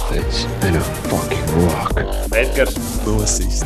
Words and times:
pateicis, 0.00 0.46
don't 0.60 0.82
fucking 1.08 1.46
rock. 1.64 1.92
Edgars, 2.32 2.76
Nosist. 3.06 3.64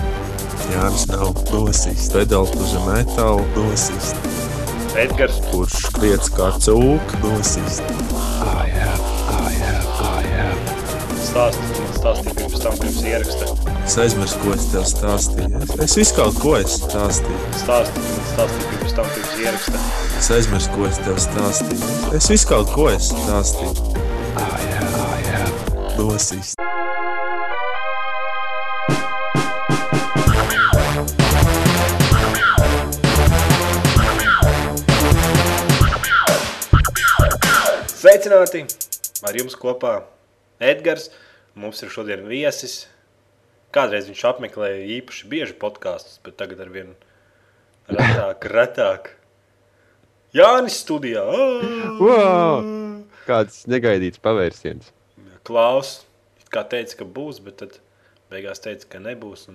Jānis 0.72 1.06
nav 1.10 1.34
nosist. 1.52 2.14
Pedāli 2.14 2.56
uz 2.64 2.72
metālu 2.86 3.44
nosist. 3.56 4.16
Edgars, 4.98 5.40
Kurš 5.50 5.88
kliedz 5.96 6.30
kā 6.34 6.52
cūka 6.62 7.20
nosist. 7.22 7.82
I 8.44 8.70
have, 8.70 9.04
I 9.28 9.52
have, 9.60 9.86
I 10.00 10.22
have. 10.34 10.74
stāsti, 11.24 11.70
man 11.80 11.94
stāstīja 11.98 12.34
pirms 12.38 12.60
tam, 12.62 12.76
pirms 12.78 13.00
ieraksta. 13.10 13.48
Es 13.84 13.96
aizmirsu, 14.00 14.38
ko 14.42 14.52
es 14.54 14.66
tev 14.72 14.84
stāstīju. 14.88 15.62
Es, 15.82 15.96
visu 15.98 16.14
kaut 16.16 16.38
ko 16.40 16.54
es 16.60 16.76
stāstīju. 16.80 17.40
Stāsti, 17.60 18.04
man 18.06 18.28
stāstīja 18.30 18.70
pirms 18.70 18.94
tam, 18.98 19.10
pirms 19.16 19.34
ieraksta. 19.42 19.82
Es 20.20 20.30
aizmirsu, 20.38 20.70
ko 20.76 20.86
es 20.88 21.02
tev 21.02 21.18
stāstīju. 21.26 21.90
Es 22.20 22.30
visu 22.30 22.50
kaut 22.52 22.70
ko 22.76 22.88
es 22.92 23.10
stāstīju. 23.10 23.83
Nosist. 26.04 26.58
Sveicināti! 37.88 38.66
Ar 39.24 39.38
jums 39.38 39.56
kopā 39.56 39.94
Edgars. 40.60 41.08
Mums 41.56 41.80
ir 41.80 41.88
šodien 41.94 42.26
viesis. 42.28 42.82
Kādreiz 43.72 44.10
viņš 44.10 44.24
apmeklēja 44.28 44.82
īpaši 44.98 45.30
bieži 45.30 45.56
podkāstus, 45.62 46.18
bet 46.26 46.36
tagad 46.36 46.60
ar 46.66 46.74
vien 46.74 46.90
retāk, 47.88 48.44
retāk. 48.58 49.08
Jānis 50.36 50.82
studijā! 50.84 51.24
Ā! 51.24 51.96
Wow! 52.02 52.68
Kāds 53.24 53.62
negaidīts 53.72 54.20
pavērsiens. 54.20 54.92
Klaus, 55.44 55.96
kā 56.52 56.64
teica, 56.68 57.00
ka 57.02 57.08
būs, 57.16 57.40
bet 57.44 57.60
tad 57.62 57.78
beigās 58.32 58.62
teica, 58.64 58.88
ka 58.94 59.02
nebūs. 59.04 59.48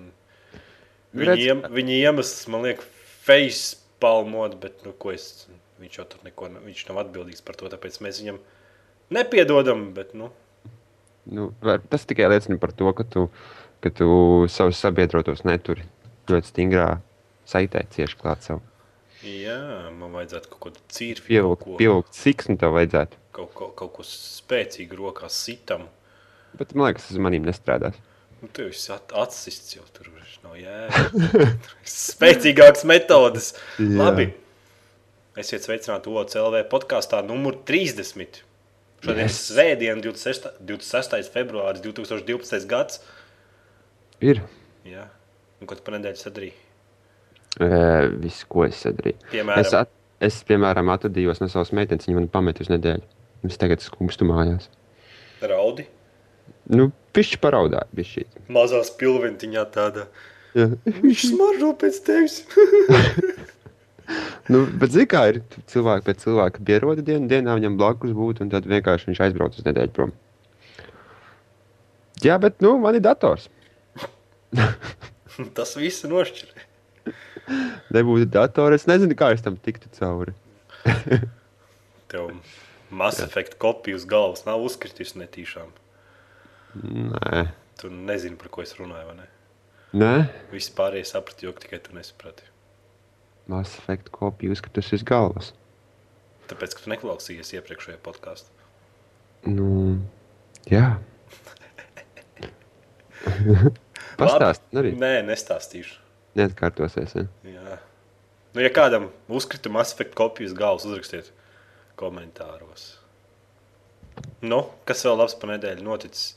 Viņa, 1.17 1.38
iem, 1.41 1.63
viņa 1.73 2.02
iemesls, 2.03 2.45
man 2.53 2.67
liekas, 2.67 2.86
face 3.25 3.80
palmot, 4.00 4.55
bet 4.61 4.86
nu, 4.86 4.94
es, 5.13 5.47
viņš 5.81 5.97
jau 6.00 6.05
tur 6.11 6.22
neko, 6.28 6.52
viņš 6.66 6.86
nav 6.91 7.02
atbildīgs 7.03 7.44
par 7.45 7.58
to, 7.59 7.72
tāpēc 7.72 7.97
mēs 8.05 8.22
viņam 8.22 8.38
nepiedodam, 9.16 9.89
bet, 9.97 10.13
nu, 10.17 10.30
Nu, 11.30 11.52
tas 11.89 12.06
tikai 12.09 12.30
liecina 12.31 12.58
par 12.58 12.72
to, 12.73 12.89
ka 12.94 13.03
tu, 13.06 13.28
ka 13.83 13.91
tu 13.94 14.09
savus 14.50 14.80
sabiedrotos 14.81 15.44
neturi 15.45 15.85
ļoti 16.30 16.50
stingrā 16.50 16.88
saitē, 17.50 17.83
cieši 17.94 18.17
klāt 18.17 18.45
sev. 18.47 18.63
jā, 19.22 19.59
man 19.94 20.16
vajadzētu 20.16 20.50
kaut 20.53 20.61
ko 20.63 20.72
cīrfi, 20.95 21.28
kaut 21.28 21.30
Pievilkt, 21.30 21.67
pievilkt 21.81 22.17
siksnu 22.17 22.58
tev 22.61 22.73
vajadzētu. 22.78 23.19
Kaut, 23.35 23.52
ko, 23.58 23.69
kaut 23.77 23.94
ko 23.97 24.05
spēcīgu 24.08 24.97
rokās 24.99 25.38
sitam. 25.45 25.88
Bet 26.58 26.73
man 26.75 26.89
liekas, 26.89 27.08
tas 27.08 27.16
uz 27.17 27.22
manīm 27.22 27.45
nestrādās. 27.45 27.97
Nu, 28.41 28.47
tu 28.55 28.66
esi 28.72 28.91
at, 28.95 29.11
atsists 29.19 29.75
jau 29.75 29.83
tur, 29.94 30.08
nav 30.45 30.55
jēga. 30.55 31.50
Spēcīgākas 31.85 32.85
metodas. 32.88 33.52
Jā. 33.80 33.89
Labi. 34.00 34.30
Esiet 35.39 35.63
sveicināti 35.63 36.11
OCLV 36.11 36.63
podkāstā 36.72 37.19
numur 37.27 37.59
30. 37.67 38.41
Šodien 39.03 39.27
Yes. 39.30 39.38
svētdiena, 39.52 40.02
26. 40.03 40.50
26. 40.67 41.30
februāris 41.35 41.83
2012. 41.85 42.66
gads. 42.67 43.00
Ir 44.19 44.41
Jā. 44.88 45.05
Un 45.59 45.67
ko 45.67 45.75
tu 45.75 45.83
pa 45.85 45.94
nedēļu 45.95 46.19
sadarīji? 46.19 46.55
e, 47.59 47.69
viss, 48.23 48.44
ko 48.47 48.66
es 48.67 48.80
sadarīju. 48.83 49.19
Piemēram, 49.31 49.63
Es, 49.63 49.73
at, 49.75 49.89
es, 50.23 50.38
piemēram, 50.47 50.91
atvadījos 50.95 51.39
no 51.44 51.47
savas 51.52 51.72
meitenes, 51.75 52.07
viņa 52.07 52.19
man 52.22 52.27
pameta 52.31 52.63
uz 52.63 52.69
nedēļu. 52.72 53.03
Es 53.47 53.59
tagad 53.59 53.83
skumstu 53.83 54.27
mājās. 54.27 54.67
raudi. 55.41 55.85
Nu, 56.69 56.89
pišķi 57.15 57.39
paraudāju, 57.41 57.95
pišķi. 57.95 58.25
Mazā 58.53 58.81
spilventiņā 58.87 59.63
tāda. 59.73 60.07
Jā. 60.57 60.67
Viņš 60.85 61.29
smaržo 61.31 61.73
pēc 61.79 62.01
tevis. 62.05 62.41
Nu, 64.49 64.63
bet 64.81 64.89
zini, 64.89 65.05
kā 65.05 65.19
ir 65.29 65.35
cilvēki 65.69 66.07
pēc 66.07 66.23
cilvēka 66.23 66.63
pieroda 66.66 67.03
dienu, 67.05 67.28
dienā 67.29 67.53
viņam 67.59 67.75
blakus 67.78 68.16
būt, 68.17 68.39
un 68.41 68.49
tad 68.49 68.66
vienkārši 68.66 69.11
viņš 69.11 69.19
aizbrauc 69.28 69.59
uz 69.59 69.67
nedēļu 69.67 69.94
prom. 69.94 70.13
Jā, 72.25 72.39
bet 72.41 72.57
nu, 72.66 72.72
man 72.81 72.97
ir 72.97 73.03
dators. 73.05 73.45
Tas 75.57 75.75
viss 75.78 76.07
nošķir. 76.09 76.49
Nebūtu 77.94 78.25
datora, 78.33 78.79
es 78.81 78.88
nezinu, 78.89 79.13
kā 79.17 79.29
es 79.35 79.45
tam 79.45 79.59
tiktu 79.61 79.94
cauri. 79.99 80.33
Tev 82.09 82.33
Mass 82.89 83.22
Effect 83.22 83.57
kopija 83.61 83.95
uz 84.00 84.05
galvas 84.09 84.45
nav 84.47 84.61
uzkritis 84.66 85.16
netīšām. 85.19 85.69
Nē, 86.83 87.47
Tu 87.79 87.88
nezini, 87.89 88.35
par 88.35 88.50
ko 88.51 88.59
es 88.66 88.73
runāju, 88.75 89.05
vai 89.07 89.16
ne? 89.22 89.25
Nē? 89.95 90.13
Visi 90.51 90.73
pārējie 90.75 91.05
saprata, 91.07 91.45
jo 91.45 91.53
tikai 91.55 91.79
tu 91.85 91.94
nesaprati. 91.95 92.44
Mass 93.49 93.78
Effect 93.79 94.09
kopija 94.13 94.51
uzskatus 94.51 94.91
uz 94.97 95.05
galvas. 95.07 95.53
Tāpēc, 96.49 96.75
ka 96.75 96.83
tu 96.83 96.91
neklausījies 96.91 97.53
iepriekšējā 97.55 98.01
podkāstā. 98.03 98.51
Nu, 99.47 99.69
jā. 100.67 100.97
Pastāst, 104.19 104.66
arī 104.75 104.91
Nē, 104.99 105.13
nestāstīšu. 105.29 105.95
neatkārtosies. 106.35 107.16
Ja? 107.16 107.25
Jā. 107.47 107.78
Nu, 108.55 108.63
ja 108.66 108.72
kādam 108.75 109.07
uzkrita 109.31 109.72
Mass 109.72 109.95
Effect 109.95 110.17
kopijas 110.19 110.51
galvas, 110.57 110.83
uzrakstiet 110.89 111.31
komentāros. 111.99 112.87
Nu, 114.41 114.61
kas 114.87 115.03
vēl 115.05 115.17
labs 115.19 115.35
pa 115.39 115.47
nedēļu 115.51 115.83
noticis? 115.85 116.35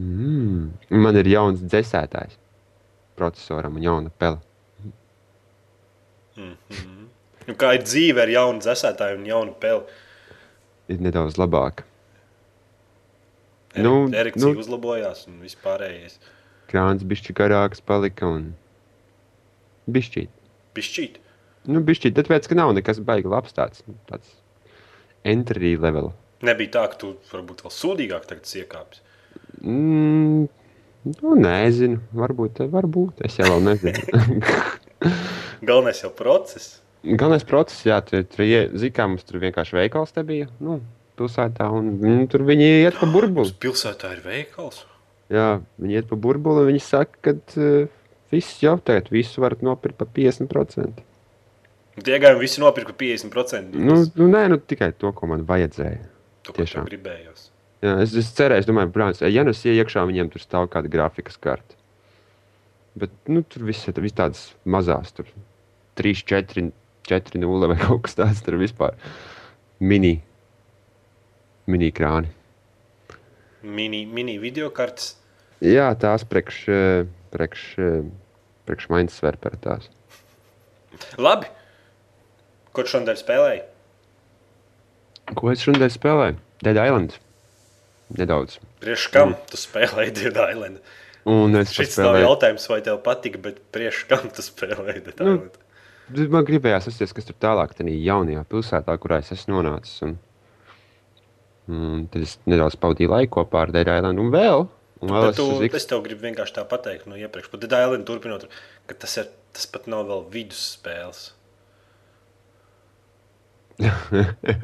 Mm. 0.00 0.70
Man 1.02 1.16
ir 1.20 1.28
jauns 1.28 1.60
dzēsētājs 1.64 2.36
procesoram 3.20 3.76
un 3.76 3.84
jauna 3.84 4.12
pele. 4.20 4.38
Nu, 6.40 7.54
kā 7.58 7.74
ir 7.76 7.82
dzīve 7.84 8.22
ar 8.22 8.30
jaunu 8.32 8.62
dzēsētāju 8.62 9.18
un 9.20 9.26
jaunu 9.28 9.54
peli? 9.60 9.98
Ir 10.90 11.00
nedaudz 11.04 11.36
labāka. 11.40 11.84
Eri, 13.74 13.84
Nu, 13.84 14.08
Erekcija 14.10 14.52
nu- 14.54 14.58
uzlabojās 14.60 15.26
un 15.28 15.40
vispārējais. 15.44 16.16
Krāns 16.70 17.04
bišķi 17.06 17.34
garāks 17.34 17.80
palika 17.82 18.26
un 18.26 18.54
bišķīt. 19.90 20.28
Pišķīt. 20.74 21.18
Nu, 21.68 21.82
bišķīt, 21.84 22.16
tāpēc, 22.16 22.48
ka 22.48 22.56
nav 22.56 22.72
nekas 22.76 23.02
baigi 23.04 23.28
labs 23.28 23.52
tāds, 23.56 23.82
tāds 24.08 24.30
entry 25.28 25.74
level. 25.76 26.12
Nebija 26.46 26.72
tā, 26.78 26.84
ka 26.92 27.00
tu 27.02 27.10
varbūt 27.28 27.64
vēl 27.66 27.74
sūdīgāk 27.76 28.24
tagad 28.30 28.48
iekāpsi. 28.62 29.02
Mm, 29.60 30.46
nu, 31.10 31.34
nezinu, 31.36 32.00
varbūt, 32.16 32.62
varbūt, 32.72 33.20
es 33.28 33.36
jau 33.42 33.58
nezinu. 33.60 34.40
Galvenais 35.68 36.00
jau 36.00 36.12
process. 36.16 36.78
Galvenais 37.04 37.44
process, 37.48 37.84
jā, 37.88 38.00
tur, 38.06 38.24
tur 38.24 38.46
zina, 38.46 38.94
kā 38.96 39.08
mums 39.10 39.28
tur 39.28 39.42
vienkārši 39.44 39.76
veikals 39.76 40.16
te 40.16 40.24
bija, 40.24 40.48
nu, 40.64 40.78
pilsētā, 41.20 41.68
un 41.76 41.92
mm, 41.98 42.24
tur 42.32 42.46
viņi 42.48 42.70
iet 42.86 42.96
pa 43.00 43.08
burbuli. 43.12 43.52
pilsētā 43.60 44.14
ir 44.16 44.24
veikals. 44.24 44.86
Jā, 45.30 45.60
viņi 45.80 46.00
iet 46.00 46.08
pa 46.08 46.16
burbuli, 46.16 46.64
un 46.64 46.72
viņi 46.72 46.82
saka, 46.88 47.20
ka 47.28 47.36
uh, 47.36 47.92
viss 48.32 48.64
jau 48.64 48.78
tagad, 48.80 49.12
visu 49.12 49.44
varat 49.44 49.60
nopirkt 49.66 50.00
pa 50.00 50.08
50%. 50.08 51.04
Tie 52.04 52.18
gājumi 52.22 52.44
visi 52.44 52.62
nopirka 52.62 52.94
50%. 52.96 53.76
Nu, 53.76 54.00
nu, 54.16 54.28
nē, 54.30 54.46
nu, 54.52 54.60
tikai 54.72 54.92
to, 54.96 55.12
ko 55.16 55.28
man 55.30 55.44
vajadzēja. 55.48 56.06
tu, 56.42 56.54
ko 56.54 56.62
tiešām. 56.62 56.86
gribējos. 56.88 57.50
Jā, 57.80 57.94
es, 58.04 58.14
es 58.16 58.30
cerēju, 58.36 58.62
es 58.62 58.68
domāju, 58.68 58.92
brālis, 58.92 59.22
ja 59.24 59.44
nu 59.44 59.54
es 59.54 59.62
iekšā, 59.64 60.04
viņiem 60.08 60.30
tur 60.32 60.42
stāv 60.42 60.68
kāda 60.72 60.90
grafikas 60.92 61.38
karte. 61.40 61.78
Bet 62.98 63.12
nu, 63.30 63.42
tur 63.46 63.64
viss 63.68 63.88
ir 63.88 64.00
vis 64.02 64.16
tādas 64.16 64.50
mazas, 64.68 65.12
tur 65.16 65.28
3, 66.00 66.24
4, 66.28 66.66
4, 67.08 67.40
0 67.40 67.70
vai 67.70 67.78
kaut 67.80 68.02
kas 68.06 68.18
tāds. 68.18 68.42
Tur 68.44 68.58
vispār 68.60 68.98
mini, 69.80 70.18
mini 71.70 71.92
krāni. 71.94 72.32
Mini, 73.62 74.02
mini 74.08 74.36
video 74.40 74.70
kartes. 74.74 75.14
Jā, 75.60 75.90
tās 76.00 76.24
priekš, 76.28 76.60
priekš, 77.32 77.64
priekš 78.68 78.90
Mainsver 78.92 79.36
par 79.40 79.56
tās. 79.60 79.88
Labi. 81.20 81.48
Tu 82.70 82.86
šodien 82.86 83.18
spēlēji? 83.18 83.62
Ko 85.38 85.50
es 85.52 85.62
šodien 85.64 85.90
spēlēju? 85.90 86.38
Dead 86.64 86.78
Island. 86.78 87.16
Nedaudz. 88.18 88.58
Priekš 88.82 89.06
kam 89.14 89.34
tu 89.50 89.58
spēlēji 89.60 90.14
Dead 90.16 90.38
Island? 90.38 90.80
Un 91.30 91.58
es 91.60 91.72
Šis 91.74 91.98
nav 91.98 92.14
paspēlēju. 92.14 92.26
jautājums, 92.26 92.68
vai 92.70 92.80
tev 92.86 93.00
patika, 93.04 93.40
bet 93.42 93.60
priekš 93.74 94.04
kam 94.10 94.30
tu 94.34 94.44
spēlēji 94.44 95.04
Dead 95.08 95.22
Nu, 95.26 95.34
Island? 95.36 95.58
Man 96.32 96.46
gribējās 96.48 96.88
atcerēties, 96.90 97.14
kas 97.14 97.28
tur 97.28 97.38
tālāk, 97.42 97.74
tajā 97.78 97.94
jaunajā 97.94 98.42
pilsētā, 98.50 98.96
kurā 99.02 99.20
es 99.22 99.30
esmu 99.36 99.60
nonācis. 99.60 100.00
Un, 100.06 100.16
un 101.70 102.06
tad 102.10 102.26
es 102.26 102.38
nedaudz 102.50 102.78
pavadīju 102.82 103.12
laiku 103.12 103.36
kopā 103.38 103.66
ar 103.66 103.74
Dead 103.74 103.90
Island 103.90 104.22
un 104.22 104.32
vēl. 104.34 104.66
Un 105.00 105.12
vēl 105.14 105.28
Bet 105.28 105.36
es 105.36 105.38
tu, 105.38 105.46
uz 105.58 105.76
es 105.78 105.86
tev 105.90 106.02
gribu 106.04 106.26
vienkārši 106.26 106.56
tā 106.58 106.64
pateikt 106.68 107.06
no 107.10 107.18
iepriekš. 107.18 107.52
Par 107.52 107.62
Dead 107.62 107.76
Island 107.78 108.08
turpinot, 108.08 108.48
ka 108.90 108.98
tas, 109.04 109.14
ir, 109.22 109.30
tas 109.54 109.70
pat 109.70 109.86
nav 109.90 110.08
vēl 110.10 110.26
vidusspēles. 110.34 111.28
Kā 114.50 114.56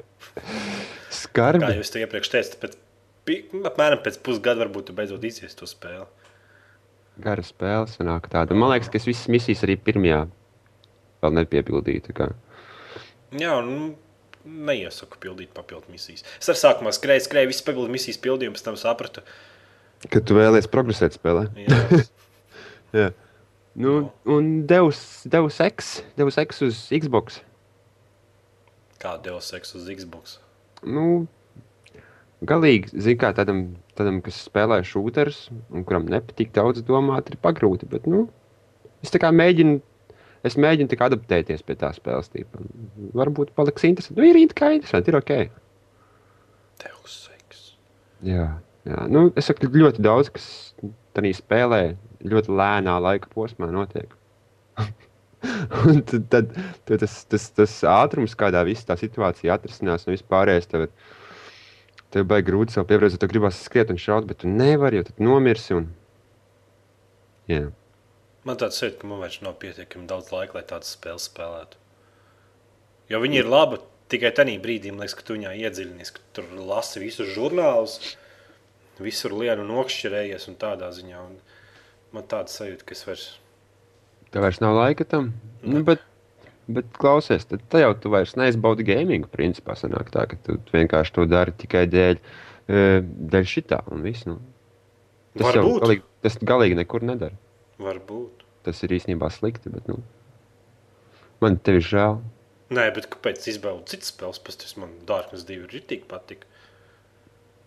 Skarbi. 1.16 1.64
jau 1.64 1.80
es 1.84 1.90
tev 1.92 2.02
iepriekš 2.04 2.30
teicu, 2.32 2.54
tāpēc 2.56 2.74
pi- 3.28 3.42
apmēram 3.68 4.00
pēc 4.04 4.18
pusgada 4.24 4.60
varbūt 4.64 4.92
beidzot 4.96 5.24
izies 5.24 5.54
to 5.56 5.68
spēli. 5.68 6.04
Gara 7.24 7.44
spēle 7.46 7.88
sanāk 7.88 8.28
tāda. 8.32 8.56
Man 8.56 8.68
liekas, 8.74 8.90
ka 8.92 8.98
es 9.00 9.06
visas 9.08 9.28
misijas 9.32 9.62
arī 9.64 9.78
pirmajā 9.80 10.26
vēl 11.24 11.36
nepiepildīju. 11.38 12.02
tā 12.10 12.16
kā. 12.18 12.26
Jā, 13.40 13.54
nu, 13.64 13.94
neiesaku 14.44 15.16
pildīt 15.22 15.54
papildu 15.56 15.88
misijas. 15.94 16.22
Es 16.40 16.50
ar 16.52 16.58
sākumā 16.60 16.92
skrēju, 16.94 17.24
skrēju, 17.24 17.48
visas 17.54 17.64
papildu 17.66 17.88
misijas 17.96 18.20
pildīju, 18.22 18.52
pēc 18.56 18.66
tam 18.68 18.76
sapratu, 18.80 19.24
Kad 20.12 20.26
tu 20.28 20.36
vēlies 20.36 20.68
progresēt 20.68 21.16
spēlē. 21.16 21.46
jā, 21.56 22.02
Jā. 23.00 23.06
Nu, 23.76 24.10
un 24.28 24.66
Deus, 24.68 25.00
Deus 25.28 25.56
Ex, 25.64 26.02
Deus 26.20 26.36
Ex 26.40 26.60
uz 26.62 26.82
Xbox. 26.92 27.40
Kā 29.00 29.16
Deus 29.22 29.52
Ex 29.56 29.74
uz 29.78 29.88
Xbox. 29.88 30.38
Nu, 30.86 31.26
galīgi, 32.46 32.92
zin 33.02 33.18
kā 33.20 33.32
tādam, 33.36 33.62
tādam 33.98 34.20
kas 34.24 34.38
spēlē 34.46 34.80
šūterus, 34.86 35.46
un 35.72 35.84
kuram 35.88 36.08
nepatīk 36.12 36.52
daudz 36.56 36.84
domāt, 36.86 37.30
ir 37.32 37.40
pagrūti. 37.42 37.88
Bet, 37.90 38.08
nu, 38.10 38.26
es 39.04 39.12
tā 39.14 39.20
kā 39.22 39.32
mēģinu, 39.34 39.78
es 40.46 40.58
mēģinu 40.60 40.98
kā 40.98 41.08
adaptēties 41.10 41.64
pie 41.66 41.78
tā 41.80 41.92
spēles 41.96 42.32
tīpa. 42.32 42.64
Varbūt 43.16 43.54
paliks 43.56 43.88
interesanti. 43.88 44.20
Nu, 44.20 44.28
ir 44.28 44.40
it 44.42 44.54
kā 44.58 44.72
interesanti, 44.76 45.12
ir 45.12 45.20
ok. 45.20 45.34
Deus 46.84 47.18
Ex. 47.36 47.64
Jā, 48.26 48.50
jā. 48.88 49.08
Nu, 49.12 49.28
es 49.36 49.48
saku, 49.48 49.70
ļoti 49.72 50.04
daudz, 50.04 50.32
kas 50.34 50.50
tādā 51.16 51.32
spēlē 51.36 51.82
ļoti 52.26 52.52
lēnā 52.52 53.00
laika 53.02 53.32
posmā 53.32 53.70
notiek. 53.72 54.12
Un 55.90 56.02
tad, 56.08 56.26
tad, 56.32 56.52
tad 56.88 57.02
tas, 57.02 57.16
tas, 57.30 57.46
tas 57.56 57.76
ātrums, 57.90 58.36
kādā 58.38 58.62
visā 58.66 58.90
tā 58.90 58.98
situācija 59.00 59.56
atrisinās, 59.56 60.06
un 60.06 60.16
vispārējais 60.16 60.70
tev 60.72 60.88
ir. 60.88 60.92
Tev 62.14 62.28
baigi 62.30 62.46
grūti 62.46 62.72
sev 62.72 62.86
pievērsties, 62.88 63.18
tu 63.20 63.28
gribēsi 63.28 63.64
skriet 63.66 63.90
un 63.92 63.98
šaut, 64.00 64.28
bet 64.28 64.38
tu 64.40 64.48
nevari, 64.48 65.00
jo 65.00 65.08
tad 65.08 65.18
nomirsi. 65.20 65.74
Un... 65.74 65.88
Jā. 67.50 67.64
Man 68.46 68.60
tāds 68.60 68.78
sajūta, 68.78 69.00
ka 69.00 69.10
man 69.10 69.24
vairs 69.24 69.40
nav 69.42 69.56
pietiekami 69.62 70.06
daudz 70.08 70.30
laika, 70.30 70.54
lai 70.56 70.62
tādas 70.70 70.92
spēles 70.94 71.26
spēlētu. 71.26 71.80
Jo 73.10 73.18
viņi 73.22 73.40
ir 73.42 73.50
labi 73.50 73.80
tikai 74.12 74.30
tajā 74.38 74.54
brīdī, 74.62 74.92
liekas, 74.94 75.16
ka 75.18 75.26
tu 75.26 75.34
viņā 75.34 75.52
iedziļinies, 75.66 76.12
ka 76.14 76.22
tur 76.38 76.46
lasi 76.68 77.02
visus 77.02 77.32
žurnālus, 77.34 78.14
visur 79.02 79.34
lienu 79.34 79.66
nokšķerējies 79.66 80.46
un 80.50 80.58
tādā 80.62 80.92
ziņā. 80.94 81.24
Un 81.26 81.34
man 82.14 82.28
tāds 82.30 82.54
sajūta, 82.58 82.86
ka 82.86 82.96
es 82.96 83.04
vairs. 83.08 83.26
Tev 84.36 84.44
vairs 84.44 84.58
nav 84.60 84.74
laika 84.76 85.04
tam. 85.08 85.30
Nu, 85.64 85.80
bet, 85.86 86.02
bet 86.68 86.90
klausies, 87.00 87.46
tad 87.48 87.62
jau 87.80 87.94
tu 87.96 88.10
vairs 88.12 88.34
neizbaudi 88.36 88.84
gamingu. 88.84 89.30
Principā 89.32 89.72
sanāk 89.80 90.10
tā, 90.12 90.26
ka 90.28 90.36
tu 90.44 90.58
vienkārši 90.74 91.14
to 91.16 91.24
dari 91.30 91.54
tikai 91.56 91.86
dēļ, 91.88 92.18
eh, 92.68 92.98
dēļ 93.32 93.46
šitā 93.48 93.78
un 93.88 94.04
viss. 94.04 94.26
Nu. 94.28 94.36
Tas 95.38 95.54
jau 95.56 95.62
Varbūt. 95.64 95.80
galīgi, 95.86 96.04
tas 96.26 96.36
galīgi 96.52 96.76
nekur 96.76 97.06
nedara. 97.08 97.32
Varbūt. 97.80 98.44
Tas 98.68 98.82
ir 98.84 98.92
īstenībā 98.98 99.30
slikti, 99.32 99.72
bet 99.72 99.88
nu, 99.88 100.02
man 101.40 101.56
te 101.56 101.78
ir 101.78 101.80
žēl. 101.80 102.20
Nē, 102.76 102.90
bet 102.92 103.08
kāpēc 103.08 103.48
izbaudīt 103.48 103.94
citas 103.94 104.12
spēles? 104.12 104.42
Pēc 104.44 104.58
tam 104.60 104.84
man 104.84 104.92
Dārknes 105.08 105.46
divi 105.48 105.64
ir 105.64 105.80
tik 105.88 106.04
patīk. 106.10 106.44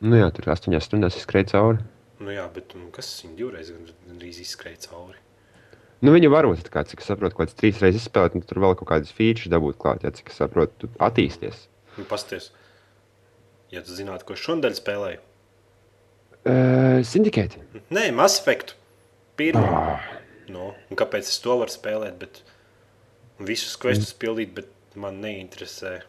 Nu, 0.05 0.17
jā, 0.21 0.29
tur 0.35 0.53
astoņās 0.53 0.85
stundās 0.85 1.17
izskrēja 1.17 1.49
cauri. 1.55 1.81
Nu 2.19 2.29
jā, 2.29 2.45
bet 2.53 2.75
nu, 2.77 2.91
kas 2.93 3.09
viņa 3.25 3.35
divreiz 3.41 3.71
gan- 3.73 3.89
gandrīz 4.05 4.37
izskrēja 4.45 4.85
cauri? 4.85 5.17
Nu, 6.01 6.13
viņa 6.15 6.29
varbūt, 6.31 6.69
kā, 6.71 6.85
cik 6.87 7.01
es 7.03 7.09
saprotu, 7.11 7.35
kaut 7.35 7.49
kāds 7.49 7.57
trīs 7.59 7.79
reizes 7.83 8.05
izspēlēt, 8.05 8.35
un 8.39 8.43
tur 8.47 8.61
vēl 8.63 8.75
kaut 8.79 8.87
kādas 8.87 9.11
features 9.11 9.51
dabūt 9.51 9.75
klāt, 9.81 10.05
ja 10.07 10.11
cik 10.15 10.29
es 10.31 10.37
saprotu, 10.39 10.85
tu 10.85 10.89
attīsties. 11.03 11.65
Nu, 11.97 12.05
pasties. 12.07 12.51
Ja 13.73 13.81
tu 13.83 13.91
zinātu, 13.97 14.23
ko 14.29 14.37
es 14.37 14.39
šodien 14.45 14.77
spēlēju. 14.77 15.19
Uh, 16.47 17.01
Syndicate. 17.03 17.59
Nē, 17.91 18.05
Mass 18.15 18.39
Effect. 18.39 18.77
Pirmā. 19.39 19.99
No, 20.49 20.71
un 20.89 20.97
kāpēc 20.99 21.27
es 21.29 21.37
to 21.43 21.57
varu 21.59 21.71
spēlēt? 21.71 22.15
Bet 22.21 22.39
visus 23.43 23.75
questus 23.79 24.15
pildīt, 24.17 24.55
bet 24.55 24.71
man 24.99 25.19
neinteresē. 25.23 25.99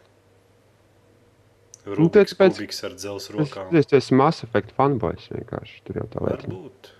Nu, 1.85 2.07
tad 2.13 2.29
Rubiks, 2.29 2.35
pēc- 2.37 2.83
ar 2.85 2.95
dzelzs 2.95 3.27
Es, 3.29 3.35
rokām. 3.35 3.69
es, 3.75 3.85
es 3.91 3.93
esmu 4.05 4.17
Mass 4.23 4.43
Effect 4.45 4.71
fanboys 4.77 5.27
vienkārši. 5.33 5.79
Tur 5.85 5.99
jau 6.01 6.07
tā 6.13 6.23
lieta. 6.25 6.47
Varbūt. 6.47 6.91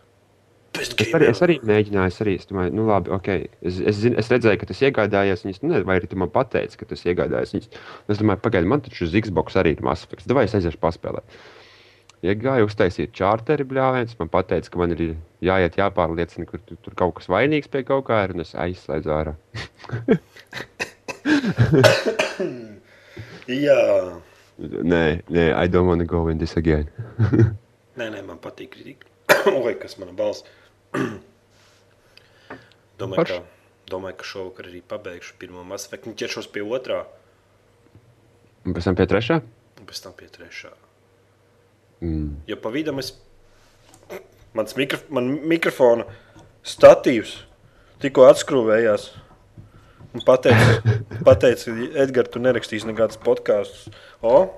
Es 0.80 1.12
arī, 1.12 1.28
es 1.28 1.42
arī 1.44 1.58
mēģināju, 1.68 2.12
es 2.14 2.22
arī 2.24 2.34
es 2.40 2.48
domāju, 2.48 2.72
nu, 2.78 2.86
labi, 2.88 3.12
ok. 3.12 3.28
Es, 3.68 3.80
es, 3.92 3.98
zin, 4.00 4.14
es 4.20 4.30
redzēju, 4.32 4.60
ka 4.62 4.70
tas 4.70 4.82
iegādājās 4.88 5.44
viņas, 5.44 5.60
nu, 5.66 5.72
vai 5.88 5.98
arī 6.00 6.08
tu 6.08 6.20
man 6.20 6.32
pateici, 6.32 6.78
ka 6.80 6.88
tas 6.88 7.04
iegādājās 7.04 7.52
viņas. 7.56 7.68
Es 8.08 8.22
domāju, 8.22 8.40
pagaidi, 8.46 8.70
man 8.72 8.84
taču 8.86 9.04
uz 9.08 9.18
Xbox 9.26 9.58
arī 9.60 9.70
ir 9.76 9.84
Mass 9.86 10.08
Effect. 10.08 10.32
Vai 10.32 10.46
es 10.48 10.56
aiziešu 10.56 10.80
paspēlēt? 10.82 11.26
Iegāju, 12.22 12.68
uztaisīju 12.70 13.12
čārteri 13.18 13.66
bļāviens. 13.68 14.16
Man 14.20 14.30
teica, 14.32 14.72
ka 14.72 14.80
man 14.80 14.94
ir 14.96 15.02
jāiet, 15.44 15.80
jāpārliecina, 15.82 16.46
ka 16.48 16.62
tur, 16.62 16.78
tur 16.86 16.94
kaut 17.00 17.14
kas 17.20 17.28
vainīgs 17.34 17.72
pie 17.74 17.82
kaut 17.88 18.06
kā 18.08 18.18
ir, 18.28 18.32
un 18.38 18.46
es 18.46 18.52
aizslēdzu 18.56 19.10
ārā. 19.18 19.34
Jā. 23.52 23.82
Nē, 24.62 25.26
nē, 25.26 25.46
I 25.58 25.68
don't 25.68 25.88
want 25.90 26.00
to 26.00 26.06
go 26.06 26.28
in 26.30 26.38
this 26.38 26.56
again. 26.58 26.88
Nē, 27.98 28.12
nē, 28.14 28.22
man 28.28 28.38
patīk 28.40 28.70
kritika. 28.78 29.08
Oi, 29.66 29.74
kas 29.82 29.98
mana 29.98 30.14
balss. 30.14 30.46
domāju, 33.02 33.22
Forši. 33.22 33.40
ka, 33.40 33.90
domāju, 33.92 34.18
ka 34.22 34.28
šovakar 34.28 34.70
arī 34.70 34.82
pabeigšu 34.86 35.36
pirmo 35.42 35.64
Effect. 35.90 36.08
Un 36.12 36.18
ķeršos 36.20 36.50
pie 36.52 36.64
otrā, 36.66 37.04
Un 38.62 38.76
pēc 38.78 38.86
tam 38.86 38.96
pie 39.00 39.08
trešā? 39.10 39.40
un 39.82 39.88
pēc 39.90 40.00
tam 40.04 40.14
pie 40.14 40.28
trešā. 40.30 40.70
Mm. 42.06 42.36
Jo 42.50 42.58
pa 42.62 42.70
vidam 42.70 43.00
es. 43.02 43.16
Mans 44.54 44.76
mikrof 44.78 45.08
man 45.10 45.32
mikrofona 45.50 46.06
statīvs 46.68 47.40
tikko 48.04 48.28
atskrūvējās. 48.30 49.08
Un 50.14 50.22
pateicu, 50.28 50.94
pateicu 51.28 51.74
Edgars, 51.96 52.30
tu 52.34 52.42
nerakstīsi 52.44 52.86
nekādus 52.90 53.18
podkāstus. 53.24 53.88
O! 54.22 54.52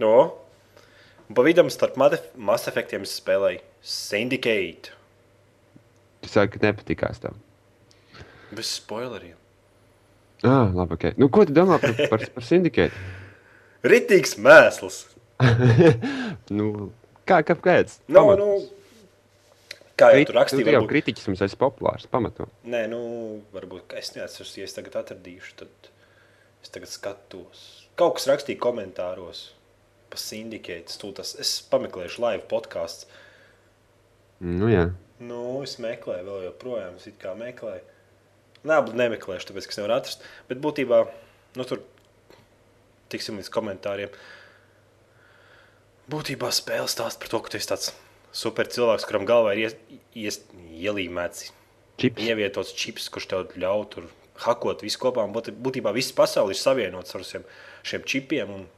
O! 0.00 0.14
Un 1.26 1.34
pa 1.36 1.42
vidam 1.44 1.68
starp 1.72 1.96
Mass 2.38 2.68
Effectiem 2.70 3.02
es 3.04 3.16
spēlēju 3.20 3.60
Syndicate. 3.86 4.90
Tu 6.24 6.30
saki, 6.32 6.58
ka 6.58 6.66
nepatīkās 6.66 7.20
tev. 7.22 7.36
Bez 8.56 8.70
spoileriem. 8.80 9.36
Ah, 10.46 10.68
labi, 10.74 10.96
ok. 10.98 11.04
Nu, 11.20 11.28
ko 11.32 11.44
tu 11.46 11.54
domā 11.56 11.78
par, 11.82 11.94
par, 12.10 12.24
par 12.34 12.44
sindikātu? 12.44 12.98
Ritīgs 13.86 14.34
mēsls. 14.42 15.04
nu, 16.56 16.90
kā, 17.28 17.40
kāpēc? 17.46 17.98
No, 18.10 18.24
Pamats. 18.26 18.42
nu, 18.42 19.80
kā 19.98 20.10
jau 20.12 20.18
Krit- 20.18 20.30
tur 20.32 20.38
rakstīja, 20.40 20.66
jau 20.72 20.80
varbūt- 20.82 20.92
kritiķis 20.94 21.28
mums 21.30 21.44
esi 21.46 21.58
populārs, 21.60 22.06
pamato. 22.10 22.48
Nē, 22.68 22.82
nu, 22.92 23.00
varbūt 23.54 23.94
es 24.00 24.12
neatceros, 24.16 24.54
ja 24.58 24.66
es 24.68 24.74
tagad 24.76 24.98
atradīšu, 25.02 25.54
tad 25.62 25.90
es 26.64 26.72
tagad 26.74 26.90
skatos. 26.92 27.62
Kaut 27.96 28.18
kas 28.18 28.26
rakstīja 28.32 28.60
komentāros 28.60 29.46
par 30.10 30.20
sindikātu. 30.20 30.92
stūtas. 30.98 31.36
Es 31.40 31.54
pameklēšu 31.70 32.20
live 32.26 32.44
podkāstu. 32.50 33.06
Nu, 34.40 34.68
jā. 34.68 34.90
Nu, 35.18 35.62
es 35.64 35.78
meklēju, 35.80 36.26
vēl 36.28 36.42
joprojām, 36.50 36.96
es 37.00 37.08
kā 37.20 37.32
meklēju. 37.38 37.84
Nē, 38.66 38.80
bet 38.84 38.96
nemeklēšu, 38.98 39.48
tāpēc, 39.50 39.68
ka 39.68 39.72
es 39.72 39.78
nevaru 39.80 39.94
atrast. 39.96 40.24
Bet 40.48 40.60
būtībā, 40.64 40.98
nu, 41.56 41.64
tur 41.64 41.80
tiksim 43.12 43.38
līdz 43.40 43.48
komentāriem. 43.54 44.10
Būtībā 46.10 46.50
spēle 46.54 46.88
stāsta 46.90 47.22
par 47.22 47.30
to, 47.32 47.40
ka 47.42 47.52
tu 47.54 47.58
esi 47.60 47.70
tāds 47.70 47.92
super 48.36 48.68
cilvēks, 48.70 49.06
kuram 49.08 49.24
galvā 49.26 49.54
ir 49.56 49.64
ies, 49.64 49.76
ies, 50.14 50.40
ielīmēts 50.84 51.48
Čips. 51.98 52.22
ievietots 52.26 52.74
čips, 52.76 53.08
kurš 53.10 53.28
tev 53.32 53.54
ļauj 53.56 53.84
tur 53.94 54.08
hakot 54.44 54.82
visu 54.84 55.00
kopā. 55.00 55.24
un 55.24 55.32
būti- 55.32 55.54
Būtībā 55.56 55.94
viss 55.96 56.12
pasaule 56.12 56.50
ir 56.52 56.60
savienots 56.60 57.14
ar 57.14 57.22
šiem, 57.24 57.44
šiem 57.82 58.04
čipiem. 58.04 58.50
Un, 58.50 58.68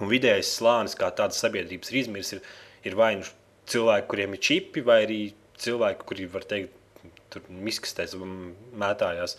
un 0.00 0.08
vidējais 0.08 0.50
slānis, 0.58 0.96
kā 0.98 1.12
tādas 1.14 1.38
sabiedrības 1.40 1.92
ir 1.92 2.00
izmirs, 2.02 2.32
ir, 2.32 2.42
ir 2.84 2.94
vai 2.94 3.14
nu 3.16 3.24
cilvēki, 3.72 4.08
kuriem 4.10 4.34
ir 4.36 4.42
čipi, 4.48 4.82
vai 4.86 5.02
arī 5.04 5.20
cilvēki, 5.62 6.06
kuri 6.08 6.26
var 6.32 6.46
teikt, 6.48 6.74
tur 7.32 7.44
miskastēs 7.52 8.14
mētājās. 8.18 9.36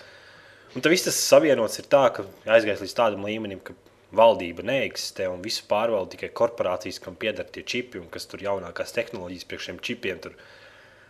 Un 0.76 0.84
tad 0.86 0.92
viss 0.94 1.08
tas 1.08 1.18
savienots 1.18 1.80
ir 1.82 1.88
tā, 1.90 2.04
ka 2.14 2.26
aizgājis 2.46 2.84
līdz 2.86 2.98
tādam 2.98 3.26
līmenim, 3.26 3.62
ka 3.66 3.74
valdība 4.16 4.66
neeksistē 4.66 5.28
un 5.30 5.42
visu 5.46 5.66
pārvalda 5.70 6.14
tikai 6.16 6.30
korporācijas, 6.38 7.02
kam 7.02 7.18
pieder 7.18 7.46
tie 7.46 7.64
čipi 7.66 8.02
un 8.02 8.08
kas 8.14 8.26
tur 8.30 8.42
jaunākās 8.46 8.94
tehnoloģijas 8.96 9.50
priekš 9.50 9.70
šiem 9.70 9.82
čipiem. 9.86 10.22
Tur. 10.24 10.38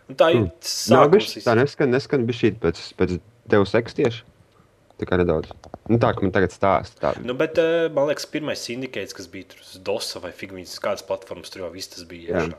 Un 0.09 0.19
tā 0.19 0.31
ir 0.33 0.41
Nav 0.43 0.51
sākums. 0.63 1.15
bišķi, 1.15 1.45
tā 1.47 1.55
neskan, 1.59 1.91
neskan 1.95 2.25
bija 2.27 2.41
šī 2.41 2.53
pēc, 2.63 2.83
pēc 2.99 3.19
tieši. 3.99 4.25
Tā 4.99 5.07
kā 5.07 5.15
nedaudz. 5.15 5.51
Nu, 5.87 5.95
tā, 5.95 6.11
ka 6.11 6.23
man 6.25 6.33
tagad 6.35 6.51
stāsta. 6.51 6.99
Tā. 6.99 7.11
Nu, 7.23 7.33
bet, 7.39 7.55
eh, 7.57 7.87
man 7.95 8.09
liekas, 8.09 8.25
pirmais 8.27 8.59
sindikāts, 8.59 9.15
kas 9.15 9.29
bija 9.31 9.47
tur 9.53 9.61
uz 9.63 9.77
DOS 9.79 10.17
vai 10.19 10.33
Figūnas, 10.35 10.75
kādas 10.83 11.05
platformas 11.07 11.53
tur 11.53 11.63
jau 11.63 11.69
viss 11.71 11.87
tas 11.93 12.03
bija. 12.03 12.33
Jā. 12.33 12.41
Iekšā. 12.49 12.57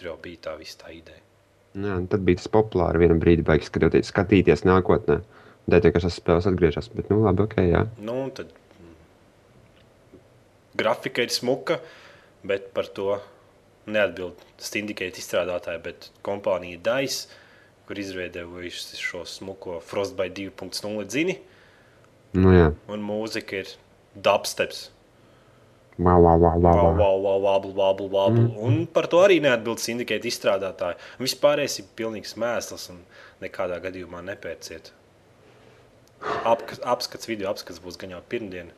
Tur 0.00 0.14
jau 0.14 0.16
bija 0.24 0.40
tā 0.48 0.54
visa 0.56 0.78
tā 0.80 0.94
ideja. 0.96 1.20
Jā, 1.76 1.98
tad 2.10 2.24
bija 2.26 2.40
tas 2.40 2.48
populāri 2.50 3.02
vienam 3.04 3.20
brīdim, 3.22 3.44
beigas 3.46 3.68
skatoties, 3.68 4.08
skatīties 4.10 4.64
nākotnē. 4.66 5.20
Tā 5.70 5.78
vienkārši 5.84 6.08
tas 6.08 6.16
spēles 6.16 6.48
atgriežas. 6.48 6.88
Bet, 6.96 7.10
nu, 7.12 7.20
labi, 7.26 7.44
ok, 7.44 7.58
jā. 7.68 7.84
Nu, 8.02 8.16
tad 8.34 8.48
mm, 8.80 8.94
grafika 10.80 11.22
ir 11.22 11.34
smuka, 11.34 11.76
bet 12.48 12.72
par 12.74 12.88
to 12.96 13.20
neatbild 13.90 14.40
Syndicate 14.60 15.20
izstrādātāji, 15.20 15.82
bet 15.84 16.08
kompānija 16.26 16.80
DICE, 16.88 17.36
kur 17.86 18.00
izveidojusi 18.00 18.98
šo 18.98 19.22
smuko 19.28 19.78
Frostbite 19.84 20.48
2.0 20.48 21.06
dzini, 21.10 21.36
Nu, 22.38 22.52
jā. 22.54 22.70
un 22.90 23.02
mūzika 23.02 23.62
ir 23.62 23.70
dubsteps. 24.14 24.88
Wabble, 25.98 27.72
wabble. 27.74 28.30
Mm. 28.30 28.56
Un 28.64 28.86
par 28.86 29.06
to 29.10 29.20
arī 29.24 29.40
neatbild 29.44 29.80
Syndicate 29.82 30.24
izstrādātāji. 30.30 30.96
Vispārējais 31.20 31.78
ir 31.82 31.88
pilnīgs 31.98 32.36
mēsls 32.40 32.86
un 32.94 33.02
nekādā 33.42 33.80
gadījumā 33.84 34.22
nepērciet. 34.24 34.92
Apka, 36.44 36.76
apskats, 36.84 37.28
video 37.28 37.50
apskats 37.52 37.80
būs 37.80 37.96
gan 38.00 38.10
jau 38.16 38.20
pirmdien. 38.28 38.70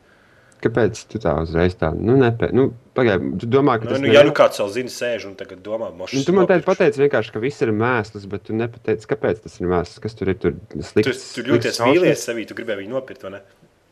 Kāpēc 0.63 1.01
tu 1.11 1.19
tā 1.19 1.33
uzreiz 1.43 1.73
tā? 1.75 1.89
Nu, 1.91 2.13
nepē... 2.15 2.47
nu, 2.55 2.69
pagaidi, 2.95 3.33
tu 3.41 3.49
domā, 3.51 3.73
ka 3.81 3.89
Nu, 3.89 3.91
tas 3.91 3.99
nu, 3.99 4.07
ne- 4.07 4.13
ja 4.15 4.21
nu 4.23 4.31
kāds 4.31 4.61
jau 4.61 4.69
zina, 4.71 4.87
sēž 4.87 5.25
un 5.27 5.33
tagad 5.35 5.59
domā, 5.65 5.89
Nu, 5.91 5.97
mošs. 6.05 6.23
tu 6.23 6.31
man 6.31 6.47
teici, 6.47 6.63
pateici 6.63 7.01
vienkārši, 7.03 7.33
ka 7.35 7.41
viss 7.43 7.59
ir 7.65 7.73
mēsls, 7.75 8.23
bet 8.31 8.45
tu 8.47 8.55
nepateici, 8.55 9.09
kāpēc 9.11 9.41
tas 9.43 9.59
ir 9.59 9.67
mēsls. 9.67 9.99
Kas 10.05 10.15
tur 10.15 10.31
ir? 10.31 10.37
Tur 10.39 10.55
Tu, 10.71 10.79
slikts. 10.87 11.33
tu 11.35 11.43
ļoti 11.43 11.67
slikts 11.67 11.81
vīlies 11.83 12.23
sevī, 12.29 12.45
tu 12.47 12.55
gribēji 12.55 12.85
viņu 12.85 12.95
nopirkt, 12.95 13.23
vai 13.27 13.33
ne? 13.35 13.41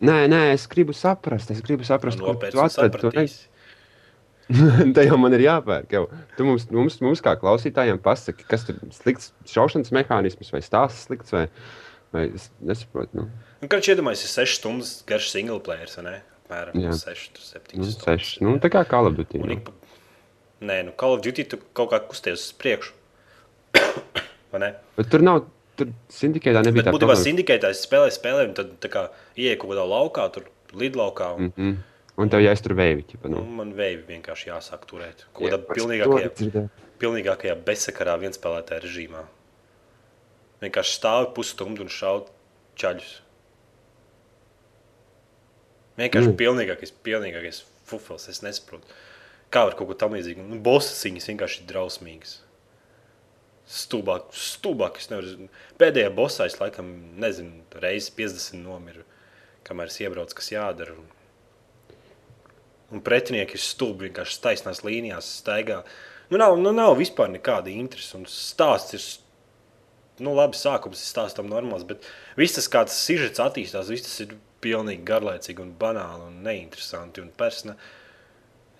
Nē, 0.01 0.25
nē, 0.31 0.41
es 0.55 0.65
gribu 0.69 0.95
saprast, 0.97 1.51
es 1.53 1.61
gribu 1.61 1.85
saprast, 1.85 2.19
ko 2.19 2.33
Nopērts 2.33 2.55
tu 2.57 2.81
atradi. 2.81 3.01
To 3.01 3.11
ne- 3.19 3.27
Te 4.95 5.05
jau 5.05 5.17
man 5.21 5.31
ir 5.37 5.43
jāpērk. 5.45 5.93
Jau. 5.93 6.07
Tu 6.35 6.43
mums, 6.47 6.65
mums, 6.73 6.97
mums 7.05 7.21
kā 7.23 7.35
klausītājiem 7.39 8.01
pasaki, 8.03 8.43
kas 8.49 8.65
tur 8.67 8.79
ir 8.81 8.89
slikts 8.95 9.29
šaušanas 9.47 9.93
mehānisms 9.95 10.49
vai 10.51 10.59
stāsts 10.65 11.05
slikts 11.07 11.31
vai, 11.35 11.45
vai 12.11 12.25
es 12.33 12.49
nesaprotu. 12.59 13.21
Nu, 13.21 13.29
Nu, 13.61 13.69
Kad 13.69 13.85
iedomājies, 13.85 14.23
ir 14.25 14.31
6 14.41 14.57
stundas 14.57 14.91
garš 15.05 15.27
single 15.35 15.59
players, 15.61 15.93
vai 15.99 16.03
ne? 16.07 16.15
Apmēram 16.49 16.79
Jā. 16.81 16.95
6, 16.97 17.37
7 17.37 17.77
nu, 17.77 17.85
stundas. 17.85 17.99
seši, 18.07 18.41
nu, 18.43 18.55
tā 18.63 18.71
kā 18.73 18.81
Call 18.89 19.05
of 19.11 19.13
Duty. 19.19 19.37
Un 19.37 19.53
Nu. 19.53 19.59
Nē, 20.65 20.79
nu, 20.87 20.91
Call 20.97 21.13
of 21.15 21.21
Duty 21.21 21.45
tu 21.45 21.59
kaut 21.77 21.91
kā 21.93 21.99
kusties 22.09 22.41
uz 22.41 22.51
priekšu. 22.57 22.97
Bet 24.97 25.07
tur 25.13 25.21
nav, 25.23 25.45
tur 25.81 25.93
sindikētā 26.13 26.63
nebija 26.65 26.85
Bet 26.85 26.89
tā 26.89 26.95
būtībā 26.95 27.11
problēma. 27.11 27.27
sindikētājs 27.27 27.83
spēlē, 27.87 28.11
spēlē, 28.15 28.47
un 28.49 28.57
tad 28.57 28.89
kā 28.93 29.07
ieej 29.35 29.57
kaut 29.61 29.73
kādā 29.73 29.85
laukā, 29.91 30.27
tur 30.35 30.47
lidlaukā. 30.77 31.33
Un, 31.37 31.53
Mm. 31.57 31.79
Un 32.21 32.29
tev 32.29 32.41
jāiztur 32.43 32.75
vēju. 32.77 33.05
nu. 33.23 33.29
Nu. 33.29 33.43
Man 33.57 33.71
veivi 33.73 34.03
vienkārši 34.17 34.51
jāsāk 34.51 34.83
turēt. 34.85 35.25
Kaut 35.33 35.49
Jā, 35.49 35.57
par 35.57 35.77
pilnīgākajā, 35.79 36.67
pilnīgākajā 37.01 37.55
bezsakarā 37.65 38.17
vienspēlētāja 38.21 38.83
režīmā. 38.83 39.23
Vienkārši 40.61 40.97
stāvi 40.99 41.33
pusstundu 41.33 41.81
un 41.81 41.89
šaut 41.89 42.29
čaļus. 42.77 43.21
Vienkārši 45.97 46.29
mm. 46.29 46.37
pilnīgākais, 46.37 46.93
pilnīgākais 47.05 47.63
fufels. 47.89 48.27
Es 48.29 48.43
nesaprotu, 48.45 48.85
kā 49.53 49.65
var 49.65 49.75
kaut 49.79 49.89
ko 49.89 49.97
tam 49.97 50.13
līdzīgu. 50.15 50.45
Nu, 50.45 50.59
Bosas 50.63 51.01
viņas 51.07 51.31
vienkārši 51.31 51.63
ir 51.63 51.69
drausmīgas. 51.71 52.37
Stulbāk, 53.71 54.33
stulbāk. 54.35 54.99
Es 54.99 55.07
nevaru. 55.11 55.47
Pēdējā 55.79 56.11
bosā 56.15 56.47
es 56.49 56.57
laikam, 56.59 56.89
nezinu, 57.21 57.63
reizes 57.79 58.11
50 58.17 58.59
nomiru, 58.65 59.05
kamēr 59.67 59.91
es 59.91 59.99
iebraucu, 60.03 60.35
kas 60.41 60.51
jādara. 60.51 60.97
Un, 60.99 61.97
un 62.91 63.03
pretinieki 63.05 63.55
ir 63.55 63.63
stulbi, 63.63 64.09
vienkārši 64.09 64.41
taisnās 64.43 64.83
līnijās 64.83 65.31
staigā. 65.39 65.81
Nu, 66.31 66.39
nav, 66.41 66.57
nu, 66.59 66.75
nav 66.75 66.97
vispār 66.99 67.31
nekāda 67.31 67.71
interesa. 67.71 68.19
Un 68.19 68.27
stāsts 68.27 68.97
ir, 68.97 69.07
nu, 70.25 70.35
labi, 70.35 70.59
sākums 70.59 70.99
ir 70.99 71.07
stāstam 71.07 71.47
normāls, 71.51 71.87
bet 71.87 72.07
viss 72.39 72.59
tas, 72.59 72.67
kā 72.71 72.83
tas 72.87 72.99
sižets 73.07 73.39
attīstās, 73.43 73.91
viss 73.93 74.09
tas 74.09 74.19
ir 74.25 74.35
pilnīgi 74.61 75.07
garlaicīgi 75.07 75.63
un 75.63 75.71
banāli 75.79 76.27
un 76.27 76.41
neinteresanti. 76.43 77.23
Un 77.23 77.31
persona, 77.39 77.79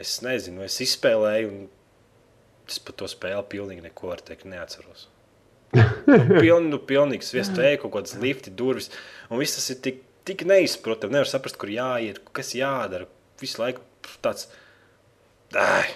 es 0.04 0.20
nezinu, 0.26 0.68
es 0.68 0.82
izspēlēju, 0.84 1.52
un 1.56 1.70
es 2.72 2.80
par 2.82 2.98
to 3.00 3.10
spēli 3.12 3.44
pilnīgi 3.52 3.86
neko 3.86 4.14
var 4.14 4.24
teikt, 4.26 4.48
neatceros. 4.50 5.08
Nu, 5.76 5.86
piln, 6.44 6.72
nu, 6.72 6.82
pilnīgi 6.88 7.28
sviestēji, 7.28 7.82
kaut 7.84 7.96
kādas 7.98 8.18
lifti, 8.20 8.52
durvis. 8.52 8.92
Un 9.30 9.40
viss 9.44 9.60
tas 9.60 9.70
ir 9.74 9.82
tik, 9.84 10.04
tik 10.28 10.46
neizprotami. 10.50 11.16
Nevar 11.16 11.30
saprast, 11.30 11.60
kur 11.62 11.72
jāiet, 11.72 12.24
kas 12.36 12.56
jādara. 12.58 13.08
Visu 13.42 13.62
laiku 13.64 13.84
tāds. 14.24 14.50
Ai, 15.58 15.90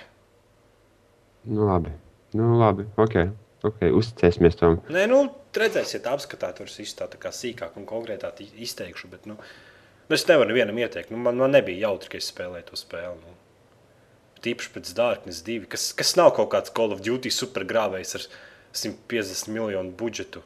Nu, 1.46 1.65
labi. 1.65 1.89
Nu, 2.32 2.58
labi. 2.58 2.86
Ok. 2.96 3.15
okay. 3.63 3.91
Uzticēsimies 3.94 4.58
tam. 4.60 4.79
Nē, 4.89 5.05
nu, 5.12 5.22
redzēsiet, 5.55 6.08
apskatāt, 6.10 6.58
tur 6.60 6.70
viss 6.72 6.98
tā, 6.98 7.08
tā 7.12 7.20
kā 7.22 7.32
sīkāk 7.34 7.77
un 7.79 7.86
konkrētāk 7.89 8.41
izteikšu. 8.65 9.10
Bet, 9.12 9.27
nu, 9.29 9.38
nu, 9.38 10.17
es 10.17 10.25
nevaru 10.29 10.51
nevienam 10.51 10.82
ieteikt. 10.82 11.13
Nu, 11.13 11.22
man, 11.22 11.38
man 11.41 11.53
nebija 11.53 11.86
jautri, 11.88 12.15
ka 12.15 12.22
es 12.22 12.32
spēlēju 12.34 12.72
to 12.72 12.79
spēli. 12.82 13.20
Nu. 13.22 13.38
Tīpaši 14.46 14.72
pēc 14.75 14.92
Darkness 14.98 15.42
2, 15.48 15.66
kas, 15.72 15.90
kas 15.98 16.16
nav 16.20 16.34
kaut 16.38 16.52
kāds 16.54 16.74
Call 16.75 16.94
of 16.94 17.02
Duty 17.06 17.32
supergrāvējs 17.34 18.16
ar 18.20 18.28
150 18.75 19.50
miljonu 19.56 19.92
budžetu. 19.98 20.44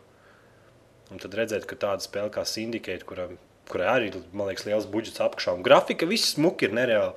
Un 1.11 1.17
tad 1.21 1.33
redzēt, 1.37 1.65
ka 1.69 1.75
tāda 1.75 2.05
spēle 2.05 2.29
kā 2.33 2.43
Syndicate, 2.45 3.03
kurai 3.03 3.87
arī 3.89 4.11
ir 4.13 4.21
liels 4.69 4.85
budžets 4.89 5.21
apakšā, 5.25 5.55
un 5.57 5.65
grafika 5.65 6.05
viss 6.09 6.35
smuki 6.35 6.67
ir 6.69 6.75
nereāli. 6.77 7.13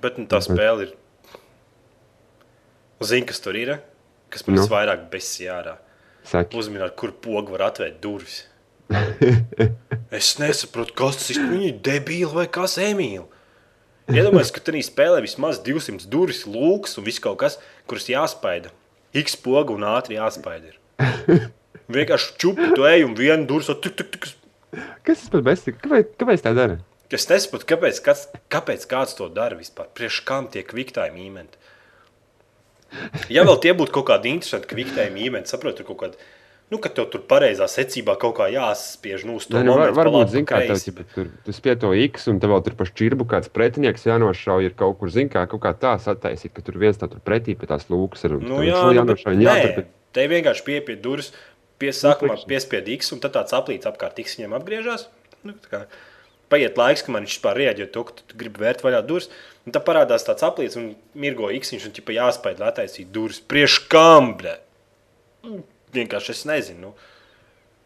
Bet 0.00 0.16
nu, 0.18 0.24
tā 0.26 0.40
Mhm. 0.40 0.46
spēle 0.48 0.86
ir. 0.88 0.94
Zini, 3.02 3.26
kas 3.26 3.40
tur 3.40 3.56
ir? 3.58 3.80
Kas 4.30 4.46
man 4.46 4.56
Nu. 4.56 4.62
visvairāk 4.62 5.10
besīja 5.10 5.58
ārā? 5.60 5.76
Saki. 6.24 6.56
Uzminēt, 6.56 6.94
kur 6.96 7.10
pogu 7.12 7.50
var 7.50 7.70
atvērt 7.72 8.00
durvis. 8.00 8.44
es 10.10 10.38
nesaprotu, 10.38 10.94
kas 10.94 11.16
tas 11.16 11.30
ir. 11.34 11.42
Viņi 11.50 11.68
ir 11.72 11.78
debīli 11.82 12.32
vai 12.32 12.46
kas 12.46 12.76
emīli. 12.78 13.26
Iedomājieties, 14.18 14.52
ka 14.54 14.62
tur 14.64 14.78
spēlē 14.84 15.22
vismaz 15.24 15.60
200 15.64 16.08
durvis, 16.12 16.44
lūks 16.48 16.98
un 17.00 17.06
viss 17.08 17.22
kaut 17.22 17.40
kas, 17.42 17.58
kuras 17.90 18.08
jāspaida. 18.10 18.72
X 19.16 19.36
poga 19.40 19.74
un 19.74 19.84
ātri 19.88 20.16
jāspaida. 20.18 20.72
Ir. 20.72 21.42
Vienkārši 21.96 22.38
čupi, 22.40 22.70
tu 22.76 22.86
ej 22.88 23.04
un 23.06 23.16
vienu 23.18 23.48
durvis. 23.48 23.72
Tuk, 23.72 23.96
tuk, 23.98 24.14
tuk. 24.16 24.30
Kas 25.04 25.24
tas 25.24 25.32
par 25.32 25.44
bezsaka? 25.44 25.80
Kāpēc, 25.84 26.14
kāpēc 26.20 26.44
tā 26.44 26.54
dara? 26.56 26.78
Es 27.12 27.26
nesaprotu, 27.28 27.66
kāpēc, 27.68 27.98
kāds, 28.04 28.22
kāpēc 28.52 28.86
kāds 28.88 29.16
to 29.18 29.26
dara 29.32 29.58
vispār. 29.58 29.90
Priekš 29.92 30.22
kam 30.28 30.46
tiek 30.52 30.64
kviktājumi 30.68 31.26
īmenti? 31.26 31.60
Ja 33.32 33.44
vēl 33.44 33.58
tie 33.60 33.74
būtu 33.76 33.92
kaut 33.92 34.08
kādi 34.08 34.32
interesanti 34.32 34.70
kviktājumi 34.70 35.26
īmenti, 35.28 35.52
saprotu, 35.52 35.84
kaut 35.88 36.00
kādi. 36.00 36.30
Nu, 36.72 36.78
ka 36.80 36.88
tev 36.88 37.10
tur 37.12 37.20
pareizā 37.28 37.66
secībā 37.68 38.14
kaut 38.20 38.38
kā 38.38 38.46
jāspiež 38.48 39.26
nu, 39.28 39.36
uz 39.36 39.44
to 39.44 39.58
Nē, 39.58 39.64
nu, 39.68 39.74
var, 39.76 39.90
varbūt, 39.92 40.30
zin, 40.32 40.46
kā 40.48 40.62
tev, 40.64 40.78
ķipa, 40.80 41.04
tur, 41.12 41.28
tu 41.44 41.52
spieto 41.52 41.90
X, 42.06 42.30
un 42.32 42.38
tev 42.40 42.54
vēl 42.54 42.62
tur 42.64 42.76
pa 42.78 42.86
šķirbu 42.88 43.26
kāds 43.28 43.52
pretinieks 43.52 44.06
jānošauj, 44.08 44.70
ir 44.70 44.76
kaut 44.78 44.96
kur, 45.02 45.12
zin, 45.12 45.28
kā 45.32 45.44
kaut 45.50 45.60
kā 45.66 45.74
tā 45.76 45.92
sataisīt, 46.00 46.54
ka 46.56 46.64
tur 46.64 46.80
viens 46.80 46.96
tā 46.96 47.10
tur 47.12 47.20
pretī 47.20 47.58
pie 47.58 47.68
tās 47.68 47.90
lūkas 47.92 48.24
ir. 48.24 48.38
Nu, 48.40 48.62
jā, 48.64 48.72
viņš 48.72 48.80
nu, 48.80 48.88
bet, 48.88 49.00
jānošauj, 49.02 49.36
un 49.36 49.42
nē, 49.42 49.50
jātur, 49.50 49.74
bet- 49.82 49.92
te 50.16 50.24
vienkārši 50.32 50.64
pieeja 50.70 50.96
durvis, 51.04 51.28
piesākumā 51.82 52.38
piespied 52.48 52.88
X, 52.96 53.12
un 53.12 53.20
tad 53.20 53.36
tāds 53.36 53.54
aplīts 53.58 53.88
apkārt 53.90 54.22
X 54.22 54.38
viņam 54.38 54.56
apgriežas. 54.60 55.08
Nu, 55.44 55.58
Paiet 56.52 56.76
laiks, 56.76 57.00
kamēr 57.00 57.24
viņš 57.24 57.34
vispār 57.38 57.56
rēģē 57.56 57.86
to, 57.94 58.02
ka 58.04 58.12
tu 58.28 58.36
gribi 58.36 58.60
vērt 58.60 58.82
vaļā 58.84 58.98
durvis. 59.08 59.30
Un 59.64 59.72
tad 59.72 59.86
parādās 59.86 60.26
tāds 60.26 60.44
aplīts, 60.44 60.76
un 60.76 60.90
mirgo 61.16 61.48
X, 61.48 61.72
viņš 61.72 61.86
un 61.88 61.94
ķipa 61.96 62.16
jāspēj 62.18 62.58
attaisīt 62.60 63.08
durvis. 63.14 63.38
Priekš 63.48 63.78
kam, 63.88 64.34
bre? 64.36 64.58
Nu, 65.46 65.62
Vienkārši 65.92 66.32
es 66.34 66.44
nezinu. 66.48 66.92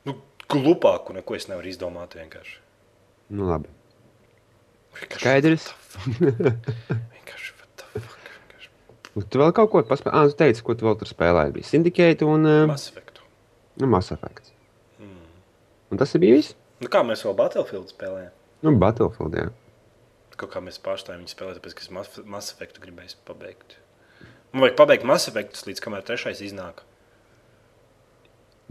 Nu, 0.07 0.13
nu, 0.13 0.17
glupāku 0.53 1.15
neko 1.17 1.35
es 1.39 1.49
nevaru 1.51 1.71
izdomāt 1.71 2.15
vienkārši. 2.19 2.59
Nu, 3.35 3.49
labi. 3.51 3.69
Vienkārši 4.97 5.23
Skaidrs. 5.25 5.67
Vienkārši, 7.15 7.55
vienkārši. 7.61 8.71
Nu, 9.17 9.25
Tu 9.27 9.41
vēl 9.43 9.53
kaut 9.57 9.71
ko 9.73 9.83
paspēji. 9.89 10.15
Ah, 10.17 10.29
tu 10.31 10.39
teici, 10.39 10.63
ko 10.67 10.77
tu 10.79 10.87
vēl 10.89 10.97
tur 11.01 11.11
spēlēji. 11.11 11.55
Bija 11.59 11.69
Syndicate 11.71 12.29
un 12.29 12.47
uh, 12.47 12.63
Mass 12.71 12.91
Effect. 12.93 13.21
nu, 13.81 13.89
Mass 13.93 14.13
Effect. 14.15 14.53
Un 15.87 16.01
tas 16.01 16.11
ir 16.17 16.23
bijis? 16.23 16.53
Nu, 16.83 16.89
kā 16.93 17.01
mēs 17.07 17.23
vēl 17.27 17.35
Battlefield 17.39 17.93
spēlējam? 17.93 18.33
Nu, 18.67 18.73
Battlefield, 18.83 19.37
jā. 19.39 19.51
Kaut 20.37 20.51
kā 20.53 20.61
mēs 20.61 20.77
pārstājām 20.83 21.23
viņu 21.23 21.31
spēlēt, 21.33 21.61
tāpēc, 21.61 21.75
ka 21.79 21.85
es 21.87 21.93
Mass- 21.95 22.25
Mass 22.29 22.51
Effect 22.53 22.81
gribēju 22.83 23.15
pabeigt. 23.29 23.77
Man 24.53 24.65
vajag 24.67 24.75
pabeigt 24.81 25.07
Mass 25.09 25.31
Effect 25.31 25.63
līdz 25.69 25.81
kamēr 25.85 26.03
trešais 26.09 26.43
iznāk. 26.45 26.83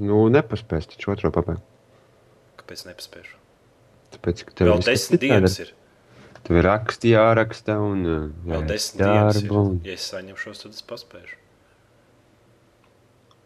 Nu, 0.01 0.25
nepaspēs 0.33 0.89
taču 0.91 1.13
otro 1.13 1.31
pabeigt. 1.31 1.63
Kāpēc 2.59 2.85
nepaspēšu? 2.89 3.37
Tāpēc, 4.15 4.43
ka 4.47 4.55
tev 4.59 4.71
viss 4.75 4.89
desmit 4.89 5.21
dienas 5.23 5.55
ir. 5.63 5.71
Tev 6.45 6.59
ir 6.59 6.67
raksti 6.67 7.13
jāraksta 7.13 7.77
un 7.81 8.03
uh, 8.05 8.25
Vēl 8.45 8.59
jāiet 8.59 8.69
desmit 8.73 9.01
dienas 9.05 9.39
ir. 9.41 9.53
un 9.55 9.79
Ja 9.87 9.95
es 9.95 10.05
saņemšos, 10.11 10.61
tad 10.65 10.75
es 10.77 10.83
paspēšu. 10.91 11.39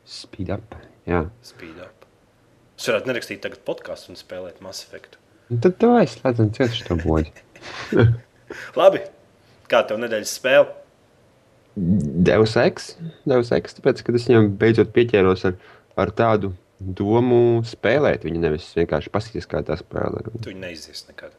Speed 0.10 0.50
up. 0.54 0.76
Jā. 1.10 1.24
Speed 1.46 1.78
up. 1.84 2.08
Es 2.80 2.88
varētu 2.90 3.12
nerakstīt 3.12 3.42
tagad 3.44 3.62
podkāstu 3.68 4.14
un 4.14 4.20
spēlēt 4.20 4.62
Mass 4.66 4.86
Effect. 4.88 5.20
Un 5.54 5.62
tad 5.64 5.78
tev 5.82 5.96
aizslēdzam 6.00 6.52
cietuši 6.56 6.86
to 6.88 6.98
boģi. 7.04 7.34
Labi. 8.80 9.04
Kā 9.70 9.84
tev 9.86 10.00
nedēļas 10.02 10.32
spēle? 10.40 10.70
Deus 12.26 12.56
Ex. 12.60 12.94
Deus 13.30 13.52
Ex, 13.56 13.76
tāpēc, 13.78 14.02
kad 14.06 14.18
es 14.18 14.26
viņam 14.28 14.50
beidzot 14.60 14.90
pieķēros 14.96 15.46
ar, 15.50 15.60
ar 16.00 16.12
tādu 16.16 16.54
domu 16.80 17.60
spēlēt 17.68 18.24
viņu, 18.28 18.40
nevis 18.44 18.68
vienkārši 18.78 19.12
paskatīties, 19.14 19.48
kā 19.52 19.62
tā 19.68 19.76
spēlē. 19.80 20.24
Tu 20.40 20.52
viņu 20.54 20.62
neizies 20.64 21.04
nekad. 21.10 21.34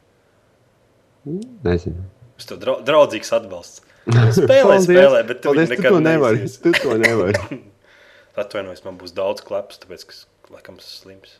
Nezinu. 1.65 2.03
Es 2.37 2.47
tev 2.49 2.59
drau 2.61 2.79
draudzīgs 2.85 3.33
atbalsts. 3.37 3.83
Spēlē, 4.37 4.79
spēlē, 4.81 5.19
bet 5.29 5.43
tu 5.43 5.51
Paldies, 5.51 5.69
tu 5.69 5.75
nekad 5.75 5.93
to 5.93 5.99
nevari. 6.01 6.47
Tu 6.63 6.71
to 6.77 6.95
nevari. 6.97 7.59
Atvainojos, 8.41 8.81
man 8.87 8.95
būs 9.01 9.13
daudz 9.17 9.43
klepus, 9.45 9.77
tāpēc, 9.83 10.05
ka 10.09 10.55
laikam 10.55 10.77
esmu 10.81 10.95
slims. 11.03 11.35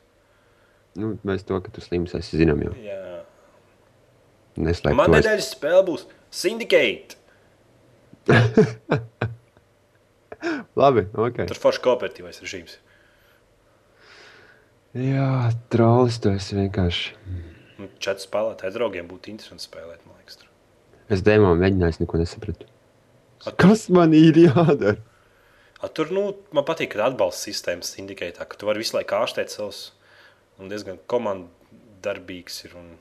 nu, 1.00 1.14
mēs 1.26 1.46
to, 1.48 1.58
ka 1.64 1.72
tu 1.74 1.82
slims 1.82 2.14
esi, 2.20 2.38
zinām 2.42 2.62
jau. 2.66 2.74
Jā. 2.86 3.00
Neslēp 4.62 4.98
Man 5.00 5.08
to. 5.10 5.16
es- 5.18 5.26
nedēļas 5.26 5.50
spēle 5.56 5.86
būs 5.88 6.06
Syndicate. 6.32 7.16
Labi, 10.76 11.04
ok. 11.14 11.44
Tur 11.50 11.60
forši 11.62 11.82
kooperatīvais 11.86 12.40
režīms. 12.44 12.78
Jā, 14.98 15.52
trolis 15.72 16.18
tu 16.20 16.32
esi 16.36 16.58
vienkārši. 16.58 17.14
Nu, 17.80 17.88
Četri 18.04 18.26
spēlētāji 18.26 18.74
draugiem 18.76 19.08
būtu 19.10 19.32
interesanti 19.32 19.64
spēlēt, 19.64 20.02
man 20.06 20.18
liekas. 20.20 20.42
Tur. 20.42 20.50
Es 21.12 21.24
dēmā 21.26 21.54
mēģināju, 21.60 21.96
es 21.96 22.02
neko 22.02 22.20
nesapratu. 22.20 22.68
A, 23.46 23.50
tu- 23.52 23.56
Kas 23.64 23.88
man 23.90 24.14
ir 24.14 24.36
jādara? 24.38 24.98
A, 25.82 25.88
tur, 25.88 26.12
nu, 26.14 26.26
man 26.54 26.68
patīk, 26.68 26.92
ka 26.94 27.08
atbalsta 27.08 27.48
sistēmas 27.50 27.96
indikētā, 28.04 28.46
ka 28.46 28.60
tu 28.60 28.68
vari 28.70 28.84
visu 28.84 28.98
laiku 29.00 29.16
ārstēt 29.18 29.50
savus 29.56 29.94
un 30.62 30.70
diezgan 30.70 31.00
komandarbīgs 31.10 32.60
ir. 32.68 32.76
Un, 32.78 32.92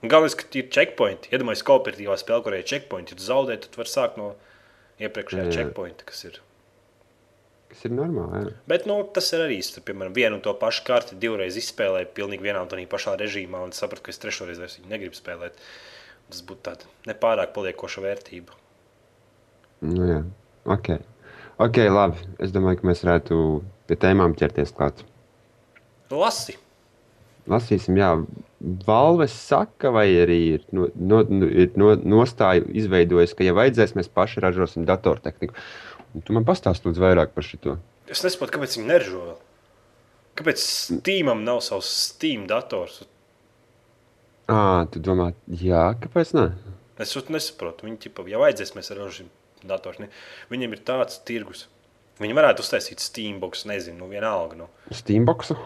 un 0.00 0.08
galvenais, 0.14 0.38
ka 0.38 0.46
ir 0.56 0.70
checkpointi. 0.72 1.34
Iedomājieties, 1.34 1.66
kooperatīvā 1.68 2.16
spēlē, 2.22 2.42
kurai 2.46 2.62
ir 2.62 2.70
checkpointi. 2.70 3.12
Ja 3.12 3.20
tu 3.20 3.26
zaudē, 3.26 3.58
tad 3.60 3.74
tu 3.74 3.82
vari 3.82 3.92
sākt 3.92 4.16
no 4.22 4.30
iepriekšējā 5.02 5.50
Jā. 5.50 5.52
checkpointa, 5.58 6.06
kas 6.08 6.24
ir. 6.30 6.40
Tas 7.74 7.88
ir 7.88 7.94
normāli. 7.96 8.44
Jā. 8.46 8.58
Bet 8.70 8.84
nu, 8.86 9.00
tas 9.16 9.26
ir 9.34 9.42
arī, 9.42 9.58
tu, 9.74 9.82
piemēram, 9.82 10.14
vienu 10.14 10.38
un 10.38 10.42
to 10.44 10.52
pašu 10.60 10.84
karti 10.86 11.18
divreiz 11.18 11.58
izspēlēju, 11.58 12.12
pilnīgi 12.14 12.46
vienā 12.46 12.62
un 12.62 12.70
tā 12.70 12.78
pašā 12.90 13.16
režīmā, 13.18 13.64
un 13.66 13.74
sapratu, 13.74 14.04
ka 14.06 14.14
es 14.14 14.22
trešoreiz 14.22 14.60
vairs 14.62 14.78
viņu 14.78 14.92
negribu 14.92 15.18
spēlēt. 15.18 15.58
Tas 16.30 16.44
būtu 16.46 16.62
tāds 16.70 16.86
nepārāk 17.10 17.50
paliekoša 17.56 18.04
vērtība. 18.06 18.54
Nu, 19.84 20.06
jā. 20.06 20.20
Ok. 20.70 20.94
ok, 21.60 21.80
labi. 21.90 22.22
Es 22.38 22.54
domāju, 22.54 22.80
ka 22.80 22.88
mēs 22.92 23.02
varētu 23.04 23.40
pie 23.90 23.98
tēmām 24.06 24.38
ķerties 24.38 24.72
klāt. 24.76 25.02
Lasi! 26.14 26.56
Lasīsim, 27.50 27.98
jā. 28.00 28.14
Valves 28.86 29.34
saka, 29.36 29.90
vai 29.92 30.06
arī 30.22 30.38
ir, 30.54 30.62
no, 30.72 30.86
no, 30.96 31.20
no, 31.28 31.48
ir 31.50 31.74
no, 31.76 31.90
nostāja 32.14 32.64
izveidojusi, 32.72 33.36
ka, 33.36 33.44
ja 33.44 33.56
vajadzēs, 33.56 33.92
mēs 33.98 34.08
paši 34.08 34.40
ražosim 34.46 34.86
datortehniku. 34.88 35.58
Tu 36.22 36.36
man 36.36 36.46
pastāsti 36.46 36.86
lūdzu 36.86 37.02
vairāk 37.02 37.34
par 37.34 37.46
šo. 37.46 37.78
Es 38.10 38.22
nesaprotu, 38.22 38.54
kāpēc 38.54 38.76
viņi 38.78 38.86
neražo 38.90 39.22
vēl. 39.24 39.36
Kāpēc 40.38 40.62
Steamam 40.62 41.42
nav 41.46 41.60
savs 41.62 41.90
Steam 42.10 42.46
dators? 42.50 43.02
Ah, 44.50 44.84
tu 44.92 45.00
domā, 45.02 45.30
jā, 45.48 45.86
kāpēc 46.02 46.34
ne? 46.36 46.48
Es 47.00 47.14
to 47.16 47.22
nesaprotu. 47.32 47.88
Viņi, 47.88 48.00
ķipa, 48.06 48.26
ja 48.30 48.40
vajadzēs, 48.42 48.74
mēs 48.76 48.92
ražosim 48.94 49.30
dators. 49.66 49.98
Ne? 50.02 50.10
Viņiem 50.52 50.76
ir 50.76 50.82
tāds 50.86 51.18
tirgus. 51.26 51.66
Viņi 52.20 52.36
varētu 52.36 52.62
uztaisīt 52.62 53.02
Steambox, 53.02 53.64
nezinu, 53.66 54.04
nu, 54.04 54.10
vienalga. 54.12 54.58
Nu. 54.58 54.68
Steamboxu? 54.94 55.56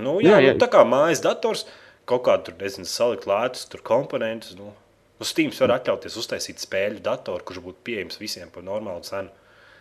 Nu, 0.00 0.16
jā, 0.24 0.38
Jā, 0.38 0.40
jā. 0.48 0.54
Nu, 0.56 0.62
tā 0.62 0.70
kā 0.72 0.82
mājas 0.88 1.22
dators, 1.22 1.66
kaut 2.08 2.24
kādā 2.26 2.48
tur, 2.48 2.56
nezinu, 2.62 2.88
salikt 2.90 3.28
lētus, 3.30 3.68
tur 3.70 3.84
komponentus. 3.86 4.56
Nu. 4.58 4.72
Nu, 5.20 5.28
Steams 5.28 5.60
var 5.62 5.76
atļauties 5.76 6.16
uztaisīt 6.18 6.62
spēļu 6.64 7.04
datoru, 7.04 7.44
kurš 7.46 7.60
būtu 7.62 7.84
pieejams 7.86 8.18
visiem 8.18 8.50
par 8.50 8.64
normālu 8.66 9.04
cenu. 9.06 9.30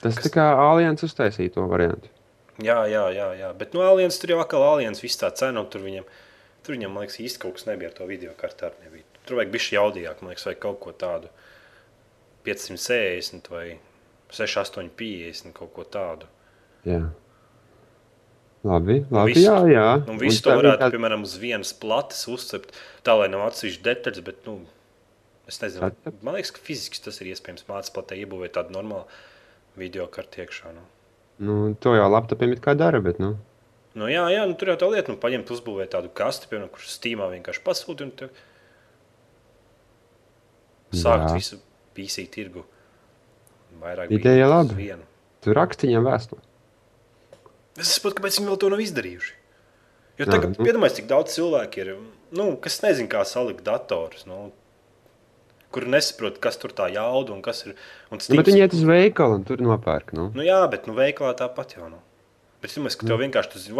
Tas 0.01 0.15
tā 0.17 0.31
kā 0.34 0.46
Aliens 0.58 1.03
uztaisīja 1.05 1.53
to 1.53 1.67
variantu. 1.70 2.10
Jā, 2.62 2.79
jā, 2.89 3.03
jā, 3.15 3.27
jā. 3.39 3.51
bet 3.58 3.74
no 3.74 3.81
Aliens 3.86 4.17
tur 4.22 4.29
jau 4.36 4.39
atkal 4.41 4.63
Aliens 4.65 5.00
viss 5.01 5.17
tā 5.17 5.29
cena, 5.34 5.62
un 5.62 5.70
tur 5.70 5.81
viņam, 5.81 6.05
tur 6.65 6.75
viņam, 6.75 6.91
man 6.93 7.05
liekas, 7.05 7.20
īsti 7.22 7.39
kaut 7.41 7.55
kas 7.58 7.65
nebija 7.70 7.89
ar 7.89 7.96
to 7.98 8.05
video 8.10 8.34
kartē. 8.38 8.70
arī 8.72 8.86
nebija. 8.89 9.03
Tur 9.25 9.38
vajag 9.38 9.51
bišķi 9.53 9.77
jaudīgāk, 9.77 10.22
man 10.22 10.34
liekas, 10.34 10.46
vai 10.50 10.55
kaut 10.55 10.79
ko 10.81 10.91
tādu 10.91 11.29
560 12.46 13.50
vai 13.53 13.77
6850 14.34 15.53
kaut 15.57 15.74
ko 15.75 15.83
tādu. 15.85 16.25
Jā. 16.85 17.01
Labi, 18.64 19.00
labi. 19.09 19.33
visu- 19.33 19.48
jā, 19.48 19.57
jā. 19.74 19.87
Un 20.09 20.20
visu 20.22 20.37
Un 20.37 20.44
to 20.44 20.50
tā 20.50 20.55
varētu, 20.59 20.77
vienkārši- 20.77 20.96
piemēram, 20.98 21.22
uz 21.24 21.35
vienas 21.37 21.74
plates 21.74 22.27
uzcept, 22.27 22.72
tā 23.03 23.18
lai 23.18 23.27
nav 23.27 23.48
atsevišķi 23.51 23.81
detaļas, 23.83 24.24
bet, 24.24 24.46
nu, 24.46 24.66
es 25.48 25.57
nezinu, 25.59 25.92
man 26.22 26.35
liekas, 26.35 26.51
ka 26.53 26.59
fiziski 26.61 27.01
tas 27.03 27.20
ir 27.22 27.27
iespējams 27.33 27.66
mācīt 27.66 27.94
platē 27.94 28.18
iebūvēt 28.22 28.53
tādu 28.53 28.70
normālu 28.77 29.05
video 29.79 30.07
kartu 30.12 30.44
iekšā. 30.44 30.74
Nu. 30.75 30.84
Nu, 31.42 31.55
to 31.81 31.96
jau 31.98 32.10
laptopiem 32.12 32.53
it 32.53 32.62
kā 32.64 32.75
dara, 32.77 33.01
bet, 33.01 33.20
nu, 33.20 33.36
Nu, 33.92 34.07
jā, 34.07 34.24
jā 34.31 34.46
nu, 34.48 34.55
tur 34.55 34.70
jau 34.72 34.77
tā 34.79 34.88
lieta, 34.88 35.12
nu, 35.12 35.20
paņemt, 35.20 35.50
uzbūvēt 35.51 35.92
tādu 35.92 36.07
kasti, 36.16 36.48
piemēram, 36.48 36.70
kurš 36.72 36.94
stīmā 36.94 37.25
vienkārši 37.34 37.64
pasūta 37.66 38.05
un 38.07 38.14
te 38.16 38.29
sākt 40.96 41.27
Jā. 41.27 41.34
visu 41.36 41.60
PC 41.98 42.24
tirgu. 42.31 42.64
Vairāk 43.81 44.14
Ideja 44.16 44.48
laba. 44.48 44.75
vienu. 44.75 45.03
tu 45.44 45.55
raksti 45.57 45.90
viņam 45.90 46.07
vēstuli. 46.07 46.42
Es 47.81 47.92
saprotu, 47.98 48.20
kāpēc 48.20 48.40
viņi 48.40 48.48
vēl 48.51 48.60
to 48.62 48.70
nav 48.72 48.84
izdarījuši. 48.84 49.34
Jo 50.22 50.25
tagad, 50.29 50.57
nu. 50.60 50.66
iedomājieties, 50.68 50.98
cik 51.01 51.07
daudz 51.10 51.36
cilvēku 51.36 51.81
ir, 51.81 51.92
nu, 52.38 52.46
kas 52.62 52.81
nezina, 52.84 53.10
kā 53.10 53.24
salikt 53.25 53.64
datorus. 53.66 54.27
Nu, 54.29 54.51
kur 55.74 55.88
nesaprot, 55.90 56.38
kas 56.44 56.60
tur 56.62 56.74
tā 56.75 56.88
jauda 56.94 57.34
un 57.36 57.42
kas 57.46 57.66
ir. 57.66 57.75
Un 58.12 58.22
Nu, 58.22 58.38
bet 58.40 58.50
viņi 58.51 58.64
iet 58.66 58.75
uz 58.77 58.86
veikalu 58.88 59.40
un 59.40 59.46
tur 59.48 59.64
nopērk. 59.64 60.14
Nu. 60.18 60.29
Nu, 60.36 60.46
jā, 60.46 60.60
bet 60.72 60.88
nu, 60.90 60.96
veikalā 60.98 61.34
tāpat 61.40 61.77
jau 61.77 61.88
nav. 61.88 62.01
Bet 62.62 62.70
es 62.70 62.77
domāju, 62.77 63.00
ka 63.01 63.10
tev 63.10 63.22
vienkārši 63.24 63.53
tas 63.55 63.70
ir 63.70 63.79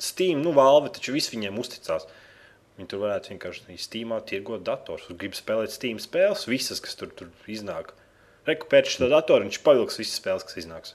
Steam, 0.00 0.40
nu, 0.40 0.54
valve, 0.56 0.88
taču 0.96 1.12
viss 1.12 1.32
viņiem 1.32 1.58
uzticās. 1.60 2.06
Viņi 2.78 2.88
tur 2.88 3.02
varētu 3.02 3.34
vienkārši 3.34 3.74
Steamā 3.76 4.22
tirgot 4.24 4.62
dators. 4.64 5.04
Un 5.12 5.18
grib 5.20 5.34
spēlēt 5.36 5.74
Steam 5.74 5.98
spēles, 6.00 6.46
visas, 6.48 6.80
kas 6.80 6.96
tur, 6.96 7.10
tur 7.12 7.28
iznāk. 7.50 7.92
Reku 8.48 8.70
pēc 8.70 8.88
šī 8.94 9.10
datora 9.12 9.44
viņš 9.44 9.58
pavilks 9.66 10.00
visas 10.00 10.16
spēles, 10.16 10.46
kas 10.48 10.56
iznāks. 10.62 10.94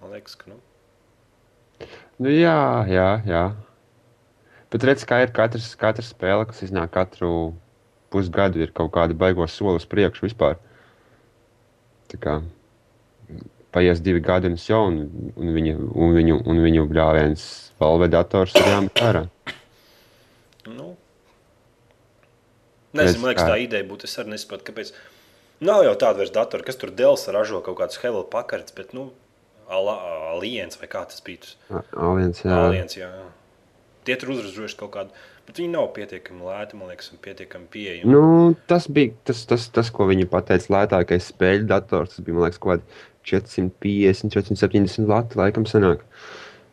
Man 0.00 0.14
liekas, 0.16 0.38
ka 0.40 0.54
nu. 0.54 0.56
Nu, 2.16 2.30
jā, 2.32 2.56
jā, 2.88 3.08
jā. 3.28 3.44
Bet 4.72 4.86
redz, 4.88 5.04
kā 5.06 5.20
ir 5.26 5.34
katrs, 5.36 5.74
katrs 5.78 6.14
spēle, 6.14 6.46
kas 6.48 6.64
iznāk 6.64 6.94
katru 6.96 7.34
pusgadu, 8.14 8.62
ir 8.62 8.72
kaut 8.74 8.94
kāda 8.94 9.16
baigos 9.18 9.58
soli 9.58 9.82
uz 9.82 9.88
priekšu 9.90 10.28
vispār. 10.28 10.60
Tā 12.12 12.20
kā 12.22 12.38
paies 13.74 14.02
divi 14.04 14.22
gadi 14.22 14.50
un 14.52 14.58
jau, 14.60 14.84
un, 14.86 15.00
un, 15.34 15.50
viņa, 15.56 15.74
un 15.76 16.14
viņu, 16.14 16.38
un 16.46 16.62
viņu 16.62 16.86
bļāviens 16.90 17.46
valve 17.80 18.08
dators 18.12 18.54
ir 18.60 18.70
jāmet 18.70 19.02
ārā. 19.02 19.24
Nu, 20.68 20.94
nezinu, 22.94 23.24
man 23.24 23.32
liekas, 23.32 23.48
tā 23.50 23.58
ideja 23.60 23.86
būtu. 23.88 24.06
Es 24.08 24.16
arī 24.22 24.36
nesaprotu, 24.36 24.68
kāpēc. 24.70 24.94
Nav 25.64 25.84
jau 25.86 25.94
tāda 25.98 26.22
vairs 26.22 26.32
datora, 26.34 26.66
kas 26.66 26.78
tur 26.78 26.92
Dēls 26.94 27.26
ražo 27.34 27.60
kaut 27.64 27.78
kādus 27.80 28.00
Hello 28.02 28.22
pakarts, 28.30 28.74
bet, 28.76 28.94
nu, 28.96 29.10
Aliens 29.68 30.78
vai 30.78 30.88
kā 30.92 31.04
tas 31.08 31.22
bija. 31.24 31.54
Aliens, 31.96 32.42
jā. 32.44 32.54
Aliens, 32.54 32.96
jā. 32.98 33.08
jā. 33.08 33.28
Tie 34.04 34.16
tur 34.20 34.34
uzražojuši 34.34 34.78
kaut 34.82 34.92
kādu, 34.94 35.22
bet 35.46 35.60
viņi 35.60 35.72
nav 35.74 35.88
pietiekami 35.96 36.46
lēti, 36.46 36.78
man 36.78 36.92
liekas, 36.92 37.10
un 37.14 37.20
pietiekami 37.24 37.68
pieejami. 37.72 38.10
Nu, 38.10 38.54
tas 38.70 38.88
bija 38.90 39.14
tas, 39.28 39.44
tas, 39.50 39.66
tas, 39.74 39.90
ko 39.94 40.08
viņi 40.10 40.28
pateica. 40.30 40.72
Lētākais 40.74 41.30
spēļu 41.32 41.68
dators 41.70 42.16
tas 42.16 42.24
bija 42.26 42.38
man 42.38 42.48
liekas, 42.48 42.60
kaut 42.62 42.80
kādi 42.80 43.02
450, 43.30 44.34
470 44.34 45.10
lati. 45.10 45.40
Laikam, 45.40 45.66
sanāk, 45.68 46.04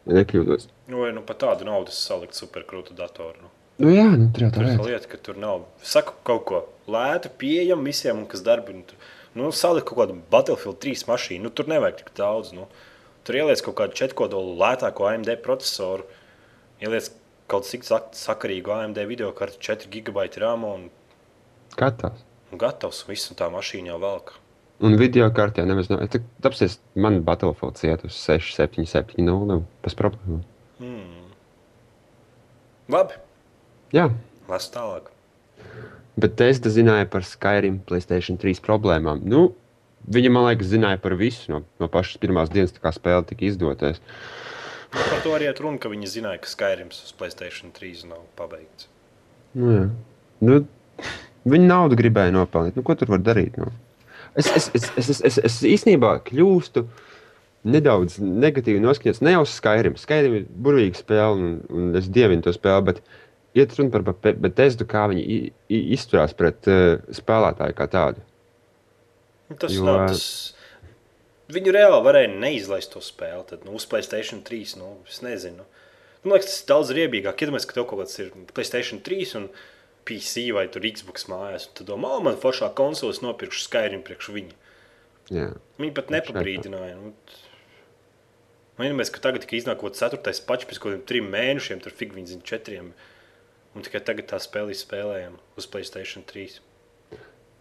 ja 0.08 0.22
nekļūdos. 0.22 0.68
Nu, 0.92 1.04
vai 1.06 1.14
nu 1.16 1.24
pat 1.26 1.42
tādu 1.46 1.68
naudu 1.68 1.94
salikt 1.96 2.38
superkrūtu 2.38 2.98
datoru. 2.98 3.46
Nu. 3.46 3.52
Nu, 3.82 3.90
jā, 3.90 4.06
nu, 4.14 4.28
tur 4.34 4.46
jau 4.46 4.52
tā 4.54 4.66
ir 4.68 4.84
lieta. 4.92 5.10
ka 5.10 5.18
tur 5.26 5.40
nav. 5.42 5.64
Saku 5.88 6.14
kaut 6.28 6.44
ko 6.50 6.60
lētu, 6.92 7.32
pieejamu 7.42 7.88
visiem, 7.88 8.20
un 8.22 8.28
kas 8.30 8.44
darbi. 8.46 8.76
Nu, 8.76 9.00
nu, 9.40 9.52
salikt 9.56 9.88
kaut 9.90 10.04
kādu 10.04 10.18
Battlefield 10.34 10.82
3 10.84 11.08
mašīnu, 11.10 11.48
nu, 11.48 11.54
tur 11.56 11.70
nevajag 11.72 12.04
tik 12.04 12.12
daudz. 12.18 12.52
Nu. 12.58 12.68
Tur 13.26 13.38
ieliec 13.38 13.62
kaut 13.66 13.78
kādu 13.80 13.98
četrkodolu 13.98 14.58
lētāko 14.60 15.08
AMD 15.10 15.32
procesoru, 15.46 16.06
ieliec 16.82 17.10
kaut 17.52 17.68
cik 17.68 17.84
sak- 17.88 18.14
sakarīgu 18.16 18.72
AMD 18.78 19.02
video 19.10 19.32
kartu, 19.36 19.60
4 19.60 19.90
gigabaiti 19.92 20.40
RAM 20.44 20.64
un, 20.68 20.86
Gatavs. 21.78 22.24
un 22.52 22.58
gatavs. 22.62 23.04
Viss 23.10 23.30
un 23.32 23.38
tā 23.40 23.50
mašīna 23.52 23.92
jau 23.94 24.00
velk. 24.02 24.34
Un 24.82 24.96
video 24.98 25.28
kartē 25.30 25.62
nemaz 25.68 25.92
nav. 25.92 26.00
Tāpēc 26.42 26.78
man 26.96 27.20
Battlefield 27.28 27.78
iet 27.86 28.06
uz 28.08 28.16
6, 28.18 28.56
7, 28.58 28.88
7, 28.90 29.20
0. 29.28 29.60
Tas 29.84 29.94
problēma. 30.00 30.40
Labi, 32.92 33.14
Jā, 33.94 34.10
las 34.50 34.66
tālāk. 34.74 35.12
bet 36.20 36.42
es 36.42 36.60
zināju 36.60 37.10
par 37.12 37.22
Skyrim 37.24 37.80
Playstation 37.88 38.38
3 38.42 38.60
problēmām. 38.66 39.22
Nu, 39.24 39.54
viņa 40.10 40.32
man 40.34 40.48
liekas 40.50 40.68
zināja 40.74 41.00
par 41.02 41.16
visu 41.16 41.52
no, 41.54 41.62
no 41.80 41.88
pašas 41.88 42.18
pirmās 42.20 42.50
dienas, 42.52 42.74
kā 42.74 42.92
spēle 42.92 43.24
tika 43.30 43.46
izdoties. 43.48 44.02
Par 44.92 45.22
to 45.24 45.36
arī 45.38 45.48
ir 45.48 45.60
runa, 45.64 45.80
ka 45.80 45.92
viņi 45.92 46.10
zināja, 46.18 46.42
ka 46.44 46.52
Skyrims 46.52 47.00
uz 47.06 47.14
Playstation 47.16 47.72
3 47.76 48.10
nav 48.10 48.26
pabeigts. 48.40 48.90
Nu, 49.56 49.72
jā. 49.72 49.86
nu, 50.48 50.58
viņa 51.48 51.70
naudu 51.70 52.00
gribēja 52.00 52.34
nopelnīt. 52.36 52.76
Nu, 52.76 52.84
ko 52.88 52.96
tur 53.00 53.14
var 53.14 53.24
darīt? 53.24 53.56
Nu? 53.60 53.72
Es, 54.36 54.48
es, 54.52 54.70
es, 54.76 54.90
es, 54.98 55.10
es, 55.12 55.24
es, 55.28 55.40
es 55.48 55.58
īstenībā 55.68 56.18
kļūstu 56.28 56.86
nedaudz 57.72 58.18
negatīvi 58.20 58.82
noskaņots. 58.84 59.22
Ne 59.24 59.36
jau 59.36 59.44
Skyrim. 59.48 59.98
Skyrim 60.00 60.40
ir 60.40 60.48
burvīga 60.66 61.00
spēle, 61.00 61.36
un, 61.36 61.58
un 61.72 62.00
es 62.00 62.08
dievinu 62.12 62.44
to 62.46 62.54
spēli. 62.56 62.88
Bet 62.92 63.02
iet 63.58 63.76
runa 63.78 63.92
par 63.94 64.36
Bethesdu, 64.44 64.88
kā 64.90 65.06
viņi 65.12 65.52
izturās 65.96 66.36
pret 66.38 66.68
uh, 66.72 66.98
spēlētāju 67.16 67.78
kā 67.78 67.88
tādu. 67.92 68.24
Nu, 69.52 69.60
Tas 69.60 69.76
jo... 69.76 69.86
nav 69.88 70.08
tas. 70.12 70.26
Viņu 71.52 71.74
reāli 71.76 72.00
varēja 72.06 72.32
neizlaist 72.32 72.94
to 72.94 73.02
spēli. 73.04 73.44
Tad, 73.50 73.68
nu, 73.68 73.76
uz 73.80 73.88
Placēta 73.90 74.40
3. 74.48 74.76
Nu, 74.80 74.94
es 75.10 75.22
nezinu. 75.26 75.68
Man 76.24 76.36
liekas, 76.36 76.52
tas 76.52 76.64
ir 76.64 76.72
daudz 76.72 76.96
riebīgāk. 76.96 77.44
Iedomājieties, 77.44 77.70
ka 77.70 77.78
tev 77.78 77.88
kaut 77.90 78.04
kāds 78.04 78.20
ir 78.22 78.34
Placēta 78.52 79.00
3 79.08 79.38
un 79.42 79.48
PC 80.08 80.48
vai 80.56 80.66
tur 80.72 80.86
Xbox 80.88 81.28
mājās. 81.32 81.70
Tad 81.78 81.90
domā, 81.90 82.16
oh, 82.18 82.26
man 82.26 82.40
foršā 82.42 82.72
konsoles 82.78 83.22
nopirkšu 83.26 83.66
Skyrim 83.66 84.04
priekš 84.06 84.32
viņu. 84.36 84.60
Jā. 85.32 85.48
Viņi 85.82 85.96
pat 85.98 86.14
nepabrīdināja. 86.14 86.98
Nu, 87.00 87.16
Man 88.80 88.96
liekas, 88.98 89.12
ka 89.14 89.22
tagad 89.22 89.44
tikai 89.44 89.60
iznāk 89.60 89.78
kaut 89.78 89.92
kāds 89.92 90.02
ceturtais 90.02 90.40
pačs 90.42 90.66
pēc 90.66 90.78
kaut 90.80 90.88
kādiem 90.90 91.02
trim 91.06 91.28
mēnešiem, 91.30 91.82
tur 91.84 91.94
fig 91.94 92.16
viņi 92.16 92.32
zina 92.32 92.48
četriem. 92.48 92.88
Un 93.76 93.86
tikai 93.86 94.02
tagad 94.08 94.32
tā 94.32 94.40
spēle 94.42 94.74
izspēlējama 94.74 95.38
uz 95.60 95.68
Placēta 95.70 96.24
3. 96.32 96.56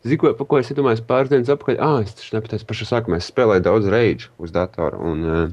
Zinu, 0.01 0.17
ko, 0.23 0.33
ko 0.49 0.59
es 0.61 0.71
domāju, 0.73 1.03
pāris 1.09 1.29
dienas 1.33 1.51
atpakaļ. 1.53 1.77
Ah, 1.85 1.99
es 2.01 2.15
taču 2.17 2.37
nepateicu 2.39 2.67
pašā 2.71 2.87
sākumā. 2.89 3.19
Es 3.21 3.29
spēlēju 3.29 3.67
daudz 3.67 3.89
rage 3.93 4.31
uz 4.41 4.55
datora. 4.55 4.97
Un, 4.97 5.53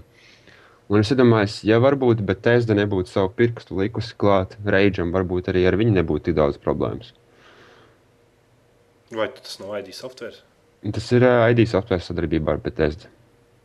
un 0.88 1.02
es 1.02 1.12
domāju, 1.20 1.52
ja 1.68 1.82
varbūt 1.84 2.24
Bethesda 2.28 2.78
nebūtu 2.78 3.12
savu 3.12 3.34
pirkstu 3.36 3.76
likusi 3.82 4.16
klāt 4.16 4.56
rageam, 4.64 5.12
varbūt 5.16 5.52
arī 5.52 5.66
ar 5.68 5.76
viņu 5.80 5.98
nebūtu 6.00 6.30
tik 6.30 6.40
daudz 6.40 6.62
problēmas. 6.64 7.12
Vai 9.12 9.28
tas 9.36 9.60
nav 9.60 9.76
ID 9.82 9.92
software? 9.96 10.40
Tas 10.96 11.12
ir 11.16 11.28
ID 11.28 11.66
software 11.68 12.04
sadarbībā 12.04 12.56
ar 12.56 12.64
Bethesda. 12.64 13.12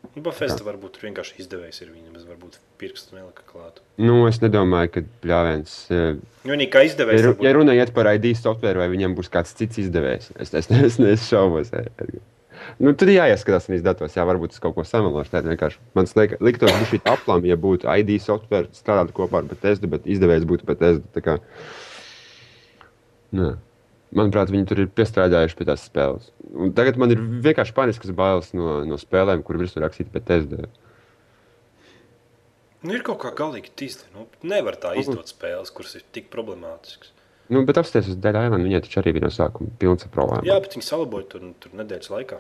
Nu, 0.02 0.22
Bafesta 0.26 0.64
varbūt 0.66 0.96
tur 0.96 1.06
vienkārši 1.06 1.38
izdevējs 1.44 1.78
ir 1.84 1.92
viņam, 1.94 2.16
varbūt 2.28 2.58
pirkstu 2.80 3.14
nelika 3.16 3.44
klāt. 3.48 3.78
Nu, 4.02 4.26
es 4.28 4.40
nedomāju, 4.42 4.90
ka 4.96 5.02
bļāviens. 5.22 5.76
Uh, 5.94 6.18
Nu, 6.44 6.56
kā 6.66 6.82
ja, 6.82 6.90
izdevējs. 6.90 7.22
ru- 7.22 7.32
varbūt- 7.36 7.46
ja 7.46 7.52
runa 7.56 7.76
iet 7.78 7.94
par 7.94 8.10
ID 8.12 8.32
software, 8.36 8.76
vai 8.82 8.88
viņam 8.92 9.14
būs 9.16 9.30
kāds 9.32 9.54
cits 9.56 9.78
izdevējs, 9.78 10.32
es, 10.42 10.52
es, 10.60 10.68
es, 10.70 10.98
es 11.00 11.28
šaubos. 11.30 11.70
Nu, 12.82 12.92
tur 12.98 13.08
jāieskatās 13.14 13.70
viņas 13.70 13.82
datos, 13.86 14.14
jā, 14.18 14.26
varbūt 14.26 14.52
es 14.54 14.60
kaut 14.62 14.74
ko 14.76 14.84
samelošu. 14.86 15.30
Tā 15.32 15.40
vienkārši 15.46 15.78
man 15.96 16.06
liekas, 16.18 16.40
liktos, 16.44 16.70
ka 16.70 16.90
šī 16.92 17.00
aplama, 17.14 17.46
ja 17.48 17.56
būtu 17.56 17.88
ID 17.90 18.18
software, 18.22 18.68
strādātu 18.76 19.14
kopā 19.16 19.40
ar 19.40 19.48
Bethesda, 19.50 19.86
bet 19.90 20.04
izdevējs 20.06 20.44
būtu 20.46 20.66
kā- 21.22 21.40
Nē. 23.32 23.54
Manuprāt, 24.12 24.50
viņi 24.52 24.68
tur 24.68 24.82
ir 24.82 24.90
piestrādājuši 24.92 25.56
pie 25.56 25.66
tās 25.68 25.86
spēles. 25.88 26.28
Un 26.52 26.74
tagad 26.76 26.98
man 27.00 27.14
ir 27.14 27.20
vienkārši 27.44 27.72
paniskas 27.76 28.12
bailes 28.16 28.50
no, 28.56 28.82
no 28.84 28.98
spēlēm, 29.00 29.40
kur 29.46 29.56
virsū 29.60 29.80
rakstīts 29.80 30.12
Bethesda. 30.12 30.68
Nu, 32.82 32.92
ir 32.96 33.04
kaut 33.06 33.20
kā 33.22 33.30
galīgi 33.38 33.72
tīsti. 33.78 34.10
Nu, 34.12 34.26
nevar 34.44 34.76
tā 34.82 34.92
izdot 35.00 35.30
spēles, 35.30 35.70
kuras 35.72 35.94
ir 35.96 36.04
tik 36.12 36.28
problemātiskas. 36.32 37.14
Nu, 37.52 37.62
bet 37.68 37.78
apstāties 37.80 38.12
uz 38.12 38.18
Dead 38.20 38.36
Island, 38.38 38.66
viņai 38.66 38.80
taču 38.84 39.00
arī 39.00 39.14
bija 39.16 39.26
no 39.26 39.32
sākuma 39.32 39.72
pilns 39.80 40.06
ar 40.06 40.12
problēmām. 40.14 40.46
Jā, 40.48 40.58
bet 40.62 40.76
viņi 40.76 40.86
salaboja 40.86 41.28
tur, 41.32 41.46
tur 41.62 41.74
nedēļas 41.78 42.12
laikā. 42.12 42.38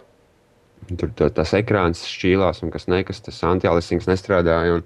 Tur 0.98 1.12
tā, 1.18 1.28
tas 1.36 1.52
ekrāns 1.54 2.02
šķīlās, 2.10 2.62
un 2.66 2.72
kas 2.74 2.88
nekas, 2.90 3.22
tas 3.22 3.38
antialisings 3.46 4.08
nestrādāja. 4.10 4.80
Un... 4.80 4.84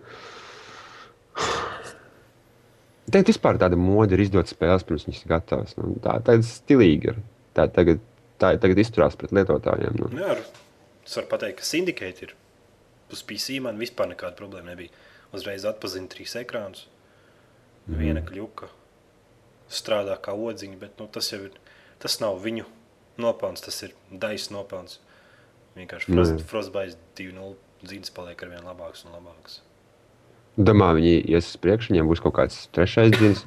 Tagad 3.07 3.31
vispār 3.31 3.59
tāda 3.63 3.79
mode 3.79 4.17
ir 4.17 4.25
izdot 4.25 4.51
spēles, 4.51 4.85
pirms 4.87 5.07
viņas 5.07 5.23
ir 5.23 5.31
gatavas. 5.31 5.77
Nu, 5.79 5.93
tā 6.03 6.17
tā 6.27 6.39
ir 6.39 6.47
stilīga. 6.47 7.15
Tā 7.57 7.69
tagad, 7.73 8.01
tā 8.43 8.53
tagad 8.61 8.81
izturās 8.83 9.15
pret 9.19 9.35
lietotājiem. 9.37 10.01
Nu. 10.01 10.11
Jā, 10.19 10.35
es 11.07 11.15
varu 11.19 11.31
pateikt, 11.31 11.61
ka 11.61 11.69
Syndicate 11.69 12.27
ir 12.27 12.35
uz 13.15 13.23
PC. 13.23 13.61
Man 13.63 13.79
vispār 13.81 14.11
nekāda 14.11 14.35
problēma 14.39 14.73
nebija. 14.73 14.91
Uzreiz 15.37 15.67
atpazina 15.69 16.11
trīs 16.11 16.35
ekrānus. 16.39 16.87
Mhm. 17.87 18.01
Viena 18.01 18.25
kļuka 18.27 18.71
strādā 19.71 20.17
kā 20.23 20.35
odziņa, 20.35 20.79
bet 20.81 20.99
nu, 20.99 21.07
tas 21.11 21.31
jau 21.33 21.45
ir. 21.47 21.55
Tas 22.03 22.19
nav 22.21 22.37
viņu 22.43 22.67
nopelns, 23.23 23.63
tas 23.65 23.79
ir 23.87 23.95
daisa 24.11 24.53
nopelns. 24.53 24.99
Vienkārši 25.77 26.13
Nu. 26.13 26.25
Frostbite 26.49 26.99
2.0 27.17 27.55
dzīves 27.85 28.13
paliek 28.13 28.43
ar 28.43 28.53
vien 28.53 28.67
labāks 28.67 29.05
un 29.07 29.15
labāks. 29.17 29.61
Domā, 30.57 30.93
viņi 30.97 31.15
ies 31.37 31.51
uz 31.51 31.57
priekšu, 31.61 31.93
viņiem 31.93 32.09
būs 32.09 32.23
kaut 32.25 32.35
kāds 32.39 32.63
trešais 32.73 33.13
dienas. 33.17 33.43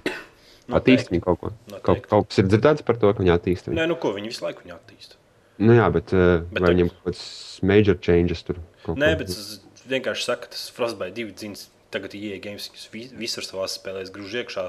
Attīstīt 0.70 1.10
viņu 1.16 1.24
kaut 1.26 1.40
ko. 1.42 1.50
Kaut, 1.50 1.72
Noteikti. 1.74 2.10
kaut 2.12 2.28
kas 2.30 2.38
ir 2.44 2.50
dzirdēts 2.52 2.86
par 2.86 3.00
to, 3.02 3.10
ka 3.14 3.24
viņi 3.24 3.34
attīstīja. 3.34 3.74
Nē, 3.74 3.88
nu 3.90 3.96
ko, 3.98 4.12
viņi 4.14 4.30
visu 4.30 4.46
laiku 4.46 4.68
attīstīja. 4.70 5.18
Nu, 5.60 5.74
jā, 5.74 5.88
bet, 5.92 6.14
uh, 6.14 6.44
Bet 6.54 6.62
vai 6.62 6.70
viņiem 6.76 6.92
kaut 6.94 7.10
kāds 7.10 7.24
major 7.66 7.98
changes 7.98 8.44
tur? 8.46 8.60
kaut 8.86 9.02
Nē, 9.02 9.18
bet 9.18 9.34
es 9.34 9.60
vienkārši 9.90 10.28
saku, 10.30 10.52
tas 10.54 10.70
Frostbite 10.70 11.18
2 11.18 11.34
dzīves 11.34 11.66
tagad 11.92 12.14
ir 12.14 12.38
ieejams. 12.38 12.70
Viņus 12.70 12.88
vi- 12.94 13.10
visur 13.18 13.44
savā 13.44 13.66
spēlēs 13.66 14.14
grūž 14.14 14.38
iekšā. 14.46 14.68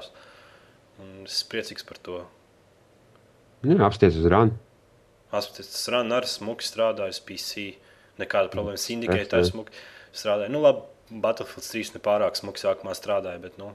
Un 1.00 1.26
es 1.28 1.44
priecīgs 1.44 1.84
par 1.86 2.00
to. 2.02 2.24
Nu, 3.62 3.76
apsties 3.84 4.16
uz 4.16 4.24
rānu. 4.24 4.56
Apskaties, 5.30 5.70
tas 5.70 5.86
rāna 5.92 6.18
arī 6.18 6.26
smuki 6.26 6.64
strādāja 6.66 7.12
uz 7.12 7.20
PC. 7.20 7.76
Nekāda 8.18 8.50
problēma. 8.50 8.80
Jā. 9.36 9.38
arī 9.38 9.50
smuki 9.52 9.70
strādāja. 10.12 10.50
Nu, 10.50 10.60
labi, 10.64 10.80
Battlefield 11.10 11.66
3 11.66 11.96
nepārāk 11.96 12.38
smuki 12.38 12.62
sākumā 12.62 12.94
strādāja, 12.94 13.40
bet, 13.42 13.56
nu, 13.58 13.72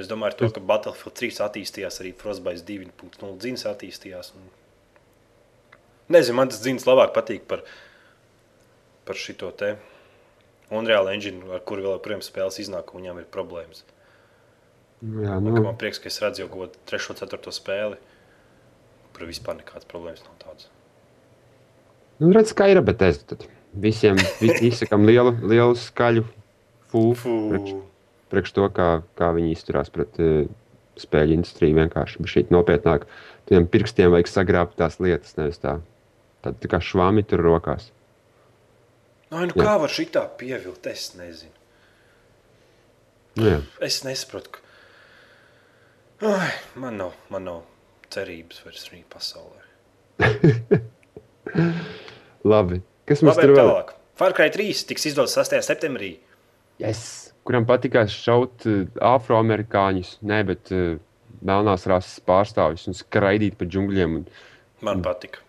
es 0.00 0.08
domāju, 0.08 0.38
to, 0.40 0.48
ka 0.56 0.62
Battlefield 0.64 1.16
3 1.20 1.42
attīstījās, 1.44 2.00
arī 2.00 2.14
Frostbite 2.16 2.64
2.0 2.64 3.34
dzīves 3.42 3.66
attīstījās. 3.68 4.32
Un... 4.38 4.48
Nezinu, 6.16 6.38
man 6.40 6.48
tas 6.52 6.62
dzīves 6.64 6.88
labāk 6.88 7.12
patīk 7.16 7.44
par, 7.50 7.66
par 9.04 9.20
šito 9.20 9.52
te 9.60 9.74
Unreal 10.72 11.12
Engine, 11.12 11.44
ar 11.52 11.60
kuru 11.68 11.84
vēl 11.84 11.98
joprojām 11.98 12.24
spēles 12.24 12.60
iznāk, 12.64 12.94
un 12.94 13.04
viņām 13.04 13.20
ir 13.22 13.28
problēmas. 13.32 13.84
Jā, 13.84 15.36
Nu. 15.38 15.52
Man 15.62 15.76
prieks, 15.78 16.00
ka 16.02 16.10
es 16.10 16.18
redzu 16.24 16.42
jau 16.42 16.48
kaut 16.50 16.80
3. 16.90 17.12
un 17.12 17.20
4. 17.20 17.52
spēli, 17.54 18.00
kur 19.14 19.28
vispār 19.28 19.60
nekādas 19.60 19.86
problēmas 19.88 20.24
nav 20.24 20.34
tādas. 20.42 20.72
nu 22.18 22.32
redz, 22.34 22.50
kā 22.56 22.66
ir 22.72 22.80
Bethesda. 22.82 23.36
Tad. 23.36 23.46
Visiem 23.78 24.18
visi 24.40 24.66
izsakām 24.72 25.04
lielu, 25.06 25.36
lielu 25.44 25.76
skaļu 25.78 26.24
fūfu. 26.92 27.34
Priekš, 27.52 27.76
priekš 28.32 28.54
to, 28.56 28.66
kā, 28.74 28.88
kā 29.18 29.30
viņi 29.36 29.52
izturās 29.56 29.92
pret 29.94 30.18
uh, 30.22 30.48
spēļu 30.98 31.38
industriju. 31.38 31.76
Vienkārši 31.78 32.22
bija 32.24 32.34
šī 32.34 32.44
nopietnāk. 32.54 33.06
Tiem 33.48 33.68
pirkstiem 33.70 34.12
vajag 34.14 34.28
sagrābt 34.32 34.76
tās 34.80 34.98
lietas, 35.02 35.36
nevis 35.38 35.60
tā. 35.62 35.78
Tā, 36.44 36.52
tā 36.54 36.70
kā 36.70 36.78
švami 36.84 37.24
tur 37.26 37.42
rokās. 37.42 37.88
Ai, 39.28 39.44
nu 39.50 39.52
Jā. 39.56 39.64
kā 39.64 39.72
var 39.82 39.92
šitā 39.92 40.22
pievilkt? 40.40 40.86
Es 40.88 41.10
nezinu. 41.18 41.52
Nu, 43.38 43.48
jā. 43.50 43.58
Es 43.84 44.00
nesaprotu, 44.06 44.54
ka. 44.56 44.62
Ai, 46.28 46.52
man 46.80 46.96
nav, 46.98 47.12
man 47.30 47.44
nav 47.46 47.58
cerības 48.10 48.62
vairs 48.64 48.86
rīt 48.90 49.04
pasaulē. 49.12 49.60
Labi. 52.48 52.80
Kas 53.08 53.22
mums 53.22 53.36
Labi, 53.36 53.44
tur 53.46 53.54
vēl? 53.54 53.60
tālāk. 53.68 53.92
Far 54.18 54.34
Cry 54.34 54.50
3 54.54 54.82
tiks 54.90 55.06
izdots 55.10 55.36
6. 55.38 55.58
septembrī. 55.66 56.16
Yes. 56.82 57.02
Kuram 57.48 57.66
patīkās 57.68 58.14
šaut 58.14 58.66
uh, 58.68 58.86
afroamerikāņus, 59.02 60.16
ne, 60.28 60.40
bet 60.46 60.72
uh, 60.74 60.96
melnās 61.42 61.86
rases 61.90 62.22
pārstāvjus 62.28 62.88
un 62.90 62.96
skraidīt 62.98 63.58
pa 63.58 63.68
džungļiem. 63.68 64.16
Un 64.20 64.26
Man 64.86 65.02
patika. 65.02 65.42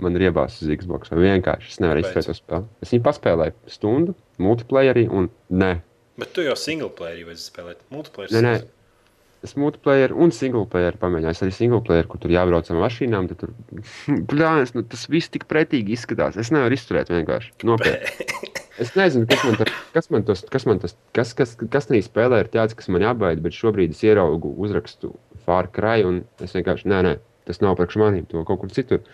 man 0.00 0.16
ir 0.18 0.30
iebāzts 0.30 0.64
uz 0.64 0.72
Xbox. 0.80 1.12
Vienkārši 1.12 1.74
es 1.74 1.80
nevaru 1.82 2.02
izspēlēt 2.02 2.30
to 2.30 2.36
spēli. 2.38 2.68
Es 2.82 2.94
viņu 2.94 3.04
paspēlēju 3.06 3.74
stundu, 3.74 4.14
multiplayerī, 4.42 5.04
un 5.12 5.28
nē, 5.52 5.74
Bet 6.18 6.34
tu 6.36 6.44
jau 6.44 6.54
single 6.58 6.90
player 6.92 7.24
vajag 7.24 7.40
spēlēt. 7.40 7.84
Multiplayer. 7.92 8.32
Nē, 8.36 8.40
nē. 8.44 9.12
Es 9.42 9.56
multiplayer 9.58 10.12
un 10.14 10.30
single 10.30 10.66
player 10.70 10.94
pamēģināju. 11.00 11.34
Es 11.34 11.42
arī 11.42 11.54
single 11.56 11.80
player, 11.82 12.06
kur 12.06 12.20
tur 12.22 12.30
jābrauc 12.30 12.68
ar 12.70 12.78
mašīnām. 12.78 13.30
Tur... 13.40 13.54
Bļāns, 14.30 14.74
nu, 14.76 14.84
tas 14.86 15.08
viss 15.10 15.32
tik 15.32 15.48
pretīgi 15.50 15.96
izskatās. 15.96 16.38
Es 16.38 16.52
nevaru 16.54 16.78
izturēt 16.78 17.10
vienkārši. 17.10 17.56
Nopietni. 17.66 18.60
Es 18.82 18.94
nezinu, 18.98 19.26
kas 19.30 19.42
man, 19.46 19.56
tar, 19.60 19.70
kas 19.94 20.08
man 20.12 20.24
tos, 20.28 20.42
kas 20.50 20.64
man 20.68 20.80
tas, 20.82 20.94
kas, 21.16 21.32
kas, 21.38 21.52
kas 21.70 21.86
tajā 21.90 22.02
spēlē 22.08 22.40
ir 22.44 22.48
tāds, 22.54 22.74
kas 22.78 22.88
man 22.92 23.04
jābaida, 23.04 23.42
bet 23.44 23.54
šobrīd 23.56 23.94
es 23.94 24.00
ieraugu 24.06 24.50
uzrakstu 24.64 25.12
Far 25.46 25.68
Cry 25.74 26.02
un 26.08 26.22
es 26.42 26.54
vienkārši, 26.56 26.88
nē, 26.90 26.98
nē, 27.06 27.12
tas 27.48 27.60
nav 27.62 27.76
priekš 27.78 27.98
manīm, 28.02 28.26
to 28.30 28.42
kaut 28.48 28.60
kur 28.64 28.72
citur. 28.74 29.04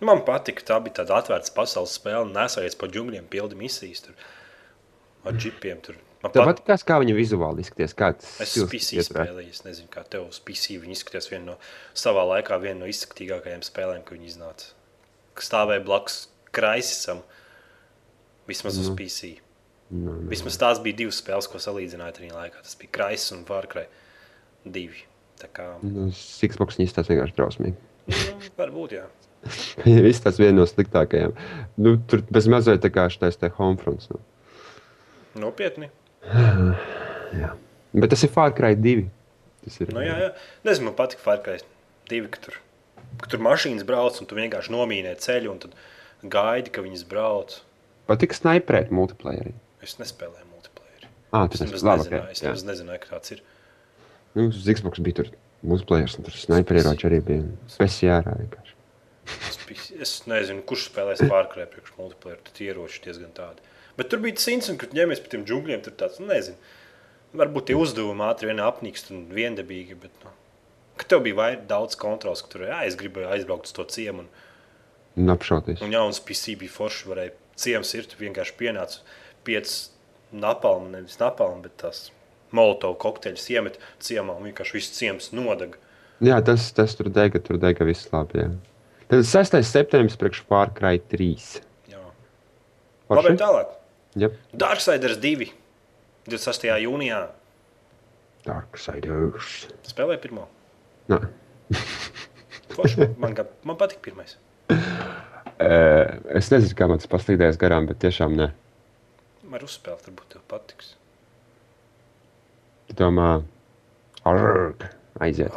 Man 0.00 0.20
patika, 0.26 0.62
tā 0.62 0.76
bija 0.82 1.00
tāda 1.00 1.16
atvērta 1.18 1.50
pasaules 1.56 1.96
spēle. 1.98 2.28
Nesājies 2.30 2.76
pa 2.78 2.86
džungļiem, 2.86 3.24
pildi 3.32 3.56
misijas 3.58 4.04
tur 4.06 4.14
ar 5.26 5.34
džipiem. 5.34 5.80
Tur. 5.82 5.96
Man 6.22 6.32
pat- 6.34 6.46
patīkās, 6.52 6.84
kā 6.86 6.98
viņa 7.02 7.14
vizuāli 7.18 7.62
izskatās, 7.64 7.94
Es 8.42 8.54
ieturēt? 8.94 9.10
spēlēju, 9.10 9.50
es 9.54 9.64
nezinu, 9.66 9.88
kā 9.90 10.02
tev 10.06 10.28
uz 10.28 10.38
PC 10.42 10.78
viņi 10.82 10.94
izskatās 10.98 11.26
viena 11.30 11.52
no 11.52 11.56
savā 11.94 12.22
laikā 12.30 12.58
viena 12.62 12.80
no 12.84 12.86
izskatīgākajām 12.90 13.62
spēlēm, 13.66 14.04
ko 14.06 14.14
viņi 14.14 14.30
iznāca. 14.32 14.70
Kas 15.34 15.50
stāvēja 15.50 15.84
blakus 15.86 16.28
Kraisisam, 16.54 17.20
vismaz 18.48 18.78
uz 18.80 18.90
PC. 18.98 19.36
Nu, 19.88 20.12
nu. 20.12 20.28
Vismaz 20.28 20.58
tās 20.60 20.80
bija 20.84 20.98
divas 21.02 21.20
spēles, 21.22 21.48
ko 21.48 21.60
salīdzināja 21.62 22.18
tajā 22.18 22.34
laikā. 22.34 22.62
Tas 22.64 22.76
bija 22.80 22.92
Kraisis 22.98 23.32
un 23.36 23.44
Vārkrai 23.48 23.86
divi. 24.68 25.04
Tā 25.38 25.48
kā, 25.54 25.68
Nu, 25.86 26.08
Xbox 26.10 26.76
viņa 26.76 26.88
izskatās 26.88 27.10
vienkārši 27.12 27.36
drausmīgi. 27.38 27.76
nu, 28.10 28.50
varbūt, 28.60 28.96
jā. 28.98 29.06
Viss 30.08 30.24
tas 30.24 30.40
viens 30.40 30.56
no 30.58 30.66
sliktākajiem. 30.66 31.36
Nu, 31.78 31.94
tur 32.10 32.24
bez 32.32 32.48
mazliet 32.50 32.82
tā 32.82 32.90
kā 32.92 33.06
šis 33.12 33.38
te 33.38 33.52
homefronts. 33.60 34.10
Nu. 34.10 34.20
Nopietni. 35.46 35.92
Bet 37.98 38.10
tas 38.12 38.24
ir 38.26 38.32
Cry 38.34 38.74
2. 38.76 39.06
Tas 39.64 39.80
ir. 39.80 39.92
Nu, 39.94 40.02
jā, 40.04 40.16
jā. 40.26 40.32
Nezinu, 40.66 40.90
man 40.90 40.98
patika 40.98 41.24
Vārkrai 41.30 41.60
divi, 42.10 42.28
ka 42.32 42.42
tur 42.42 42.58
ka 43.20 43.30
tur 43.32 43.42
mašīnas 43.44 43.86
brauc, 43.88 44.18
un 44.20 44.28
tu 44.28 44.36
vienkārši 44.38 44.72
nomīnē 44.74 45.14
ceļu, 45.22 45.54
un 45.54 45.62
tad 45.62 45.76
gaidi, 46.34 46.72
ka 46.74 46.84
viņas 46.84 47.06
brauc. 47.08 47.58
Patīk 48.08 48.32
sniperēt 48.36 48.90
multiplayerī. 48.94 49.52
Es 49.84 49.98
nespēlēju 50.00 50.46
multiplayer. 50.52 51.08
Ah, 51.32 51.46
tas 51.52 51.60
ir 51.60 51.74
labi. 51.76 52.06
nezināju, 52.06 52.22
Okay, 52.24 52.32
es 52.32 52.42
jā. 52.42 52.54
nezināju, 52.70 53.00
ka 53.04 53.10
tāds 53.16 53.34
ir. 53.36 53.42
Nu, 54.34 54.46
uz 54.48 54.64
Xbox 54.68 55.00
bija 55.04 55.20
tur 55.20 55.30
multiplayers, 55.66 56.16
un 56.18 56.24
tur 56.28 56.32
sniperieroči 56.38 57.08
arī 57.08 57.20
bija. 57.24 57.44
Speciālā 57.74 58.34
vienkārši. 58.40 58.74
Es, 59.50 59.58
biju- 59.68 60.00
es 60.00 60.12
nezinu, 60.30 60.62
kurš 60.64 60.86
spēlēs 60.88 61.20
pārkrē 61.28 61.66
priekš 61.68 61.92
multiplayer, 61.98 62.38
tad 62.48 62.60
ieroči 62.64 63.02
diezgan 63.04 63.32
tādi. 63.36 63.60
Bet 63.98 64.08
tur 64.08 64.20
bija 64.24 64.38
cits, 64.40 64.70
un 64.72 64.78
kad 64.80 64.94
ņemies 64.96 65.20
pa 65.20 65.28
tiem 65.34 65.44
džungļiem, 65.44 65.82
tur 65.84 65.92
tāds, 66.00 66.20
nu, 66.22 66.30
nezinu. 66.32 66.56
Varbūt 67.36 67.66
tie 67.68 67.76
uzdevumi 67.76 68.24
ātri 68.24 68.48
vien 68.48 68.62
apnikst 68.64 69.10
un 69.12 69.26
viendabīgi, 69.28 69.98
bet, 70.00 70.14
nu, 70.24 70.30
ka 70.96 71.04
tev 71.12 71.20
bija 71.26 71.36
vairāk 71.36 71.66
daudz 71.68 71.98
kontrols, 72.00 72.40
ka 72.40 72.48
tur, 72.54 72.64
jā, 72.70 72.78
es 72.88 72.96
gribēju 72.96 73.28
aizbraukt 73.34 73.68
uz 73.68 73.74
to 73.76 73.84
ciemu, 73.84 74.24
un, 74.24 74.28
Un 75.18 75.28
apšauties. 75.34 75.82
un 75.84 75.92
jauns 75.92 76.20
PC 76.24 76.54
bija 76.56 76.70
forši, 76.72 77.08
varēja, 77.10 77.32
ciems 77.58 77.94
ir, 77.98 78.08
vienkārši 78.20 78.56
pienāc 78.58 79.00
piec 79.46 79.72
napalm, 80.32 80.90
nevis 80.92 81.18
napalm, 81.20 81.60
bet 81.64 81.76
tās 81.82 82.08
molotov 82.54 82.96
kokteļus 83.02 83.46
iemet 83.54 83.78
ciemā, 84.04 84.36
un 84.38 84.48
vienkārši 84.48 84.76
viss 84.78 84.96
ciems 84.96 85.30
nodeg. 85.36 85.76
Jā, 86.24 86.40
tas, 86.44 86.70
tas 86.74 86.96
tur 86.98 87.10
dega, 87.14 87.40
tur 87.42 87.60
dega 87.62 87.86
viss 87.86 88.08
labi. 88.12 88.42
Jā. 88.42 88.50
Tad 89.08 89.24
6. 89.24 89.56
septembris 89.64 90.18
priekš 90.20 90.42
pārkrāja 90.50 91.00
3. 91.12 91.28
Jā. 91.92 92.02
Labi, 93.12 93.34
tālāk. 93.40 93.72
Yep. 94.18 94.36
Darksiders 94.58 95.20
2. 95.22 95.50
26. 96.28 96.68
jūnijā 96.84 97.22
Darksiders. 98.44 99.62
spēlēja 99.88 100.20
pirmo. 100.22 100.48
Nē. 101.08 101.22
Forši, 102.74 103.08
man, 103.20 103.36
man 103.64 103.80
patīk 103.80 104.02
pirmais. 104.04 104.36
Uh, 105.58 106.20
es 106.38 106.52
nezinu, 106.52 106.76
kā 106.78 106.86
man 106.86 107.00
tas 107.02 107.10
paslīdēs 107.10 107.58
garām, 107.58 107.88
bet 107.90 107.98
tiešām 108.04 108.36
nē. 108.38 108.52
Var 109.50 109.64
uzspēlēt, 109.66 110.04
varbūt 110.06 110.34
tev 110.36 110.42
patiks. 110.50 110.92
Domā, 112.98 113.40
arg, 114.28 114.86
aiziet. 115.24 115.54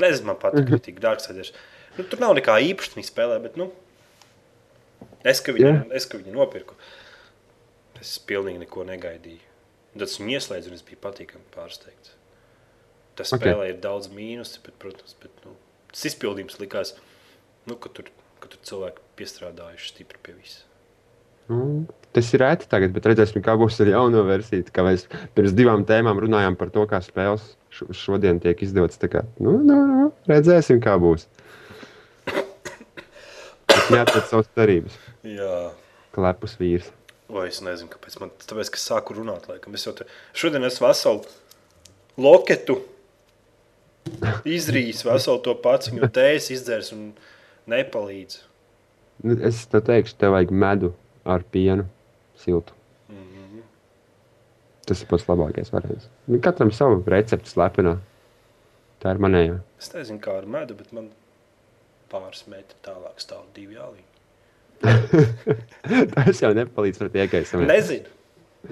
Nezinu, 0.00 0.30
man 0.30 0.38
patīk, 0.40 0.68
ka 0.70 0.80
tik 0.86 1.00
Darksiders. 1.02 1.52
Nu, 1.98 2.06
tur 2.06 2.22
nav 2.22 2.34
nekā 2.38 2.56
īpaša 2.70 2.96
viņa 2.96 3.08
spēlē, 3.10 3.40
bet, 3.42 3.58
nu, 3.60 3.68
es, 5.26 5.42
ka 5.44 5.54
viņu, 5.54 5.66
Jā. 5.66 5.82
es, 5.98 6.06
ka 6.10 6.18
viņu 6.20 6.34
nopirku. 6.34 6.78
Es 8.00 8.16
pilnīgi 8.28 8.62
neko 8.64 8.86
negaidīju. 8.88 9.42
Tad 9.94 10.08
es 10.08 10.18
viņu 10.20 10.34
ieslēdzu, 10.38 10.72
un 10.72 10.78
es 10.78 10.86
biju 10.86 10.98
patīkami 11.02 11.46
pārsteigts. 11.54 12.16
Tas 13.14 13.30
Ok. 13.32 13.44
spēlē 13.44 13.70
ir 13.70 13.78
daudz 13.82 14.10
mīnus, 14.10 14.56
bet, 14.64 14.74
protams, 14.82 15.14
bet, 15.22 15.30
nu, 15.46 15.54
tas 15.92 16.02
izpildījums 16.10 16.58
likās, 16.58 16.96
nu, 17.70 17.78
ka 17.78 17.92
tur, 17.94 18.10
ka 18.44 18.52
tur 18.52 18.62
cilvēki 18.70 19.02
piestrādājuši 19.18 19.90
stipri 19.94 20.20
pie 20.22 20.36
visa. 20.36 20.62
Nu, 21.50 21.84
tas 22.16 22.30
ir 22.32 22.40
rēti 22.40 22.68
tagad, 22.72 22.94
bet 22.96 23.04
redzēsim, 23.10 23.42
kā 23.44 23.52
būs 23.60 23.76
ar 23.84 23.90
jauno 23.90 24.22
versiju. 24.24 24.64
Kā 24.72 24.84
mēs 24.86 25.04
pirms 25.36 25.52
divām 25.56 25.82
tēmām 25.88 26.20
runājām 26.24 26.56
par 26.56 26.70
to, 26.72 26.86
kā 26.88 27.02
spēles 27.04 27.50
šo- 27.74 27.90
šodien 27.92 28.40
tiek 28.40 28.62
izdotas. 28.64 28.96
Kā, 29.12 29.26
nu, 29.36 29.58
nu, 29.60 29.76
nu, 29.90 30.06
redzēsim, 30.30 30.80
kā 30.84 30.94
būs. 31.02 31.26
Neatmet 33.92 34.24
savas 34.30 34.48
cerības. 34.56 34.96
Jā. 35.28 35.56
Klepus 36.14 36.56
vīrs. 36.60 36.88
Vai 37.34 37.48
es 37.50 37.60
nezinu, 37.64 37.90
kāpēc 37.92 38.16
man 38.22 38.32
tāpēc, 38.40 38.70
ka 38.72 38.80
sāku 38.80 39.16
runāt. 39.18 39.48
Laikam. 39.50 39.74
Es 39.76 39.84
jau 39.84 39.92
te, 39.96 40.06
šodien 40.36 40.64
esmu 40.64 40.86
veselu 40.88 41.24
loketu 42.24 42.78
izrījis, 44.56 45.04
veselu 45.04 45.40
to 45.44 45.54
pats, 45.60 45.90
viņu 45.92 46.08
tējas 46.14 46.50
izdzērs 46.54 46.92
un 46.96 47.10
nepalīdz. 47.70 48.40
Es 49.46 49.62
tev 49.70 49.84
teikšu, 49.86 50.16
tev 50.20 50.34
vajag 50.34 50.50
medu 50.52 50.92
ar 51.24 51.44
pienu 51.54 51.86
siltu. 52.40 52.74
Tas 54.84 55.00
ir 55.00 55.08
pats 55.08 55.24
labākais 55.24 55.70
variants. 55.72 56.10
Nu, 56.28 56.36
katram 56.44 56.68
savu 56.76 56.98
recepti 57.08 57.48
slepenā. 57.48 57.94
Tā 59.00 59.14
ir 59.14 59.20
manējā. 59.24 59.54
Es 59.80 59.88
nezinu, 59.94 60.18
kā 60.20 60.34
ar 60.42 60.44
medu, 60.48 60.76
bet 60.76 60.90
man 60.92 61.06
pāris 62.12 62.42
metri 62.52 62.76
tālāk 62.84 63.16
stāv 63.22 63.46
divi 63.56 63.78
jālīgi. 63.78 64.04
Tas 66.14 66.42
jau 66.42 66.50
nepalīdz 66.56 67.00
pret 67.00 67.16
iekaisumiem. 67.22 67.70
Nezinu. 67.70 68.12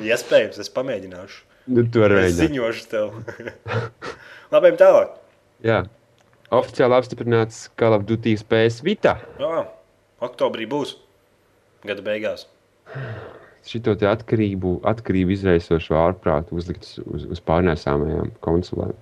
Iespējams, 0.03 0.61
es 0.61 0.71
pamēģināšu. 0.73 1.43
Nu, 1.73 1.85
tu 1.93 2.01
vari 2.03 2.19
Es 2.19 2.37
mēģināt. 2.37 2.43
ziņošu 2.43 2.87
tev. 2.93 3.17
Labi, 4.53 4.69
ejam 4.69 4.79
tālāk. 4.81 5.17
Jā. 5.65 5.79
Oficiāli 6.53 6.99
apstiprināts 6.99 7.65
Call 7.81 7.97
of 7.97 8.05
Duty 8.09 8.35
spējas 8.37 8.83
Vita. 8.85 9.17
Jā, 9.41 9.63
oktobrī 10.21 10.67
būs. 10.69 10.99
Gada 11.87 12.05
beigās. 12.05 12.45
Šito 13.67 13.95
atkarību, 13.95 14.81
atkarību 14.91 15.33
izraisošo 15.37 15.97
ārprātu 15.97 16.59
uzlikt 16.59 16.89
uz, 17.07 17.25
uz 17.31 17.41
pārnēsāmajām 17.47 18.35
konsolēm. 18.45 18.93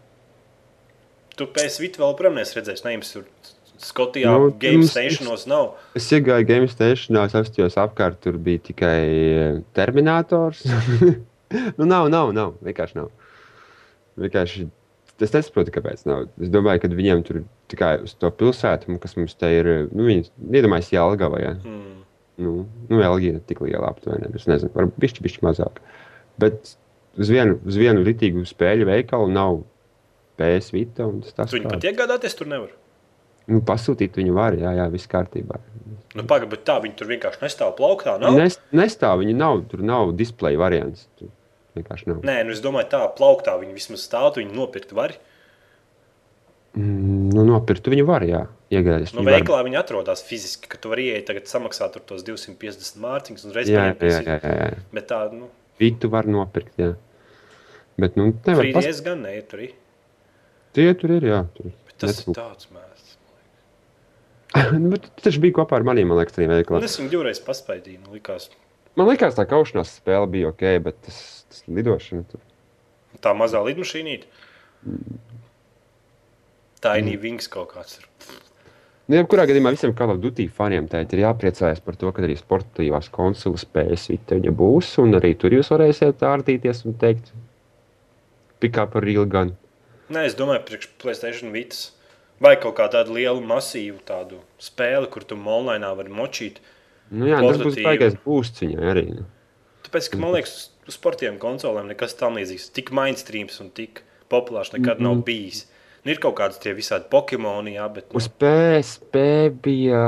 Tu 1.35 1.47
pēc 1.49 1.81
vidu 1.81 2.03
vēl 2.05 2.15
prom 2.19 2.37
neesi 2.37 2.59
redzējis. 2.59 2.85
Ne, 2.85 2.95
jums 2.99 3.13
tur 3.15 3.27
Skotijā 3.81 4.33
Nu, 4.37 4.51
game 4.61 4.85
stationos 4.85 5.47
nav. 5.49 5.73
Es 5.97 6.11
iegāju 6.13 6.45
game 6.49 6.69
stationā, 6.69 7.25
es 7.31 7.37
apstājos 7.39 7.79
apkārt, 7.81 8.19
tur 8.21 8.37
bija 8.37 8.61
tikai 8.69 8.99
eh, 9.09 9.55
terminators. 9.77 10.67
nu, 11.79 11.87
nav, 11.89 12.11
nav, 12.13 12.35
nav, 12.37 12.59
vienkārši 12.67 13.01
nav. 13.01 13.09
Vienkārši 14.21 14.67
es 15.25 15.33
nesaprotu, 15.35 15.73
kāpēc 15.75 16.05
nav. 16.09 16.29
Es 16.43 16.53
domāju, 16.53 16.83
ka 16.83 16.91
viņiem 16.93 17.25
tur 17.27 17.43
tikai 17.73 17.95
uz 18.05 18.15
to 18.19 18.31
pilsētu, 18.35 18.99
kas 19.03 19.17
mums 19.19 19.37
te 19.39 19.51
ir, 19.59 19.71
nu, 19.91 20.07
viņi 20.09 20.29
iedomājas 20.61 20.93
Jālgavā, 20.95 21.41
ja? 21.43 21.55
Mm. 21.61 21.99
Nu, 22.41 22.55
nu 22.89 23.01
Elgija 23.05 23.37
ir 23.37 23.43
tik 23.49 23.61
liela 23.65 23.91
aptuveni, 23.91 24.31
es 24.39 24.47
nezinu, 24.49 24.73
varbūt 24.77 25.01
bišķi, 25.03 25.25
bišķi 25.27 25.45
mazāk. 25.45 25.83
Bet 26.41 26.75
uz 27.21 27.33
vienu, 27.33 27.59
uz 27.69 27.77
vienu 27.81 28.05
ritīgu 28.07 28.47
spēļu 28.49 28.89
veikalu 28.89 29.29
nav 29.35 29.61
PS 30.41 30.73
Vita, 30.73 31.09
un 31.09 31.21
tas 31.25 31.53
viņu 31.53 31.69
pat 31.75 31.85
iegādāties 31.91 32.39
tur 32.39 32.49
nevar. 32.49 32.73
Nu, 33.51 33.61
pasūtīt 33.67 34.17
viņu 34.21 34.37
var, 34.37 34.57
jā, 34.57 34.73
jā, 34.79 34.87
viss 34.93 35.11
kārtībā. 35.11 35.59
Nu, 36.15 36.25
Pagaidām, 36.25 36.51
bet 36.53 36.65
tā 36.67 36.77
viņi 36.83 36.97
tur 36.99 37.11
vienkārši 37.11 37.43
nestāv 37.45 37.75
plauktā. 37.79 38.17
Nav? 38.23 38.39
Nes, 38.39 38.57
nestāv, 38.75 39.21
viņi 39.23 39.35
nav, 39.37 39.65
tur 39.71 39.83
nav 39.87 40.15
display 40.19 40.59
variants. 40.59 41.09
Tur 41.19 41.31
vienkārši 41.81 42.11
nav. 42.13 42.23
Nē, 42.29 42.39
nu 42.47 42.55
es 42.55 42.63
domāju, 42.65 42.91
tā 42.95 43.03
plauktā 43.19 43.57
viņi 43.61 43.77
vismaz 43.77 44.07
stāv, 44.07 44.31
tu 44.35 44.45
viņu 44.45 44.57
nopirkt 44.57 44.95
var. 44.97 45.17
Mm, 46.79 47.31
nu, 47.35 47.43
nopirkt 47.49 47.89
viņu 47.91 48.05
var, 48.07 48.23
jā, 48.29 48.45
iegādāties. 48.71 49.11
Nu, 49.17 49.25
viņu 49.25 49.31
var. 49.33 49.41
veikalā 49.41 49.63
viņi 49.67 49.79
atrodas 49.81 50.23
fiziski, 50.23 50.71
ka 50.71 50.79
tu 50.79 50.93
vari 50.93 51.09
ieiet, 51.11 51.25
tagad 51.27 51.51
samaksāt 51.51 51.97
tur 51.97 52.05
tos 52.13 52.23
250 52.27 53.01
mārciņus 53.03 53.49
un 53.49 53.57
reiz 53.57 53.73
Jā, 53.73 53.81
paņemt 53.81 54.05
jā, 54.07 54.13
visi. 54.13 54.29
jā, 54.29 54.37
jā, 54.39 54.53
jā. 54.61 54.85
Bet 54.95 55.09
tā, 55.11 55.25
nu, 55.35 55.49
Vitu 55.81 56.11
var 56.13 56.29
nopirkt, 56.29 56.77
jā. 56.79 56.93
Bet, 58.01 58.17
nu, 58.21 58.31
nevar 58.31 58.69
pas... 58.71 58.85
frīdies 58.85 59.01
gan 59.05 59.25
ne, 59.25 59.35
tur. 59.49 59.65
Tie 60.77 60.87
tur 61.01 61.17
ir, 61.17 61.27
jā. 61.27 61.41
Tur. 61.57 61.73
Bet 61.89 61.97
tas 62.05 62.21
Netrūk. 62.21 62.31
ir 62.31 62.39
tāds 62.39 62.71
mērs. 62.77 62.87
Nu, 64.77 64.91
bet 64.93 65.05
tu 65.07 65.25
taču 65.25 65.41
bija 65.43 65.61
kopā 65.61 65.79
ar 65.79 65.85
maniem, 65.87 66.09
man 66.11 66.19
liekas, 66.19 66.35
tajā 66.37 66.51
veikalā. 66.51 66.81
Un 66.83 66.87
es 66.87 66.97
viņu 66.99 67.13
divreiz 67.13 67.41
paspaidīju, 67.47 68.01
nu, 68.05 68.15
likās. 68.19 68.49
Man 68.99 69.07
liekas, 69.07 69.37
tā 69.39 69.45
kaušanās 69.49 69.93
spēle 70.01 70.27
bija 70.31 70.51
ok, 70.51 70.65
bet 70.83 70.99
tas, 71.07 71.21
tas 71.51 71.67
lidošana 71.69 72.27
tur. 72.31 72.43
Tā 73.21 73.35
mazā 73.37 73.61
lidmašīnīte. 73.67 74.31
Tā 76.81 76.95
ir 76.97 77.05
Nīvings 77.09 77.51
kaut 77.53 77.75
kāds. 77.75 77.99
Nu, 79.11 79.17
jebkurā 79.19 79.43
gadījumā 79.51 79.73
visiem 79.75 79.93
Call 79.99 80.15
of 80.15 80.21
Duty 80.23 80.47
faniem 80.55 80.87
tēt 80.89 81.13
ir 81.17 81.25
jāpriecājas 81.25 81.81
par 81.83 81.97
to, 81.99 82.13
ka 82.15 82.23
arī 82.23 82.37
sportīvās 82.39 83.11
konsoles 83.11 83.67
Vita 83.75 84.39
viņa 84.39 84.53
būs, 84.55 84.93
un 85.03 85.19
arī 85.19 85.35
tur 85.35 85.51
jūs 85.57 85.73
varēsiet 85.75 86.23
ārdīties 86.23 86.85
un 86.87 86.95
teikt, 86.95 87.33
pikā 88.63 88.87
par 88.93 89.03
real 89.03 89.27
gun. 89.27 89.57
Nē, 90.11 90.29
es 90.31 90.37
domāju, 90.39 90.63
priekš 90.69 90.93
Playstation 91.03 91.51
Vitas. 91.55 91.91
Vai 92.41 92.55
kaut 92.57 92.79
kā 92.79 92.87
tādu 92.89 93.19
lielu, 93.19 93.43
masīvu 93.45 93.99
tādu 94.07 94.39
spēli, 94.63 95.11
kur 95.13 95.27
tu 95.29 95.37
online 95.37 95.91
vari 95.99 96.15
močīt. 96.15 96.63
Nu, 97.11 97.27
jā, 97.29 97.43
tas 97.43 97.59
būs 97.61 97.77
baigais 97.85 98.17
būsts 98.25 98.63
viņai 98.63 98.87
arī. 98.95 99.05
Nu. 99.19 99.27
Tāpēc, 99.85 100.09
ka 100.13 100.21
man 100.23 100.33
liekas, 100.37 100.55
uz 100.91 100.99
sportiem 100.99 101.39
konsolēm 101.43 101.89
nekas 101.93 102.17
tam 102.19 102.37
līdzīgs. 102.41 102.69
Tik 102.77 102.91
mainstreams 102.97 103.61
un 103.63 103.71
tik 103.75 104.03
populārs 104.31 104.73
nekad 104.75 105.01
nav 105.03 105.23
bijis. 105.27 105.65
Nu, 106.05 106.15
ir 106.15 106.21
kaut 106.23 106.39
kādas 106.39 106.61
tie 106.63 106.73
visādi 106.77 107.11
Pokemoni, 107.13 107.75
jā, 107.77 107.87
bet. 107.93 108.09
Nu, 108.11 108.21
Uz 108.21 108.29
PSP 108.41 109.25
bija 109.63 110.05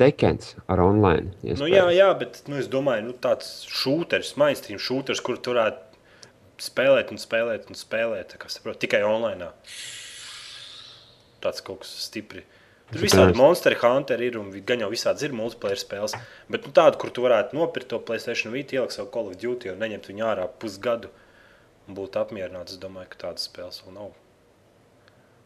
Tekens 0.00 0.54
ar 0.68 0.80
online. 0.84 1.32
nu, 1.44 1.68
jā, 1.68 1.86
jā, 1.92 2.08
bet 2.20 2.42
nu, 2.48 2.56
es 2.60 2.68
domāju, 2.72 3.06
nu, 3.10 3.14
tāds 3.20 3.64
šūteris, 3.68 4.34
mainstream 4.40 4.80
šūteris, 4.80 5.20
kur 5.24 5.40
tu 5.40 5.54
varētu 5.54 5.88
spēlēt 6.60 7.12
un 7.12 7.20
spēlēt 7.20 7.68
un 7.72 7.76
spēlēt. 7.80 8.34
tā 8.34 8.40
kā 8.40 8.48
saprot, 8.52 8.78
Tikai 8.80 9.00
online. 9.04 9.50
Tāds 11.40 11.64
kaut 11.64 11.82
kas 11.84 11.92
stipri. 12.04 12.44
Tur 12.90 13.04
visādi 13.04 13.36
monstri, 13.38 13.76
hunteri 13.78 14.30
ir 14.30 14.38
un 14.40 14.48
gan 14.66 14.82
jau 14.82 14.88
visādi 14.90 15.28
ir 15.28 15.36
multiplayer 15.36 15.78
spēles. 15.78 16.16
Bet 16.50 16.66
nu, 16.66 16.72
tādu, 16.74 16.98
kur 17.02 17.12
tu 17.14 17.22
varētu 17.26 17.54
nopirkt 17.58 17.92
to 17.92 18.00
Playstation 18.02 18.54
Vita, 18.54 18.76
ielikt 18.78 18.96
savu 18.96 19.12
Call 19.14 19.30
of 19.30 19.38
Duty 19.38 19.70
un 19.70 19.78
neņemt 19.82 20.10
viņu 20.10 20.26
ārā 20.26 20.48
pusgadu 20.62 21.12
un 21.86 21.98
būt 21.98 22.18
apmierināts. 22.18 22.74
Es 22.74 22.82
domāju, 22.82 23.12
ka 23.12 23.28
tādas 23.28 23.46
spēles 23.46 23.84
vēl 23.86 23.94
nav. 23.94 24.10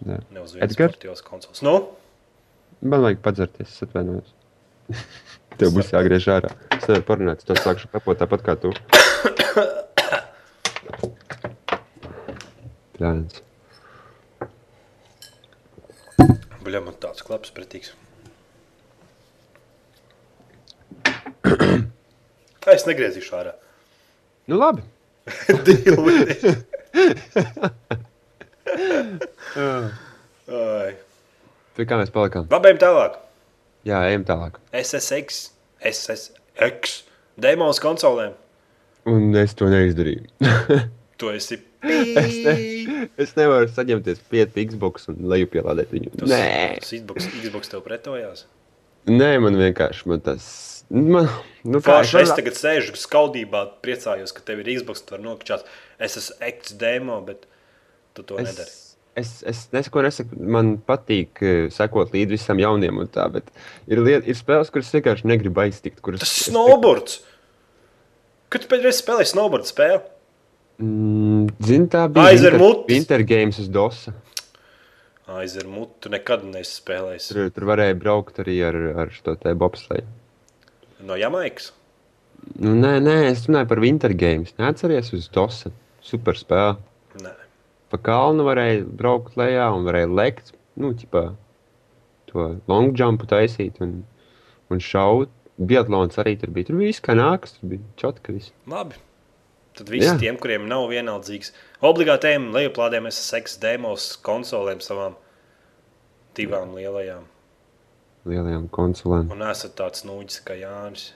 Jā. 0.04 0.18
Ne 0.32 0.40
uz 0.40 0.56
vienas 0.56 0.72
Edgar? 0.72 0.94
sportīvās 0.94 1.22
konsoles. 1.24 1.60
Nu, 1.64 1.76
Man 2.84 3.00
vajag 3.00 3.20
padzerties, 3.24 3.70
es 3.72 3.82
atvainojos. 3.86 4.28
Tev 5.58 5.70
būs 5.76 5.88
jāgriež 5.94 6.26
ārā. 6.34 6.50
Es 6.74 6.84
nevaru 6.88 7.04
parunāt, 7.08 7.38
es 7.40 7.46
to 7.48 7.54
sākšu 7.56 7.86
kapot 7.92 8.16
tāpat 8.20 8.40
kā 8.44 8.54
tu. 8.60 8.70
Plēns. 12.98 13.34
Bļa, 16.64 16.80
man 16.84 16.94
tāds 17.00 17.24
klaps 17.26 17.52
pretīgs. 17.54 17.90
es 22.74 22.86
negriezīšu 22.88 23.32
ārā. 23.36 23.52
Nu 24.48 24.56
labi. 24.60 24.82
Ai. 30.54 30.92
Pie 31.74 31.84
kā 31.88 31.96
mēs 31.98 32.12
palikām? 32.14 32.46
Labējiem 32.52 32.78
tālāk. 32.80 33.12
Jā, 33.84 33.98
ejam 34.08 34.24
tālāk. 34.28 34.58
SSX, 34.72 35.50
SSX, 35.84 37.02
demos 37.40 37.80
konsolēm. 37.82 38.32
Un 39.10 39.34
es 39.36 39.52
to 39.58 39.68
neizdarīju. 39.72 40.24
Tu 41.20 41.28
esi 41.30 41.60
es, 41.84 42.36
ne, 42.44 43.08
es 43.20 43.32
nevaru 43.38 43.68
saņemties 43.72 44.20
pie 44.30 44.44
Xbox 44.48 45.08
un 45.12 45.22
lejupielādēt 45.32 45.90
viņu. 45.94 46.12
Tas, 46.20 46.28
Nē, 46.30 46.44
tas 46.82 46.92
Xbox, 46.96 47.28
Xbox 47.42 47.72
tev 47.72 47.82
pretojās. 47.86 48.44
Nē, 49.10 49.32
man 49.44 49.58
vienkārši 49.60 50.06
man 50.08 50.22
tas. 50.24 50.46
Man, 50.92 51.26
nu, 51.64 51.80
Kā 51.84 51.98
es 52.04 52.12
es 52.20 52.30
tagad 52.36 52.56
sēžu 52.60 52.92
skaudībā, 53.00 53.64
priecājos, 53.84 54.32
ka 54.36 54.42
tev 54.44 54.60
ir 54.62 54.70
Xbox, 54.78 55.02
tu 55.04 55.16
vari 55.16 55.24
nokļūt. 55.26 55.64
Es 56.04 56.16
esmu 56.20 56.38
X 56.50 56.74
demo, 56.80 57.18
bet 57.24 57.46
tu 58.16 58.22
to 58.28 58.36
nedari. 58.40 58.68
Es, 58.68 58.80
es, 59.16 59.30
es 59.48 59.62
nesaku, 59.72 60.02
nesaku, 60.04 60.36
man 60.56 60.74
patīk 60.88 61.40
eh, 61.44 61.66
sekot 61.72 62.12
līdzi 62.14 62.36
visam 62.36 62.60
jauniem, 62.60 63.00
un 63.04 63.08
tā, 63.12 63.24
bet 63.32 63.48
ir, 63.88 64.00
liet, 64.04 64.28
ir 64.28 64.36
spēles, 64.38 64.72
kuras 64.74 64.90
es 64.90 64.96
vienkārši 64.98 65.28
negribu 65.30 65.64
aiztikt. 65.64 66.00
Kuras, 66.04 66.20
Tas 66.24 66.32
es- 66.34 66.48
snowboards. 66.50 67.20
Kad 68.52 68.64
tu 68.64 68.70
pēdējais 68.70 69.00
spēlēji 69.02 69.32
snowboard 69.32 69.66
spēli? 69.66 70.02
Mm, 70.82 71.52
Zini, 71.62 71.86
tā 71.90 72.08
bija 72.10 72.32
Aizer 72.32 72.56
Winter. 72.58 72.88
Winter 72.90 73.22
Games 73.28 73.60
uz 73.62 73.68
DOS. 73.70 74.08
Aizer 75.34 75.68
mutu, 75.70 75.94
tu 76.04 76.10
nekad 76.12 76.42
neesi 76.48 76.80
spēlējis. 76.80 77.30
Tur, 77.30 77.46
tur 77.54 77.68
varēja 77.70 77.94
braukt 77.96 78.40
arī 78.42 78.58
ar, 78.66 78.76
ar 79.04 79.12
šo 79.14 79.36
te 79.40 79.54
bobsleju. 79.56 80.04
No 81.04 81.16
Jamaikas. 81.20 81.70
Nu, 82.60 82.74
nē, 82.76 82.98
nē, 83.00 83.14
es 83.30 83.46
runāju 83.46 83.70
par 83.70 83.80
Winter 83.80 84.12
Games. 84.18 84.52
Neatceries 84.60 85.14
uz 85.16 85.30
DOS. 85.32 85.62
Super 86.04 86.36
spēle. 86.36 86.74
Nē. 87.22 87.32
Pa 87.92 88.00
kalnu 88.10 88.44
varēja 88.44 88.82
braukt 88.84 89.38
lejā 89.40 89.70
un 89.72 89.86
varēja 89.88 90.10
lekt. 90.10 90.52
Nu, 90.76 90.90
ķipā, 90.98 91.28
to 92.28 92.50
long 92.68 92.92
jumpu 92.98 93.30
taisīt 93.30 93.80
un, 93.84 94.02
un 94.74 94.82
šaut. 94.82 95.32
Biatlons 95.54 96.18
arī 96.18 96.34
tur 96.40 96.50
bija. 96.52 96.68
Tur 96.68 96.80
bija 96.82 96.90
viss, 96.90 97.04
kā 97.04 97.14
nākas. 97.16 97.56
Tur 97.56 97.72
bija 97.76 97.84
čotka 98.00 98.34
viss. 98.34 98.52
Labi. 98.68 98.98
Tad 99.74 99.90
visi 99.90 100.06
Jā. 100.06 100.14
tiem, 100.20 100.38
kuriem 100.38 100.68
nav 100.70 100.86
vienaldzīgs, 100.92 101.50
obligāti 101.82 102.30
ejam 102.30 102.52
lejuplādēm 102.54 103.08
SSX 103.10 103.58
demos 103.62 104.12
konsolēm 104.22 104.82
savām 104.84 105.16
divām 106.38 106.76
lielajām. 106.78 107.24
Lielajām 108.30 108.68
konsolēm. 108.72 109.32
Un 109.34 109.42
esat 109.48 109.74
tāds 109.80 110.06
nūģis 110.06 110.44
kā 110.46 110.56
Jānis. 110.60 111.10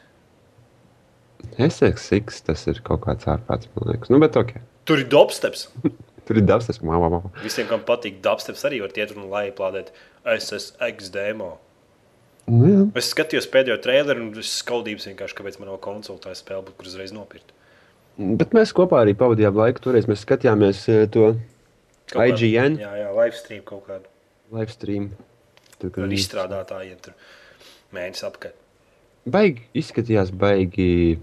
SXX 1.54 2.42
tas 2.48 2.66
ir 2.66 2.82
kaut 2.86 3.04
kāds 3.06 3.28
ārprāts, 3.30 3.70
man 3.76 3.92
liekas. 3.92 4.10
Nu, 4.10 4.18
bet 4.22 4.36
ok. 4.36 4.56
Tur 4.90 5.04
ir 5.04 5.08
dubsteps. 5.12 5.68
Tur 6.28 6.36
ir 6.36 6.44
dabas, 6.44 6.66
tas 6.68 6.82
mamma, 6.84 7.08
mamma. 7.08 7.30
Visiem, 7.40 7.64
kam 7.70 7.80
patīk 7.88 8.18
dubsteps, 8.24 8.66
arī 8.68 8.82
var 8.82 8.92
iet 8.98 9.14
un 9.14 9.30
lejuplādēt 9.32 9.94
SSX 10.28 11.08
demo. 11.14 11.54
Nu, 12.48 12.66
jā. 12.68 12.82
Es 13.00 13.08
skatījos 13.14 13.48
pēdējo 13.52 13.78
traileru 13.84 14.26
un 14.26 14.42
es 14.42 14.50
skaudījos 14.60 15.06
vienkārši, 15.08 15.36
kāpēc 15.38 15.56
man 15.60 15.70
nav 15.70 15.78
konsola 15.84 16.20
tā 16.26 16.34
spēle, 16.36 16.66
būtu, 16.66 16.76
kur 16.80 16.90
uzreiz 16.90 17.14
nopirkt. 17.16 17.54
Bet 18.18 18.50
mēs 18.56 18.72
kopā 18.74 19.04
arī 19.04 19.14
pavadījām 19.14 19.54
laiku. 19.60 19.80
Toreiz 19.84 20.08
mēs 20.10 20.24
skatījāmies 20.26 20.84
eh, 20.90 21.04
to 21.14 21.32
Kaut 22.08 22.22
kādu- 22.24 22.48
IGN 22.48 22.78
Jā, 22.82 22.92
jā, 23.04 23.10
live 23.14 23.36
stream 23.38 23.62
kaut 23.68 23.84
kādu. 23.86 24.06
live 24.50 24.72
stream. 24.74 25.10
Tur, 25.78 25.90
viņi- 25.94 26.16
izstrādātājiem 26.18 26.98
tur 27.04 27.14
mēnesis 27.94 28.24
apkārt. 28.26 28.56
Baigi 29.28 29.62
izskatījās, 29.76 30.30
baigi 30.32 31.18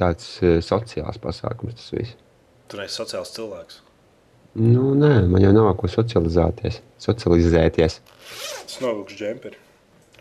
tāds 0.00 0.40
uh, 0.42 0.58
sociāls 0.64 1.18
pasākums. 1.20 1.76
Tas 1.76 1.90
viss. 1.92 2.16
Tur 2.72 2.80
ir 2.82 2.88
sociāls 2.90 3.30
cilvēks. 3.36 3.80
Nu, 4.58 4.94
nē, 4.98 5.28
man 5.30 5.42
jau 5.44 5.52
nav 5.54 5.76
ko 5.78 5.86
socializēties. 5.92 6.80
Socializēties. 6.98 8.00
Nav 8.80 8.96
lūks 9.02 9.14
džemperi. 9.20 9.58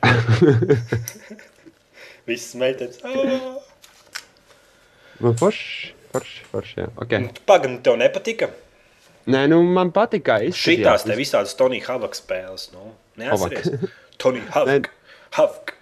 Viss 2.30 2.54
meitenes. 2.60 3.00
Man 5.20 5.34
forši, 5.40 5.94
forši, 6.14 6.44
forši. 6.52 6.76
Jā. 6.82 6.88
Okay. 7.06 7.24
Nu, 7.26 7.34
Pagaidām, 7.50 7.80
tev 7.86 7.98
nepatika. 8.02 8.50
Nē, 9.30 9.44
nu 9.52 9.60
man 9.64 9.92
izskatījās. 9.92 10.58
Šitās 10.64 11.04
te 11.06 11.18
visādas 11.20 11.54
Tonija 11.60 11.86
Havaka 11.92 12.18
spēles. 12.18 12.70
Nu, 12.74 12.94
Neatceries. 13.22 13.92
Tonija 14.22 14.48
Havaka. 14.56 14.90
Havaka. 15.38 15.76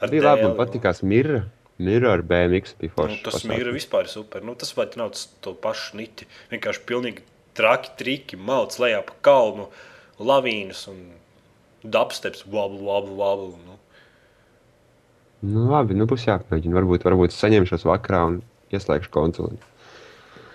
Ar 0.00 0.10
Bija 0.12 0.24
labi, 0.30 0.42
man 0.46 0.54
nu. 0.54 0.58
patīkās 0.62 1.02
Mirra. 1.06 1.44
Mirra 1.78 2.12
ar 2.16 2.22
BMX 2.26 2.74
bija 2.80 2.90
Nu, 2.90 2.94
forši. 2.96 3.20
tas 3.22 3.34
pasākums. 3.38 3.52
mīra 3.52 3.74
vispār 3.74 4.06
ir 4.06 4.10
super. 4.10 4.42
Nu, 4.46 4.54
tas 4.58 4.72
vajag 4.74 4.96
nav 4.98 5.12
tas 5.14 5.28
to 5.44 5.52
pašu 5.54 5.98
niti. 6.00 6.26
Vienkārši 6.50 6.82
pilnīgi 6.88 7.22
traki, 7.58 7.92
triki, 7.98 8.38
malts 8.38 8.80
lejā 8.82 9.04
pa 9.06 9.14
kalnu, 9.26 9.68
lavīnas 10.18 10.84
un 10.90 11.04
dubsteps, 11.86 12.42
wablu, 12.50 12.82
wablu, 12.88 13.14
wablu. 13.18 13.52
Nu. 13.66 13.76
Nu, 15.46 15.68
labi, 15.70 15.94
nu 15.94 16.06
būs 16.10 16.24
jāpamēģina. 16.26 16.74
Varbūt, 16.80 17.04
varbūt 17.06 17.34
saņemšos 17.36 17.84
vakarā 17.86 18.24
un 18.32 18.40
ieslēgšu 18.74 19.12
konsoli. 19.14 19.58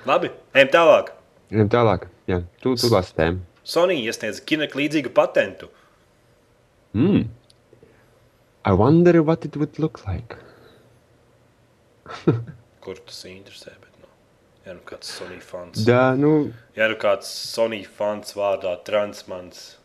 Labi, 0.09 0.31
ejam 0.57 0.71
tālāk. 0.73 1.13
Ejam 1.53 1.69
tālāk. 1.71 2.07
Jā, 2.29 2.41
tu, 2.63 2.75
tu 2.79 2.89
lasi 2.91 3.15
tēmu. 3.17 3.43
Sony 3.67 4.01
iesniedza 4.03 4.43
kineka 4.47 4.79
līdzīgu 4.79 5.13
patentu. 5.15 5.69
Mm. 6.93 7.29
I 8.65 8.71
wonder 8.79 9.21
what 9.23 9.45
it 9.45 9.57
would 9.57 9.79
look 9.79 10.03
like. 10.07 10.37
Kur 12.83 12.99
tas 12.99 13.23
interesē? 13.27 13.71
Bet, 13.79 13.95
nu, 14.01 14.09
ja 14.67 14.75
nu 14.75 14.83
kāds 14.87 15.11
Sony 15.17 15.39
fans, 15.43 15.85
Jā, 15.87 16.11
nu, 16.19 16.51
ja 16.75 16.89
nu 16.91 16.99
kāds 16.99 17.27
Sony 17.27 17.81
fans 17.87 18.35
vārdā 18.37 18.75
Transmans 18.87 19.77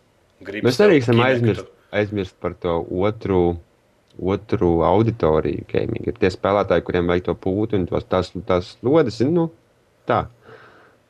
grib 0.44 0.66
mēs 0.66 0.78
arī 0.82 1.00
esam 1.02 1.22
aizmirst, 1.22 1.70
aizmirst 1.94 2.36
par 2.42 2.54
to 2.62 2.78
otru, 3.06 3.58
otru 4.18 4.70
auditoriju 4.86 5.66
gaming. 5.70 6.08
Ir 6.10 6.18
tie 6.18 6.30
spēlētāji, 6.32 6.84
kuriem 6.86 7.10
vajag 7.10 7.28
to 7.28 7.34
pulti 7.38 7.78
un 7.78 7.86
tos, 7.90 8.06
tās, 8.10 8.32
tās 8.48 8.74
lodes. 8.86 9.20
Nu, 9.26 9.48
tā. 10.08 10.24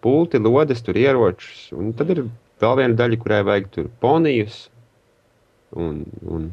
Pulti, 0.05 0.41
lodes, 0.43 0.83
tur 0.85 0.99
ieročus. 1.01 1.69
Un 1.77 1.93
tad 1.97 2.13
ir 2.15 2.25
vēl 2.63 2.81
viena 2.83 2.99
daļa, 2.99 3.21
kurai 3.23 3.43
vajag 3.47 3.71
tur 3.75 3.91
ponijus 4.03 4.67
un, 5.77 6.03
un, 6.29 6.49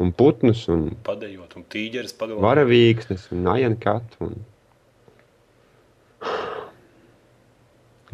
un 0.00 0.12
putnus 0.16 0.64
un 0.72 0.88
Padējot, 1.06 1.56
un 1.58 1.66
tīģeris 1.74 2.16
pagalvā. 2.18 2.42
varavīksnes 2.48 3.28
un 3.34 3.48
ajankatu. 3.54 4.28
Un... 4.28 4.42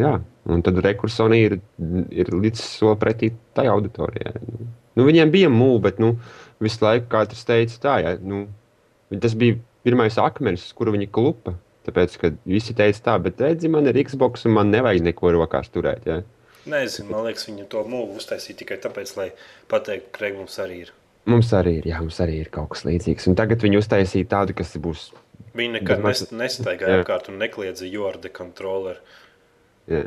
Jā, 0.01 0.15
un 0.51 0.63
tad 0.65 0.81
rekursonī 0.85 1.43
ir, 1.49 1.59
ir 2.15 2.33
līdz 2.35 2.63
soli 2.63 3.01
pretī 3.01 3.33
tai 3.57 3.67
auditorijai. 3.71 4.35
Nu, 4.47 4.71
nu, 4.97 5.07
viņiem 5.07 5.33
bija 5.33 5.51
mūža, 5.53 5.83
bet 5.89 5.99
nu, 6.03 6.15
visu 6.63 6.85
laiku 6.85 7.09
katrs 7.13 7.45
teica 7.49 7.79
tā, 7.83 7.97
ja, 8.05 8.15
nu, 8.21 8.47
tas 9.21 9.35
bija 9.39 9.59
pirmais 9.87 10.19
akmens, 10.21 10.67
uz 10.69 10.77
kuru 10.77 10.95
viņi 10.97 11.11
klupa. 11.13 11.57
Tāpēc, 11.89 12.17
kad 12.21 12.35
visi 12.45 12.75
teica 12.77 13.01
tā, 13.07 13.15
bet 13.25 13.41
redzi, 13.41 13.71
man 13.73 13.89
ir 13.89 13.97
Xbox 14.05 14.45
un 14.47 14.53
man 14.59 14.69
nevajag 14.71 15.01
neko 15.07 15.31
rokās 15.33 15.71
turēt. 15.73 16.05
Ja. 16.07 16.19
Nezinu, 16.69 17.09
man 17.09 17.25
liekas, 17.25 17.47
viņi 17.49 17.65
to 17.73 17.81
mūlu 17.89 18.19
uztaisīja 18.21 18.59
tikai 18.61 18.77
tāpēc, 18.83 19.15
lai 19.17 19.31
pateiktu, 19.73 20.11
ka 20.13 20.27
Reig 20.27 20.37
mums 20.37 20.59
arī 20.61 20.83
ir. 20.85 20.93
Mums 21.31 21.49
arī 21.57 21.79
ir, 21.81 21.89
jā, 21.89 22.03
mums 22.05 22.21
arī 22.21 22.37
ir 22.43 22.51
kaut 22.53 22.69
kas 22.75 22.85
līdzīgs. 22.85 23.31
Un 23.33 23.39
tagad 23.41 23.65
viņi 23.65 23.81
uztaisīja 23.81 24.29
tādu, 24.29 24.55
kas 24.61 24.77
būs. 24.77 25.07
Viņi 25.57 25.81
nekad 25.81 26.05
mēs- 26.05 26.27
nes, 26.29 26.37
nestaigāja 26.43 27.01
apkārt 27.01 27.33
un 27.33 27.41
nekliedza 27.41 27.89
Jorda 27.89 28.29
kontroleru. 28.29 29.01
Jā. 29.91 30.05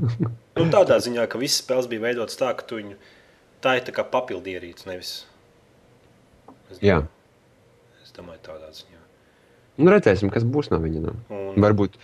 Nu, 0.60 0.66
tādā 0.72 0.96
ziņā, 1.00 1.28
ka 1.30 1.38
visas 1.40 1.60
spēles 1.62 1.86
bija 1.88 2.02
veidotas 2.08 2.36
tā, 2.36 2.50
ka 2.56 2.64
tu 2.68 2.80
viņu 2.80 2.96
tā 3.64 3.76
ir 3.78 3.84
tā 3.86 3.94
kā 3.96 4.04
papildierīts, 4.06 4.86
nevis. 4.88 5.12
Es 6.70 6.80
jā. 6.82 7.00
domāju, 7.00 8.04
es 8.04 8.14
domāju, 8.16 8.42
tādā 8.46 8.70
ziņā. 8.74 9.00
Nu, 9.80 9.90
redzēsim, 9.92 10.30
kas 10.32 10.44
būs 10.44 10.70
no 10.72 10.80
viņa. 10.82 11.02
Nu. 11.06 11.14
Un, 11.32 11.60
Varbūt 11.62 11.96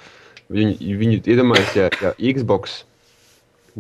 viņi, 0.53 0.77
viņi 1.01 1.23
iedomājas, 1.29 1.75
ja, 1.77 1.89
ja 2.03 2.13
Xbox, 2.17 2.81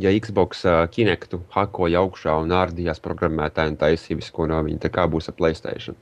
ja 0.00 0.12
Xbox 0.20 0.64
uh, 0.66 0.82
Kinectu 0.92 1.40
hakoja 1.54 2.02
augšā 2.04 2.36
un 2.42 2.54
ārdījās 2.56 3.00
programmētāji 3.04 3.74
un 3.74 3.78
taisīja 3.80 4.20
visu, 4.20 4.34
ko 4.36 4.48
no 4.50 4.60
viņa. 4.66 4.82
Tā 4.84 4.92
kā 4.92 5.06
būs 5.10 5.30
ar 5.32 5.38
Playstation. 5.38 5.98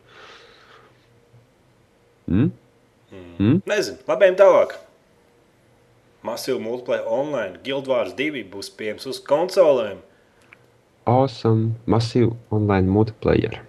Mm? 2.27 2.51
Mm? 3.39 3.61
Nezinu, 3.69 4.01
labi, 4.09 4.29
ejam 4.29 4.41
tālāk. 4.41 4.75
Masīva 6.25 6.57
multiplayer 6.65 7.05
online, 7.05 7.61
Guild 7.67 7.89
Wars 7.91 8.15
2 8.17 8.47
būs 8.51 8.71
pieejams 8.75 9.05
uz 9.11 9.21
konsolēm. 9.23 10.01
Awesome, 11.07 11.75
massive 11.87 12.33
online 12.51 12.89
multiplayer. 12.89 13.61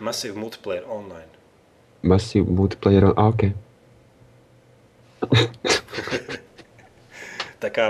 Massive 0.00 0.34
multiplayer 0.38 0.82
online. 0.88 1.28
Massive 2.02 2.46
multiplayer. 2.48 3.12
Ah, 3.16 3.28
ok. 3.28 3.42
Tā 7.62 7.70
kā, 7.70 7.84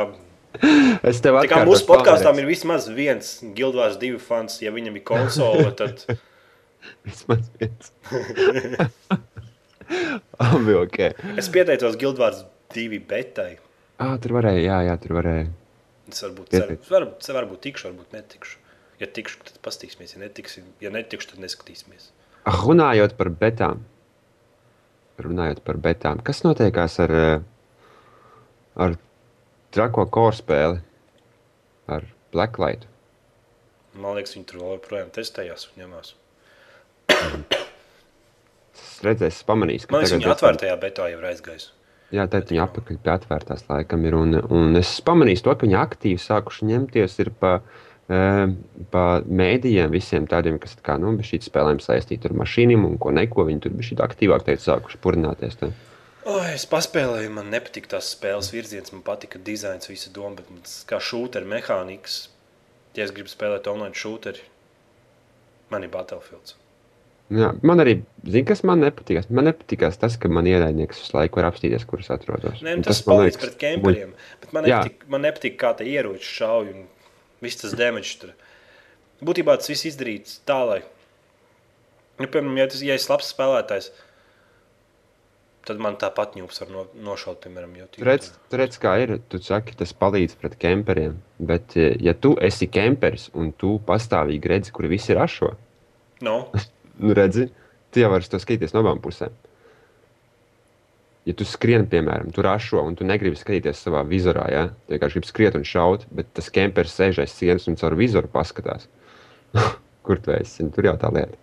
Es 1.03 1.21
tev 1.25 1.39
tā 1.41 1.49
kā 1.49 1.63
mūsu 1.65 1.87
podkāstām 1.89 2.37
vēlreiz. 2.37 2.45
ir 2.45 2.49
vismaz 2.51 2.89
viens 2.93 3.29
Guildvārs 3.57 3.97
divi 3.99 4.19
fans. 4.21 4.59
Ja 4.63 4.71
viņam 4.75 4.99
ir 5.01 5.05
konsole, 5.09 5.71
tad 5.79 6.03
Vismaz 7.07 7.49
viens. 7.59 7.89
Abi 10.43 10.75
ok. 10.77 10.99
es 11.41 11.49
pieteicos 11.53 11.97
Guildvārs 12.01 12.45
divi 12.75 12.99
betai. 13.01 13.55
Ah, 14.03 14.17
tur 14.21 14.33
varēja, 14.37 14.61
jā, 14.67 14.79
jā, 14.91 14.95
tur 15.01 15.13
varēja. 15.21 15.47
Es 16.11 16.23
varbūt, 16.25 16.51
ceru, 16.51 16.77
varbūt, 16.89 17.29
varbūt 17.37 17.63
tikšu, 17.69 17.89
varbūt 17.91 18.17
netikšu. 18.17 18.59
Ja 19.03 19.09
tikšu, 19.11 19.39
tad 19.49 19.59
pastīsimies. 19.65 20.15
Ja, 20.17 20.23
netikšu, 20.23 20.65
ja 20.83 20.91
netikšu, 20.95 21.33
tad 21.33 21.43
neskatīsimies. 21.45 22.11
Ah, 22.43 22.59
runājot 22.67 23.15
par 23.19 23.31
betām. 23.31 23.85
Runājot 25.23 25.63
par 25.67 25.79
betām. 25.83 26.23
Kas 26.27 26.43
notiekās 26.47 26.99
ar, 27.03 27.15
eh, 27.15 27.45
ar 28.77 28.97
trako 29.71 30.07
korspēli? 30.11 30.83
Ar 31.87 32.07
Blacklight. 32.33 32.87
Man 33.95 34.17
liekas, 34.17 34.35
viņi 34.37 34.49
tur 34.49 34.63
joprojām 34.65 35.11
testējās 35.13 35.69
un 35.69 35.83
ņemās. 35.83 36.15
Es 38.73 39.03
redzēju, 39.05 39.29
es 39.29 39.43
pamanīju, 39.45 39.87
ka 39.87 39.93
Man 39.93 40.03
liekas, 40.03 40.15
viņi 40.17 40.27
ir 40.27 40.33
atvērtajā 40.33 40.77
betā 40.81 41.09
jau 41.13 41.19
ir 41.21 41.27
aizgājis. 41.29 41.69
Jā, 42.13 42.27
tā 42.29 42.43
viņa 42.45 42.67
apakaļ 42.67 42.99
pie 43.01 43.11
atvērtās 43.15 43.65
laikam 43.71 44.03
ir. 44.05 44.17
Un, 44.19 44.37
un 44.53 44.77
es 44.77 44.99
pamanīju 45.05 45.47
to, 45.47 45.55
ka 45.57 45.65
viņi 45.65 45.79
aktīvi 45.81 46.21
sākuši 46.21 46.69
ņemties 46.69 47.17
ir 47.25 47.31
pa, 47.41 47.55
eh, 48.13 48.43
pa 48.93 49.05
mēdījiem, 49.25 49.89
visiem 49.95 50.27
tādiem, 50.29 50.59
kas 50.61 50.77
kā, 50.85 50.99
nu, 51.01 51.15
šī 51.25 51.41
spēlēm 51.47 51.81
saistīti 51.81 52.29
ar 52.29 52.37
mašīnām 52.43 52.85
un 52.91 52.99
ko 53.01 53.15
neko. 53.17 53.47
Viņi 53.49 53.65
tur 53.65 53.77
bija 53.79 54.05
aktīvāk 54.05 54.45
teikt, 54.49 54.65
sākuši 54.67 55.01
purināties. 55.01 55.57
Tā. 55.63 55.73
Oh, 56.29 56.45
es 56.47 56.69
paspēlēju, 56.71 57.33
man 57.35 57.49
nepatika 57.51 57.97
tās 57.97 58.13
spēles 58.15 58.53
virziens, 58.55 58.93
man 58.95 59.03
patika 59.03 59.41
dizains, 59.43 59.89
visa 59.91 60.13
doma, 60.15 60.37
bet 60.39 60.53
man 60.53 60.63
kā 60.87 61.01
šūteļa 61.03 61.49
mehānikas. 61.57 62.27
Ja 62.95 63.09
es 63.09 63.15
gribu 63.17 63.33
spēlēt 63.33 63.67
online 63.73 63.97
šūteri, 63.97 64.45
man 65.73 65.89
ir 65.89 65.91
Battlefields. 65.91 66.61
Jā, 67.33 67.49
man 67.65 67.83
arī, 67.83 67.97
zini, 68.27 68.45
kas 68.49 68.63
man 68.67 68.83
nepatīk. 68.83 69.29
Man 69.33 69.47
nepatīk 69.49 69.85
tas, 70.01 70.17
ka 70.21 70.31
man 70.33 70.49
ierēdnieks 70.51 71.01
visu 71.01 71.17
laiku 71.17 71.41
var 71.41 71.49
apstīties, 71.51 71.87
kur 71.89 72.03
es 72.03 72.11
atrodos. 72.13 72.61
Nē, 72.65 72.77
nu, 72.79 72.87
tas, 72.87 73.01
tas 73.01 73.09
man 73.09 73.19
palīdz 73.19 73.37
liekas, 73.37 73.45
pret 73.45 73.59
kemperiem, 73.63 74.15
bet 74.43 74.55
man 74.57 74.67
nepatīk, 74.69 75.05
man 75.15 75.25
nepatīk 75.27 75.59
kā 75.61 75.73
te 75.79 75.89
ieroči 75.89 76.29
šauj 76.29 76.73
un 76.75 76.87
viss 77.45 77.63
tas 77.63 77.77
damage 77.79 78.19
tur. 78.21 78.35
Būtībā 79.23 79.57
tas 79.59 79.71
viss 79.71 79.89
izdarīts 79.93 80.41
tā, 80.49 80.59
lai, 80.69 80.81
nu, 82.21 82.27
piemēram, 82.27 82.57
ja, 82.61 82.69
tas, 82.75 82.85
ja 82.85 82.99
es 82.99 83.09
labs 83.09 83.31
spēlētājs, 83.33 83.91
tad 85.67 85.83
man 85.83 85.97
tāpat 85.97 86.35
ņūps 86.37 86.65
var 86.65 86.73
no, 86.75 86.87
nošaut, 87.07 87.39
piemēram, 87.45 87.77
jo 87.79 87.91
Tu 87.95 88.07
redz, 88.07 88.33
tu 88.51 88.59
redz, 88.59 88.81
kā 88.83 88.97
ir. 89.05 89.17
Tu 89.31 89.39
saki, 89.47 89.79
tas 89.79 89.95
palīdz 89.95 90.35
pret 90.41 90.59
kemperiem. 90.59 91.21
Bet, 91.39 91.77
eh, 91.79 91.95
ja 92.03 92.17
tu 92.19 92.35
esi 92.43 92.67
kemperis 92.67 93.29
un 93.39 93.53
tu 93.55 93.77
pastāvīgi 93.87 94.51
redzi, 94.57 94.75
kur 94.75 94.91
visi 94.91 95.15
ir 95.15 95.23
ašo, 95.23 95.53
No, 96.23 96.51
nu, 97.01 97.15
redzi, 97.17 97.49
tu 97.93 98.03
jau 98.03 98.11
vari 98.13 98.29
to 98.29 98.41
skatīties 98.43 98.75
no 98.77 98.83
abām 98.85 99.01
pusēm. 99.05 99.35
Ja 101.29 101.37
tu 101.39 101.47
skrieni, 101.47 101.87
piemēram, 101.87 102.33
tur 102.35 102.49
ašo 102.51 102.83
un 102.83 102.97
tu 102.99 103.07
negribi 103.07 103.39
skatīties 103.39 103.85
savā 103.85 104.03
vizorā, 104.09 104.49
ja? 104.51 104.65
tu 104.73 104.97
vienkārši 104.97 105.21
gribi 105.21 105.31
skriet 105.31 105.59
un 105.59 105.67
šaut, 105.67 106.09
bet 106.11 106.33
tas 106.35 106.51
kemperis 106.51 106.97
sēž 106.99 107.23
aiz 107.23 107.37
sienas 107.37 107.69
un 107.71 107.79
caur 107.79 107.95
vizoru 107.99 108.31
paskatās. 108.33 108.89
kur 110.07 110.19
tu 110.19 110.35
esi? 110.35 110.67
Tur 110.75 110.91
jau 110.91 110.97
tā 110.99 111.13
lieta. 111.15 111.39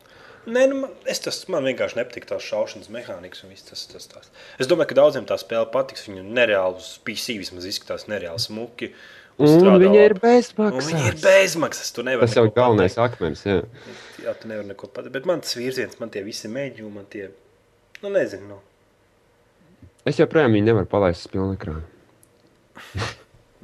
Nē, 0.49 0.63
nu, 0.71 0.87
es 1.09 1.19
tas, 1.21 1.37
man 1.51 1.67
vienkārši 1.67 1.99
nepatīk 1.99 2.25
tās 2.29 2.45
šaušanas 2.47 2.89
mehānikas. 2.93 3.43
un 3.43 3.53
viss 3.53 3.67
Tas, 3.67 3.85
tas, 3.91 4.07
tas. 4.09 4.31
Es 4.59 4.69
domāju, 4.69 4.91
ka 4.91 4.99
daudziem 5.01 5.27
tā 5.29 5.37
spēle 5.37 5.67
patiks. 5.71 6.07
Viņa 6.07 6.23
nereāli 6.25 6.79
uz 6.79 6.95
PC 7.05 7.37
vismaz 7.41 7.67
izskatās 7.69 8.07
nereāli 8.09 8.41
smuki. 8.41 8.93
Un 9.39 9.79
viņa 9.79 10.01
ir 10.03 10.15
bezmaksas. 10.19 10.89
Viņa 10.91 11.05
ir 11.11 11.19
bezmaksas. 11.23 11.91
Tas 11.95 12.35
jau 12.35 12.43
ir 12.47 12.51
galvenais 12.55 12.95
pateikt. 12.97 13.19
akmens. 13.19 13.43
Jā. 13.47 13.61
Jā, 14.25 14.33
tu 14.35 14.49
nevari 14.51 14.67
neko 14.67 14.89
pateikt. 14.91 15.13
Bet 15.15 15.29
man 15.29 15.39
tas 15.45 15.55
virziens, 15.55 15.95
man 16.01 16.11
tie 16.11 16.23
visi 16.25 16.51
mēģinājumi, 16.51 16.91
man 16.95 17.05
tie, 17.11 17.29
nu, 18.03 18.11
nezinu. 18.11 18.57
Nu. 18.57 18.59
Es 20.09 20.19
joprojām 20.19 20.51
viņu 20.57 20.67
nevaru 20.71 20.89
palaist 20.91 21.25
uz 21.25 21.31
pilnu 21.31 21.55
ekrānu. 21.55 21.85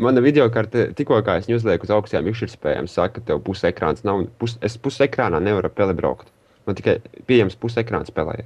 Mana 0.05 0.19
video 0.23 0.49
karte, 0.51 0.89
tikko 0.95 1.21
kā 1.23 1.37
es 1.39 1.45
viņu 1.47 1.61
uzlieku 1.61 1.87
uz 1.87 1.91
augstajām 1.95 2.27
izšķirtspējām, 2.31 2.87
saka, 2.91 3.19
ka 3.21 3.27
tev 3.29 3.39
puse 3.45 3.69
ekrāns 3.69 4.03
nav. 4.07 4.25
Pus, 4.41 4.57
es 4.65 4.75
puse 4.79 5.05
ekrānā 5.07 5.39
nevaru 5.43 5.71
peli 5.71 5.95
braukt. 5.95 6.27
Man 6.67 6.75
tikai 6.75 6.97
pieejams 7.29 7.55
puse 7.59 7.79
ekrāns 7.83 8.11
spēlē. 8.11 8.41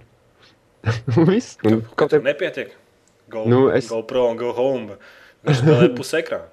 Viss. 1.30 1.56
Un 1.66 1.82
Kaut 1.98 2.14
kā 2.14 2.20
kā 2.20 2.26
nepietiek. 2.26 2.76
Go, 3.34 3.46
Nu, 3.50 3.68
es- 3.70 3.86
es... 3.86 3.90
go 3.94 4.04
pro 4.06 4.28
un 4.30 4.38
go 4.38 4.54
home. 4.58 4.98
Viņš 5.48 5.62
spēlē 5.64 5.90
pusi 5.98 6.20
ekrānu. 6.22 6.50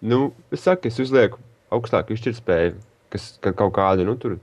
Nu, 0.00 0.30
es 0.54 0.62
saku, 0.64 0.88
es 0.88 1.00
uzlieku 1.02 1.40
augstāku 1.74 2.14
izšķirtspēju, 2.16 2.76
kas 3.12 3.26
ka 3.44 3.52
kaut 3.56 3.74
kāda, 3.76 4.06
nu, 4.08 4.16
tur 4.20 4.38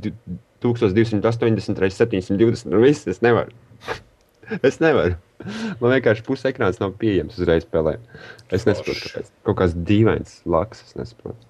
di- 0.00 0.14
1280 0.64 1.80
reizes 1.80 2.00
720, 2.00 2.72
un 2.72 2.84
viss 2.84 3.06
es 3.08 3.20
nevaru. 3.24 3.52
es 4.68 4.80
nevaru. 4.82 5.16
Man 5.80 5.94
vienkārši 5.94 6.24
puse 6.26 6.50
ekrāns 6.50 6.80
nav 6.82 6.92
pieejams 7.00 7.38
uzreiz 7.40 7.64
spēlē. 7.64 7.96
Es 8.52 8.66
nesaprotu, 8.68 9.06
kāpēc. 9.06 9.30
Kaut 9.48 9.60
kāds 9.60 9.76
dīvains 9.88 10.40
laks, 10.48 10.82
es 10.88 10.98
nesaprotu. 10.98 11.40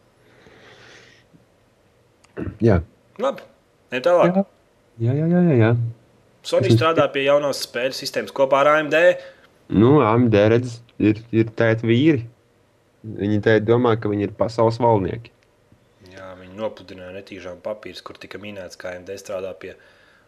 Jā. 2.62 2.80
Labi, 3.20 3.44
ne 3.92 4.02
tālāk. 4.04 4.42
Jā, 5.00 5.14
jā, 5.16 5.26
jā, 5.26 5.40
jā. 5.48 5.56
jā. 5.58 5.72
Sony 6.46 6.70
strādā 6.72 7.04
pie 7.12 7.26
jaunās 7.26 7.64
spēļu 7.66 7.96
sistēmas 7.98 8.32
kopā 8.36 8.62
ar 8.62 8.70
AMD. 8.76 8.96
Nu, 9.76 9.98
AMD 10.04 10.36
redz, 10.54 10.78
ir, 11.02 11.20
ir 11.34 11.50
tādi 11.56 11.88
vīri. 11.90 12.22
Viņi 13.00 13.40
tā 13.44 13.56
domā, 13.64 13.94
ka 13.96 14.10
viņi 14.12 14.28
ir 14.28 14.36
pasaules 14.36 14.76
valdnieki. 14.82 15.32
Jā, 16.12 16.34
viņi 16.36 16.58
nopludināja 16.58 17.14
netīšām 17.16 17.62
papīrus, 17.64 18.04
kur 18.04 18.20
tika 18.20 18.40
minēts, 18.42 18.76
ka 18.80 18.92
AMD 18.92 19.14
strādā 19.20 19.54
pie 19.56 19.74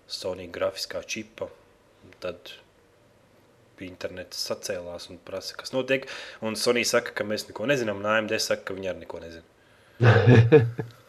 Sony 0.09 0.49
grafiskā 0.53 1.03
čipa. 1.05 1.51
Tad 2.23 2.55
internets 3.83 4.39
sacēlās 4.47 5.09
un 5.11 5.19
prasa, 5.27 5.57
kas 5.59 5.73
notiek. 5.75 6.07
Un 6.45 6.57
Sony 6.59 6.85
saka, 6.87 7.11
ka 7.19 7.27
mēs 7.27 7.49
neko 7.49 7.67
nezinām, 7.69 8.01
un 8.01 8.09
AMD 8.15 8.33
saka, 8.41 8.63
ka 8.69 8.77
viņi 8.79 8.93
arī 8.93 9.05
neko 9.05 9.23
nezina. 9.23 9.47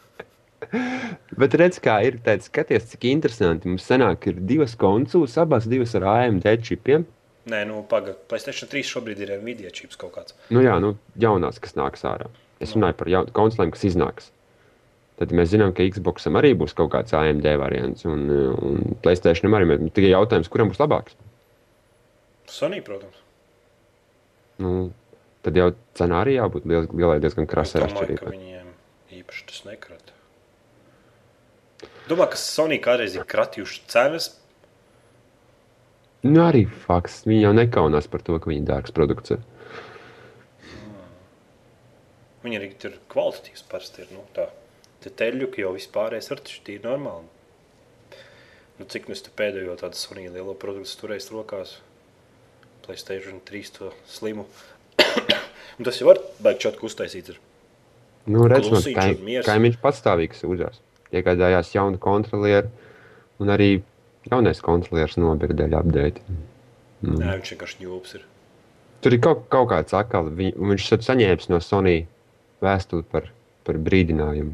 Bet 1.40 1.52
redz, 1.60 1.80
kā 1.84 1.96
ir. 2.08 2.20
Teic, 2.26 2.42
skaties, 2.48 2.84
cik 2.92 3.02
interesanti. 3.12 3.70
Mums 3.70 3.86
senāk 3.88 4.20
ir 4.32 4.36
divas 4.52 4.74
konsoles, 4.80 5.38
abas 5.42 5.64
divas 5.70 5.94
ar 6.00 6.04
AMD 6.16 6.46
čipiem. 6.66 7.02
Nē, 7.52 7.66
nu, 7.68 7.82
pagaidi. 7.92 8.18
PlayStation 8.32 8.70
3 8.72 8.86
šobrīd 8.88 9.20
ir 9.26 9.34
Nvidia 9.42 9.72
čips 9.76 9.98
kaut 10.00 10.14
kāds. 10.16 10.36
Nu, 10.54 10.62
jā, 10.64 10.78
nu, 10.80 10.94
jaunās, 11.20 11.60
kas 11.60 11.76
nāks 11.76 12.06
ārā. 12.08 12.30
Es 12.64 12.72
runāju 12.78 12.96
par 13.02 13.10
jaun- 13.12 13.32
konsolēm, 13.36 13.74
kas 13.76 13.84
iznāks. 13.90 14.30
Tad 15.20 15.34
mēs 15.36 15.52
zinām, 15.52 15.74
ka 15.76 15.84
Xboxam 15.84 16.40
arī 16.40 16.54
būs 16.58 16.74
kaut 16.74 16.90
kāds 16.96 17.14
AMD 17.14 17.44
variants, 17.60 18.06
un, 18.06 18.24
un 18.32 18.96
Playstation 19.04 19.52
arī. 19.54 19.68
bet 19.74 19.94
Tikai 19.94 20.14
jautājums, 20.16 20.50
kuram 20.50 20.72
būs 20.72 20.80
labāks? 20.80 21.18
Sony, 22.48 22.80
protams. 22.82 23.20
Nu, 24.64 24.92
tad 25.44 25.56
jau 25.60 25.74
cenā 26.00 26.24
arī 26.24 26.38
jābūt 26.40 26.66
liels, 26.70 26.88
lielai 26.94 27.20
diezgan 27.20 27.48
krasai 27.50 27.84
atšķirībai. 27.86 28.32
viņiem 28.32 28.72
īpaši 29.20 29.46
tas 29.52 29.64
nekrata. 29.68 30.16
Domāju, 32.08 32.32
ka 32.34 32.40
Sony 32.40 32.80
kādreiz 32.84 33.16
ir 33.16 33.24
kratījuši 33.28 33.84
cenas. 33.92 34.32
Nu, 36.24 36.40
arī 36.46 36.64
fakts. 36.86 37.26
Viņi 37.28 37.44
jau 37.44 37.54
nekaunās 37.56 38.08
par 38.12 38.24
to, 38.24 38.38
ka 38.40 38.52
viņi 38.52 38.64
dārgs 38.68 38.96
produkts 38.96 39.36
ir. 39.36 39.42
Viņi 42.44 42.60
arī 42.60 42.70
tur 42.80 42.96
kvalitatīvs 43.12 43.66
parasti 43.72 44.04
ir. 44.06 44.12
Nu, 44.16 44.24
tā. 44.36 44.48
Te 45.04 45.12
teļuki 45.12 45.64
jau 45.66 45.74
vispārējais 45.76 46.32
ar 46.32 46.44
taču 46.44 46.62
tīri 46.64 46.84
normāli. 46.88 47.28
Nu, 48.80 48.88
cik 48.90 49.10
nu 49.10 49.16
es 49.16 49.24
te 49.24 49.32
pēdējo 49.36 49.76
tādu 49.80 50.00
Sony 50.00 50.30
lielo 50.32 50.56
produktu 50.60 51.04
turējis 51.04 51.30
rokās? 51.36 51.78
Playstation 52.88 53.44
3 53.48 53.74
to 53.76 53.92
slimu. 54.10 54.48
Un 55.78 55.88
tas 55.88 56.00
jau 56.00 56.08
var 56.10 56.24
baigt 56.44 56.64
čotku 56.64 56.88
uztaisīt. 56.88 57.34
Ir. 57.36 57.42
Nu, 58.32 58.48
redz, 58.48 58.70
man 58.72 58.80
Klusiņš 58.80 58.98
kaim, 58.98 59.30
kaimiņš 59.44 59.80
patstāvīgi 59.84 60.40
sūdzās. 60.40 60.80
Iegādājās 61.14 61.74
jaunu 61.76 62.00
kontrolieru, 62.02 62.72
un 63.44 63.52
arī 63.54 63.74
jaunais 64.32 64.62
kontrolieris 64.64 65.18
nobira 65.20 65.56
dēļ 65.60 65.76
update. 65.80 66.22
Mm. 67.04 67.18
Nē, 67.20 67.34
viņš 67.40 67.54
vienkārši 67.56 67.82
ņūps 67.84 68.16
ir. 68.20 68.26
Tur 69.04 69.16
ir 69.18 69.20
kaut, 69.24 69.42
kaut 69.52 69.68
kāds 69.74 69.96
akāls. 70.00 70.32
Viņ, 70.38 70.54
viņš 70.72 70.86
saņēmis 71.04 71.50
no 71.52 71.60
Sony 71.64 71.98
vēstuli 72.64 73.04
par, 73.12 73.28
par 73.68 73.80
brīdinājumu, 73.84 74.54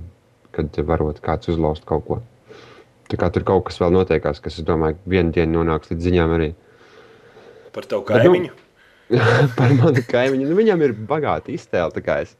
kad 0.55 0.79
varot 0.89 1.19
kāds 1.21 1.51
uzlauzt 1.53 1.85
kaut 1.89 2.07
ko. 2.07 2.17
Tā 3.09 3.17
kā 3.21 3.29
tur 3.33 3.45
kaut 3.45 3.67
kas 3.69 3.77
vēl 3.81 3.93
notiekās, 3.93 4.41
kas, 4.41 4.57
es 4.61 4.65
domāju, 4.65 4.97
vienu 5.09 5.33
dienu 5.33 5.59
nonāks 5.59 5.89
līdz 5.93 6.09
ziņām 6.09 6.33
arī 6.37 6.49
Par 7.73 7.85
tavu 7.85 8.01
Bet 8.07 8.23
nu- 8.25 8.33
kaimiņu. 8.33 8.51
par 9.57 9.73
manu 9.77 10.01
kaimiņu. 10.09 10.47
Nu, 10.49 10.55
viņam 10.57 10.81
ir 10.85 10.93
bagāta 11.09 11.53
iztēle. 11.53 11.93
tā 11.93 12.01
kā 12.05 12.19
Es, 12.25 12.33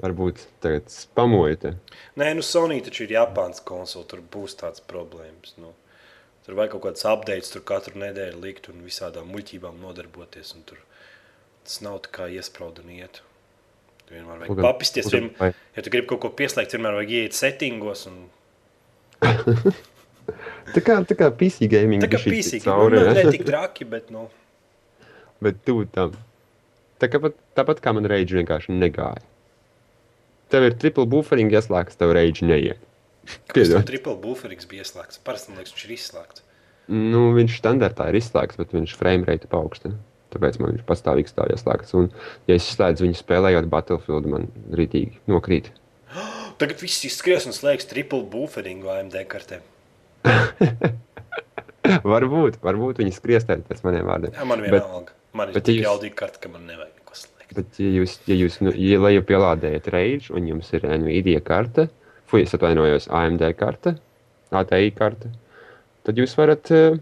varbūt 0.00 0.40
tagad 0.64 0.88
spamoju 0.92 1.58
te. 1.60 1.74
Nē, 2.20 2.30
nu 2.36 2.44
Sony 2.44 2.80
taču 2.84 3.04
ir 3.04 3.12
Japānas 3.18 3.60
konsole, 3.64 4.06
tur 4.08 4.20
būs 4.32 4.56
tāds 4.60 4.80
problēmas. 4.80 5.52
Nu. 5.60 5.74
Tur 6.46 6.56
vajag 6.58 6.72
kaut 6.74 6.84
kādas 6.88 7.04
updates, 7.06 7.50
tur 7.52 7.62
katru 7.68 8.00
nedēļu 8.00 8.40
likt 8.42 8.70
un 8.72 8.80
visādām 8.86 9.28
muļķībām 9.34 9.80
nodarboties. 9.82 10.54
un 10.56 10.64
Tur 10.68 10.80
tas 11.64 11.80
nav 11.84 12.00
tā 12.06 12.12
kā 12.16 12.28
iesprāst 12.32 12.80
un 12.82 12.90
iet. 12.96 13.20
Tur 14.06 14.16
vienmēr 14.18 14.44
vajag 14.46 14.62
papisties. 14.64 15.10
Vien, 15.12 15.30
ja 15.38 15.84
tu 15.84 15.92
gribi 15.92 16.08
kaut 16.10 16.22
ko 16.24 16.32
pieslēgt, 16.40 16.74
vienmēr 16.74 16.96
vajag 16.98 17.16
ieiet 17.18 17.36
settingos. 17.38 18.06
Un, 18.10 18.24
Tā 20.70 20.82
kā, 20.84 21.00
tā 21.06 21.16
kā 21.18 21.30
PC 21.34 21.66
gaming. 21.70 22.02
tā 22.02 22.10
kā 22.10 22.20
pīsīgi. 22.22 22.62
cauri, 22.62 23.00
Nu, 23.02 23.14
ne 23.16 23.24
tik 23.34 23.42
traki, 23.48 23.86
bet 23.88 24.10
nu. 24.14 24.28
Bet 25.42 25.62
tu 25.66 25.82
tam. 25.90 26.14
Tā 27.00 27.08
kā 27.10 27.18
pat, 27.22 27.34
tāpat 27.56 27.80
kā 27.82 27.94
man 27.96 28.06
reģi 28.06 28.38
vienkārši 28.38 28.76
negāja. 28.76 29.24
Tev 30.52 30.66
ir 30.66 30.76
triple 30.78 31.06
buffering 31.10 31.50
ieslēgts, 31.54 31.98
tev 31.98 32.12
reģi 32.14 32.46
neiet. 32.46 32.82
Piedod. 33.54 33.82
triple 33.88 34.14
bufferings 34.22 34.68
bija 34.70 34.84
ieslēgts? 34.84 35.20
Parasti, 35.26 35.50
man 35.52 35.60
liekas, 35.60 35.74
viņš 35.76 35.84
ir 35.88 35.96
izslēgts. 35.96 36.44
Nu, 36.90 37.24
viņš 37.36 37.58
standartā 37.60 38.08
ir 38.10 38.18
izslēgts, 38.18 38.58
bet 38.58 38.72
viņš 38.74 38.94
frame 38.98 39.28
rate 39.28 39.50
paaugstina. 39.50 39.98
Tāpēc 40.30 40.60
man 40.62 40.76
viņš 40.76 40.86
pastāvīgi 40.86 41.30
stāv 41.32 41.50
ieslēgts. 41.54 41.94
Un, 41.98 42.08
ja 42.50 42.56
es 42.58 42.66
slēdzu 42.74 43.06
viņu 43.06 43.18
spēlējot 43.18 43.68
Battlefield, 43.70 44.26
man 44.30 44.48
rītīgi 44.74 45.18
nokrīt. 45.30 45.70
Tagad 46.60 46.82
viss 46.82 47.04
izskries 47.06 47.46
un 47.50 47.54
slēgs 47.56 47.88
triple 47.90 48.22
bufferingu 48.30 48.90
AMD 48.94 49.16
kartēm. 49.30 49.62
varbūt, 52.14 52.60
varbūt 52.62 53.00
viņi 53.02 53.14
skriestēja 53.16 53.64
pēc 53.68 53.82
maniem 53.86 54.06
vārdiem. 54.10 54.34
Jā, 54.36 54.46
man 54.48 54.62
Bet- 54.64 54.76
vienalga. 54.76 55.16
Man 55.30 55.52
ir 55.52 55.54
bet 55.54 55.68
tik 55.68 55.76
jaudīga 55.84 56.16
karta, 56.24 56.40
ka 56.42 56.50
man 56.50 56.64
nevajag 56.66 56.90
neko 56.98 57.14
slēgt. 57.14 57.52
Bet, 57.54 57.76
ja 57.78 57.90
jūs, 58.00 58.16
ja 58.26 58.34
jūs 58.34 58.56
nu, 58.66 58.72
ja 58.74 58.98
leju 58.98 59.22
pielādējat 59.28 59.86
Rage 59.94 60.32
un 60.34 60.48
jums 60.50 60.72
ir 60.74 60.86
Nvidia 60.90 61.38
karte, 61.46 61.84
fuj, 62.30 62.44
es 62.46 62.54
atvainojos, 62.56 63.08
AMD 63.10 63.42
karte, 63.58 63.96
ATI 64.54 64.90
karte, 64.96 65.30
tad 66.06 66.18
jūs 66.20 66.36
varat 66.38 66.70
uh, 66.74 66.98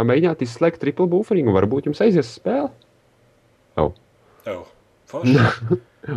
pamēģināt 0.00 0.44
izslēgt 0.46 0.80
triple 0.82 1.08
buffering 1.12 1.48
un 1.50 1.56
varbūt 1.56 1.88
jums 1.90 2.02
aizies 2.04 2.34
spēle. 2.38 2.70
Oh. 3.80 3.92
Oh. 5.12 5.22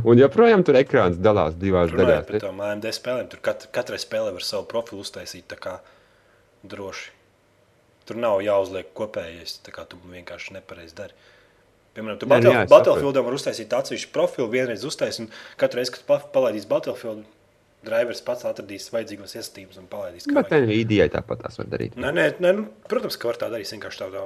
Un 0.08 0.18
joprojām 0.18 0.64
tur 0.66 0.78
ekrāns 0.80 1.18
dalās 1.22 1.58
divās 1.60 1.92
Runājot 1.92 2.24
par 2.26 2.32
daļās. 2.38 2.44
tām 2.46 2.62
AMD 2.64 2.86
spēlēm, 2.96 3.28
tur 3.30 3.42
kat, 3.44 3.66
katrai 3.76 4.00
spēlē 4.02 4.32
var 4.34 4.46
savu 4.48 4.64
profilu 4.72 5.04
uztaisīt 5.04 5.46
tā 5.52 5.58
kā 5.62 5.74
droši. 6.66 7.12
Tur 8.10 8.18
nav 8.22 8.40
jāuzliek 8.46 8.90
kopējais, 8.98 9.60
tā 9.68 9.74
kā 9.76 9.84
tu 9.90 10.00
vienkārši 10.10 10.56
nepareizi 10.56 10.96
dari. 10.98 11.14
Piemēram, 11.94 12.18
tu 12.22 12.28
nu 12.32 12.56
Battlefieldam 12.72 13.28
var 13.28 13.38
uztaisīt 13.38 13.76
atsevišķu 13.78 14.12
profilu, 14.16 14.48
vienreiz 14.56 14.88
uztaisīt, 14.88 15.28
un 15.28 15.60
katru 15.62 15.84
reizi, 15.84 15.94
kad 16.00 16.08
pa- 16.10 16.32
palaidīs 16.34 16.66
Battlefield, 16.72 17.28
drivers 17.86 18.24
pats 18.26 18.48
atradīs 18.50 18.90
vajadzīgos 18.94 19.36
iesaistījumus 19.38 19.80
un 19.82 19.88
palaidīs. 19.92 20.28
Bet. 20.34 20.52
Nvidia 20.66 21.08
tāpat 21.14 21.46
tās 21.46 21.62
var 21.62 21.70
darīt. 21.72 21.96
Nē, 22.00 22.12
nē, 22.16 22.26
nē 22.44 22.52
nu, 22.58 22.68
protams, 22.92 23.18
ka 23.22 23.32
var 23.32 23.40
tā 23.42 23.52
darīt 23.54 23.72
vienkārši 23.76 24.04
tādā 24.04 24.26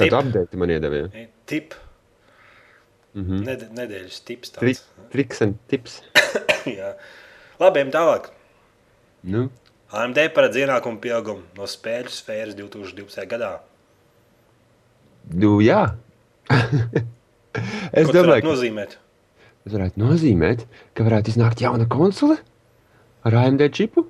Tad 0.00 0.14
update 0.16 0.56
man 0.56 0.72
iedevīja. 0.72 1.08
e, 1.12 1.26
tip. 1.46 1.74
Mm. 3.14 3.24
-hmm. 3.24 3.42
Ned 3.44 3.64
nedēļas 3.76 4.22
tips 4.24 4.54
Tri, 4.56 4.74
triks 5.12 5.42
un 5.44 5.58
tips. 5.68 6.00
Jā. 6.78 6.94
Labi, 7.60 7.82
ejam 7.82 7.90
tālāk. 7.92 8.30
Nu, 9.22 9.50
AMD 9.92 10.16
paredz 10.32 10.56
ienākumu 10.56 11.02
pieaugumu 11.04 11.42
no 11.58 11.66
spēļu 11.68 12.08
sfēras 12.08 12.56
2012. 12.56 13.26
gadā. 13.28 13.58
nu 15.28 15.60
jā. 15.60 15.82
es 17.92 18.06
Ko 18.06 18.12
tas 18.12 18.16
domāju, 18.16 18.40
ka 18.40 18.48
nozīmēt? 18.48 18.96
Tas 19.62 19.76
varētu 19.76 20.02
nozīmēt, 20.02 20.66
ka 20.96 21.06
varētu 21.06 21.34
iznākt 21.34 21.62
jauna 21.64 21.88
konsole 21.90 22.38
ar 23.26 23.38
AMD 23.44 23.66
čipu. 23.74 24.06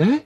Nē? 0.00 0.22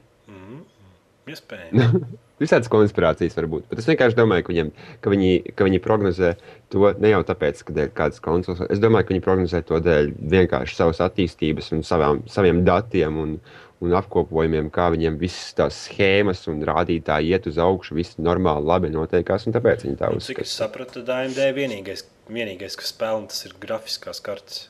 Iespējams. 1.30 2.04
Visādas 2.42 2.68
konspirācijas 2.68 3.36
var 3.38 3.46
būt. 3.48 3.66
Bet 3.70 3.80
es 3.80 3.86
vienkārši 3.86 4.18
domāju, 4.18 4.44
ka, 4.44 4.52
viņiem, 4.52 4.70
ka, 5.04 5.10
viņi, 5.12 5.30
ka 5.54 5.66
viņi 5.68 5.80
prognozē 5.84 6.32
to 6.72 6.90
ne 7.00 7.12
jau 7.12 7.20
tāpēc, 7.28 7.60
ka 7.64 7.76
dēļ 7.76 7.92
kādas 7.94 8.22
konsoles. 8.24 8.64
Es 8.74 8.82
domāju, 8.82 9.06
ka 9.06 9.14
viņi 9.14 9.24
prognozē 9.24 9.60
to 9.68 9.78
dēļ 9.84 10.10
vienkārši 10.34 10.76
savas 10.76 11.00
attīstības 11.06 11.70
un 11.76 11.84
savām, 11.86 12.24
saviem 12.30 12.64
datiem 12.66 13.20
un, 13.22 13.36
un 13.84 13.94
apkopojumiem, 13.98 14.70
kā 14.74 14.88
viņiem 14.94 15.18
visas 15.20 15.52
tās 15.58 15.76
schēmas 15.86 16.42
un 16.50 16.62
rādītāji 16.66 17.30
iet 17.34 17.46
uz 17.50 17.58
augšu, 17.60 17.94
viss 17.98 18.16
normāli, 18.18 18.64
labi 18.66 18.90
notiekās. 18.94 19.44
Tāpēc 19.54 19.84
viņi 19.86 19.98
tā 20.00 20.08
Cik 20.10 20.16
uzskata. 20.20 20.46
es 20.46 20.54
sapratu, 20.58 21.02
tad 21.04 21.12
AMD 21.18 21.40
vienīgais, 21.56 22.04
vienīgais 22.32 22.76
kas 22.80 22.92
spēlē, 22.94 23.26
tas 23.28 23.44
ir 23.46 23.54
grafiskās 23.60 24.20
kartes. 24.24 24.68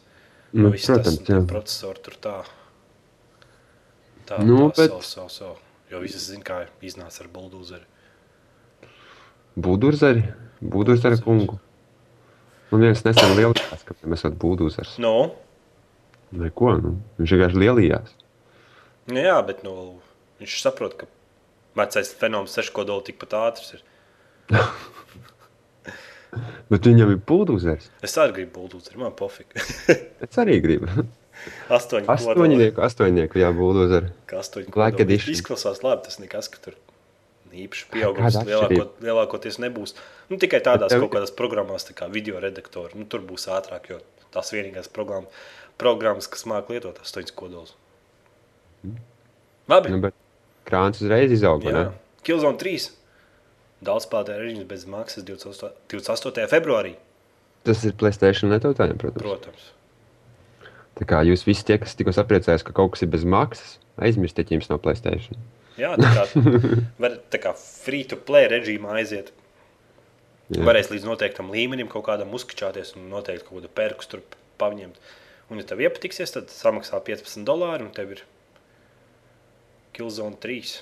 Nu, 0.53 0.69
Nu, 0.69 0.71
viss 0.71 0.87
tas 0.87 0.99
protams, 1.01 1.19
un 1.19 1.25
tie 1.27 1.35
jā. 1.35 1.47
procesori 1.51 2.03
tur 2.05 2.15
tā. 2.23 2.35
Tā, 4.27 4.39
Nu, 4.45 4.69
tā 4.71 4.77
bet- 4.85 4.91
savu, 4.91 5.03
savu, 5.03 5.29
savu. 5.31 5.57
Jo 5.91 6.01
visi 6.01 6.19
zina, 6.19 6.43
kā 6.43 6.67
iznāca 6.83 7.21
ar 7.23 7.29
buldozeri. 7.35 7.85
Būduzari, 9.57 10.23
būduzari 10.63 11.21
kungu. 11.23 11.59
Un 12.75 12.81
viens 12.83 13.03
nesen 13.07 13.37
lielījās, 13.39 13.85
ka 13.87 13.95
mēs 14.03 14.25
esam 14.25 14.35
būduzars. 14.41 14.97
Nu, 14.99 15.33
Neko, 16.35 16.73
nu, 16.83 16.91
viņš 17.21 17.31
vienkārši 17.37 17.61
lielījās. 17.63 18.15
Nu, 19.11 19.19
jā, 19.21 19.37
bet 19.47 19.63
nu, 19.67 19.75
viņš 20.41 20.57
saprot, 20.65 20.97
ka 21.01 21.09
vecais 21.79 22.13
fenomens 22.19 22.55
sešu 22.57 22.75
kodoli 22.77 23.07
tikpat 23.11 23.37
ātrs 23.41 23.77
ir. 23.79 23.85
Bet 26.73 26.87
viņam 26.89 27.13
ir 27.15 27.21
būduzars. 27.29 27.91
Es 28.03 28.17
arī 28.19 28.41
gribu 28.41 28.65
buldozeri, 28.65 28.99
man 28.99 29.13
pofīgi. 29.15 29.61
Es 30.25 30.39
arī 30.41 30.57
gribu. 30.65 30.89
Astoņi. 31.75 32.09
Astoņnieku, 32.11 32.83
astoņnieku, 32.83 33.39
jā, 33.43 33.51
būduzari. 33.55 34.11
Kā 34.31 34.41
astoņi. 34.41 34.73
Edition. 35.05 35.35
Izklausās 35.35 35.83
labi, 35.85 36.07
tas 36.09 36.19
nekas, 36.23 36.49
ka 36.51 36.63
tur 36.65 36.79
īpaši 37.55 37.87
pieaugums 37.93 38.39
lielāko, 38.49 38.87
lielākoties 39.05 39.61
nebūs. 39.63 39.95
Nu, 40.31 40.39
tikai 40.43 40.59
tādās 40.65 40.91
tev- 40.95 41.05
kaut 41.05 41.15
kādās 41.15 41.35
programmās, 41.37 41.87
tā 41.87 41.95
kā 41.99 42.09
video 42.11 42.41
redaktori, 42.43 42.99
nu, 42.99 43.07
tur 43.11 43.23
būs 43.27 43.47
ātrāk, 43.55 43.91
jo 43.93 44.01
tās 44.35 44.51
vienīgās 44.55 44.91
programmas, 44.91 45.31
programmas 45.79 46.31
kas 46.31 46.47
māk 46.51 46.73
lietot 46.73 46.99
astoņas 47.05 47.35
kodolus. 47.37 47.77
Labi, 49.71 49.93
Nu, 49.95 50.01
bet 50.05 50.15
krāns 50.69 51.01
uzreiz 51.03 51.33
izauga. 51.33 51.71
jā. 51.71 51.73
ne? 51.73 52.19
Killzone 52.25 52.59
3. 52.61 52.91
Daudz 53.85 54.07
spēlētāju 54.07 54.41
režīms 54.45 54.67
bez 54.69 54.85
maksas 54.89 55.25
28. 55.29 55.73
28. 55.93 56.47
februārī, 56.53 56.95
Tas 57.65 57.81
ir 57.89 57.95
Placēta 57.97 58.45
lietotājiem, 58.49 58.99
protams. 59.01 59.23
protams. 59.25 59.63
Tā 61.01 61.07
kā 61.09 61.23
jūs 61.25 61.47
visi 61.49 61.65
tie, 61.65 61.79
kas 61.81 61.95
tikko 61.97 62.13
sapriecājās, 62.13 62.63
ka 62.65 62.75
kaut 62.77 62.93
kas 62.93 63.03
ir 63.03 63.09
bez 63.13 63.25
maksas, 63.25 63.79
aizmirstiet, 64.05 64.53
jums 64.53 64.69
nav 64.69 64.83
Placēta. 64.85 65.33
Jā, 65.81 65.95
tā 65.99 66.11
kā, 66.13 66.27
var, 67.03 67.17
tā 67.33 67.41
kā 67.43 67.55
free 67.57 68.05
to 68.05 68.17
play 68.21 68.47
režīmā 68.53 68.93
aiziet. 69.01 69.33
Jā. 70.53 70.61
Varēs 70.69 70.91
līdz 70.93 71.07
noteiktam 71.09 71.49
līmenim 71.51 71.89
kaut 71.89 72.05
kādam 72.07 72.35
uzkačāties 72.37 72.95
un 73.01 73.09
noteikti 73.11 73.47
kaut 73.49 73.59
kādu 73.63 73.73
perkus 73.75 74.11
tur 74.13 74.21
paņemt. 74.61 75.01
Un, 75.51 75.59
ja 75.61 75.65
tev 75.67 75.81
iepatiksies, 75.81 76.37
tad 76.37 76.53
samaksā 76.53 77.01
15 77.05 77.45
dolāri 77.49 77.85
un 77.89 77.91
tev 77.97 78.13
ir 78.13 78.23
Killzone 79.95 80.37
3. 80.43 80.75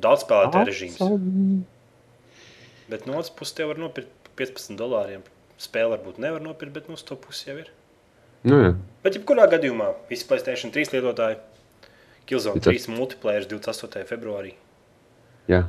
Daudz 0.00 0.24
spēlētāju 0.24 0.68
režīms. 0.70 1.64
Bet 2.90 3.04
no 3.06 3.18
otras 3.20 3.30
puses, 3.36 3.54
tev 3.58 3.70
var 3.70 3.78
nopirkt 3.78 4.10
par 4.24 4.32
15 4.40 4.78
dolāriem. 4.80 5.22
Spēle 5.60 5.92
varbūt 5.94 6.18
nevar 6.22 6.40
nopirkt, 6.42 6.72
bet 6.78 6.88
no 6.88 6.96
to 6.96 7.16
puses 7.20 7.46
jau 7.46 7.58
ir. 7.60 7.68
Nu, 8.48 8.56
jā. 8.64 8.70
Bet, 9.04 9.18
jebkurā 9.18 9.44
gadījumā, 9.52 9.90
visi 10.08 10.24
Playstation 10.28 10.72
3 10.72 10.94
lietotāji, 10.94 11.36
Killzone 12.26 12.56
Bet 12.56 12.64
tas- 12.64 12.86
3 12.86 12.88
multiplayer 12.96 13.44
28. 13.50 14.04
februārī. 14.08 14.54
jā. 15.48 15.66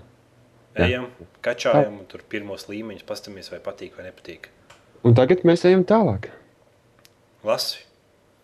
Jā. 0.71 0.85
Ejam, 0.87 1.07
kačājam, 1.43 1.97
un 1.99 2.05
tur 2.07 2.21
pirmos 2.29 2.63
līmeņus 2.69 3.03
paskatāmies, 3.03 3.49
vai 3.51 3.57
patīk 3.59 3.97
vai 3.97 4.05
nepatīk. 4.05 4.45
Un 5.03 5.13
tagad 5.13 5.41
mēs 5.43 5.65
ejam 5.67 5.83
tālāk. 5.83 6.29
Lasi. 7.43 7.79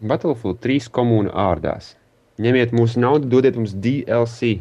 Battlefield 0.01 0.59
3 0.59 0.89
komūna 0.91 1.31
ārdās. 1.31 1.93
Ņemiet 2.37 2.73
mūsu 2.77 2.99
naudu, 3.01 3.27
dodiet 3.31 3.55
mums 3.57 3.73
DLC. 3.73 4.59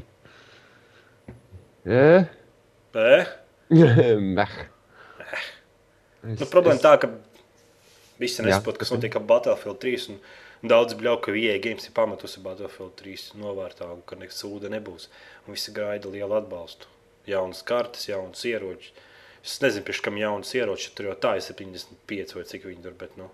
E? 1.86 2.24
Bē? 2.94 3.10
Meh. 4.36 4.56
Es- 6.26 6.40
Nu, 6.40 6.46
problēma 6.50 6.74
es- 6.80 6.82
tā, 6.82 6.94
ka 7.00 7.10
visi 8.18 8.42
nesaprot, 8.42 8.78
kas 8.80 8.90
notiek 8.90 9.14
ar 9.16 9.22
Battlefield 9.22 9.78
3. 9.80 10.08
un 10.10 10.18
Daudz 10.66 10.94
bļauj, 10.96 11.20
ka 11.22 11.30
VIE 11.32 11.58
games 11.60 11.84
ir 11.86 11.92
pametusi 11.92 12.40
Battlefield 12.42 12.94
3 12.96 13.26
novārtā 13.38 13.86
un 13.92 14.00
ka 14.08 14.16
nekas 14.16 14.40
sūda 14.42 14.70
nebūs. 14.72 15.06
Un 15.46 15.54
visi 15.54 15.70
gaida 15.76 16.08
lielu 16.08 16.32
atbalstu. 16.40 16.86
Jaunas 17.28 17.60
kartes, 17.62 18.06
jaunas 18.08 18.40
ieročus. 18.48 18.90
Es 19.44 19.60
nezinu, 19.60 19.84
pie 19.84 19.92
kam 20.02 20.16
jaunas 20.16 20.50
ieroči, 20.56 20.94
tur 20.96 21.06
jau 21.10 21.14
tā 21.14 21.36
ir 21.36 21.42
75 21.44 22.34
vai 22.34 22.42
cik 22.48 22.64
viņi 22.64 22.82
tur, 22.82 22.92
bet 22.98 23.16
nu, 23.20 23.28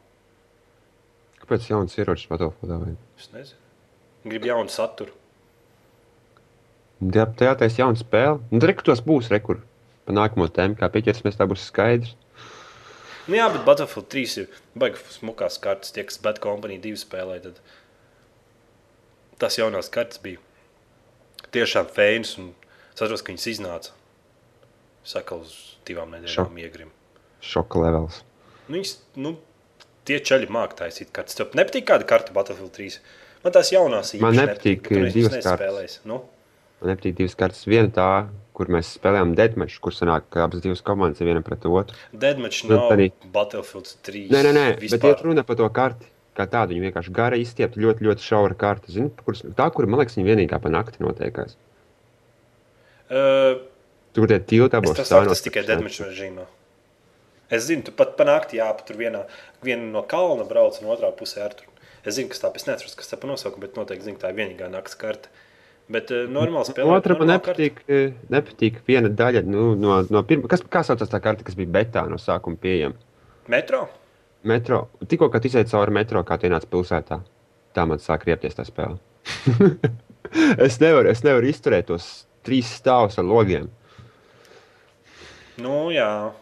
Kāpēc 1.41 1.71
jauns 1.71 1.95
ierocis 1.97 2.27
Battlefieldā 2.29 2.77
vajag? 2.83 2.97
es 3.19 3.29
nezinu. 3.33 3.59
Gribu 4.23 4.51
jaunu 4.53 4.71
saturu. 4.71 5.15
Jā, 7.03 7.27
tajā 7.27 7.57
taisa 7.59 7.83
jauna 7.83 7.99
spēle. 7.99 8.39
Nu, 8.53 8.61
tur 8.63 8.75
tos 8.87 9.03
būs 9.03 9.31
rekur. 9.33 9.63
Pa 10.07 10.15
nākamo 10.15 10.47
tēmu, 10.51 10.77
kā 10.79 10.89
pieķersimies, 10.91 11.39
tā 11.39 11.47
būs 11.51 11.65
skaidrs. 11.67 12.15
Nu, 13.27 13.37
jā, 13.39 13.47
bet 13.55 13.63
Battlefield 13.67 14.09
3 14.11 14.37
ir 14.43 14.63
baigi 14.79 15.03
smukās 15.15 15.59
kartes. 15.63 15.95
Tie, 15.95 16.03
kas 16.07 16.19
Bad 16.23 16.41
Company 16.43 16.79
2 16.83 16.99
spēlē, 17.03 17.39
tad 17.43 17.61
tas 19.43 19.59
jaunās 19.59 19.91
kartes 19.95 20.23
bija 20.23 20.43
tiešām 21.55 21.91
fēns. 21.95 22.35
Un 22.43 22.51
es 22.95 22.99
atceros, 22.99 23.23
ka 23.23 23.35
viņas 23.35 23.49
iznāca. 23.55 23.95
Saka, 25.07 25.39
uz 25.43 25.79
divām 25.87 26.15
nedēļām 26.15 26.59
iegrim. 26.63 26.91
Šoka 27.43 27.83
levels. 27.83 28.23
Nu, 28.69 28.77
viņas, 28.79 28.95
nu, 29.23 29.37
tie 30.07 30.19
ceļi 30.23 30.51
mākslinieki 30.51 30.79
taisīt 30.83 31.15
kartes. 31.15 31.39
Tev 31.39 31.55
nepatīk 31.59 31.87
kāda 31.91 32.07
karte 32.07 32.35
Battlefield 32.35 32.75
3? 32.79 33.03
Man 33.43 33.53
tās 33.57 33.73
jaunās 33.75 34.13
Man 34.21 34.35
īpaši 34.35 34.41
nepatīk, 34.47 34.83
Tu 34.89 35.01
neesi 35.01 35.19
divas 35.19 35.35
nespēlējis. 35.39 35.99
Nu, 36.07 36.21
Man 36.83 36.93
nepatīk 36.95 37.17
divas 37.19 37.35
kartes. 37.39 37.65
Viena 37.67 37.91
tā, 37.95 38.09
kur 38.55 38.67
mēs 38.71 38.91
spēlējām 38.99 39.35
deadmatch, 39.39 39.81
kur 39.83 39.93
sanāk, 39.95 40.29
ka 40.31 40.45
abas 40.47 40.61
divas 40.65 40.83
komandas 40.83 41.21
ir 41.23 41.27
viena 41.31 41.43
pret 41.47 41.65
otru. 41.67 41.97
Deadmatch 42.13 42.65
Nu, 42.69 42.77
nav 42.77 42.93
arī- 42.97 43.13
Battlefield 43.33 43.91
3. 44.03 44.29
Nē, 44.31 44.43
nē, 44.47 44.53
nē, 44.57 44.67
bet 44.75 44.81
vispār. 44.87 45.15
iet 45.17 45.23
runa 45.27 45.43
par 45.45 45.57
to 45.57 45.69
karti. 45.71 46.07
Kā 46.37 46.47
tādu 46.49 46.73
viņa 46.73 46.87
vienkārši 46.93 47.13
gara 47.13 47.37
izstiepta, 47.37 47.77
ļoti, 47.77 48.01
ļoti 48.09 48.25
šaura 48.25 48.55
karte. 48.57 48.89
Zini, 48.89 49.11
kuras, 49.25 49.43
tā, 49.43 49.67
kur 49.73 49.85
man 49.87 50.01
liekas, 50.01 50.17
viņa 50.17 50.29
vienīgā 50.33 50.63
pa 50.63 50.71
nakti 50.73 51.03
notiekās. 51.05 51.57
Uh, 53.13 53.61
Tur 54.15 54.27
tie 54.29 54.39
tilti 54.41 54.77
abos 54.77 54.97
stāvos. 54.97 55.29
tas 55.29 55.43
tikai 55.45 55.65
deadmatch 55.67 56.01
režīmā. 56.05 56.47
Es 57.53 57.67
zinu, 57.69 57.85
tu 57.85 57.93
pat 57.93 58.15
panākti, 58.17 58.57
jā, 58.61 58.69
pat 58.77 58.87
tur 58.89 58.97
vienā, 58.97 59.27
viena 59.65 59.85
no 59.93 60.03
kalna 60.09 60.45
brauc 60.49 60.79
un 60.81 60.89
otrā 60.89 61.11
pusē 61.17 61.45
ar 61.45 61.53
tur. 61.57 61.67
Es 62.03 62.17
zinu, 62.19 62.31
kas 62.33 62.43
tā, 62.43 62.51
es 62.59 62.67
neatceros, 62.67 62.97
kas 62.99 63.11
tā 63.13 63.19
pa 63.21 63.29
nosaukumu, 63.31 63.63
bet 63.67 63.79
noteikti 63.79 64.09
zinu, 64.09 64.19
tā 64.19 64.33
ir 64.33 64.39
vienīgā 64.41 64.69
nakts 64.73 64.99
karte. 64.99 65.31
Bet 65.93 66.11
uh, 66.15 66.25
normāli 66.31 66.67
spēlēt. 66.71 66.95
Otra 66.95 67.17
man 67.19 67.31
nepatīk, 67.35 67.83
eh, 67.91 68.15
nepatīk 68.33 68.81
viena 68.87 69.11
daļa 69.13 69.43
nu, 69.47 69.73
no, 69.79 69.99
no 70.15 70.23
pirmā. 70.27 70.49
Kas, 70.51 70.63
kā 70.73 70.83
saucās 70.87 71.11
tā 71.11 71.21
karte, 71.23 71.47
kas 71.47 71.59
bija 71.59 71.71
betā 71.75 72.05
no 72.11 72.19
sākuma 72.23 72.59
pieejama? 72.63 72.99
Metro? 73.53 73.85
Metro. 74.49 74.85
Tikko, 75.07 75.29
kad 75.31 75.45
izaicinājums 75.47 75.75
cauri 75.75 75.95
metro, 75.95 76.23
kā 76.27 76.39
tu 76.39 76.49
ienāc 76.49 76.67
pilsētā, 76.71 77.21
tā 77.77 77.87
man 77.87 78.03
sāk 78.03 78.27
riepties 78.27 78.59
tā 78.59 78.67
spēle. 78.67 78.99
es, 80.67 80.79
nevaru, 80.83 81.11
es 81.13 81.23
nevaru 81.27 81.51
izturēt 81.51 81.91
tos 81.91 82.09
trīs 82.47 82.71
stāvus 82.81 83.19
ar 83.23 83.27
logiem. 83.29 83.69
Nu, 85.63 85.91
jā, 85.95 86.33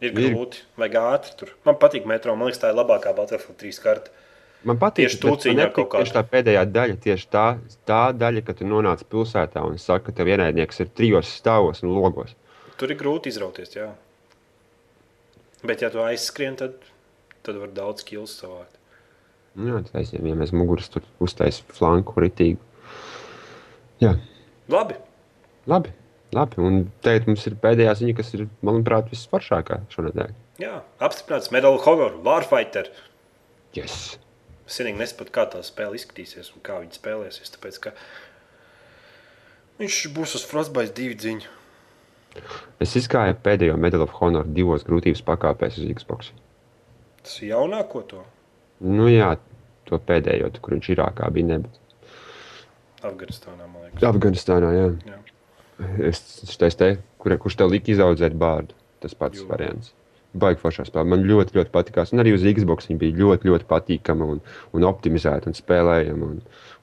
ir 0.00 0.12
Ir. 0.12 0.32
grūti. 0.32 0.62
Vajag 0.80 0.98
ātri 1.02 1.36
tur. 1.40 1.52
Man 1.66 1.80
patīk 1.80 2.08
metro, 2.08 2.36
man 2.36 2.48
liekas, 2.48 2.62
tā 2.62 2.72
ir 2.72 2.78
labākā 2.78 3.12
Battlefield 3.16 3.58
3 3.60 3.82
karte. 3.84 4.21
Man 4.68 4.78
patīk, 4.78 5.08
Tieši 5.08 5.18
tūciņā 5.24 5.64
kaut 5.74 5.88
kāda. 5.90 6.04
tieši 6.04 6.14
tā 6.14 6.22
pēdējā 6.30 6.62
daļa, 6.70 6.96
tieši 7.02 7.26
tā, 7.32 7.46
tā 7.88 8.00
daļa, 8.14 8.42
kad 8.46 8.60
tu 8.60 8.66
nonāc 8.70 9.02
pilsētā 9.10 9.64
un 9.66 9.78
saka, 9.82 10.06
ka 10.10 10.20
tev 10.20 10.30
ienaidnieks 10.30 10.78
ir 10.84 10.92
trijos 10.94 11.32
stāvos 11.40 11.82
un 11.82 11.90
logos. 11.96 12.36
Tur 12.78 12.92
ir 12.94 12.98
grūti 13.00 13.32
izrauties, 13.32 13.74
jā. 13.74 13.88
Bet, 15.66 15.82
ja 15.82 15.90
tu 15.90 16.02
aizskrien, 16.02 16.54
tad, 16.58 16.78
tad 17.46 17.58
var 17.58 17.74
daudz 17.74 18.06
kilus 18.06 18.36
savākt. 18.38 18.78
Nu, 19.58 19.68
jā, 19.68 19.82
aizņem, 19.98 20.30
ja 20.30 20.38
mēs 20.38 20.54
muguras 20.54 20.88
tur 20.94 21.02
uztaisām 21.22 21.74
flanku 21.76 22.22
ritīgu. 22.22 22.62
Jā, 24.02 24.14
Labi. 24.72 24.94
labi. 25.70 25.92
labi. 26.34 26.58
Un 26.62 26.84
tagad 27.04 27.26
mums 27.28 27.44
ir 27.50 27.58
pēdējā 27.62 27.92
ziņa, 27.98 28.14
kas 28.18 28.32
ir, 28.38 28.46
manuprāt, 28.66 29.10
visforšākā 29.12 29.82
šonadēļ. 29.92 30.32
Jā, 30.62 30.78
apstiprināts 31.02 31.50
Medal 31.54 31.76
of 31.78 31.86
Honor, 31.86 32.14
Warfighter. 32.24 32.88
Yes. 33.76 34.16
Es 34.66 34.78
vienīgi 34.78 35.00
nesaprotu, 35.02 35.32
kā 35.34 35.46
tā 35.52 35.62
spēle 35.66 35.98
izskatīsies 35.98 36.52
un 36.54 36.62
kā 36.64 36.78
viņi 36.82 36.98
spēlēsies. 36.98 37.50
Tāpēc, 37.56 37.80
ka 37.82 37.94
viņš 39.80 39.98
būs 40.16 40.36
uz 40.38 40.46
Frostbite 40.48 40.94
divu 40.96 41.18
dziņu. 41.18 41.50
Es 42.80 42.94
izgāju 42.96 43.36
pēdējo 43.44 43.74
Medal 43.76 44.06
of 44.06 44.14
Honor 44.20 44.46
divos 44.48 44.86
grūtības 44.86 45.20
pakāpēs 45.26 45.80
uz 45.82 45.90
Xbox. 45.98 46.30
Tas 47.22 47.34
ir 47.42 47.52
jaunāko 47.52 48.00
to 48.08 48.22
Nu 48.82 49.06
jā, 49.06 49.36
to 49.86 49.98
pēdējo, 50.02 50.48
kur 50.58 50.74
viņš 50.74 50.88
Irākā 50.96 51.28
bija. 51.30 51.46
Ne, 51.52 51.58
Afganistānā, 53.06 53.66
man 53.66 53.84
liekas. 53.86 54.06
Afganistānā, 54.08 54.70
jā. 54.74 54.88
Jā. 55.06 55.18
Es 56.10 56.22
teicu, 56.58 56.76
te, 56.78 56.88
kur, 57.22 57.34
kurš 57.44 57.58
tev 57.60 57.70
lika 57.70 57.92
izaudzēt 57.94 58.34
bārdu. 58.38 58.74
Tas 59.02 59.14
pats 59.18 59.40
Jo. 59.40 59.46
variants. 59.50 59.92
Baigi 60.34 60.60
foršā 60.62 60.86
spēlē. 60.88 61.04
Man 61.12 61.26
ļoti, 61.28 61.52
ļoti 61.58 61.72
patīkās. 61.74 62.12
Un 62.14 62.22
arī 62.22 62.32
uz 62.36 62.44
Xbox 62.56 62.88
viņa 62.88 63.00
bija 63.02 63.16
ļoti, 63.18 63.48
ļoti 63.50 63.66
patīkama 63.68 64.28
un, 64.34 64.40
un 64.72 64.86
optimizēta 64.88 65.50
un 65.50 65.56
spēlējama 65.58 66.28
un, 66.30 66.38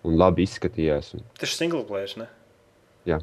un 0.05 0.17
labi 0.21 0.45
izskatījās. 0.45 1.15
Un, 1.17 1.23
Tas 1.39 1.49
ir 1.49 1.55
single 1.55 1.81
player, 1.89 2.13
ne? 2.21 2.27
jā, 3.09 3.17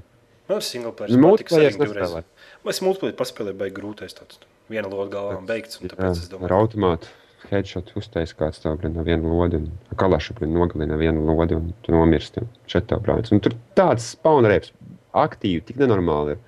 Man 0.49 0.61
ir 0.63 0.67
single 0.67 0.93
player. 0.95 1.15
Multiplayer 1.19 1.73
patīk 1.75 1.81
divreiz. 1.83 2.11
nespēlē. 2.17 2.73
Es 2.75 2.83
multiplayer 2.83 3.17
paspēlēju, 3.19 3.59
baigi 3.63 3.77
grūtais 3.79 4.15
tāds. 4.19 4.43
Viena 4.71 4.91
loda 4.91 5.11
galvā 5.15 5.39
un 5.41 5.47
beigts. 5.47 5.79
Un 5.81 5.87
jā, 5.89 5.95
tāpēc 5.95 6.19
es 6.21 6.27
ar 6.27 6.35
domāju, 6.37 6.59
automātu 6.59 7.11
headshot 7.51 7.91
uztais 7.99 8.33
kāds 8.35 8.59
tev 8.63 8.75
pret 8.81 8.95
no 8.95 9.03
viena 9.07 9.27
loda. 9.31 9.59
un 9.63 9.99
Kalašu 9.99 10.35
pret 10.39 10.51
nogalina 10.51 10.99
vienu 10.99 11.23
lodu 11.27 11.59
un 11.61 11.69
tu 11.87 11.95
nomirsti. 11.95 12.43
Šeit 12.71 12.87
tev 12.91 13.03
brālis. 13.07 13.31
Un 13.35 13.43
tur 13.43 13.55
tāds 13.79 14.07
spawnreps 14.17 14.73
aktīvi, 15.15 15.63
tik 15.69 15.79
nenormāli 15.83 16.35
ir. 16.35 16.41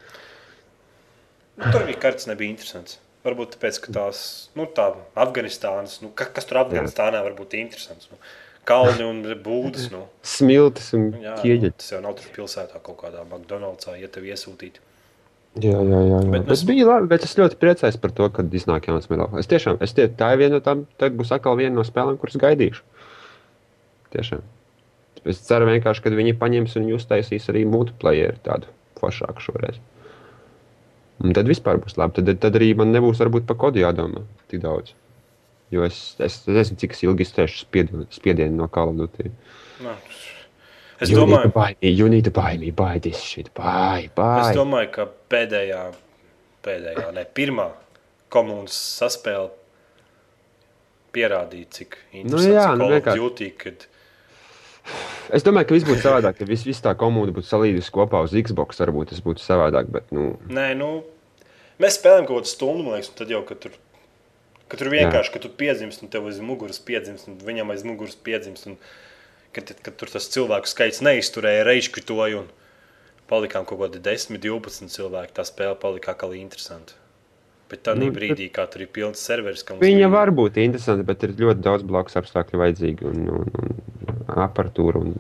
nu, 1.59 1.71
tur 1.73 1.87
bija 1.87 1.99
kartes 2.03 2.27
nebija 2.31 2.51
interesants. 2.55 2.99
Varbūt 3.27 3.57
tāpēc, 3.57 3.81
ka 3.83 3.95
tās, 3.97 4.19
nu, 4.57 4.69
tā 4.71 4.93
Afganistānas, 5.19 5.99
nu, 6.05 6.13
ka, 6.15 6.29
kas 6.35 6.47
tur 6.49 6.61
Afganistānā 6.63 7.23
var 7.25 7.35
būt 7.39 7.57
interesants. 7.59 8.07
Nu, 8.13 8.19
kalni 8.69 9.05
un 9.07 9.23
būdas, 9.43 9.89
nu. 9.93 10.05
Smiltis 10.37 10.93
un 10.97 11.09
nu, 11.17 11.23
ķieģeļi. 11.41 11.73
tas 11.81 11.95
jau 11.97 12.03
nav 12.05 12.15
tur 12.21 12.31
pilsētā 12.37 12.79
kaut 12.85 13.01
kādā 13.01 13.25
McDonald'sā, 13.27 13.97
ja 13.99 14.11
tev 14.13 14.29
iesūtīt. 14.29 14.79
Jā, 15.59 15.75
jā, 15.75 15.83
jā. 15.83 16.01
jā. 16.13 16.21
Bet 16.31 16.47
mēs- 16.47 16.63
bet 16.63 16.69
bija 16.71 16.87
labi, 16.87 17.11
bet 17.11 17.25
es 17.27 17.35
ļoti 17.39 17.59
priecājos 17.59 17.99
par 18.01 18.15
to, 18.15 18.29
ka 18.31 18.45
iznāk 18.61 18.87
jauns 18.87 19.09
medaļas. 19.11 19.41
Es 19.43 19.51
tiešām, 19.51 19.81
es 19.83 19.97
tie, 19.97 20.07
tā 20.09 20.31
ir 20.37 20.45
viena 20.45 20.59
no 20.59 20.63
tām, 20.63 20.85
tad 21.01 21.17
būs 21.19 21.33
atkal 21.35 21.59
viena 21.59 21.75
no 21.75 21.87
spēlēm, 21.89 22.21
kuras 22.21 22.39
gaidīšu. 22.39 22.85
Tiešām. 24.15 24.45
Es 25.29 25.41
ceru 25.45 25.67
vienkārši, 25.69 26.05
ka 26.05 26.13
viņi 26.15 26.37
paņems 26.39 26.77
un 26.79 26.93
uztaisīs 26.95 27.49
arī 27.51 27.65
multiplayer 27.69 28.39
tādu 28.45 28.71
foršāku 29.01 29.43
šoreiz. 29.43 29.81
Un 31.25 31.35
tad 31.35 31.49
vispār 31.51 31.81
būs 31.83 31.97
labi. 31.99 32.21
Tad, 32.23 32.39
tad 32.45 32.57
arī 32.61 32.73
man 32.79 32.93
nebūs 32.95 33.19
varbūt 33.23 33.47
par 33.49 33.57
kodu 33.59 33.81
jādomā 33.83 34.23
tik 34.51 34.61
daudz. 34.63 34.93
Jo 35.75 35.83
es, 35.85 36.15
es, 36.23 36.39
es 36.47 36.47
nezinu, 36.49 36.79
cik 36.81 36.95
ilgi 37.05 37.27
izturēšu 37.27 37.65
spiedienu, 37.67 38.07
spiedienu 38.15 38.55
no. 38.57 38.69
Nu, 39.83 39.95
es, 41.01 41.11
You 41.11 41.19
domāju, 41.21 41.51
buy 41.55 41.75
me, 41.83 41.91
you 41.91 42.09
need 42.09 42.25
to 42.25 42.31
buy 42.35 42.57
me, 42.59 42.71
buy 42.71 42.99
this 42.99 43.21
shit, 43.23 43.51
buy, 43.55 44.09
buy. 44.17 44.49
es 44.51 44.57
domāju, 44.57 44.91
ka 44.97 45.05
pēdējā, 45.31 45.83
pēdējā, 46.67 47.13
ne 47.15 47.23
pirmā 47.37 47.69
komunas 48.35 48.75
saspēle 48.99 49.51
pierādīja, 51.15 51.69
cik 51.79 51.99
interesants 52.13 52.51
jā, 52.51 52.65
ir 52.73 52.81
nu 52.81 52.85
Call 52.89 52.89
of 52.89 52.97
vienkārši- 52.97 53.23
Duty, 53.23 53.51
kad 53.63 53.87
Es 55.35 55.45
domāju, 55.45 55.69
ka 55.69 55.77
viss 55.77 55.89
būtu 55.89 56.03
savādāk. 56.05 56.41
Ja 56.41 56.49
viss 56.49 56.67
vis 56.67 56.81
tā 56.85 56.95
komūna 56.99 57.35
būtu 57.37 57.49
salīdzināta 57.51 57.95
kopā 57.95 58.23
uz 58.25 58.37
Xbox, 58.37 58.81
varbūt 58.81 59.13
tas 59.13 59.25
būtu 59.25 59.45
savādāk. 59.45 59.91
Bet, 59.93 60.09
nu, 60.15 60.31
Nē, 60.49 60.71
nu, 60.79 61.03
mēs 61.83 61.99
spēlējam 61.99 62.29
kaut 62.31 62.43
kādu 62.43 62.53
stundu, 62.53 62.95
liekas, 62.95 63.11
un 63.13 63.19
tad 63.21 63.35
jau, 63.35 63.43
kad 63.49 63.61
tur, 63.65 63.75
kad 64.69 64.81
tur 64.81 64.93
vienkārši, 64.95 65.35
kad 65.35 65.45
tu 65.45 65.53
piedzimst, 65.61 66.05
un 66.05 66.13
tev 66.13 66.31
aiz 66.31 66.41
muguras 66.45 66.81
piedzimst, 66.81 67.29
un 67.29 67.37
viņam 67.45 67.75
aiz 67.75 67.85
muguras 67.89 68.17
piedzimst, 68.17 68.71
un 68.71 68.79
kad, 69.57 69.75
kad 69.85 69.99
tur 70.01 70.15
tas 70.15 70.31
cilvēku 70.33 70.71
skaits 70.71 71.03
neizturēja, 71.05 71.67
reizkvitoja, 71.69 72.45
un 72.45 72.49
palikām 73.29 73.69
kaut 73.69 73.83
kādi 73.85 74.01
10, 74.05 74.41
12 74.41 74.89
cilvēki, 74.97 75.37
tā 75.37 75.45
spēle 75.45 75.77
palika 75.81 76.17
kā 76.17 76.33
interesanta. 76.39 76.97
Bet 77.69 77.83
tā 77.85 77.93
Nu, 77.99 78.09
brīdī, 78.15 78.47
kā 78.53 78.65
tur 78.73 78.87
ir 78.87 78.89
pilns 78.93 79.21
serveris, 79.21 79.63
ka 79.63 79.75
mums 79.75 79.85
viņa 79.85 80.07
bija- 80.07 80.13
var 80.15 80.31
būt 80.33 80.57
interesanta, 80.63 81.05
bet 81.05 81.23
ir 81.27 81.35
ļoti 81.37 81.61
daudz 81.61 81.83
blakus 81.85 82.17
apstākļu 82.17 82.61
vajadzīgi 82.63 83.05
un, 83.11 83.27
un, 83.29 83.75
un 84.25 84.41
aparatūra. 84.47 85.03
Un, 85.03 85.13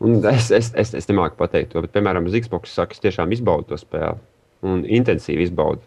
un 0.00 0.16
es, 0.32 0.50
es, 0.50 0.72
es, 0.74 0.94
es 0.98 1.06
nemāku 1.06 1.38
pateikt 1.38 1.70
to, 1.74 1.84
bet, 1.84 1.92
piemēram, 1.94 2.26
Xbox 2.26 2.74
saka, 2.74 2.96
es 2.96 3.04
tiešām 3.04 3.30
izbaudu 3.36 3.70
to 3.70 3.78
spēli 3.78 4.18
un 4.66 4.82
intensīvi 4.82 5.46
izbaudu. 5.46 5.84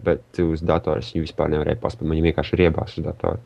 Bet 0.00 0.38
uz 0.42 0.62
datora 0.64 1.02
es 1.02 1.12
viņu 1.14 1.26
vispār 1.28 1.50
nevarēju 1.52 1.80
paspēt. 1.82 2.08
Viņa 2.08 2.26
vienkārši 2.30 2.58
riebās 2.62 2.96
uz 2.98 3.04
datora. 3.04 3.38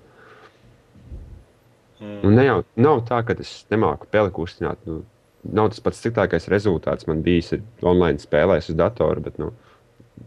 Mm. 2.00 2.20
Un 2.24 2.34
ne 2.36 2.44
jau 2.46 2.56
nav 2.76 3.02
tā, 3.08 3.20
ka 3.26 3.36
es 3.40 3.52
nemāku 3.72 4.08
peli 4.12 4.32
kustināt. 4.34 4.80
Nu, 4.88 5.02
nav 5.44 5.70
tas 5.72 5.82
pats 5.84 6.00
sliktākais 6.02 6.48
rezultāts 6.52 7.08
man 7.08 7.22
bijis 7.26 7.52
ir 7.56 7.62
online 7.84 8.22
spēlēs 8.22 8.70
uz 8.72 8.78
datora, 8.78 9.20
bet 9.24 9.38
nu, 9.40 9.50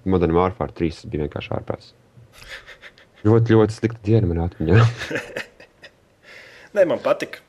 Modern 0.05 0.35
Warfare 0.35 0.73
3 0.75 0.91
tas 0.97 1.05
bija 1.11 1.25
vienkārši 1.25 1.53
ārprāts. 1.57 1.93
Ļoti, 3.25 3.55
ļoti 3.55 3.75
slikta 3.75 3.99
diena 4.05 4.27
man 4.29 4.43
atmiņā. 4.45 4.83
Nē, 6.77 6.83
man 6.89 6.99
patika. 7.03 7.41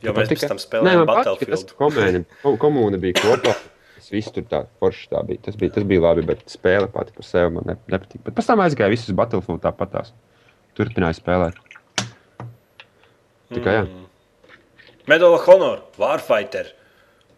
Jo 0.00 0.14
mēs 0.16 0.30
pēc 0.32 0.46
tam 0.48 0.60
spēlējām 0.62 1.02
patika, 1.04 1.34
Battlefield. 1.34 1.74
komēni, 1.76 2.22
ko- 2.40 2.54
komūna 2.62 3.00
bija 3.02 3.18
kopā. 3.20 3.52
Tas 4.00 4.08
viss 4.14 4.32
tur 4.32 4.46
tā 4.48 4.62
forši 4.80 5.10
tā 5.12 5.20
bija. 5.28 5.42
Tas 5.44 5.58
bija, 5.60 5.74
tas 5.74 5.84
bija 5.84 6.00
labi, 6.06 6.24
bet 6.30 6.46
spēle 6.48 6.88
pati 6.94 7.12
par 7.18 7.26
sevi 7.28 7.50
man 7.58 7.66
ne, 7.68 7.74
nepatika. 7.92 8.22
Bet 8.30 8.38
pēc 8.38 8.48
tam 8.48 8.62
aizgāja 8.64 8.94
visus 8.94 9.12
Battlefield 9.18 9.60
tāpatās. 9.66 10.14
Turpināja 10.78 11.18
spēlēt. 11.18 11.58
Tikai 13.52 13.74
jā. 13.76 13.84
Mm. 13.84 14.06
Medal 15.10 15.34
of 15.36 15.44
Honor, 15.50 15.82
Warfighter. 16.00 16.70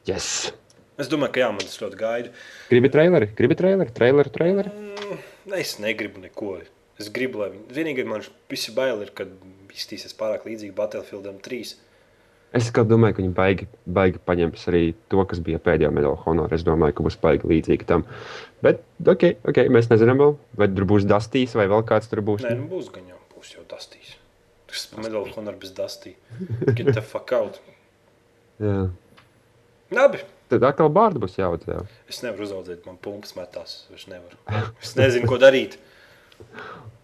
Yes! 0.07 0.53
Es 1.01 1.09
domāju, 1.09 1.33
ka 1.35 1.41
jā, 1.41 1.49
man 1.55 1.65
tas 1.65 1.79
ļoti 1.81 1.99
gaida. 2.01 2.33
Gribi 2.69 2.91
traileri? 2.93 3.31
Gribi 3.39 3.57
traileri? 3.59 3.95
Traileri, 3.97 4.33
traileri? 4.35 4.73
Ne, 5.49 5.61
Es 5.63 5.79
negribu 5.83 6.21
neko. 6.23 6.59
Es 7.01 7.09
gribu, 7.11 7.41
lai 7.43 7.49
viņi. 7.55 7.65
Vienīgais 7.75 8.07
man 8.07 8.23
visi 8.53 8.75
bail 8.77 9.01
ir, 9.03 9.11
kad 9.17 9.31
izskatīsies 9.73 10.15
pārāk 10.19 10.45
līdzīgi 10.47 10.75
Battlefieldam 10.77 11.41
3. 11.43 11.73
Es 12.53 12.69
domāju, 12.77 13.17
ka 13.17 13.23
viņi 13.23 13.33
baigi, 13.33 13.67
baigi 13.89 14.21
paņems 14.29 14.67
arī 14.69 14.83
to, 15.09 15.23
kas 15.29 15.41
bija 15.41 15.61
pēdējā 15.65 15.89
medaļa 15.97 16.19
honorā. 16.27 16.53
Es 16.53 16.65
domāju, 16.67 16.99
ka 16.99 17.07
būs 17.07 17.17
baigi 17.23 17.49
līdzīgi 17.49 17.89
tam. 17.89 18.05
Bet, 18.65 18.83
ok, 19.01 19.25
ok, 19.49 19.63
mēs 19.73 19.89
nezinām, 19.89 20.21
vēl, 20.21 20.35
vai 20.61 20.69
tur 20.69 20.87
būs 20.91 21.09
Dastīs 21.09 21.57
vai 21.57 21.65
vēl 21.73 21.87
kāds 21.89 22.13
tur 22.13 22.21
būs. 22.27 22.45
Nē, 22.45 22.53
nu 22.61 22.69
būs 22.69 22.93
gan 22.93 23.09
jau, 23.09 23.17
būs 23.33 23.55
jau 23.57 23.65
dastīs. 23.73 24.19
Tas 24.69 24.85
ir 24.93 25.01
medaļu 25.01 25.33
honor 25.39 25.57
bez 25.61 25.73
dastī. 25.77 26.13
Get 26.77 26.93
the 26.93 27.01
fuck 27.01 27.33
out. 27.37 27.57
Jā. 28.63 28.91
Labi. 29.97 30.21
Tad 30.53 30.67
atkal 30.69 30.91
bārda 30.93 31.21
būs 31.23 31.39
jāaudzē. 31.39 31.79
Es 32.13 32.19
nevaru 32.21 32.45
uzaugt, 32.45 32.83
man 32.85 32.99
pumpas 33.01 33.33
metās. 33.39 33.77
Es 33.97 34.05
nevaru. 34.11 34.37
Es 34.85 34.93
nezinu, 34.99 35.29
ko 35.31 35.39
darīt. 35.41 35.79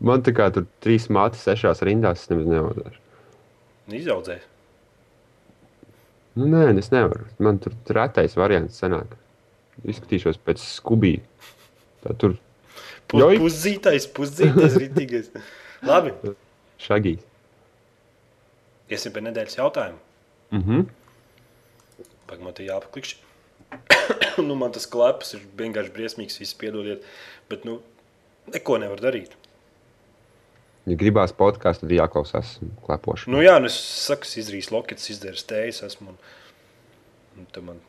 Man 0.04 0.20
tā 0.26 0.34
kā 0.36 0.50
tur 0.52 0.66
trīs 0.84 1.06
mātes 1.12 1.46
sešās 1.46 1.80
rindās, 1.86 2.26
es 2.26 2.32
nemaz 2.32 2.50
neaudzēšu. 2.52 3.00
Izaudzēju. 3.98 4.44
Nu, 6.38 6.50
nē, 6.52 6.66
es 6.78 6.92
nevaru. 6.92 7.24
Man 7.42 7.56
tur 7.62 7.72
retais 7.96 8.36
variants 8.38 8.76
sanāk. 8.82 9.16
Izskatīšos 9.88 10.36
pēc 10.44 10.60
skubī. 10.60 11.14
Tā 12.04 12.12
tur 12.20 12.36
Joj. 13.16 13.38
Puszītais, 13.40 14.04
puszītais, 14.12 14.76
rītīgais. 14.82 15.30
Labi. 15.88 16.12
šagīs. 16.82 17.24
Iesim 18.92 19.14
pie 19.14 19.22
nedēļas 19.24 19.56
jautājumu. 19.56 19.98
Mhm. 20.52 20.84
Pagaidām, 22.28 22.44
man 22.44 22.56
te 22.56 22.68
jāpaklikšķi. 22.68 23.27
nu, 24.48 24.56
man 24.58 24.72
tas 24.74 24.88
kleps 24.90 25.34
ir 25.36 25.44
vienkārši 25.58 25.94
briesmīgs, 25.94 26.38
visi 26.40 26.56
piedodiet. 26.60 27.04
Bet, 27.50 27.66
nu, 27.68 27.78
neko 28.52 28.78
nevar 28.82 29.02
darīt. 29.02 29.34
Ja 30.88 30.96
gribās 30.96 31.34
podkāstu, 31.36 31.84
tad 31.84 31.92
jāklausās 31.92 32.54
klepošanu. 32.86 33.34
Nu, 33.34 33.42
jā, 33.44 33.58
nu, 33.60 33.68
es 33.68 33.76
saku, 34.06 34.28
izrīs 34.40 34.70
lokets, 34.72 35.10
izdarīju 35.12 35.42
stējas, 35.42 35.82
esmu. 35.90 36.14
Un, 36.14 37.44
un 37.44 37.66
man 37.66 37.82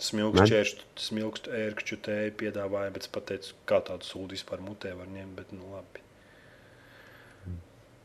smilkstu, 0.00 0.80
smilkstu 1.00 1.52
ērkšķu 1.56 1.98
tēju 2.08 2.34
piedāvāja, 2.40 2.92
bet 2.94 3.06
es 3.06 3.12
pateicu, 3.12 3.52
kā 3.68 3.82
tādu 3.84 4.08
sūdu 4.08 4.36
vispār 4.36 4.64
mutē 4.64 4.94
var 4.96 5.10
ņemt, 5.12 5.36
bet, 5.36 5.52
nu, 5.56 5.68
labi. 5.74 6.04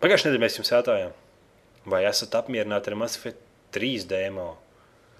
Pagājušajā 0.01 0.32
nedēļā 0.32 0.43
mēs 0.43 0.57
jums 0.57 0.73
jautājām, 0.73 1.15
vai 1.93 2.03
esat 2.09 2.36
apmierināti 2.39 2.91
ar 2.91 2.97
Mass 2.99 3.19
Effect 3.19 3.41
3 3.75 4.07
demo? 4.09 4.49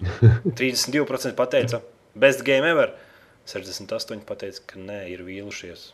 32% 0.58 1.36
pateica, 1.38 1.80
best 2.14 2.44
game 2.46 2.68
ever. 2.68 2.92
68% 3.46 4.26
pateica, 4.26 4.62
ka 4.72 4.80
nē, 4.80 5.02
ir 5.10 5.24
vīlušies. 5.26 5.90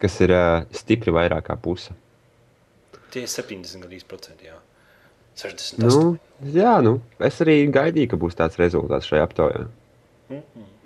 Kas 0.00 0.16
ir 0.24 0.32
uh, 0.32 0.64
stipri 0.76 1.12
vairāk 1.12 1.48
kā 1.48 1.56
puse. 1.60 1.92
Tie 3.12 3.24
ir 3.24 3.30
70 3.30 3.84
gandrīz 3.84 4.06
procenti, 4.08 4.48
jā. 4.48 4.56
68. 5.36 5.84
Nu, 5.84 6.16
jā, 6.52 6.78
nu, 6.84 6.98
es 7.20 7.40
arī 7.44 7.58
gaidīju, 7.72 8.12
ka 8.12 8.20
būs 8.20 8.38
tāds 8.38 8.56
rezultāts 8.60 9.08
šajā 9.10 9.26
aptaujā. 9.28 9.66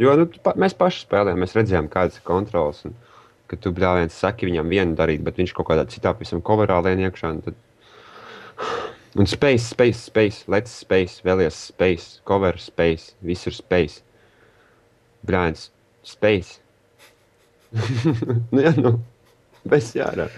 Jo 0.01 0.17
nu, 0.19 0.27
pa, 0.45 0.53
mēs 0.59 0.75
paši 0.77 1.05
spēlējām, 1.07 1.41
mēs 1.41 1.55
redzējām, 1.57 1.89
kādas 1.93 2.19
ir 2.19 2.27
kontrols. 2.27 2.83
Un, 2.89 2.97
kad 3.51 3.63
tu 3.63 3.73
bļāviens 3.75 4.15
saki 4.15 4.47
viņam 4.47 4.71
vienu 4.71 4.95
darīt, 4.99 5.25
bet 5.27 5.39
viņš 5.41 5.55
kaut 5.57 5.71
kādā 5.71 5.87
citā 5.91 6.13
pavisam 6.15 6.43
coverā 6.47 6.79
lien 6.87 7.03
iekšā. 7.07 7.33
Un, 7.35 7.41
tad... 7.47 7.57
un 9.21 9.31
space, 9.31 9.65
space, 9.71 10.05
space, 10.11 10.45
let's 10.51 10.75
space, 10.85 11.25
vēlies 11.27 11.59
space, 11.71 12.21
cover 12.29 12.59
space, 12.63 13.15
visur 13.27 13.57
space. 13.57 14.05
Brāns, 15.27 15.69
space. 16.07 16.59
nu, 18.53 18.61
jā, 18.65 18.73
nu, 18.81 18.95
bez 19.69 19.93
jārā. 19.97 20.29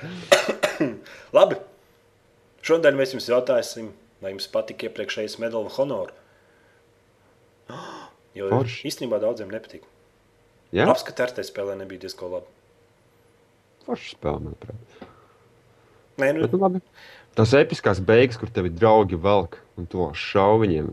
Labi. 1.36 1.56
Šodien 2.62 2.94
mēs 2.98 3.14
jums 3.14 3.26
jautāsim, 3.30 3.88
vai 4.22 4.34
jums 4.34 4.46
patika 4.52 4.86
iepriekšējais 4.88 5.38
medaļu 5.42 5.72
honors. 5.78 6.18
Jo 8.32 8.46
Forši. 8.48 8.86
īstenībā 8.88 9.18
daudziem 9.20 9.50
nepatīk. 9.52 9.82
Jā, 10.72 10.86
Apskatīt, 10.88 11.18
ar 11.20 11.32
te 11.36 11.42
spēlē 11.44 11.74
nebija 11.76 12.00
diezgan 12.06 12.30
labi. 12.32 12.46
forši 13.84 14.14
spēlē, 14.14 14.38
manuprāt. 14.46 15.02
Nē, 16.22 16.30
nu, 16.32 16.46
Bet, 16.46 16.54
nu, 16.54 16.60
labi. 16.62 16.80
Tas 17.36 17.52
episkās 17.58 18.00
beigas, 18.00 18.38
kur 18.40 18.48
tevi 18.48 18.72
draugi 18.72 19.18
velk 19.20 19.58
un 19.76 19.84
to 19.92 20.06
šauj 20.16 20.62
viņiem. 20.64 20.88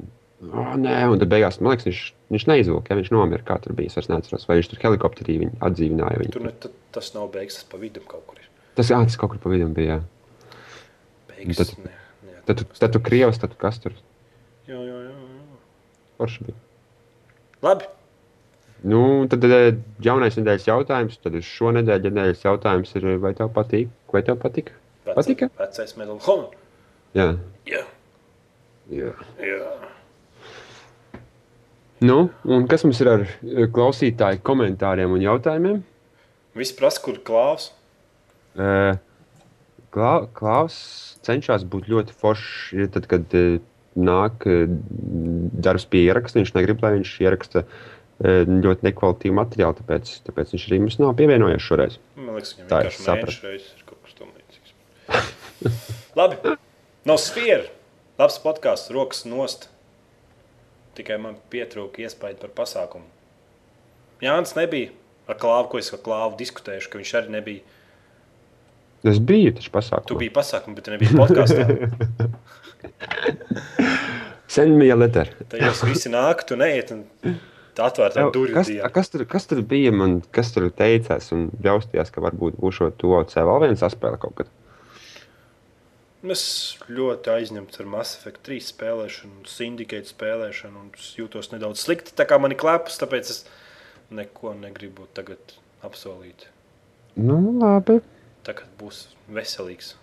Oh, 0.51 0.73
nē, 0.83 0.97
un 1.13 1.23
tad 1.23 1.31
beigās, 1.31 1.61
man 1.63 1.71
liekas, 1.77 1.87
viņš, 1.87 2.01
viņš 2.33 2.45
neizvilka, 2.51 2.91
ja 2.93 2.99
viņš 2.99 3.11
nomira. 3.15 3.43
Kā 3.45 3.57
tur 3.63 3.73
bija? 3.77 3.91
Es 3.97 4.09
neatceros, 4.11 4.45
vai 4.49 4.59
viņš 4.59 4.69
tur 4.73 4.83
helikopterī 4.85 5.37
viņu 5.43 5.59
atdzīvināja. 5.65 6.21
Viņu. 6.23 6.33
tur 6.35 6.45
ne, 6.47 6.53
tas 6.95 7.11
nav 7.15 7.29
beigas, 7.33 7.59
tas 7.61 7.69
pa 7.71 7.81
vidu 7.81 8.03
kaut 8.07 8.25
kur 8.29 8.39
ir. 8.41 8.47
Tas, 8.77 8.89
jā, 8.93 8.99
tas 9.03 9.17
kaut 9.19 9.33
kur 9.35 9.41
pa 9.43 9.51
vidu 9.53 9.67
bija. 9.75 9.99
Jā. 9.99 10.55
Beigas, 11.33 11.61
Tad- 11.61 11.85
ne, 11.85 11.93
ne, 12.27 12.41
Tad, 12.49 12.57
tu, 12.61 12.65
tad 12.79 12.93
tu 12.95 12.99
krievs, 13.03 13.39
tad 13.41 13.53
tu 13.53 13.59
kas 13.61 13.77
tur 13.83 13.93
Jā, 14.69 14.77
jā, 14.77 14.97
jā. 15.05 15.13
jā. 15.13 15.61
forši 16.17 16.45
bija. 16.49 16.57
Labi. 17.65 17.87
Nu, 18.87 19.27
tad 19.27 19.43
jaunais 20.05 20.37
nedēļas 20.39 20.67
jautājums, 20.69 21.17
tad 21.19 21.35
uz 21.35 21.43
šo 21.43 21.73
nedēļu 21.75 22.13
nedēļas 22.13 22.45
jautājums 22.45 22.93
ir, 22.95 23.07
vai 23.19 23.33
tev 23.35 23.49
patīk? 23.55 23.89
Vai 24.13 24.21
tev 24.23 24.37
patika? 24.39 24.71
Patika? 25.09 25.49
Vecais 25.59 25.95
medaļu 25.99 26.21
honors. 26.27 26.55
Jā. 27.17 27.25
Jā, 27.67 27.81
jā. 28.93 29.11
jā. 29.41 29.71
Nu, 31.99 32.29
un 32.47 32.67
kas 32.71 32.85
mums 32.85 32.99
ir 33.03 33.09
ar 33.11 33.25
eh, 33.27 33.65
klausītāju 33.75 34.39
komentāriem 34.47 35.11
un 35.11 35.23
jautājumiem? 35.23 35.81
Viss 36.55 36.75
prasa, 36.75 37.01
kur 37.03 37.19
klāvs. 37.27 37.69
Uh, 38.55 38.95
Klā, 39.93 40.13
Klaus 40.37 40.77
cenšas 41.25 41.65
būt 41.67 41.89
ļoti 41.91 42.15
foršs. 42.19 42.89
Tad, 42.95 43.07
kad 43.11 43.35
uh, 43.35 43.57
nāk 43.99 44.47
uh, 44.47 44.63
darbs 45.67 45.87
pie 45.91 46.05
ieraksta, 46.07 46.39
viņš 46.39 46.53
negrib, 46.55 46.83
lai 46.85 46.97
viņš 46.99 47.15
ieraksta 47.25 47.65
ļoti 48.19 48.83
nekvalitīvu 48.83 49.35
materiālu. 49.37 49.77
Tāpēc, 49.77 50.09
tāpēc 50.27 50.49
viņš 50.51 50.63
arī 50.67 50.79
mums 50.83 50.97
nav 50.99 51.13
pievienojies 51.15 51.63
šoreiz. 51.63 51.93
Man 52.19 52.35
liekas, 52.35 52.51
viņam 52.57 52.67
Tā 52.67 52.81
ir 52.83 52.89
līdzīgs. 54.35 54.73
Labi. 56.19 56.55
No 57.07 57.15
sfēra. 57.15 57.69
Labs 58.19 58.35
podkāsts, 58.43 58.91
rokas 58.91 59.23
nost. 59.23 59.69
Tikai 60.99 61.15
man 61.21 61.37
pietrūka 61.53 62.03
iespēja 62.03 62.35
par 62.41 62.51
pasākumu. 62.57 63.07
Jānis 64.23 64.55
nebija 64.57 64.91
ar 65.31 65.37
klāvu, 65.39 65.69
ko 65.71 65.79
es 65.79 65.91
ar 65.95 66.01
klāvu 66.03 66.35
diskutējuši, 66.41 66.89
ka 66.91 66.99
viņš 66.99 67.13
arī 67.21 67.35
nebija. 67.37 67.77
Es 69.07 69.21
biju 69.23 69.53
taču 69.55 69.71
pasākumā. 69.71 70.09
Tu 70.09 70.17
biji 70.19 70.33
pasākumā, 70.35 70.75
bet 70.75 70.89
tu 70.89 70.91
nebija 70.91 71.15
podkāstā. 71.15 71.63
Send 74.49 74.75
me 74.75 74.89
a 74.91 74.97
letter. 74.97 75.29
Tad 75.47 75.61
jūs 75.61 75.85
visi 75.87 76.11
nāk, 76.11 76.43
tu 76.49 76.57
neiet 76.59 76.91
un 76.95 77.05
atvērta 77.79 78.25
durvju 78.33 78.55
Kas, 78.57 78.67
diena. 78.67 78.89
kas, 78.91 79.11
tur, 79.13 79.23
kas 79.29 79.45
tur 79.47 79.61
bija? 79.63 79.91
Man, 79.95 80.19
kas 80.35 80.51
tur 80.55 80.65
teicās 80.75 81.29
un 81.35 81.47
jaustījās, 81.63 82.11
ka 82.11 82.23
varbūt 82.25 82.57
būs 82.59 82.79
šo 82.81 82.89
to 82.99 83.21
C 83.29 83.43
vēl 83.45 83.61
viens 83.67 83.83
saspēle 83.85 84.19
kaut 84.19 84.35
kad. 84.41 84.49
Es 86.19 86.41
ļoti 86.91 87.31
aizņemts 87.31 87.79
ar 87.79 87.87
Mass 87.87 88.17
Effect 88.17 88.41
3 88.43 88.65
spēlēšanu, 88.67 89.45
Syndicate 89.47 90.09
spēlēšanu, 90.11 90.81
un 90.81 90.89
es 90.97 91.13
jūtos 91.15 91.53
nedaudz 91.53 91.79
slikti. 91.85 92.11
Tā 92.11 92.25
kā 92.27 92.35
man 92.43 92.51
ir 92.51 92.59
klepas, 92.59 92.99
tāpēc 92.99 93.31
es 93.31 93.45
neko 94.11 94.51
negribu 94.59 95.07
tagad 95.15 95.55
apsolīt. 95.85 96.49
Nu, 97.15 97.39
labi. 97.61 98.01
Tagad 98.43 98.67
būs 98.81 99.05
veselīgs, 99.31 99.93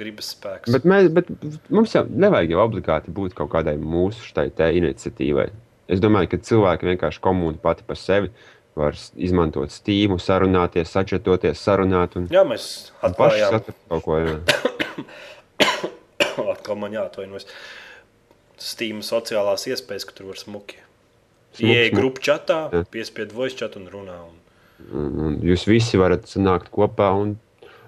gribas 0.00 0.32
spēks. 0.32 0.72
Bet, 0.72 0.88
mēs, 0.88 1.10
bet 1.12 1.28
mums 1.68 1.92
jau 1.92 2.06
nevajag 2.08 2.54
jau 2.54 2.64
obligāti 2.64 3.12
būt 3.12 3.36
kaut 3.36 3.52
kādai 3.52 3.76
mūsu 3.76 4.30
šai 4.30 4.48
iniciatīvai. 4.80 5.50
Es 5.92 6.00
domāju, 6.00 6.32
ka 6.32 6.40
cilvēki 6.44 6.88
vienkārši 6.88 7.20
komūni 7.24 7.60
pati 7.60 7.84
par 7.88 8.00
sevi 8.00 8.32
var 8.78 8.96
izmantot 9.18 9.72
stīmu, 9.74 10.20
sarunāties, 10.22 10.88
sačetoties, 10.92 11.60
sarunāt 11.60 12.16
un 12.16 12.28
Jā, 12.32 12.44
mēs 12.48 12.92
un 13.02 13.16
paši 13.18 13.44
atklājām, 13.48 13.80
kaut 13.92 14.06
ko. 14.06 14.20
Jā. 14.24 14.84
atkal 16.54 16.78
man 16.80 16.94
jāatvainojas. 16.96 17.48
Steam 18.58 19.02
sociālās 19.06 19.68
iespējas, 19.70 20.06
ka 20.08 20.16
tur 20.18 20.32
var 20.32 20.40
smuki. 20.40 20.80
Smuki. 21.58 21.90
grupu 21.94 22.22
čatā, 22.22 22.64
Jā. 22.74 22.84
piespied 22.90 23.32
voice 23.34 23.56
chat 23.58 23.76
un 23.78 23.86
runā. 23.90 24.18
Un... 24.26 24.34
Un, 24.94 25.38
jūs 25.42 25.64
visi 25.66 25.98
varat 25.98 26.26
sanākt 26.30 26.70
kopā. 26.74 27.10
un 27.18 27.36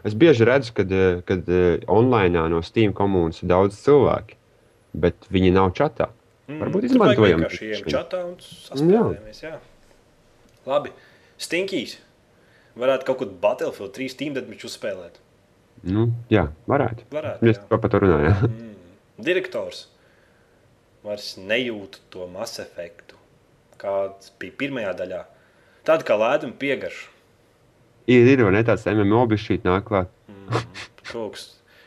Es 0.04 0.14
bieži 0.16 0.46
redzu, 0.48 0.72
kad, 0.72 0.92
eh, 0.92 1.20
kad 1.28 1.48
eh, 1.48 1.82
online 1.88 2.48
no 2.48 2.62
Steam 2.64 2.94
komunas 2.96 3.42
ir 3.42 3.50
daudz 3.52 3.76
cilvēku, 3.84 4.38
bet 4.96 5.28
viņi 5.28 5.52
nav 5.52 5.74
čatā. 5.76 6.08
Varbūt 6.48 6.86
Tur 6.88 7.02
vajag 7.02 7.18
izmantojam 7.18 7.44
ejam 7.44 7.82
viņu. 7.84 7.90
čatā 7.92 8.22
un 8.26 8.38
saspēlējamies. 8.42 9.42
Jā. 9.44 9.58
Labi. 10.66 10.94
Stinkīs. 11.40 11.98
Varētu 12.80 13.06
kaut 13.06 13.20
kādu 13.20 13.36
Battlefield 13.42 13.92
3 13.94 14.08
Steam 14.14 14.34
deadmatch 14.34 14.66
uzspēlēt. 14.66 15.20
Nu, 15.86 16.10
jā, 16.32 16.48
varētu. 16.68 17.06
Varētu, 17.14 17.46
Mēs 17.46 17.60
par 17.70 17.88
to 17.92 18.02
runājam. 18.02 18.52
Direktors 19.30 19.86
vairs 21.04 21.32
nejūt 21.40 22.00
to 22.12 22.26
masu 22.28 22.60
efektu, 22.64 23.16
kāds 23.80 24.32
bija 24.40 24.56
pirmajā 24.60 24.92
daļā. 24.98 25.22
Tāda 25.88 26.04
kā 26.04 26.16
lēduma 26.20 26.58
piegarša. 26.60 27.08
Ir, 28.10 28.28
ir 28.28 28.42
vai 28.44 28.52
ne 28.58 28.64
tāds 28.66 28.84
MMO 28.90 29.24
bijis 29.30 29.46
šī 29.46 29.60
nāk 29.64 29.86
klāt. 29.88 30.10
Kaut 31.10 31.36
kas, 31.36 31.44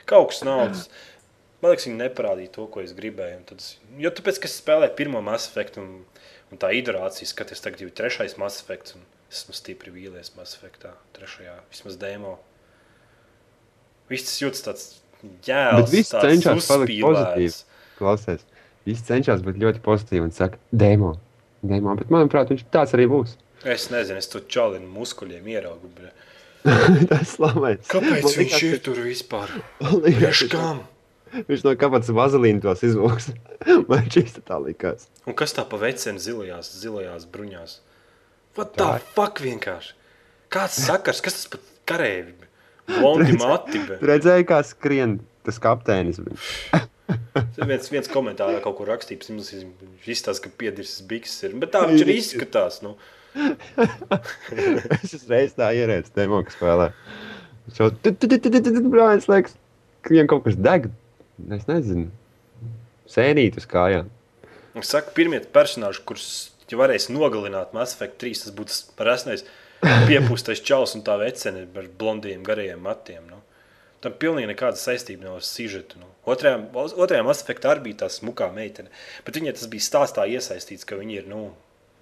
kaut 0.09 0.31
kas 0.31 0.41
naudas. 0.47 0.87
Man 1.61 1.71
liekas, 1.71 1.85
viņi 1.87 1.99
neparādīja 2.01 2.51
to, 2.57 2.65
ko 2.71 2.81
es 2.83 2.91
gribēju. 2.97 3.37
un 3.39 3.43
Tad, 3.47 3.65
jo 4.01 4.11
tāpēc, 4.17 4.41
ka 4.41 4.49
es 4.49 4.57
spēlēju 4.59 4.97
pirmo 4.97 5.21
Mass 5.23 5.47
Effect 5.51 5.77
un, 5.79 5.91
un 6.51 6.59
tā 6.59 6.73
iterācija, 6.75 7.29
skaties, 7.29 7.61
tagad 7.63 7.85
jau 7.85 7.91
trešais 8.01 8.35
Mass 8.41 8.63
Effect. 8.63 8.95
un 8.97 9.05
Esmu 9.33 9.55
stipri 9.57 9.89
vīlies 9.93 10.33
Mass 10.37 10.57
Effectā, 10.57 10.91
trešajā, 11.15 11.55
vismaz 11.71 11.95
demo. 12.01 12.35
Viss 14.13 14.27
tas 14.29 14.39
jūtas 14.43 14.65
tāds 14.69 14.85
jēls, 15.47 15.79
Bet 15.81 15.93
viss 15.93 16.13
cenšas 16.13 16.67
palikt 16.69 16.97
pozitīvs. 17.03 17.59
Klausies, 17.99 18.45
viņš 18.87 19.03
cenšas 19.09 19.43
būt 19.45 19.59
ļoti 19.63 19.81
pozitīvs 19.85 20.27
un 20.29 20.35
saka, 20.35 20.59
demo. 20.71 21.15
demo. 21.63 21.95
Bet, 21.99 22.09
manuprāt, 22.13 22.51
viņš 22.53 22.65
tāds 22.73 22.93
arī 22.97 23.07
būs. 23.11 23.37
Es 23.63 23.87
nezinu, 23.93 24.19
es 24.19 24.27
to 24.27 24.41
čalinu 24.51 24.89
muskuļiem 24.91 25.45
ieraugu. 25.53 25.87
bre. 25.95 26.11
Tas 27.11 27.33
slavens. 27.37 27.87
Kāpēc 27.91 28.23
Man 28.23 28.35
viņš 28.39 28.57
ir 28.69 28.81
tur 28.83 28.99
vispār? 29.03 29.51
viņš- 29.81 30.43
kam? 30.51 30.83
Viņš 31.33 31.63
no 31.65 31.71
kāpēc 31.79 32.11
vazelīna 32.13 32.61
tos 32.63 32.83
izvilks. 32.85 33.31
Man 33.89 34.05
šis 34.13 34.35
tā 34.45 34.59
likās. 34.61 35.07
Un 35.25 35.33
kas 35.39 35.55
tā 35.55 35.63
pa 35.67 35.79
veciem 35.81 36.19
zilajās, 36.21 36.69
zilajās 36.83 37.25
bruņās? 37.31 37.79
What 38.55 38.75
the 38.77 38.83
Tā. 38.85 38.99
fuck 39.15 39.39
vienkārši? 39.41 39.95
Kāds 40.53 40.77
sakars, 40.85 41.23
kas 41.25 41.39
tas 41.39 41.47
pat 41.55 41.63
karēvi? 41.89 42.35
Blondi 42.87 43.37
mati. 43.39 43.81
be. 43.87 43.97
Tu 43.99 44.09
redzēji, 44.09 44.47
kā 44.49 44.59
skrien 44.67 45.19
tas 45.45 45.59
kapteinis. 45.63 46.19
Viens, 47.57 47.89
viens 47.91 48.07
komentārā 48.09 48.59
kaut 48.63 48.77
kur 48.77 48.87
rakstīts, 48.91 49.29
viņš 49.29 50.07
izstāsta, 50.09 50.45
ka 50.45 50.51
piedirsis 50.61 51.03
bikses 51.09 51.43
ir. 51.47 51.55
Bet 51.59 51.73
tā 51.73 51.81
viņš 51.89 52.03
arī 52.05 52.15
izskatās. 52.21 52.79
Nu. 52.85 52.93
es 54.99 55.15
uzreiz 55.17 55.55
tā 55.57 55.71
ierēdzu 55.75 56.13
demo, 56.15 56.39
kas 56.45 56.55
spēlē. 56.57 56.87
Šo 57.73 57.89
brāļs 58.93 59.29
liekas, 59.31 59.57
ka 60.05 60.13
viņam 60.13 60.31
kaut 60.31 60.45
kas 60.47 60.59
deg. 60.61 60.89
Es 61.57 61.67
nezinu. 61.69 62.07
Sēnīt 63.09 63.59
uz 63.59 63.67
kājām. 63.69 64.09
Es 64.79 64.93
saku, 64.93 65.13
pirmie 65.17 65.41
personāži, 65.53 66.01
kurus 66.07 66.29
ja 66.73 66.79
varēs 66.79 67.09
nogalināt 67.13 67.73
Mass 67.75 67.95
Effect 67.97 68.19
3, 68.23 68.39
tas 68.45 68.55
būtu 68.55 69.05
rasnais 69.05 69.45
piepūstais 70.09 70.61
čels 70.65 70.95
un 70.97 71.03
tā 71.05 71.17
vecene 71.21 71.65
ar 71.67 71.89
blondiem, 71.99 72.43
garajiem 72.45 72.81
matiem. 72.83 73.25
Nu. 73.29 73.41
Tam 74.03 74.15
pilnīgi 74.19 74.49
nekāda 74.51 74.79
saistība 74.79 75.27
nav 75.27 75.39
ar 75.39 75.45
sižetu. 75.47 76.01
Nu. 76.01 76.09
Otrajā 76.27 77.23
Mass 77.25 77.43
Effect 77.43 77.67
arī 77.69 77.89
bija 77.89 78.03
tā 78.03 78.11
smukā 78.11 78.49
meitene, 78.55 78.91
bet 79.25 79.39
viņai 79.39 79.55
tas 79.57 79.69
bija 79.71 79.87
stāstā 79.87 80.27
iesaistīts, 80.31 80.87
ka 80.87 80.99
viņi 80.99 81.21
ir 81.21 81.29
nu, 81.31 81.45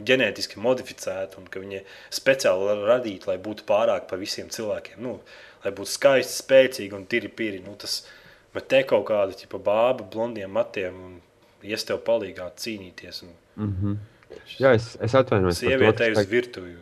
ģenētiski 0.02 0.62
modificēti 0.62 1.38
un 1.42 1.50
ka 1.52 1.62
viņi 1.62 1.84
speciāli 2.14 2.78
radīti, 2.88 3.30
lai 3.30 3.38
būtu 3.42 3.68
pārāk 3.70 4.08
par 4.10 4.22
visiem 4.22 4.50
cilvēkiem. 4.54 5.02
Nu, 5.04 5.20
lai 5.66 5.74
būtu 5.78 5.94
skaisti, 5.94 6.40
spēcīgi 6.42 6.98
un 6.98 7.06
tīri 7.10 7.30
pīri. 7.30 7.62
Nu, 7.66 7.76
tas, 7.80 8.02
bet 8.56 8.70
te 8.72 8.82
kaut 8.88 9.06
kāda 9.12 9.38
tipa 9.38 9.62
bāba, 9.62 10.08
blondiem 10.08 10.54
matiem 10.58 10.98
un 11.06 11.20
ies 11.62 11.86
tev 11.86 12.02
palīgā 12.08 12.50
cīnīties. 12.58 13.22
Un 13.28 13.36
Jā, 14.60 14.74
es, 14.78 14.94
es 15.04 15.16
atvainojos. 15.18 15.60
Sievietei 15.60 16.14
uz 16.16 16.28
virtuvi. 16.30 16.76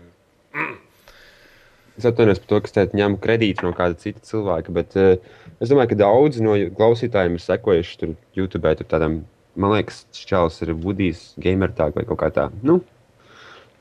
Es 2.00 2.08
atvainojos 2.08 2.40
par 2.40 2.52
to, 2.54 2.60
ka 2.64 2.84
es 2.86 2.94
ņemu 2.96 3.18
kredītu 3.20 3.66
no 3.68 3.74
kāda 3.76 3.98
cita 4.00 4.22
cilvēka, 4.24 4.72
bet 4.76 4.96
uh, 4.96 5.18
es 5.60 5.72
domāju, 5.72 5.92
ka 5.92 5.98
daudzi 6.00 6.44
no 6.46 6.54
klausītājiem 6.78 7.36
ir 7.36 7.44
sekojuši 7.44 7.98
tur 8.00 8.14
YouTube. 8.38 8.72
Tur 8.80 8.88
tādam, 8.88 9.18
man 9.60 9.74
liekas, 9.76 10.06
Čāls 10.16 10.62
ir 10.64 10.72
Vudijs, 10.80 11.34
Gamertāk 11.44 11.98
vai 11.98 12.06
kaut 12.08 12.22
kā 12.22 12.30
tā. 12.32 12.48
Nu, 12.64 12.80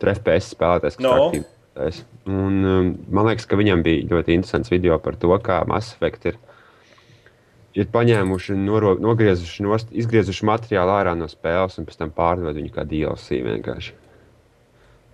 tur 0.02 0.10
FPS 0.16 0.50
spēlētājs, 0.56 0.98
kas 0.98 1.06
No. 1.06 1.14
aktīvi. 1.28 1.46
Un 2.26 2.58
um, 2.66 2.90
man 3.14 3.28
liekas, 3.30 3.46
ka 3.46 3.54
viņam 3.54 3.84
bija 3.86 4.08
ļoti 4.10 4.34
interesants 4.34 4.72
video 4.72 4.98
par 4.98 5.14
to, 5.14 5.30
kā 5.46 5.60
Mass 5.70 5.94
Effect 5.94 6.26
ir, 6.32 6.40
ir 7.78 7.86
paņēmuši, 7.94 8.56
noro, 8.58 8.96
nogriezuši, 8.98 9.62
nost, 9.62 9.94
izgriezuši 9.94 10.48
materiālu 10.48 10.96
ārā 10.96 11.14
no 11.14 11.30
spēles 11.30 11.78
un 11.78 11.86
pēc 11.86 12.00
tam 12.00 12.10
pārdod 12.16 12.58
viņu 12.58 12.74
kā 12.74 12.82
DLC 12.82 13.38
vienkārši. 13.46 13.94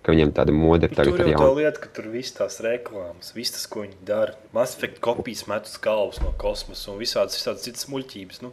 Ka 0.05 0.13
viņam 0.13 0.35
tāda 0.37 0.53
mode 0.53 0.85
ir 0.85 0.93
tagad 0.93 1.17
Tur 1.17 1.31
jau 1.31 1.39
tā 1.41 1.49
lieta, 1.57 1.81
ka 1.81 1.89
tur 1.97 2.11
viss 2.13 2.35
tās 2.37 2.59
reklāmas, 2.61 3.31
viss 3.33 3.55
tas, 3.55 3.65
ko 3.71 3.81
viņi 3.81 3.97
dara. 4.05 4.35
Mass 4.53 4.77
Effect 4.77 4.99
kopijas 5.01 5.47
met 5.49 5.65
uz 5.65 5.79
galvas 5.81 6.19
no 6.21 6.29
kosmosa 6.41 6.91
un 6.93 6.99
visādas, 7.01 7.39
visādas 7.39 7.65
citas 7.65 7.87
muļķības. 7.89 8.43
Nu, 8.45 8.51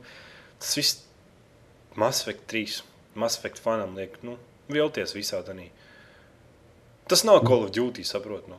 tas 0.63 0.73
viss 0.79 1.03
Mass 2.01 2.25
Effect 2.25 2.47
3, 2.49 2.81
Mass 3.21 3.37
Effect 3.37 3.61
fanam 3.61 3.93
liek, 4.01 4.17
nu, 4.25 4.39
vilties 4.73 5.13
visādi. 5.13 5.69
Tas 7.13 7.27
nav 7.29 7.43
Call 7.45 7.67
of 7.67 7.75
Duty, 7.77 8.07
saprot. 8.09 8.49
Nu. 8.49 8.57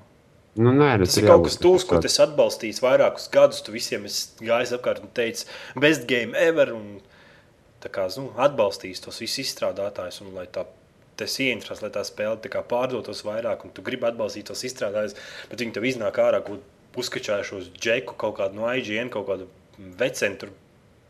Nu, 0.53 0.69
nē, 0.69 0.91
nu, 1.01 1.07
Tas 1.07 1.17
ir 1.17 1.25
kaut 1.25 1.47
kas 1.47 1.57
tūs, 1.57 1.87
ko 1.89 1.97
es 1.97 2.19
atbalstīju 2.21 2.83
vairākus 2.83 3.25
gadus. 3.33 3.63
Tu 3.65 3.73
visiem 3.73 4.05
esi 4.05 4.45
gājis 4.45 4.75
apkārt 4.77 5.01
un 5.01 5.09
teicis, 5.17 5.47
best 5.73 6.05
game 6.09 6.37
ever. 6.37 6.75
Un, 6.77 6.99
kā 7.83 8.05
nu, 8.19 8.29
atbalstījis 8.39 9.01
tos 9.03 9.17
visus 9.23 9.47
izstrādātājus, 9.47 10.21
un 10.23 10.35
lai 10.37 10.45
tā 10.53 10.67
tas 11.19 11.35
ieinteresēs, 11.39 11.83
lai 11.85 11.91
tā 11.93 12.03
spēle 12.07 12.37
pārdotos 12.69 13.23
vairāk, 13.27 13.65
un 13.65 13.73
tu 13.75 13.85
gribi 13.85 14.07
atbalstīt 14.09 14.49
tos 14.49 14.63
izstrādātājus, 14.67 15.17
bet 15.51 15.61
viņi 15.61 15.75
tev 15.77 15.87
iznāk 15.89 16.19
ārā, 16.23 16.41
ko 16.45 16.57
uzkačājušos 16.99 17.71
džeku, 17.77 18.15
kaut 18.17 18.37
kādu 18.39 18.59
no 18.59 18.67
IGN, 18.69 19.09
kaut 19.13 19.27
kādu 19.29 19.47
vecenu 19.99 20.51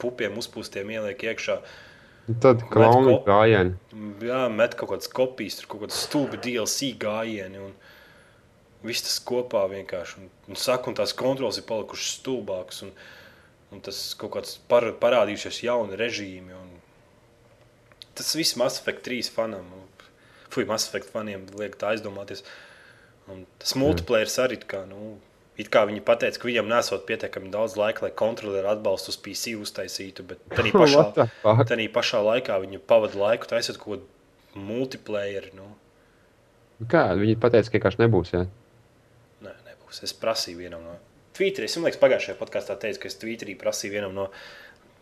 pupiem 0.02 0.38
uzpūstiem 0.40 0.92
ieliek 0.92 1.26
iekšā. 1.32 1.58
Tad 2.44 2.64
klauni 2.72 3.18
kop- 3.18 3.26
gājieni. 3.28 3.74
Jā, 4.24 4.46
met 4.52 4.78
kaut 4.80 4.94
kādas 4.94 5.10
kopijas, 5.12 5.58
tur 5.60 5.68
kaut 5.74 5.84
kāda 5.84 5.96
stulba 5.98 6.40
DLC 6.40 6.94
gājieni. 7.00 7.60
Un 7.60 7.74
viss 8.88 9.04
tas 9.04 9.18
kopā 9.28 9.66
vienkārši. 9.72 10.22
Un, 10.22 10.30
un 10.48 10.60
saka, 10.60 10.88
un 10.92 10.96
tās 11.00 11.16
kontrols 11.20 11.60
ir 11.60 11.68
palikušas 11.68 12.14
stulbākas. 12.22 12.84
Un, 12.88 12.94
un 13.76 13.84
tas 13.84 14.00
kaut 14.20 14.38
kāds 14.38 14.56
par, 14.72 14.88
parādījušies 15.04 15.64
jauni 15.68 16.00
režīmi. 16.00 16.56
Un 16.56 16.72
tas 18.16 18.32
viss 18.40 18.56
Mass 18.60 18.80
Effect 18.80 19.04
3 19.08 19.32
fanam. 19.36 19.68
un, 19.76 19.84
Fui, 20.54 20.66
Mass 20.70 20.90
Effect 20.90 21.12
faniem 21.14 21.46
liek 21.60 21.78
tā 21.82 21.94
aizdomāties. 21.94 22.46
Un 23.32 23.46
tas 23.62 23.76
multiplayer 23.80 24.30
arī 24.44 24.60
kā. 24.68 24.84
Nu, 24.90 25.18
It 25.54 25.70
kā 25.70 25.84
viņi 25.86 26.02
teica, 26.02 26.40
ka 26.42 26.48
viņam 26.50 26.66
nesot 26.66 27.04
pietiekami 27.06 27.52
daudz 27.54 27.76
laika, 27.78 28.08
lai 28.08 28.10
kontrolieri 28.18 28.72
atbalstu 28.72 29.12
uz 29.14 29.20
PC 29.22 29.54
uztaisītu, 29.62 30.26
bet 30.26 30.42
tādā 30.58 30.72
pašā, 30.74 31.04
tādā 31.44 31.86
pašā 31.94 32.24
laikā 32.26 32.58
viņi 32.64 32.82
pavada 32.90 33.20
laiku 33.22 33.52
taisot 33.52 33.78
kaut 33.78 34.02
kādu 34.02 34.66
multiplayer. 34.72 35.52
Nu. 35.54 35.70
Nu 36.82 36.90
Kā? 36.90 37.06
Viņi 37.20 37.38
pateica, 37.38 37.70
ka 37.70 37.78
vienkārši 37.78 38.02
nebūs. 38.02 38.34
Jā. 38.34 38.48
Nē, 39.46 39.54
nebūs. 39.70 40.02
Es 40.08 40.18
prasīju 40.18 40.64
vienam 40.66 40.82
no 40.88 40.98
Twitterī. 41.38 41.70
Es 41.70 41.78
domāju, 41.78 42.00
ka 42.00 42.08
pagājušajā 42.08 42.40
podkāstā 42.42 42.80
teicu, 42.82 43.04
ka 43.04 43.14
es 43.14 43.22
Twitterī 43.22 43.54
prasīju 43.60 43.94
vienam 44.00 44.18
no 44.18 44.30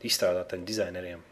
izstrādātājiem, 0.04 0.68
dizaineriem. 0.68 1.24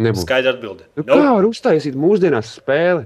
Nebūs. 0.00 0.24
Skaidra 0.26 0.54
atbilde. 0.56 0.88
Nu, 0.96 1.04
Nope. 1.04 1.18
Kā 1.22 1.34
var 1.36 1.46
uztaisīt 1.46 1.98
mūsdienās 1.98 2.54
spēli 2.58 3.04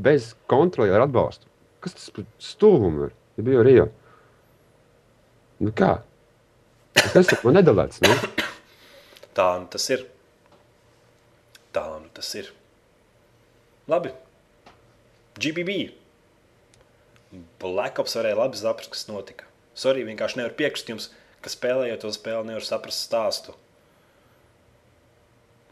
bez 0.00 0.30
kontrolieru 0.48 1.04
atbalsta? 1.04 1.48
Kas 1.84 1.96
tas 1.96 2.12
par 2.16 2.24
stulbumu 2.40 3.08
ir? 3.08 3.16
Ja 3.36 3.44
bija 3.44 3.64
Rio. 3.66 3.88
Nu 5.60 5.74
kā? 5.76 5.98
Tas 6.96 7.28
ir 7.28 7.44
man 7.44 7.58
nedalēts. 7.60 8.00
Nu? 8.04 8.16
Tā 9.36 9.52
nu 9.60 9.68
tas 9.70 9.84
ir. 9.92 10.06
Tā 11.76 11.84
nu 12.00 12.08
tas 12.16 12.32
ir. 12.40 12.50
Labi. 13.90 14.10
GBB. 15.40 15.76
Black 17.62 18.00
Ops 18.02 18.16
varēja 18.18 18.40
labi 18.40 18.58
saprast, 18.58 18.90
kas 18.94 19.06
notika. 19.08 19.46
Sorry, 19.78 20.02
vienkārši 20.08 20.40
nevar 20.40 20.56
piekrist 20.58 20.88
jums, 20.90 21.10
ka 21.44 21.52
spēlējot 21.52 22.02
to 22.02 22.10
spēli, 22.12 22.48
nevar 22.50 22.66
saprast 22.66 23.06
stāstu. 23.06 23.54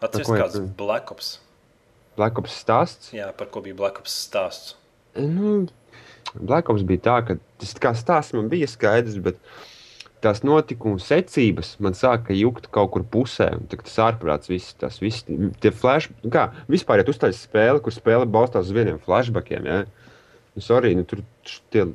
Ir? 0.03 0.43
kāds 0.43 0.61
Black 0.79 1.13
Ops. 1.15 1.33
Black 2.19 2.39
Ops 2.41 2.55
stāsts. 2.63 3.13
Jā, 3.15 3.31
par 3.37 3.51
ko 3.53 3.63
bija 3.65 3.79
Black 3.79 4.01
Ops 4.03 4.15
stāsts. 4.27 4.77
Nu, 5.19 5.67
Black 6.35 6.71
Ops 6.71 6.85
bija 6.87 7.05
tā, 7.09 7.19
ka 7.27 7.39
tas 7.61 7.75
kā 7.83 7.95
stāsts 7.99 8.37
man 8.37 8.51
bija 8.53 8.69
skaidrs, 8.71 9.19
bet 9.23 9.39
tās 10.23 10.43
notikuma 10.47 10.99
secības 11.03 11.77
man 11.83 11.95
sāka 11.99 12.35
jukt 12.35 12.69
kaut 12.75 12.91
kur 12.95 13.07
pusē. 13.07 13.53
Tas 13.71 14.01
ārprāts, 14.09 14.51
viss 14.51 14.75
tas 14.79 14.99
viss, 15.03 15.27
tie 15.63 15.73
flash, 15.75 16.11
nu 16.25 16.33
kā 16.35 16.49
vispār, 16.71 17.01
ja 17.01 17.07
tu 17.07 17.15
uztaisīsi 17.15 17.47
spēli, 17.47 17.83
kur 17.85 17.95
spēle 17.95 18.27
balstās 18.27 18.69
uz 18.69 18.75
vieniem 18.77 18.99
flashbackiem, 19.05 19.69
ja? 19.69 19.85
nu, 20.59 20.65
sorry, 20.65 20.95
nu, 20.99 21.07
tur 21.07 21.23
tie 21.73 21.87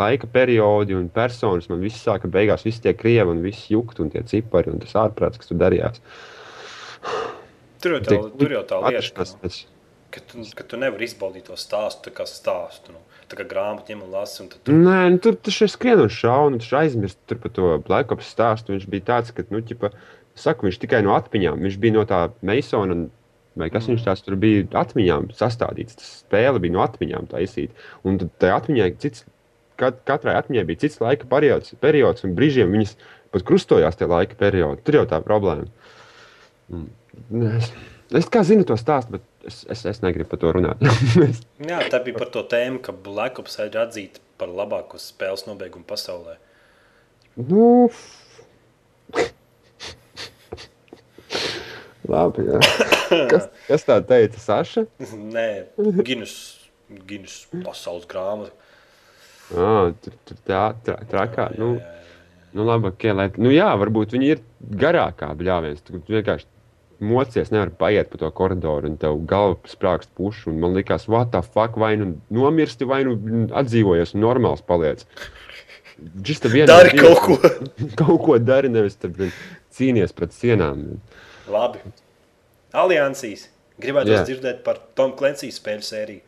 laika 0.00 0.28
periodi 0.30 0.96
un 0.96 1.08
personas 1.12 1.68
man 1.70 1.82
viss 1.84 2.02
sāka 2.04 2.28
beigās, 2.30 2.64
visi 2.66 2.82
tie 2.84 2.94
krievi 2.96 3.32
un 3.32 3.42
viss 3.44 3.70
jukt 3.72 4.00
un 4.02 4.10
tie 4.12 4.24
cipari 4.28 4.72
un 4.72 4.80
tas 4.82 4.94
ārprāts, 4.98 5.40
kas 5.40 5.50
tur 5.50 5.60
darījās. 5.60 6.02
Tur 7.82 7.96
jau 7.96 8.02
tā, 8.06 8.18
tur 8.38 8.54
jau 8.56 8.62
tā 8.68 8.80
lieta, 8.88 9.26
nu, 9.26 9.50
ka, 10.12 10.20
tu, 10.28 10.44
ka 10.58 10.66
tu 10.68 10.78
nevari 10.80 11.08
izbaudīt 11.08 11.48
to 11.48 11.56
stāstu 11.58 12.08
tā 12.08 12.14
kā 12.20 12.26
stāstu. 12.28 12.94
Nu. 12.94 13.00
Tā 13.32 13.38
kā 13.38 13.46
grāmatu 13.48 13.94
ņem 13.94 14.02
un 14.04 14.10
lasi. 14.12 14.42
Un 14.44 14.50
tad 14.52 14.60
tu, 14.66 14.74
Nē, 14.76 14.98
nu, 15.14 15.20
tur 15.24 15.38
tas 15.40 15.56
ir 15.64 15.70
skrien 15.72 16.02
un 16.04 16.12
šaunu. 16.12 16.58
Viņš 16.60 16.72
aizmirst 16.82 17.18
tur 17.30 17.40
par 17.40 17.54
to 17.56 17.70
Black 17.86 18.12
Ops 18.12 18.28
stāstu. 18.34 18.74
Viņš 18.76 18.86
bija 18.92 19.06
tāds, 19.08 19.32
ka, 19.32 19.44
nu, 19.54 19.62
ķipa, 19.64 19.92
saku, 20.38 20.68
viņš 20.68 20.78
tikai 20.84 21.00
no 21.06 21.14
atmiņām. 21.16 21.64
Viņš 21.64 21.78
bija 21.80 21.96
no 21.96 22.06
tā 22.08 22.22
Masona. 22.44 22.92
un- 22.98 23.10
Vai 23.52 23.66
kas 23.68 23.84
viņš 23.84 24.04
tāds 24.06 24.22
tur 24.24 24.32
bija 24.40 24.62
atmiņām 24.80 25.26
sastādīts? 25.36 25.98
Tas 26.00 26.24
spēle 26.24 26.56
bija 26.58 26.72
no 26.72 26.80
atmiņām 26.86 27.26
taisīta. 27.28 27.74
Un 28.02 28.16
tad 28.16 28.30
tai 28.40 28.48
atmiņai 28.54 28.86
cits, 29.02 29.26
kat, 29.76 29.98
katrai 30.08 30.38
atmiņai 30.40 30.64
bija 30.70 30.80
cits 30.86 31.02
laika 31.04 31.28
periods, 31.28 31.74
periods 31.82 32.24
un 32.24 32.32
brīžiem 32.38 32.72
viņas 32.72 32.94
pat 33.30 33.44
krustojās 33.44 33.98
tie 34.00 34.08
laika 34.08 34.38
periodi. 34.40 34.80
Tur 34.86 35.02
jau 35.02 35.04
tā 35.10 35.20
problēma. 35.20 35.68
Mm. 36.72 36.88
Es, 37.58 37.72
es 38.22 38.28
kā 38.32 38.42
zinu 38.46 38.64
to 38.68 38.76
stāstu, 38.80 39.18
bet 39.18 39.48
es, 39.48 39.62
es, 39.72 39.84
es 39.88 40.02
negribu 40.04 40.28
par 40.32 40.40
to 40.42 40.52
runāt. 40.56 40.82
Jā, 41.70 41.78
tā 41.92 42.00
bija 42.04 42.16
par 42.18 42.30
to 42.34 42.42
tēmu, 42.48 42.78
ka 42.84 42.92
Black 42.92 43.40
Ops 43.42 43.58
ir 43.62 43.76
atzīta 43.80 44.22
par 44.40 44.48
labāko 44.52 44.96
spēles 45.00 45.46
nobeigumu 45.48 45.86
pasaulē. 45.88 46.34
nu, 47.36 47.90
Labi, 52.08 52.42
jā. 52.48 52.58
Kas, 53.30 53.46
kas 53.68 53.86
tā 53.86 54.00
teica, 54.06 54.40
Saša? 54.42 54.82
Nē, 55.36 55.48
Guinness 56.02 57.46
pasaules 57.62 58.08
grāmata. 58.10 58.52
Ah, 59.52 59.92
tur 60.02 60.16
tur 60.26 60.38
tā, 60.48 60.62
tā, 60.84 60.96
trakā. 61.10 61.50
Nu, 61.60 61.74
nu, 62.56 62.64
labi, 62.64 62.90
okay, 62.90 63.12
lai, 63.16 63.28
nu, 63.40 63.52
jā, 63.52 63.68
varbūt 63.80 64.14
viņi 64.16 64.30
ir 64.34 64.42
garākā 64.80 65.28
bļāviens. 65.38 65.82
Tu 65.84 66.00
tu 66.00 66.16
vienkārši 66.16 66.48
mocies, 67.02 67.50
nevar 67.52 67.70
paiet 67.78 68.08
pa 68.12 68.20
to 68.22 68.30
koridoru, 68.34 68.88
un 68.92 68.96
tev 69.00 69.18
galva 69.28 69.58
sprāgst 69.70 70.10
pušu. 70.18 70.50
un 70.52 70.60
Man 70.62 70.76
liekas, 70.78 71.08
what 71.10 71.32
the 71.34 71.42
fuck, 71.42 71.76
vai 71.80 71.96
nu 72.00 72.12
nomirsti, 72.30 72.86
vai 72.88 73.02
nu 73.08 73.16
atdzīvojies, 73.50 74.14
un 74.16 74.24
normāls 74.24 74.62
paliec. 74.66 75.04
Just 76.24 76.46
vienā 76.50 76.66
Dari 76.70 76.96
kaut 76.98 77.20
ko. 77.26 77.36
kaut 78.00 78.22
ko 78.24 78.38
dari, 78.42 78.70
nevis 78.72 78.96
tur 78.98 79.12
blin, 79.14 79.30
cīnies 79.76 80.14
pret 80.16 80.32
sienām. 80.34 80.86
Labi. 81.52 81.82
Aliansīs. 82.72 83.48
Gribētu 83.82 84.12
Jā. 84.14 84.22
dzirdēt 84.26 84.62
par 84.66 84.78
Tomu 84.98 85.14
Klensijas 85.18 85.58
spēļu 85.60 85.84
sēriju. 85.86 86.22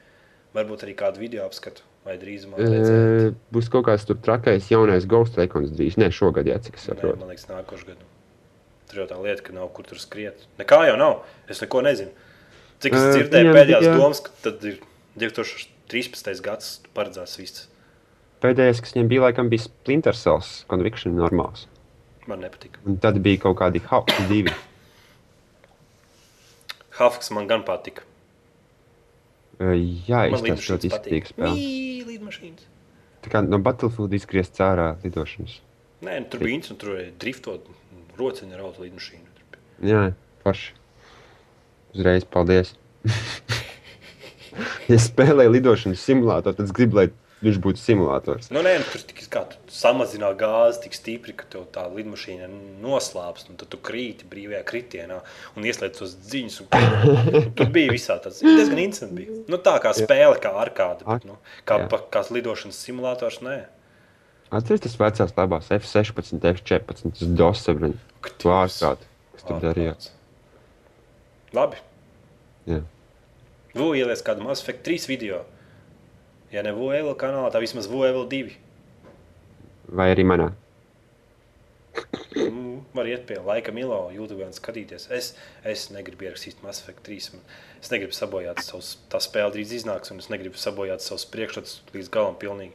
Varbūt 0.55 0.85
arī 0.87 0.95
kādu 0.99 1.23
video 1.23 1.45
apskatu 1.49 1.83
vai 2.07 2.15
drīzumā. 2.21 2.59
redzēt. 2.61 3.31
E, 3.31 3.31
būs 3.55 3.71
kaut 3.73 3.87
kāds 3.89 4.05
tur 4.07 4.19
trakais 4.23 4.69
jaunais 4.71 5.07
Ghost 5.11 5.39
Recon 5.41 5.67
drīz. 5.71 5.97
Nē, 6.01 6.11
šogad, 6.15 6.47
jā, 6.51 6.59
cik 6.63 6.77
es 6.79 6.85
Nē, 6.85 6.93
saprotu. 6.93 7.19
man 7.23 7.33
liekas, 7.33 7.47
nākošais 7.51 7.87
gads. 7.89 8.11
Tur 8.95 9.03
jau 9.03 9.09
tā 9.11 9.17
lieta, 9.19 9.43
ka 9.43 9.51
nav 9.57 9.73
kur 9.75 9.83
tur 9.91 9.99
skriet. 9.99 10.45
Nekā 10.61 10.77
jau 10.87 10.95
nav. 11.01 11.25
Es 11.51 11.59
neko 11.65 11.81
nezinu. 11.83 12.13
Cik 12.85 12.95
es 12.95 13.07
dzirdēju, 13.17 13.49
viņam 13.49 13.57
pēdējās 13.59 13.83
bija- 13.83 13.97
domas, 13.99 14.21
ka 14.23 14.31
tad 14.45 14.63
ir 14.71 14.77
2013. 15.19 16.41
gads 16.45 16.69
paredzēts 16.95 17.35
viss. 17.41 17.65
Pēdējais, 18.45 18.81
kas 18.85 18.93
viņam 18.95 19.09
bija, 19.11 19.21
laikam, 19.27 19.51
bija 19.51 19.65
Splinter 19.65 20.15
Cells 20.15 20.65
Conviction 20.71 21.17
normāls. 21.19 21.67
Man 22.29 22.41
nepatīk. 22.45 22.79
Un 22.87 22.99
tad 23.03 23.19
bija 23.25 23.41
kaut 23.43 23.57
kādi 23.59 23.83
House 23.91 24.29
divi. 24.31 24.55
Hafks 27.01 27.33
man 27.35 27.49
gan 27.51 27.65
patika. 27.67 28.03
E, 29.59 29.75
Jā, 30.07 30.29
izskatās 30.31 30.71
ļoti 30.71 30.91
spēle. 30.95 31.55
Mī, 31.59 32.05
lidmašīnas. 32.07 32.71
Tā 33.25 33.31
kā 33.33 33.43
no 33.43 33.59
Battlefield 33.59 34.13
izgriezt 34.15 34.61
ārā 34.63 34.93
lidošanas. 35.03 35.59
Nē, 36.05 36.21
nu, 36.21 36.29
tur 36.31 36.41
bija 36.45 36.55
interesanti. 36.59 36.81
Tur 36.85 36.95
bija 36.99 37.11
driftot, 37.19 37.67
rociņa 38.19 38.61
rauta 38.61 38.85
bija. 38.85 39.35
Jā, 39.85 40.05
forši. 40.45 40.73
Uzreiz 41.95 42.25
paldies. 42.27 42.75
ja 44.93 44.99
spēlēju 45.03 45.55
lidošanas 45.55 46.03
simulātoru, 46.03 46.57
tad 46.59 46.67
es 46.67 46.75
gribu, 46.75 47.01
lai 47.01 47.09
viņš 47.45 47.61
būtu 47.63 47.81
simulators. 47.81 48.49
Nu, 48.55 48.63
nē, 48.65 48.79
nu, 48.81 48.87
tur 48.89 49.05
tik 49.05 49.25
kā 49.35 49.43
tu 49.51 49.59
samazinā 49.73 50.31
gāzi 50.39 50.85
tik 50.85 50.97
stipri, 50.97 51.35
ka 51.37 51.47
tev 51.51 51.67
tā 51.75 51.85
lidmašīna 51.91 52.49
noslāpst, 52.83 53.51
un 53.51 53.59
tad 53.61 53.71
tu 53.73 53.81
krīti 53.85 54.29
brīvajā 54.31 54.63
kritienā 54.69 55.21
un 55.59 55.69
ieslēdz 55.69 56.01
tos 56.01 56.17
dziņus. 56.31 56.61
Un, 56.65 56.69
tur 57.59 57.71
bija 57.75 57.93
visā 57.95 58.19
tas 58.23 58.41
diezgan 58.45 58.81
interesanti. 58.87 59.25
Bija. 59.25 59.39
Nu, 59.51 59.61
tā 59.63 59.77
kā 59.83 59.95
spēle, 59.97 60.39
kā 60.43 60.55
ar 60.61 60.73
kādu. 60.77 61.09
Bet, 61.09 61.27
nu, 61.29 61.39
kā, 61.69 61.83
pa, 61.91 62.01
kā 62.15 62.25
lidošanas 62.35 62.81
simulators, 62.87 63.43
nē. 63.45 63.59
Atcerieties, 64.51 64.93
tas 64.95 65.01
vecās 65.01 65.33
labās 65.39 65.71
F16, 65.73 66.41
F14, 66.53 67.15
tas 67.19 67.31
dosebrin. 67.39 67.97
Vārkārt, 68.45 69.07
kas 69.35 69.47
tur 69.49 69.61
darījās. 69.63 70.11
Labi. 71.55 71.81
Jā. 72.69 72.81
Vu 73.75 73.93
ielies 73.99 74.23
kādu 74.27 74.45
Mass 74.47 74.63
Effect 74.63 74.85
3 74.87 75.09
video. 75.11 75.43
Ja 76.53 76.63
ne 76.63 76.71
VUEL 76.77 77.15
kanālā, 77.19 77.49
tad 77.51 77.65
vismaz 77.65 77.89
VUEL 77.91 78.25
2. 78.31 78.53
Vai 79.95 80.11
arī 80.15 80.25
manā. 80.27 80.53
Mm, 82.35 82.81
var 82.95 83.07
iet 83.07 83.27
pie 83.29 83.37
laika 83.39 83.71
Milo, 83.75 84.09
YouTube 84.15 84.43
un 84.47 84.55
skatīties. 84.55 85.09
Es, 85.15 85.33
es 85.67 85.89
negribu 85.95 86.27
ierakstīt 86.27 86.63
Mass 86.63 86.83
Effect 86.83 87.05
3. 87.07 87.33
Man- 87.35 87.45
Es 87.85 87.91
negribu 87.93 88.15
sabojāt 88.17 88.63
savus, 88.65 88.95
tā 89.13 89.19
spēle 89.21 89.53
drīz 89.53 89.75
iznāks, 89.77 90.11
un 90.11 90.19
es 90.23 90.31
negribu 90.33 90.57
sabojāt 90.57 91.03
savus 91.05 91.27
priekšstats 91.29 91.83
līdz 91.93 92.09
galam 92.11 92.35
pilnīgi. 92.41 92.73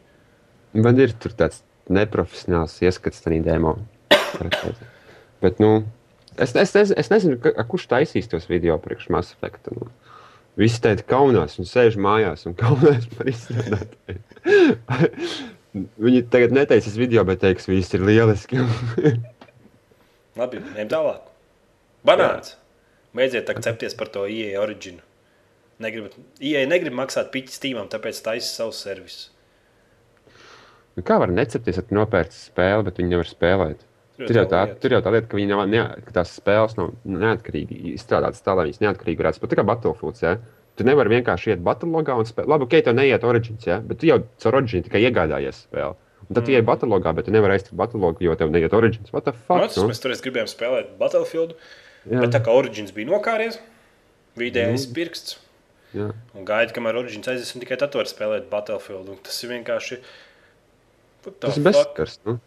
Man 0.73 0.99
ir 1.01 1.15
tāds 1.17 1.63
neprofesionāls 1.89 2.77
ieskats 2.85 3.23
tajā 3.23 3.41
demo. 3.45 3.77
Bet, 5.41 5.57
nu, 5.63 5.85
es, 6.37 6.53
es, 6.53 6.75
es, 6.75 6.91
es 6.93 7.09
nezinu, 7.09 7.39
ka, 7.41 7.53
kurš 7.69 7.87
taisīs 7.89 8.29
tos 8.29 8.45
video 8.49 8.77
priekš 8.81 9.09
Mass 9.13 9.33
Effect. 9.33 9.71
Nu. 9.73 9.89
Visi 10.59 10.81
teica, 10.83 11.05
kaunās 11.15 11.57
un 11.61 11.67
sēž 11.69 11.97
mājās 12.01 12.45
un 12.49 12.55
kaunās 12.59 13.07
par 13.15 13.31
izstrādātāju. 13.31 14.21
Viņi 16.05 16.23
tagad 16.33 16.53
netaisīs 16.55 16.97
video, 16.99 17.23
bet 17.27 17.41
teiks, 17.43 17.69
viss 17.69 17.93
ir 17.95 18.03
lieliski. 18.05 18.61
Labi, 20.39 20.61
ejam 20.75 20.89
tālāk. 20.91 21.29
Banāns. 22.05 22.55
Beidziet 23.15 23.47
tā 23.47 23.55
cepties 23.57 23.95
par 23.97 24.09
to 24.13 24.25
IE 24.29 24.53
originu. 24.61 25.01
Negribat, 25.81 26.17
IE 26.43 26.65
negrib 26.67 26.95
maksāt 26.97 27.31
piķi 27.33 27.53
Steamam, 27.55 27.87
tāpēc 27.91 28.19
taisa 28.25 28.49
savu 28.49 28.73
servisu. 28.75 29.29
Nu, 30.97 31.05
kā 31.05 31.19
var 31.21 31.31
necepties, 31.31 31.77
ja 31.79 31.85
tu 31.85 31.95
nopērci 31.95 32.39
spēli, 32.49 32.85
bet 32.87 32.99
viņi 32.99 33.13
nevar 33.13 33.29
spēlēt? 33.29 33.85
Tur 34.19 34.35
jau, 34.35 34.45
tā, 34.51 34.65
tur 34.83 34.91
jau 34.97 34.99
tā 35.03 35.13
lieta, 35.15 35.29
ka, 35.31 35.39
nav, 35.47 35.61
ne, 35.71 35.83
ka 36.03 36.13
tās 36.17 36.33
spēles 36.35 36.75
nav 36.75 36.89
neatkarīgi 37.07 37.93
izstrādātas 37.93 38.43
tā, 38.43 38.55
lai 38.57 38.65
viņas 38.67 38.81
neatkarīgi 38.83 39.21
varētu 39.21 39.39
spēlēt. 39.39 39.53
Tā 39.53 39.59
kā 39.61 39.65
Battlefield. 39.69 40.19
Ja? 40.25 40.33
Tu 40.75 40.87
nevari 40.87 41.13
vienkārši 41.13 41.53
iet 41.53 41.63
Battlelogā 41.63 42.17
un 42.19 42.27
spēlēt. 42.27 42.51
Labi, 42.51 42.67
ok, 42.67 42.75
tev 42.83 42.97
neiet 42.97 43.23
Origins, 43.27 43.63
ja? 43.69 43.79
bet 43.85 44.01
tu 44.01 44.09
jau 44.09 44.19
caur 44.43 44.59
Origin 44.59 44.83
tikai 44.83 45.05
iegādājies 45.07 45.63
spēli. 45.69 45.95
Un 46.29 46.35
tad 46.35 46.43
mm. 46.43 46.45
tu 46.45 46.53
ienāc 46.53 46.67
Battlelogā, 46.67 47.15
bet 47.15 47.29
tu 47.29 47.33
nevari 47.33 47.55
aiztikt 47.55 47.77
Battlelogā, 47.79 48.21
jo 48.27 48.35
tev 48.37 48.51
neiet 48.53 48.75
Origins. 48.75 49.13
What 49.15 49.25
the 49.25 49.33
fuck? 49.33 49.63
Mats, 49.63 49.79
nu? 49.79 49.87
mēs 49.89 50.03
toreiz 50.03 50.23
gribējām 50.25 50.51
spēlēt 50.51 50.91
Battlefield, 50.99 51.55
Jā. 52.03 52.19
bet 52.19 52.35
tā 52.35 52.43
kā 52.43 52.53
Origins 52.59 52.91
bija 52.95 53.09
nokāries, 53.09 53.57
vidējais 54.37 54.89
Nu. 54.89 54.95
pirksts. 54.99 55.39
Jā. 55.95 56.11
Un 56.37 56.45
gaida, 56.45 56.75
kamēr 56.75 56.99
Origins 56.99 57.31
aizies, 57.31 57.55
un 57.55 57.63
tikai 57.63 57.79
tad 57.81 57.95
var 57.97 58.09
spēlēt 58.11 58.51
Battlefield. 58.51 59.09
Un 59.09 59.23
tas 59.25 59.39
ir 59.41 59.55
vienkārši. 59.55 60.03
Tas 61.43 61.59
ir 61.59 61.65
bezskars. 61.67 62.19
Nu? 62.27 62.37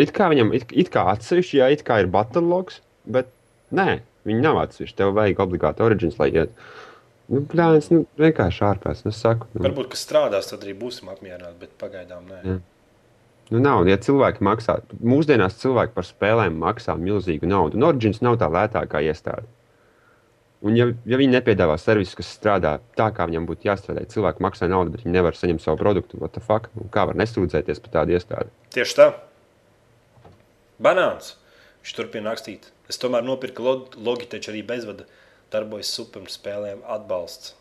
It 0.00 0.10
kā 0.14 0.28
viņam 0.32 0.50
it, 0.56 0.66
it 0.74 0.90
kā 0.94 1.06
atsevišķi, 1.12 1.60
jā, 1.60 1.70
it 1.74 1.84
kā 1.86 2.00
ir 2.02 2.10
Battlelog, 2.10 2.72
bet 3.14 3.30
nē, 3.74 4.00
viņi 4.26 4.42
nav 4.42 4.58
atsevišķi. 4.64 4.98
Tev 4.98 5.14
vajag 5.18 5.42
obligāti 5.44 5.84
Origins, 5.86 6.18
lai 6.18 6.32
iet. 6.34 6.54
Nu, 7.30 7.40
plāns, 7.48 7.88
nu, 7.92 8.02
vienkārši 8.20 8.64
ārpus. 8.66 9.04
Nu, 9.06 9.14
saku, 9.16 9.48
nu. 9.54 9.64
Varbūt, 9.64 9.92
ka 9.94 10.00
strādās, 10.00 10.50
tad 10.50 10.66
arī 10.66 10.74
būsim 10.76 11.08
apmierināti, 11.12 11.56
bet 11.62 11.76
pagaidām 11.80 12.26
nē. 12.28 12.40
Jā. 12.44 12.56
Nu, 13.52 13.60
nav, 13.60 13.84
ja 13.88 13.96
cilvēki 14.00 14.44
maksā, 14.44 14.78
mūsdienās 15.04 15.58
cilvēki 15.60 15.94
par 15.96 16.06
spēlēm 16.08 16.56
maksā 16.60 16.96
milzīgu 17.00 17.48
naudu. 17.48 17.78
Un 17.78 17.86
Origins 17.90 18.22
nav 18.24 18.38
tā 18.40 18.48
lētākā 18.52 19.02
iestāde. 19.04 19.46
Un, 20.64 20.76
ja, 20.78 20.86
ja 21.04 21.18
viņi 21.20 21.34
nepiedāvā 21.36 21.74
servisu, 21.76 22.16
kas 22.16 22.30
strādā 22.38 22.78
tā, 22.96 23.10
kā 23.12 23.26
viņam 23.28 23.44
būtu 23.50 23.68
jāstrādā, 23.68 24.06
cilvēki 24.08 24.44
maksā 24.44 24.68
naudu, 24.70 24.94
bet 24.94 25.04
viņi 25.04 25.12
nevar 25.12 25.36
saņemt 25.36 25.60
savu 25.60 25.76
produktu, 25.82 26.16
what 26.22 26.32
the 26.32 26.40
fuck? 26.40 26.70
Nu, 26.78 26.86
kā 26.92 27.04
var 27.10 27.18
nesūdzēties 27.20 27.82
par 27.84 27.92
tādu 27.98 28.16
iestādi? 28.16 28.48
Tieši 28.72 28.96
tā. 28.96 29.08
Banāns. 30.80 31.34
Viņš 31.84 31.96
turpina 31.98 32.32
rakstīt. 32.32 32.70
Es 32.88 32.96
tomēr 33.00 33.24
nopirku 33.26 33.64
log 33.64 33.98
Logitech 34.00 34.48
arī 34.48 34.62
bezvada. 34.64 35.04
Darbojas 35.52 35.92
super 35.92 36.24
spēlēm 36.32 36.80
atbalsts. 36.88 37.52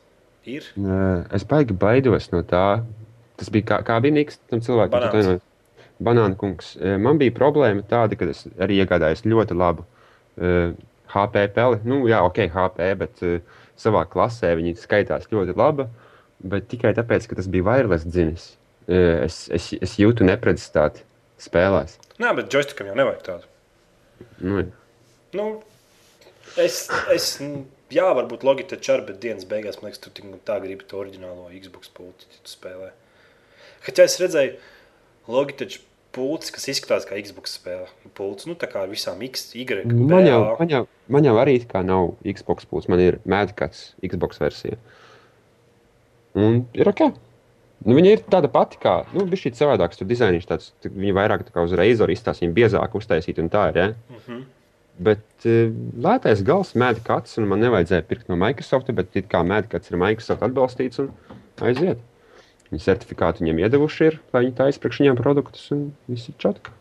Ir? 0.47 0.65
Nē, 0.79 1.27
Es 1.35 1.43
baigi 1.47 1.75
baidos 1.75 2.29
no 2.31 2.39
tā. 2.47 2.83
Tas 3.39 3.51
bija 3.51 3.67
kā, 3.73 3.81
kā 3.87 3.99
bija 4.03 4.15
Niks 4.15 4.39
tam 4.47 4.63
cilvēkam. 4.63 5.09
Banāns. 5.11 5.43
Banāna 6.03 6.39
kungs. 6.39 6.73
E, 6.79 6.95
Man 6.97 7.19
bija 7.19 7.35
problēma 7.35 7.83
tāda, 7.87 8.15
ka 8.19 8.31
es 8.31 8.45
arī 8.63 8.79
iegādājos 8.79 9.23
ļoti 9.27 9.59
labu 9.59 9.83
uh, 9.83 10.71
HP 11.13 11.47
peli. 11.55 11.79
Nu, 11.87 12.03
jā, 12.09 12.21
ok, 12.25 12.45
HP, 12.53 12.89
bet 12.99 13.23
uh, 13.25 13.61
savā 13.79 14.03
klasē 14.09 14.53
viņi 14.59 14.75
skaitās 14.81 15.29
ļoti 15.31 15.55
labi. 15.59 15.87
Bet 16.43 16.67
tikai 16.71 16.91
tāpēc, 16.97 17.29
ka 17.29 17.37
tas 17.39 17.47
bija 17.51 17.65
wireless 17.69 18.07
dzinis, 18.09 18.47
uh, 18.87 18.95
eh, 18.95 19.25
es, 19.27 19.45
es, 19.53 19.69
es 19.85 19.97
jūtu 20.01 20.27
neprecizitāti 20.27 21.05
spēlēs. 21.41 21.97
Nē, 22.21 22.33
bet 22.37 22.51
joystickam 22.53 22.89
jau 22.89 22.97
nevajag 22.99 23.23
tādu. 23.27 23.49
Nu, 24.43 24.59
jā. 24.59 24.67
nu, 25.39 25.47
es, 26.59 26.83
es, 27.13 27.29
jā, 27.93 28.09
varbūt 28.19 28.43
Logitech 28.47 28.91
ar, 28.93 29.05
bet 29.07 29.21
dienas 29.23 29.47
beigās, 29.49 29.79
man 29.79 29.91
liekas, 29.91 30.03
tu 30.03 30.35
tā 30.45 30.59
gribi 30.63 30.85
to 30.89 30.99
oriģinālo 30.99 31.49
Xbox 31.55 31.91
pulti, 31.95 32.27
tu 32.35 32.51
spēlē. 32.51 32.91
Kad 33.87 34.03
es 34.03 34.19
redzēju 34.21 35.31
Logitech 35.31 35.79
pults, 36.13 36.53
kas 36.53 36.69
izskatās 36.71 37.07
kā 37.09 37.17
Xbox 37.19 37.57
spēle. 37.57 37.87
Pults, 38.17 38.47
nu 38.49 38.55
tā 38.59 38.69
kā 38.71 38.83
ar 38.85 38.91
visām 38.91 39.21
X, 39.25 39.49
Y, 39.57 39.83
man, 39.89 40.27
jau, 40.27 40.39
man, 40.59 40.71
jau, 40.71 40.83
man 41.11 41.27
jau 41.27 41.35
arī 41.41 41.57
it 41.59 41.67
kā 41.71 41.81
nav 41.85 42.13
Xbox 42.21 42.69
pūles, 42.69 42.89
man 42.91 43.01
ir 43.01 43.19
Madcats 43.29 43.91
Xbox 44.05 44.41
versija. 44.41 44.79
Un 46.37 46.63
ir 46.77 46.89
ok. 46.89 47.07
Nu, 47.83 47.97
viņa 47.97 48.13
ir 48.15 48.21
tāda 48.31 48.47
pati 48.51 48.79
kā, 48.81 49.01
nu, 49.11 49.25
bija 49.27 49.43
šī 49.43 49.53
savādāka. 49.57 49.97
Tur 49.99 50.07
dizainīgs 50.07 50.47
tāds, 50.47 50.71
viņa 50.85 51.15
vairāk 51.17 51.43
tā 51.47 51.55
kā 51.55 51.65
uz 51.67 51.73
reizoru 51.75 52.15
izstāsta, 52.15 52.45
viņa 52.45 52.55
biezāk 52.55 52.95
uztaisīta 52.95 53.43
un 53.43 53.51
tā 53.51 53.67
ir. 53.71 53.79
Ja? 53.81 53.87
Mm 53.91 54.21
-hmm. 54.23 54.43
Bet 55.03 55.45
uh, 55.49 55.73
lētais 56.05 56.43
gals 56.45 56.73
kāds, 57.03 57.37
un 57.37 57.47
man 57.49 57.59
nevajadzēja 57.59 58.07
pirkt 58.07 58.29
no 58.29 58.35
Microsoft, 58.35 58.91
bet 58.93 59.15
it 59.15 59.27
kā 59.27 59.43
kāds 59.43 59.91
ir 59.91 59.97
Microsoft 59.97 60.41
atbalstīts 60.41 60.99
un 60.99 61.11
aiziet. 61.61 61.97
Viņa 62.71 62.85
certifikātu 62.87 63.43
viņiem 63.43 63.59
iedevuši 63.65 64.05
ir, 64.09 64.15
lai 64.33 64.45
viņi 64.45 64.55
taisa 64.57 64.81
priekš 64.81 65.01
viņiem 65.03 65.17
produktus, 65.19 65.65
un 65.75 65.83
viss 66.09 66.29
ir 66.31 66.37
čatka. 66.41 66.71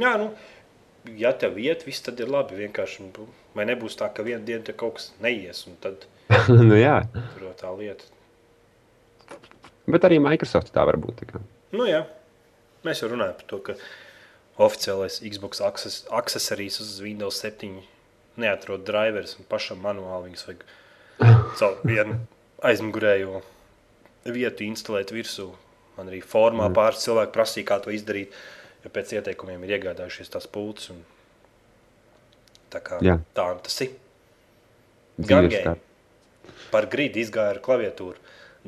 Jā, 0.00 0.14
nu, 0.18 0.30
ja 1.20 1.30
tev 1.36 1.58
iet, 1.62 1.84
viss 1.86 2.02
tad 2.02 2.18
ir 2.22 2.30
labi. 2.32 2.56
Vienkārši, 2.62 3.04
nu, 3.10 3.28
vai 3.54 3.66
nebūs 3.68 3.94
tā, 4.00 4.08
ka 4.14 4.24
vienā 4.26 4.42
dienā 4.48 4.74
kaut 4.74 4.96
kas 4.98 5.10
neies, 5.22 5.62
un 5.70 5.76
tad 5.84 6.08
nu, 6.48 6.74
jā, 6.80 7.02
tur 7.36 7.46
jau 7.50 7.54
tā 7.60 7.70
lieta. 7.78 8.08
bet 9.86 10.04
arī 10.08 10.18
Microsoft 10.22 10.72
tā 10.74 10.84
var 10.88 10.96
būt. 11.02 11.22
tā. 11.30 11.42
Nu, 11.76 11.86
jā, 11.88 12.02
mēs 12.86 13.02
jau 13.04 13.10
runājam 13.12 13.36
par 13.38 13.48
to, 13.52 13.58
ka 13.68 13.76
oficiālais 14.62 15.20
Xbox 15.24 15.60
access- 15.64 16.04
accessories 16.12 16.80
uz 16.82 16.98
Windows 17.04 17.38
7 17.44 17.80
neatrod 18.40 18.84
drivers 18.88 19.36
un 19.38 19.46
pašam 19.48 19.80
manuāli 19.84 20.30
viņus 20.30 20.46
vajag 20.48 20.62
caur 21.58 21.78
vienu 21.84 22.18
aizmugurējo 22.64 23.42
vietu 24.24 24.66
instalēt 24.66 25.12
virsū. 25.14 25.50
Man 25.98 26.08
arī 26.08 26.22
formā 26.24 26.68
mm. 26.68 26.76
pāris 26.76 27.04
cilvēki 27.04 27.34
prasīja, 27.34 27.68
kā 27.68 27.78
to 27.84 27.92
izdarīt, 27.92 28.32
jo 28.84 28.92
pēc 28.92 29.16
ieteikumiem 29.18 29.64
ir 29.66 29.76
iegādājušies 29.78 30.32
tās 30.32 30.48
pults. 30.50 30.90
Un... 30.94 31.02
Tā 32.72 32.80
kā 32.84 33.00
Jā. 33.04 33.18
tā 33.36 33.50
tas 33.66 33.80
ir. 33.84 33.96
Gangē. 35.20 35.62
tā. 35.66 35.74
Par 36.72 36.88
grīdu 36.88 37.20
izgāja 37.20 37.52
ar 37.52 37.60
klaviatūru. 37.64 38.16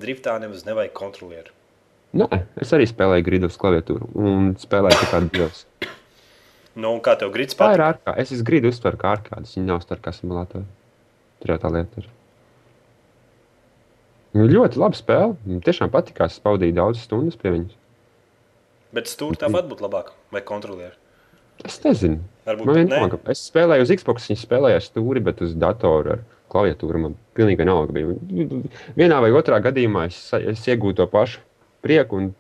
Driftā 0.01 0.35
nemaz 0.43 0.67
nevajag 0.67 0.93
kontrolieru. 0.97 1.55
Nē, 2.15 2.29
es 2.63 2.71
arī 2.77 2.87
spēlēju 2.87 3.25
grīdu 3.27 3.49
uz 3.51 3.57
klaviatūru 3.59 4.11
un 4.21 4.53
spēlēju 4.61 4.99
tā 5.01 5.07
kā 5.11 5.23
divas. 5.25 5.65
Nu, 6.75 6.91
un 6.91 7.01
kā 7.03 7.15
tev 7.19 7.33
grīds 7.35 7.55
Tā 7.55 7.73
ir 7.73 7.81
patīk? 7.81 8.03
ārkārta. 8.05 8.15
Es 8.21 8.43
grīdu 8.47 8.71
uztveru 8.71 8.99
kā 9.01 9.15
ārkārtas. 9.17 9.55
Viņa 9.57 9.67
nav 9.71 9.81
starp 9.83 10.03
kā 10.05 10.13
simulātori. 10.15 10.67
Tur 11.43 11.55
jau 11.55 11.59
tā 11.63 11.71
lieta 11.75 12.03
ir. 12.03 12.11
Nu, 14.35 14.49
ļoti 14.51 14.81
labi 14.83 14.99
spēle. 14.99 15.37
Man 15.47 15.63
tiešām 15.65 15.93
patīkās. 15.95 16.37
Es 16.37 16.43
pavadīju 16.43 16.75
daudzas 16.75 17.07
stundas 17.07 17.39
pie 17.39 17.53
viņas. 17.55 17.81
Bet 18.95 19.11
stūri 19.11 19.39
tāpat 19.39 19.67
būtu 19.71 19.87
labāk, 19.87 20.13
vai 20.35 20.43
kontrolieri. 20.47 20.95
Es 21.65 21.79
nezinu. 21.85 22.21
Varbūt 22.47 22.67
Man 22.67 22.79
vienalga. 22.81 23.19
ne. 23.19 23.35
Es 23.35 23.43
spēlēju 23.49 23.87
uz 23.87 23.93
Xbox, 23.95 24.29
viņa 24.31 24.41
spēlēja 24.43 24.79
ar 24.81 24.85
stūri, 24.85 25.23
bet 25.25 25.43
uz 25.43 25.55
datora 25.59 26.19
ar 26.19 26.25
klaviatūru 26.53 27.03
man 27.03 27.15
pilnīgi 27.39 27.63
vienalga 27.63 27.95
bija. 27.95 28.17
Vienā 28.99 29.21
vai 29.23 29.31
otrā 29.35 29.61
gadījumā 29.63 30.09
es, 30.11 30.19
es 30.39 30.67
iegūtu 30.67 31.03
to 31.03 31.07
pašu 31.11 31.43
prieku 31.83 32.19
un, 32.21 32.33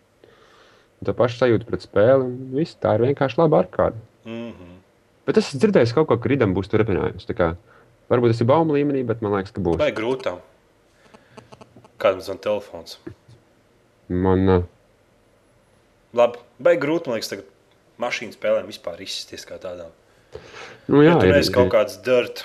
to 1.04 1.14
pašu 1.14 1.40
sajūtu 1.42 1.68
pret 1.70 1.86
spēli. 1.86 2.26
Viss, 2.58 2.78
tā 2.82 2.96
ir 2.98 3.06
vienkārši 3.06 3.40
laba 3.42 3.62
ārkārta. 3.62 4.02
Mm 4.26 4.50
-hmm. 4.50 4.74
Bet 5.26 5.38
es 5.38 5.48
esmu 5.48 5.60
dzirdējis 5.62 5.94
kaut 5.94 6.08
ko, 6.08 6.18
ka 6.18 6.28
rītam 6.28 6.54
būs 6.54 6.68
turpinājums. 6.68 7.26
Kā, 7.38 7.54
Varbūt 8.10 8.34
tas 8.34 8.40
ir 8.40 8.46
baumu 8.46 8.74
līmenī, 8.76 9.04
bet 9.06 9.22
man 9.24 9.32
liekas, 9.32 9.54
ka 9.54 9.62
būs. 9.64 9.78
Vai 9.80 9.92
grūtām? 9.92 10.42
Kādam 12.04 12.20
zvan 12.20 12.40
telefons? 12.44 12.98
Man, 14.12 14.48
uh, 14.52 14.64
Labi, 16.14 16.38
vai 16.62 16.76
grūti, 16.78 17.08
man 17.10 17.16
liekas, 17.18 17.30
tagad 17.32 17.48
mašīnu 18.02 18.36
spēlēm 18.36 18.68
vispār 18.70 19.00
izsisties 19.02 19.46
kā 19.48 19.56
tādām. 19.62 19.90
nu, 20.86 21.00
Jā, 21.02 21.14
ja 21.14 21.18
tur 21.18 21.30
ir, 21.32 21.38
ir 21.40 21.52
kaut 21.54 21.70
ir 21.70 21.72
kāds 21.72 21.96
dirt. 22.04 22.44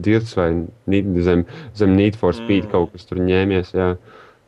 dirts 0.00 0.34
vai 0.38 0.48
zem, 1.22 1.44
zem 1.76 1.96
Need 1.96 2.16
for 2.16 2.32
Speed 2.34 2.64
Mm. 2.64 2.70
kaut 2.72 2.92
kas 2.92 3.04
tur 3.06 3.18
ņēmies. 3.18 3.74
Jā. 3.74 3.96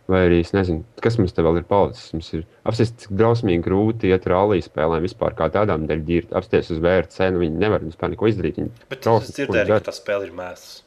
Vai 0.08 0.20
arī 0.28 0.40
es 0.40 0.52
nezinu, 0.54 0.84
kas 1.02 1.18
mums 1.18 1.32
te 1.34 1.42
vēl 1.42 1.58
ir 1.58 1.64
palicis. 1.66 2.12
Mums 2.14 2.32
ir 2.34 2.44
apstāties, 2.64 2.92
cik 3.02 3.10
drausmīgi 3.18 3.62
grūti 3.64 4.10
iet 4.14 4.26
rallija 4.30 4.62
spēlēm 4.62 5.02
vispār 5.02 5.34
kā 5.34 5.50
tādām 5.50 5.86
dēļ 5.90 6.04
ģirt. 6.06 6.32
Apstāties 6.32 6.70
uz 6.70 6.78
VRC, 6.78 7.30
nu 7.34 7.42
viņi 7.42 7.58
nevar 7.58 7.82
vispār 7.82 8.14
neko 8.14 8.30
izdarīt. 8.30 8.60
Viņi, 8.62 8.70
Bet 8.88 9.06
es 9.06 9.32
dzirdēju, 9.34 9.66
ka 9.66 9.80
tā 9.90 9.94
spēle 9.94 10.28
ir 10.28 10.32
mēsls. 10.32 10.82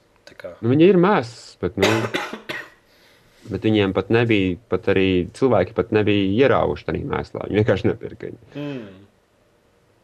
Nu, 0.62 0.70
viņi 0.72 0.88
ir 0.88 0.96
mēsls, 0.96 1.58
bet, 1.60 1.76
nu, 1.76 1.88
bet 3.48 3.68
viņiem 3.68 3.94
pat 3.96 4.12
nebija, 4.14 4.58
pat 4.72 4.90
arī 4.92 5.10
cilvēki 5.38 5.76
pat 5.78 5.94
nebija 5.96 6.28
ierāvuši 6.48 6.90
tajā 6.90 7.06
mēslā. 7.14 7.48
Viņi 7.48 7.62
vienkārši 7.62 7.90
nepirka. 7.90 8.30
viņu. 8.30 8.52
Mm. 8.56 9.08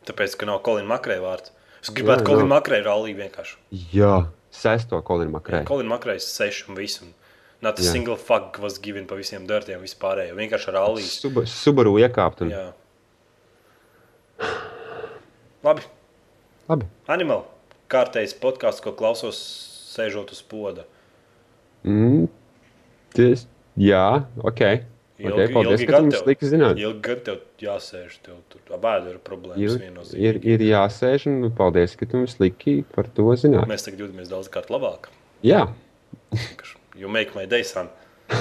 Tāpēc, 0.05 0.37
ka 0.39 0.49
nav 0.49 0.61
Kolina 0.65 0.87
Makrēja 0.93 1.23
vārds. 1.23 1.53
Es 1.83 1.91
gribētu 1.93 2.25
Kolina. 2.29 2.49
Makrēja 2.55 2.87
rallija 2.87 3.19
vienkārši. 3.25 3.59
Jā, 3.93 4.15
sesto 4.53 5.01
kolinu 5.05 5.35
makrē. 5.35 5.65
Kolina 5.67 5.91
Makrēja 5.95 6.23
seši 6.23 6.69
un 6.71 6.79
visu. 6.79 7.09
Not 7.61 7.79
a 7.79 7.83
Jā. 7.83 7.91
single 7.95 8.17
fuck 8.19 8.59
was 8.61 8.79
given 8.81 9.05
pa 9.09 9.17
visiem 9.17 9.45
dirtiem 9.49 9.81
vispārējo. 9.81 10.35
Vienkārši 10.37 10.69
ar 10.71 10.77
rallija. 10.79 11.09
Suba, 11.09 11.45
Subaru 11.49 11.95
iekāpt. 12.01 12.43
Un... 12.45 12.51
Jā. 12.53 12.65
Labi. 15.65 15.85
Labi. 16.69 16.89
Animal. 17.09 17.45
Kārtējs 17.89 18.35
podkāsts, 18.41 18.83
ko 18.83 18.93
klausos, 18.97 19.39
sēžot 19.93 20.33
uz 20.35 20.41
poda. 20.45 20.85
Mm, 21.85 22.25
ties, 23.17 23.45
jā, 23.79 24.03
ok. 24.43 24.61
Ilgi- 25.15 25.31
okay 25.31 25.53
paldies, 25.55 25.79
ilgi 25.79 25.85
ka 25.87 25.97
tu 26.01 26.03
mums 26.09 26.25
liki 26.27 26.47
zināt. 26.51 26.79
Ilgi 26.81 27.01
gan 27.05 27.19
tev 27.23 27.37
jāsēž, 27.63 28.17
tev 28.25 28.41
tur 28.51 28.73
abēdu 28.75 29.13
ir 29.13 29.19
problēmas 29.23 29.61
Ir, 29.63 29.69
ir, 29.71 29.79
viennozīmīgi. 29.85 30.43
ir 30.55 30.59
jāsēž, 30.69 31.27
un 31.31 31.51
paldies, 31.55 31.95
ka 31.95 32.03
tu 32.11 32.19
mums 32.19 32.35
liki 32.43 32.81
par 32.95 33.07
to 33.15 33.23
zināt. 33.39 33.63
Mēs 33.71 33.87
tagad 33.87 34.03
jūtamies 34.03 34.27
daudz 34.33 34.51
kārt 34.51 34.67
labāk. 34.75 35.07
Jā, 35.45 35.67
You 36.95 37.09
make 37.11 37.35
my 37.35 37.45
day, 37.45 37.61
son. 37.63 37.89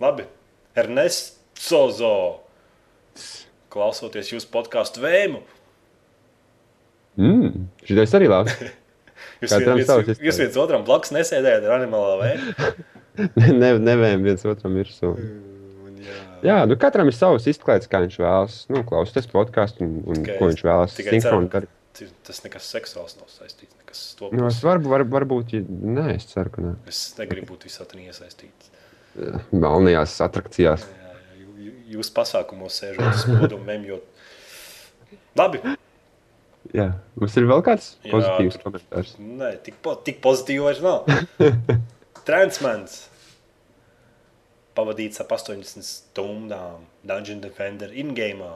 Labi. 0.00 0.24
Ernests 0.78 1.34
Sozo. 1.58 2.40
Klausoties 3.68 4.30
jūsu 4.32 4.46
podkāstu 4.54 5.02
vēmu. 5.02 5.40
mm, 7.18 7.66
šitais 7.84 8.14
arī 8.14 8.28
labi. 8.30 8.50
Jūs, 9.42 9.54
viens, 9.62 10.20
jūs 10.28 10.38
viens 10.42 10.56
otram 10.62 10.84
blakus 10.86 11.12
nesēdējat 11.14 11.66
ar 11.68 11.76
animālā 11.80 12.14
vēju. 12.22 12.74
ne, 13.62 13.72
nevējam 13.82 14.22
viens 14.26 14.44
otram 14.48 14.76
virsū. 14.78 15.12
Jā, 16.46 16.60
nu 16.70 16.76
katram 16.78 17.08
ir 17.10 17.16
savs 17.16 17.48
izklaides, 17.50 17.88
kā 17.90 17.98
viņš 18.04 18.16
vēlas. 18.22 18.58
Nu, 18.70 18.84
klausīties 18.86 19.26
podkāstu, 19.32 19.82
un, 19.82 19.96
un 20.06 20.20
Tikai 20.22 20.36
ko 20.38 20.50
viņš 20.52 20.62
vēlas. 20.68 20.94
ceru, 21.24 21.48
ka. 21.50 21.64
Tas 22.28 22.38
nekas 22.44 22.68
seksuāls 22.70 23.16
nav 23.18 23.26
saistīts. 23.32 23.74
Nekas 23.80 24.02
Nu, 24.30 24.44
es 24.46 24.60
varbūt, 24.62 24.86
var, 24.92 25.02
varbūt, 25.16 25.56
ja, 25.56 25.64
nē, 25.66 26.04
es 26.14 26.28
ceru, 26.30 26.52
ka 26.54 26.62
nē. 26.62 26.76
Es 26.92 27.00
negribu 27.18 27.56
būt 27.56 27.66
visā 27.66 27.82
tajā 27.90 28.12
iesaistīts. 28.12 28.70
Melnajās 29.50 30.14
atrakcijās. 30.22 30.84
Jā, 30.86 31.10
jā, 31.10 31.40
jū- 31.42 31.58
jū- 31.66 31.96
Jūs 31.98 32.12
pasākumos 32.14 32.78
sēžat 32.78 33.02
uz 33.08 33.24
spodu 33.26 33.58
un 33.58 33.64
memjot. 33.66 34.04
Labi. 35.38 35.58
Jā, 36.76 36.88
mums 37.16 37.36
ir 37.40 37.46
vēl 37.48 37.62
kāds 37.64 37.94
Jā, 38.04 38.10
pozitīvs 38.12 38.56
tur- 38.58 38.64
komentārs. 38.66 39.14
Nē, 39.18 39.54
tik, 39.64 39.78
po, 39.84 39.94
tik 40.04 40.18
pozitīvi 40.24 40.64
vairs 40.66 40.82
nav. 40.84 41.06
Transmans. 42.28 42.98
Pavadīts 44.76 45.18
ap 45.24 45.32
80 45.34 45.82
stundām 45.82 46.84
Dungeon 47.08 47.40
Defender 47.42 47.90
in-game. 47.90 48.50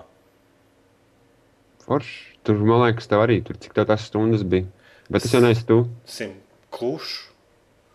Forši. 1.87 2.21
Tur, 2.47 2.61
man 2.63 2.85
liekas, 2.85 3.09
tev 3.11 3.25
arī 3.25 3.41
tur 3.47 3.57
cik 3.59 3.75
tās 3.81 4.05
stundas 4.11 4.45
bija. 4.47 4.69
Bet 5.11 5.25
tas 5.25 5.33
jau 5.35 5.41
neesi 5.43 5.65
tu. 5.67 5.81
Simt 6.07 6.39
klušs. 6.73 7.29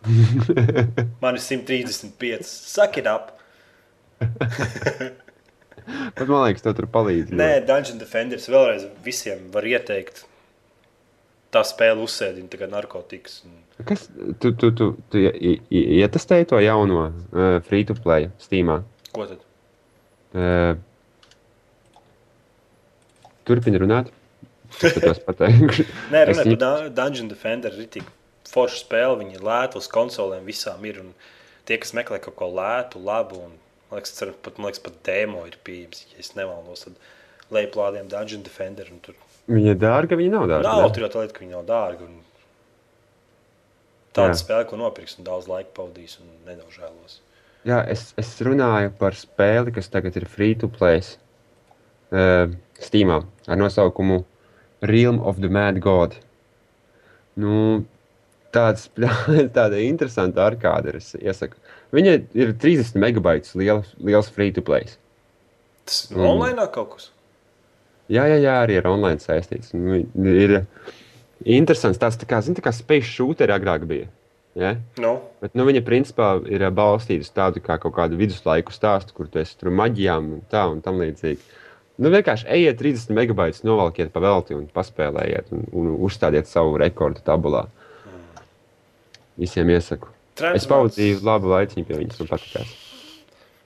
Man 1.24 1.36
ir 1.36 1.42
135. 1.42 2.44
Saki, 2.46 3.02
ap. 3.10 3.32
Bet 5.88 6.28
man 6.28 6.44
liekas, 6.46 6.64
tev 6.66 6.74
tur 6.78 6.88
palīdz. 6.92 7.32
Nē, 7.38 7.52
Dungeon 7.68 8.00
Defenders 8.02 8.50
vēlreiz 8.52 8.88
visiem 9.06 9.46
var 9.54 9.64
ieteikt. 9.70 10.26
Tā 11.56 11.62
spēle 11.64 12.04
uzsēdina 12.04 12.50
tagad 12.52 12.74
narkotikas. 12.74 13.38
Un... 13.48 13.54
Kas, 13.88 14.08
tu, 14.44 14.52
tu, 14.60 14.72
tu, 14.76 14.88
tu 15.08 15.22
ie- 15.22 15.32
ie- 15.32 15.62
ie- 15.72 15.86
ietestēji 16.02 16.50
to 16.52 16.60
jauno 16.60 17.06
uh, 17.08 17.60
free 17.70 17.86
to 17.88 17.96
play 17.96 18.28
Steamā. 18.44 18.82
Ko 19.16 19.28
tad? 19.30 19.40
Uh, 20.36 20.76
Turpini 23.48 23.80
runāt. 23.80 24.12
Tos 24.82 25.22
pateikšu. 25.28 25.86
Nē, 26.12 26.26
runājot 26.28 26.50
par 26.52 26.62
Dun- 26.66 26.92
Dungeon 26.98 27.30
Defender, 27.32 27.72
ir 27.80 27.88
tik 27.96 28.10
forša 28.52 28.82
spēle. 28.84 29.16
Viņi 29.22 29.38
ir 29.40 29.46
lēti 29.48 29.80
uz 29.80 29.88
konsolēm, 29.92 30.44
visām 30.48 30.84
ir. 30.90 31.00
Un 31.06 31.14
tie, 31.68 31.80
kas 31.80 31.96
meklē 31.96 32.20
kaut 32.24 32.36
ko 32.40 32.50
lētu, 32.52 33.00
labu, 33.08 33.40
un 33.48 33.56
man 33.90 34.00
liekas, 34.00 34.14
cer- 34.20 34.34
pat, 34.44 34.58
man 34.60 34.70
liekas, 34.72 34.84
pat 34.88 34.98
demo 35.08 35.46
ir 35.48 35.58
pieejams, 35.68 36.06
ja 36.14 36.20
es 36.24 36.34
nemaldos. 36.38 36.86
Tad 36.88 37.52
lejuplādiem 37.56 38.10
Dungeon 38.12 38.44
Defender. 38.44 38.90
Tur 39.06 39.16
Viņa 39.48 39.74
ir 39.76 39.78
dārga, 39.80 40.18
viņa 40.20 40.32
nav 40.34 40.48
dārga. 40.52 40.68
nav 40.68 40.82
ne? 40.84 40.94
tur 40.96 41.06
jau 41.06 41.12
tā 41.14 41.22
lieta, 41.24 41.34
ka 41.38 41.46
viņi 41.46 41.56
nav 41.56 41.68
dārgi. 41.70 42.08
un 42.10 42.18
Tāda 44.18 44.34
Jā. 44.34 44.40
spēle, 44.42 44.66
ko 44.68 44.78
nopirks 44.82 45.18
un 45.20 45.28
daudz 45.28 45.48
laika 45.48 45.70
pavadīs 45.78 46.18
un 46.20 46.30
nenožēlos. 46.48 47.20
Jā, 47.68 47.82
es, 47.92 48.14
es 48.18 48.32
runāju 48.42 48.92
par 48.98 49.14
spēli, 49.18 49.74
kas 49.76 49.90
tagad 49.94 50.16
ir 50.18 50.26
free 50.32 50.56
to 50.58 50.70
play. 50.72 51.02
Uh, 52.10 52.48
Steamā 52.80 53.20
ar 53.52 53.60
nosaukumu 53.60 54.22
Realm 54.82 55.20
of 55.22 55.42
the 55.44 55.50
Mad 55.52 55.80
God. 55.84 56.16
Nu, 57.38 57.84
tāds, 58.56 58.88
tāda 59.58 59.82
interesanta 59.84 60.48
arkāde. 60.50 60.94
ir, 60.96 61.02
Es 61.02 61.14
iesaku. 61.20 61.60
Viņa 61.96 62.14
ir 62.36 62.54
30 62.60 62.98
megabaitus 63.00 63.54
liels, 63.56 63.94
liels 64.04 64.30
free 64.34 64.52
to 64.52 64.62
play. 64.62 64.84
Tas 65.88 66.10
ir 66.12 66.18
Mm. 66.18 66.26
online 66.28 66.68
kaut 66.74 66.90
kas. 66.96 67.12
Jā, 68.10 68.24
jā, 68.28 68.38
jā, 68.44 68.56
arī 68.64 68.78
ar 68.80 68.88
online 68.88 69.20
saistīts. 69.20 69.74
Nu, 69.74 70.02
ir 70.28 70.66
interesants 71.46 72.00
tāds, 72.00 72.18
tā 72.20 72.28
kā, 72.28 72.42
zini, 72.42 72.56
tā 72.56 72.64
kā 72.64 72.74
space 72.74 73.08
shooter 73.08 73.48
agrāk 73.52 73.86
bija. 73.88 74.08
Ja? 74.56 74.76
Nu, 74.98 75.20
Bet 75.42 75.54
nu, 75.56 75.66
viņa 75.68 75.84
principā 75.86 76.42
ir 76.50 76.64
ā, 76.66 76.72
balstīta 76.74 77.22
uz 77.22 77.30
tādu 77.30 77.62
kā 77.62 77.78
kaut 77.80 77.94
kādu 77.94 78.18
viduslaiku 78.18 78.74
stāstu, 78.74 79.14
kur 79.14 79.28
tu 79.28 79.40
esi 79.40 79.56
tur 79.58 79.70
maģijām 79.70 80.32
un 80.34 80.42
tā 80.50 80.66
un 80.72 80.82
tam 80.82 80.98
līdzīgi. 80.98 81.38
Nu, 82.00 82.10
vienkārši 82.10 82.48
ejiet 82.48 82.80
30 82.80 83.14
megabaitus, 83.14 83.64
novalkiet 83.64 84.12
pa 84.14 84.20
velti 84.20 84.56
un 84.58 84.68
paspēlējiet 84.74 85.52
un, 85.52 85.64
un 85.72 85.92
uzstādiet 86.08 86.50
savu 86.50 86.76
rekordu 86.78 87.22
tabulā. 87.26 87.68
Visiem 89.38 89.70
iesaku. 89.70 90.10
Es 90.54 90.68
pavadīju 90.70 91.22
labu 91.26 91.50
laiku 91.52 91.84
pie 91.88 92.02
viņas, 92.02 92.22
man 92.22 92.32
patīkās. 92.32 92.74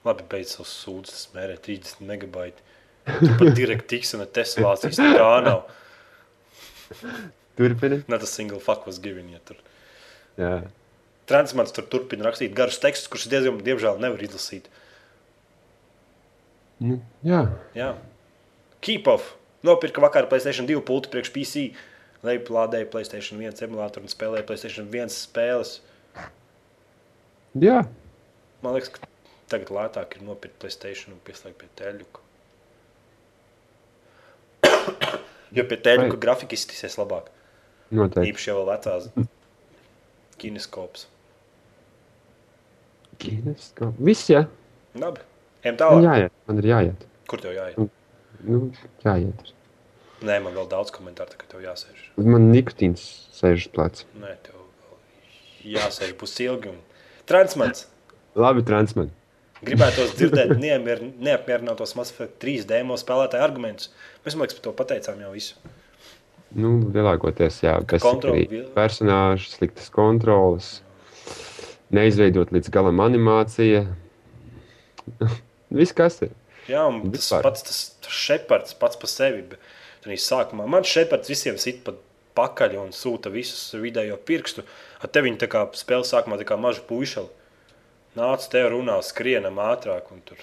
Labi, 0.06 0.26
beidz 0.30 0.56
savus 0.56 0.72
sūdzes, 0.82 1.26
mērē 1.36 1.56
30 1.62 2.02
megabaiti. 2.08 2.64
Tu 3.06 3.30
pat 3.38 3.56
direkt 3.58 3.88
tiks 3.90 4.14
un 4.16 4.24
teslācijas 4.26 5.00
nekā 5.02 5.30
nav. 5.46 5.66
Turpini. 7.58 8.02
Not 8.08 8.22
a 8.22 8.26
single 8.30 8.60
fuck 8.60 8.86
was 8.86 8.98
given, 9.02 9.28
ja 9.32 9.42
tur. 9.44 9.58
Jā. 10.40 10.54
Transmans 11.30 11.74
tur 11.74 11.86
turpina 11.90 12.26
rakstīt 12.26 12.54
garus 12.56 12.80
tekstus, 12.82 13.10
kurus 13.10 13.28
diezgan, 13.30 13.60
diemžēl 13.62 14.00
nevar 14.02 14.22
izlasīt. 14.24 14.68
Nu, 16.82 16.98
jā. 17.26 17.44
Jā. 17.78 17.92
Keep 18.82 19.10
off. 19.12 19.34
Nopirka 19.62 20.02
vakar 20.02 20.26
Playstation 20.30 20.66
2 20.66 20.82
pultu 20.86 21.12
priekš 21.12 21.30
PC. 21.34 21.68
Lai 22.26 22.38
plādēja 22.42 22.88
Playstation 22.90 23.38
1 23.42 23.62
emulātoru 23.66 24.08
un 24.08 24.12
spēlēja 24.12 24.46
Playstation 24.48 24.88
1 24.90 25.14
spēles. 25.14 25.76
Jā. 27.60 27.82
Man 28.62 28.74
liekas, 28.76 28.92
ka 28.94 29.08
tagad 29.52 29.72
lētāk 29.74 30.16
ir 30.16 30.22
nopirkt 30.26 30.58
Playstation 30.62 31.14
un 31.16 31.20
pieslēgt 31.26 31.58
pie 31.60 31.68
teļuka. 31.80 32.20
jo 35.56 35.64
pie 35.68 35.78
teļuka 35.84 36.14
Vai- 36.16 36.22
grafika 36.26 36.56
izskatīsies 36.56 36.98
labāk. 37.00 37.28
Noteikti. 37.92 38.30
Īpaši 38.32 38.48
jau 38.52 38.62
vecās 38.68 39.08
kineskops. 40.40 41.06
Kines, 43.22 43.72
kā- 43.78 43.92
Viss, 44.02 44.30
jā. 44.32 44.46
Labi. 44.98 45.20
Ejam 45.62 45.76
tālāk. 45.78 46.06
jāiet. 46.08 46.32
Man 46.48 46.58
ir 46.58 46.64
jāiet. 46.72 47.04
Kur 47.30 47.38
tev 47.42 47.52
jāiet? 47.54 47.90
Nu, 48.42 48.72
jāiet. 49.04 49.52
Nē, 50.22 50.38
man 50.42 50.54
vēl 50.54 50.66
daudz 50.70 50.90
komentāru, 50.94 51.30
tā 51.34 51.38
kā 51.38 51.46
tev 51.50 51.62
jāsēž. 51.62 52.00
Man 52.16 52.48
nikotīns 52.50 53.04
sēž 53.34 53.66
uz 53.66 53.68
pleca. 53.74 54.04
Nē, 54.18 54.32
tev 54.42 54.54
jāsēž 55.66 56.16
būs 56.18 56.34
ilgi. 56.42 56.72
Un... 56.72 56.80
Transmats. 57.32 57.86
Labi, 58.36 58.62
transmēr. 58.68 59.10
Gribētu 59.62 60.04
dzirdēt 60.18 60.56
neapmier- 60.58 61.04
neapmierinātos 61.22 61.94
Mass 61.98 62.10
Effect 62.12 62.38
3 62.42 62.64
demo 62.66 62.96
spēlētāju 62.98 63.44
argumentus. 63.44 63.90
Mēs, 64.24 64.34
man 64.36 64.44
liekas, 64.46 64.58
par 64.58 64.64
to 64.66 64.72
pateicām 64.80 65.20
jau 65.22 65.30
visu. 65.34 65.54
Nu, 66.52 66.72
lielākoties, 66.92 67.60
jā, 67.64 67.76
tas 67.88 68.04
ir 68.04 68.66
personāžs, 68.74 69.54
sliktas 69.56 69.88
kontrolas, 69.94 70.72
neizveidot 71.94 72.52
līdz 72.52 72.68
galam 72.74 73.00
animācija. 73.00 73.86
Viss, 75.78 75.94
kas 75.96 76.20
ir. 76.26 76.34
Jā, 76.68 76.82
un 76.90 77.00
tas 77.06 77.14
Vispār. 77.22 77.46
pats 77.46 77.64
tas 77.66 78.12
šepards 78.12 78.76
pats 78.78 78.98
par 79.00 79.10
sevi. 79.10 79.42
bet 79.54 79.58
Tad 80.02 80.18
sākumā 80.18 80.66
man 80.68 80.82
šepards 80.86 81.30
visiem 81.30 81.56
sit 81.62 81.80
pa 81.86 81.94
pakaļ 82.38 82.78
un 82.82 82.90
sūta 82.96 83.32
visus 83.32 83.74
vidējo 83.78 84.18
pirkstu. 84.28 84.64
Ar 85.02 85.12
tevi 85.12 85.30
viņi 85.30 85.40
tā 85.42 85.48
kā 85.52 85.64
spēle 85.78 86.06
sākumā 86.08 86.38
tā 86.40 86.46
kā 86.48 86.58
maža 86.60 86.84
puišali. 86.88 87.30
Nāc 88.18 88.44
te 88.52 88.62
runā, 88.68 88.98
skrienam 89.04 89.60
ātrāk. 89.62 90.10
Un 90.12 90.20
tur, 90.26 90.42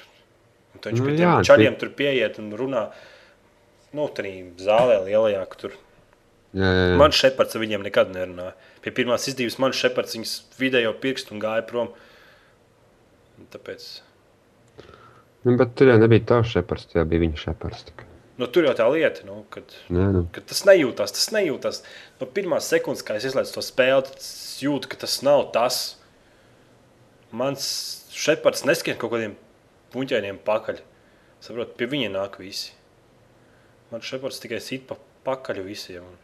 un 0.74 0.82
viņš 0.86 1.00
Nu 1.02 1.06
pie 1.06 1.18
tiem 1.20 1.46
čaļiem 1.46 1.78
tur 1.82 1.94
pieiet 1.94 2.42
un 2.42 2.50
runā. 2.58 2.90
Nu, 3.94 4.10
tādā 4.14 4.34
zālē 4.62 5.00
lielajā, 5.06 5.46
ka 5.50 5.64
tur 5.66 5.78
Jā, 6.50 6.66
jā, 6.66 6.86
jā. 6.90 6.98
Man 6.98 7.14
šepards 7.14 7.54
ar 7.54 7.62
viņiem 7.62 7.84
nekad 7.86 8.10
nerunāja. 8.10 8.56
Pie 8.82 8.94
pirmās 8.98 9.28
izdevības 9.30 9.60
man 9.62 9.76
šepards 9.78 10.16
viņas 10.18 10.32
vidējo 10.58 10.96
pirkstu 10.98 11.36
un 11.36 11.44
gāja 11.44 11.66
prom. 11.70 11.92
Un 13.38 13.50
Tāpēc 13.54 13.86
Nu, 15.46 15.54
bet 15.56 15.78
tur 15.80 15.94
jau 15.94 16.00
nebija 16.02 16.26
tavs 16.34 16.50
šepards, 16.52 16.90
jau 16.98 17.06
bija 17.08 17.24
viņa 17.24 17.44
šepards. 17.46 17.86
tā 17.88 17.94
kā. 17.96 18.09
Nu, 18.40 18.48
tur 18.48 18.66
jau 18.70 18.74
tā 18.78 18.86
lieta, 18.94 19.26
nu, 19.28 19.42
kad, 19.54 19.74
Nē, 19.92 20.06
nu. 20.16 20.24
kad 20.36 20.46
tas 20.50 20.64
nejūtas. 20.68 21.14
Tas 21.16 21.30
nejūtas. 21.36 21.82
No 22.22 22.28
pirmās 22.32 22.70
sekundes, 22.72 23.04
kad 23.06 23.20
es 23.20 23.28
izlaidu 23.30 23.52
to 23.56 23.64
spēli, 23.66 24.16
jūtu, 24.64 24.90
ka 24.92 25.00
tas 25.04 25.20
nav 25.26 25.50
tas. 25.56 25.80
Mans 27.36 27.64
šepards 28.16 28.66
neskrien 28.66 28.98
kaut 29.00 29.12
kādiem 29.14 29.36
puņķainiem 29.94 30.40
pakaļ. 30.48 30.82
Saprot, 31.44 31.76
pie 31.80 31.88
viņa 31.92 32.10
nāk 32.16 32.40
visi. 32.42 32.74
Man 33.92 34.04
šepards 34.06 34.42
tikai 34.44 34.60
sit 34.64 34.88
pa 34.90 34.98
pakaļ 35.28 35.62
visiem. 35.66 36.04
un. 36.04 36.18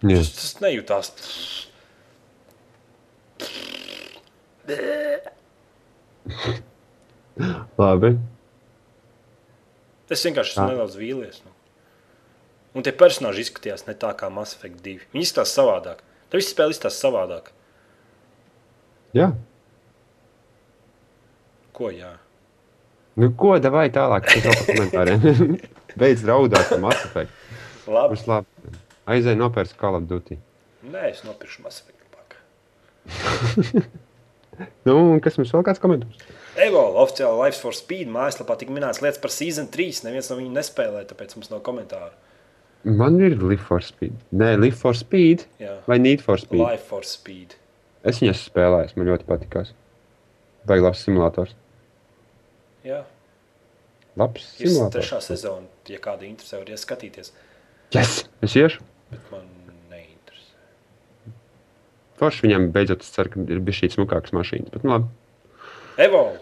Tas, 0.00 0.30
tas 0.36 0.52
nejūtās. 0.64 1.10
Labi. 7.80 8.14
Es 10.10 10.24
vienkārši 10.26 10.56
esmu 10.56 10.66
nedaudz 10.72 10.96
vīlies. 10.98 11.40
Nu. 11.46 11.54
Un 12.74 12.86
tie 12.86 12.92
personāļi 12.94 13.44
izskatījās 13.44 13.86
ne 13.88 13.94
tā 13.98 14.10
kā 14.18 14.30
Mass 14.32 14.56
Effect 14.58 14.82
2. 14.84 15.06
Viņi 15.14 15.26
izskatās 15.26 15.54
savādāk. 15.56 16.02
Tā 16.30 16.38
viss 16.38 16.52
spēle 16.54 16.74
izskatās 16.74 16.98
savādāk. 17.02 17.50
Jā. 19.16 19.30
Ko 21.74 21.90
jā? 21.94 22.12
Nu, 23.18 23.30
ko, 23.36 23.56
vai 23.74 23.88
tālāk 23.92 24.28
par 24.30 24.44
to 24.44 24.54
komentāriem? 24.68 25.56
Beidz 26.00 26.22
raudāt 26.26 26.70
par 26.70 26.82
Mass 26.82 27.06
Effect. 27.08 27.34
Labi. 27.90 28.14
Būs 28.14 28.28
labi. 28.30 28.76
Aizēj 29.10 29.38
nopērts 29.40 29.74
Call 29.78 29.98
of 29.98 30.06
Duty. 30.10 30.38
Nē, 30.90 31.08
es 31.10 31.24
nopirkšu 31.26 31.64
Mass 31.66 31.82
Effect. 31.82 31.96
labāk. 32.14 33.88
Nu, 34.84 34.92
un 35.14 35.20
kas 35.24 35.38
mums 35.40 35.52
vēl 35.54 35.62
kāds 35.64 35.80
komentārs? 35.80 36.20
Evolve, 36.60 36.98
oficiāli 37.00 37.38
Life 37.40 37.62
for 37.62 37.72
Speed 37.76 38.10
mājaslapā 38.12 38.56
tika 38.60 38.74
minēts 38.74 39.00
lietas 39.00 39.20
par 39.22 39.32
Season 39.32 39.68
3. 39.72 40.02
Neviens 40.06 40.28
no 40.30 40.36
viņiem 40.40 40.58
nespēlē, 40.58 41.04
tāpēc 41.08 41.36
mums 41.38 41.48
nav 41.52 41.62
komentāru. 41.66 42.10
Man 42.84 43.16
ir 43.20 43.36
Live 43.40 43.64
for 43.68 43.84
Speed. 43.84 44.16
Nē, 44.32 44.54
Live 44.60 44.76
for 44.80 44.96
Speed 44.96 45.44
Jā. 45.60 45.78
vai 45.88 45.98
Need 46.00 46.22
for 46.24 46.40
Speed. 46.40 46.60
Life 46.60 46.84
for 46.88 47.04
Speed. 47.04 47.56
Es 48.04 48.20
viņu 48.20 48.32
esmu 48.32 48.46
spēlējis, 48.50 48.94
man 48.96 49.08
ļoti 49.10 49.26
patīkās. 49.28 49.72
Baigi 50.68 50.84
labs 50.84 51.02
simulators. 51.04 51.52
Jā, 52.84 53.02
Labs 54.20 54.46
ir 54.60 54.68
simulators. 54.68 54.96
trešā 54.96 55.20
sezona. 55.24 55.68
Ja 55.88 56.00
kāda 56.02 56.24
interesē, 56.28 56.58
var 56.60 56.72
ieskatīties. 56.72 57.32
Yes! 57.94 58.24
Es 58.44 58.56
iešu. 58.56 58.80
Bet 59.10 59.32
man 59.32 59.44
neinteresē. 59.92 61.32
Forši 62.20 62.46
viņam 62.46 62.68
beidzot 62.74 63.04
es 63.04 63.12
ceru, 63.14 63.32
ka 63.32 63.44
ir 63.48 63.60
bijis 63.64 63.80
šīs 63.82 63.96
smukākas 63.98 64.32
mašīnas. 64.36 64.72
Bet, 64.74 64.84
nu, 64.84 64.92
labi. 64.96 65.10
Evolve, 66.00 66.38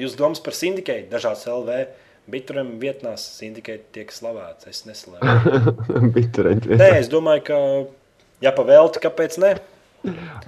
jūs 0.00 0.16
domas 0.18 0.40
par 0.44 0.56
Syndicate, 0.56 1.08
dažādas 1.12 1.46
LV. 1.50 1.84
Bituriem 2.30 2.76
vietnās 2.80 3.24
Syndicate 3.36 3.84
tiek 3.92 4.12
slavēts. 4.14 4.68
Es 4.70 4.84
neslēdzu. 4.88 5.26
Nē, 6.80 6.88
es 7.02 7.10
domāju, 7.12 7.44
ka, 7.50 7.58
ja 8.44 8.54
pavēlti, 8.56 9.02
kāpēc 9.04 9.36
ne? 9.42 9.56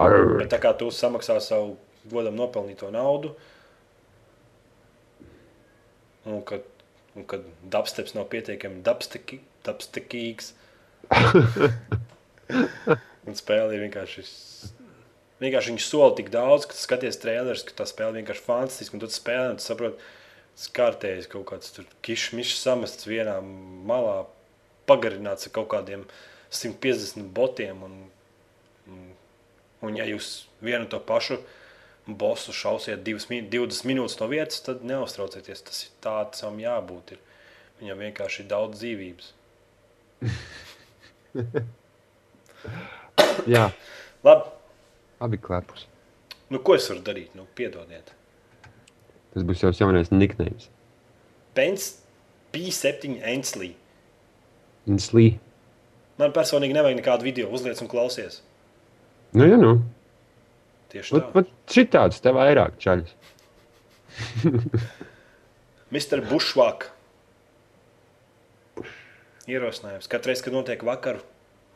Arr. 0.00 0.38
Bet 0.40 0.50
tā 0.52 0.60
kā 0.62 0.72
tu 0.76 0.88
samaksā 0.92 1.36
savu 1.44 1.76
godam 2.10 2.36
nopelnīto 2.38 2.88
naudu, 2.94 3.32
un 6.28 6.40
kad, 6.46 6.64
un 7.16 7.26
kad 7.28 7.44
dubsteps 7.72 8.14
nav 8.16 8.28
pietiekami 8.32 8.82
dubsteki- 8.86 9.42
dubstekīgs, 9.66 10.52
un 13.26 13.38
spēle 13.38 13.74
ir 13.74 13.86
vienkārši. 13.86 14.26
Vienkārši 15.42 15.74
viņš 15.74 15.86
sola 15.90 16.14
tik 16.16 16.30
daudz, 16.32 16.64
ka 16.68 16.76
skaties 16.76 17.18
trailerus, 17.20 17.64
ka 17.68 17.74
tā 17.76 17.84
spēle 17.88 18.16
vienkārši 18.16 18.44
fantastiska. 18.46 18.96
Un 18.96 19.02
tu 19.02 19.10
spēlē, 19.12 19.50
un 19.52 19.58
tu 19.60 19.66
saproti, 19.66 20.06
skārtējis 20.56 21.28
kaut 21.32 21.44
kāds 21.50 21.74
kišs 22.06 22.56
samests 22.62 23.08
vienā 23.08 23.36
malā, 23.44 24.22
pagarināts 24.88 25.48
ar 25.48 25.52
kaut 25.58 25.68
kādiem 25.74 26.06
150 26.48 27.28
botiem. 27.36 27.84
Un, 27.84 27.98
un, 28.88 29.04
un 29.84 30.00
ja 30.00 30.08
jūs 30.08 30.46
vienu 30.64 30.88
to 30.88 31.02
pašu 31.04 31.42
bosu 32.06 32.54
šausiet 32.56 33.02
divas, 33.04 33.28
mi- 33.28 33.44
20 33.44 33.84
minūtes 33.90 34.16
no 34.22 34.30
vietas, 34.32 34.62
tad 34.64 34.84
neuztraucieties. 34.86 35.64
Tas 35.68 35.84
ir 35.84 35.90
tāds, 36.04 36.40
kam 36.46 36.56
jābūt. 36.62 37.12
Ir. 37.16 37.20
Viņam 37.82 37.98
vienkārši 38.06 38.40
ir 38.40 38.48
daudz 38.48 38.80
dzīvības. 38.80 39.32
Jā, 43.46 43.68
Labi, 44.24 44.55
abi 45.20 45.38
klepus. 45.40 45.86
nu, 46.50 46.58
ko 46.62 46.74
es 46.78 46.88
varu 46.90 47.02
darīt? 47.06 47.34
Nu, 47.34 47.46
piedodiet. 47.58 48.12
Tas 49.34 49.44
būs 49.44 49.62
jau 49.64 49.72
jaunais 49.74 50.10
niknējums. 50.14 50.68
Pence 51.56 51.98
P7 52.52 53.18
Ensley. 53.22 53.74
Slī. 55.02 55.38
Man 56.20 56.32
personīgi 56.32 56.72
nevajag 56.76 57.00
nekādu 57.00 57.26
video, 57.26 57.48
uzliec 57.52 57.80
un 57.82 57.88
klausies. 57.90 58.38
Nu, 59.34 59.44
jā, 59.44 59.56
nu. 59.60 59.72
Tieši 60.92 61.16
Vat, 61.16 61.24
tā. 61.26 61.32
vat 61.40 61.50
šitāds 61.74 62.20
te 62.22 62.32
vairāk 62.32 62.78
čaļas. 62.80 63.10
Mr. 65.92 66.22
Bushwalk. 66.30 66.86
Ierosinājums. 69.46 70.08
Katru 70.10 70.32
reizi, 70.32 70.42
kad 70.46 70.54
notiek 70.56 70.82
vakaru, 70.86 71.20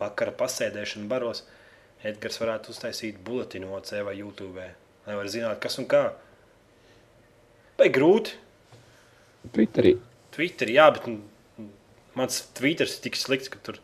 vakara 0.01 0.33
pasēdēšana 0.39 1.07
baros, 1.11 1.45
Edgars 2.07 2.41
varētu 2.41 2.73
uztaisīt 2.73 3.19
buletinu 3.25 3.75
OC 3.77 3.93
vai 4.07 4.15
YouTube. 4.17 4.69
Lai 5.07 5.17
var 5.19 5.29
zināt, 5.33 5.59
kas 5.61 5.77
un 5.81 5.89
kā. 5.91 6.07
Vai 7.81 7.91
grūti? 7.93 8.37
Twitterī. 9.53 9.97
Twitter, 10.33 10.71
jā, 10.73 10.87
bet 10.95 11.09
mans 12.17 12.41
Twitter 12.57 12.89
ir 12.89 13.03
tik 13.05 13.19
slikts, 13.19 13.51
ka 13.53 13.61
tur 13.65 13.81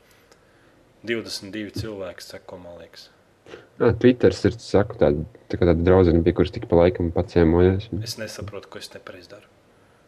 22 1.09 1.73
cilvēki 1.77 2.25
seko, 2.25 2.61
man 2.63 2.81
liekas. 2.81 3.11
Jā, 3.77 3.93
Twitters 4.01 4.43
ir 4.49 4.57
saku, 4.61 4.97
tāda, 5.01 5.25
tā 5.51 5.59
tāda 5.61 5.77
draudzene, 5.85 6.23
pie 6.25 6.33
kuras 6.37 6.53
tik 6.55 6.67
pa 6.71 6.81
laikam 6.81 7.13
paciemojos. 7.15 7.91
Es 8.03 8.17
nesaprotu, 8.21 8.71
ko 8.73 8.81
es 8.81 8.89
nepareizi 8.95 9.33
daru. 9.35 9.51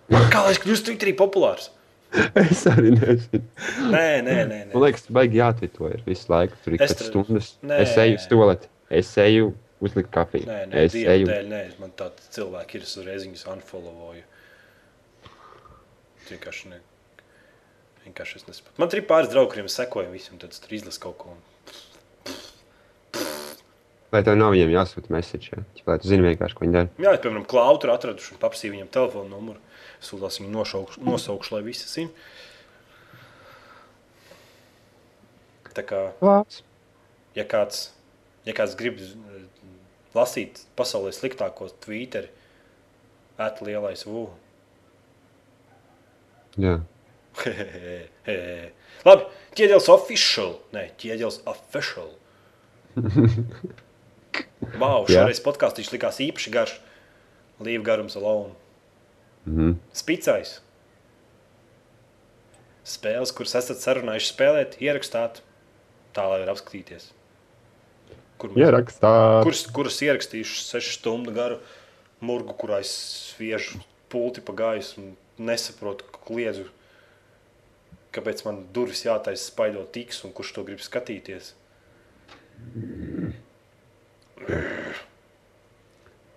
Kā 0.33 0.47
lai 0.47 0.55
es 0.55 0.63
kļūstu 0.63 0.91
Twitterī 0.93 1.13
populārs? 1.17 1.69
es 2.43 2.65
arī 2.71 2.93
nezinu. 2.95 3.45
Nē, 3.93 4.05
nē, 4.25 4.37
nē. 4.49 4.59
nē. 4.69 4.73
Man 4.73 4.85
liekas, 4.87 5.07
baigi 5.13 5.41
jātvito 5.43 5.91
ir 5.93 6.03
visu 6.07 6.31
laiku. 6.33 6.57
Tur 6.65 6.77
ir 6.77 6.83
pēc 6.83 6.95
tur- 6.97 7.11
stundas. 7.11 7.51
Nē. 7.63 7.81
Es 7.85 7.97
eju 8.01 8.17
uz 8.17 8.27
toleti. 8.31 8.71
Es 8.89 9.11
eju 9.21 9.51
uzlikt 9.85 10.11
kafiju. 10.15 10.49
Nē, 10.49 10.61
nē, 10.73 10.85
es 10.89 10.97
Dieva 10.97 11.17
eju. 11.19 11.29
dēļ, 11.29 11.51
nē, 11.53 11.63
man 11.83 11.93
tādi 11.99 12.31
cilvēki 12.35 12.81
ir, 12.81 12.87
es 12.89 12.97
uzreiz 12.99 13.27
viņus 13.29 13.45
unfollowoju. 13.53 14.25
Vienkārši 16.31 16.73
ne. 16.73 16.81
Vienkārši 18.07 18.41
es 18.41 18.49
nesaprotu. 18.49 18.81
Man 18.81 18.97
ir 18.97 19.05
pāris 19.09 19.31
draugi, 19.33 19.53
kuriem 19.55 19.69
sekoju 19.73 20.11
visam, 20.13 20.41
tad 20.41 20.57
tur 20.57 20.75
izlasu 20.79 21.05
kaut 21.05 21.19
ko. 21.21 21.37
Lai 24.09 24.23
tev 24.25 24.39
nav 24.41 24.55
viņiem 24.55 24.71
jāsūta 24.73 25.13
message. 25.13 25.53
Ja? 25.53 25.63
Lai 25.85 25.99
tu 26.01 26.09
zini 26.09 26.25
vienkārši, 26.25 26.57
ko 26.57 26.65
viņi 26.65 26.77
dara. 26.79 26.89
Jā, 27.05 27.13
piemēram, 27.21 27.45
klāvu 27.49 27.83
tur 27.83 27.93
atraduši 27.93 28.33
un 28.35 28.41
paprasīju 28.41 28.75
viņam 28.79 28.89
telefonu 28.95 29.29
numuru. 29.35 29.61
Sūlos 30.05 30.39
viņu 30.41 30.53
nošaukšu, 30.55 31.03
nosaukšu, 31.07 31.55
lai 31.57 31.63
visi 31.67 31.89
zina. 31.91 32.11
Tā 35.75 35.85
kā, 35.87 36.03
ja 37.39 37.45
kāds, 37.47 37.89
ja 38.47 38.55
kāds 38.57 38.75
grib 38.79 38.99
eh, 39.03 39.09
lasīt 40.17 40.63
pasaulē 40.79 41.13
sliktākos 41.15 41.75
Twitter, 41.85 42.31
ēt 43.39 43.63
lielais 43.63 44.03
V. 44.07 44.27
Jā. 46.59 46.79
Labi, 49.07 49.29
ķieģelis 49.55 49.91
official. 49.95 50.57
Nē, 50.75 50.89
ķieģelis 50.99 51.43
official. 51.51 52.11
Wow, 54.79 55.07
Jā. 55.07 55.23
šoreiz 55.23 55.39
podkāstīši 55.43 55.93
likās 55.95 56.19
īpaši 56.23 56.51
garš. 56.53 56.73
Līva 57.63 57.85
garums 57.87 58.17
alone. 58.19 58.53
Mhm. 59.47 59.77
Spicais. 59.95 60.59
Spēles, 62.89 63.33
kuras 63.37 63.55
esat 63.61 63.83
sarunājuši 63.85 64.33
spēlēt, 64.33 64.79
ierakstāt 64.81 65.43
tā, 66.17 66.25
lai 66.31 66.41
var 66.45 66.55
apskatīties. 66.55 67.11
Kur 68.39 68.51
mēs- 68.51 68.65
Ierakstā. 68.65 69.43
Kuras, 69.45 69.67
kuras 69.75 70.01
ierakstījuši 70.01 70.63
sešu 70.65 70.93
stundu 70.99 71.33
garu 71.35 71.59
murgu, 72.21 72.55
kurā 72.57 72.81
es 72.81 73.35
sviežu 73.37 73.81
pulti 74.09 74.41
pa 74.41 74.53
gaisu 74.53 74.99
un 74.99 75.17
nesaprotu, 75.39 76.05
kliedzu, 76.25 76.69
kāpēc 78.13 78.45
man 78.45 78.67
durvis 78.73 79.05
jātaisa 79.05 79.51
spaidot 79.51 79.93
tiks 79.93 80.25
un 80.25 80.33
kurš 80.33 80.55
to 80.55 80.65
grib 80.65 80.79
skatīties. 80.79 81.53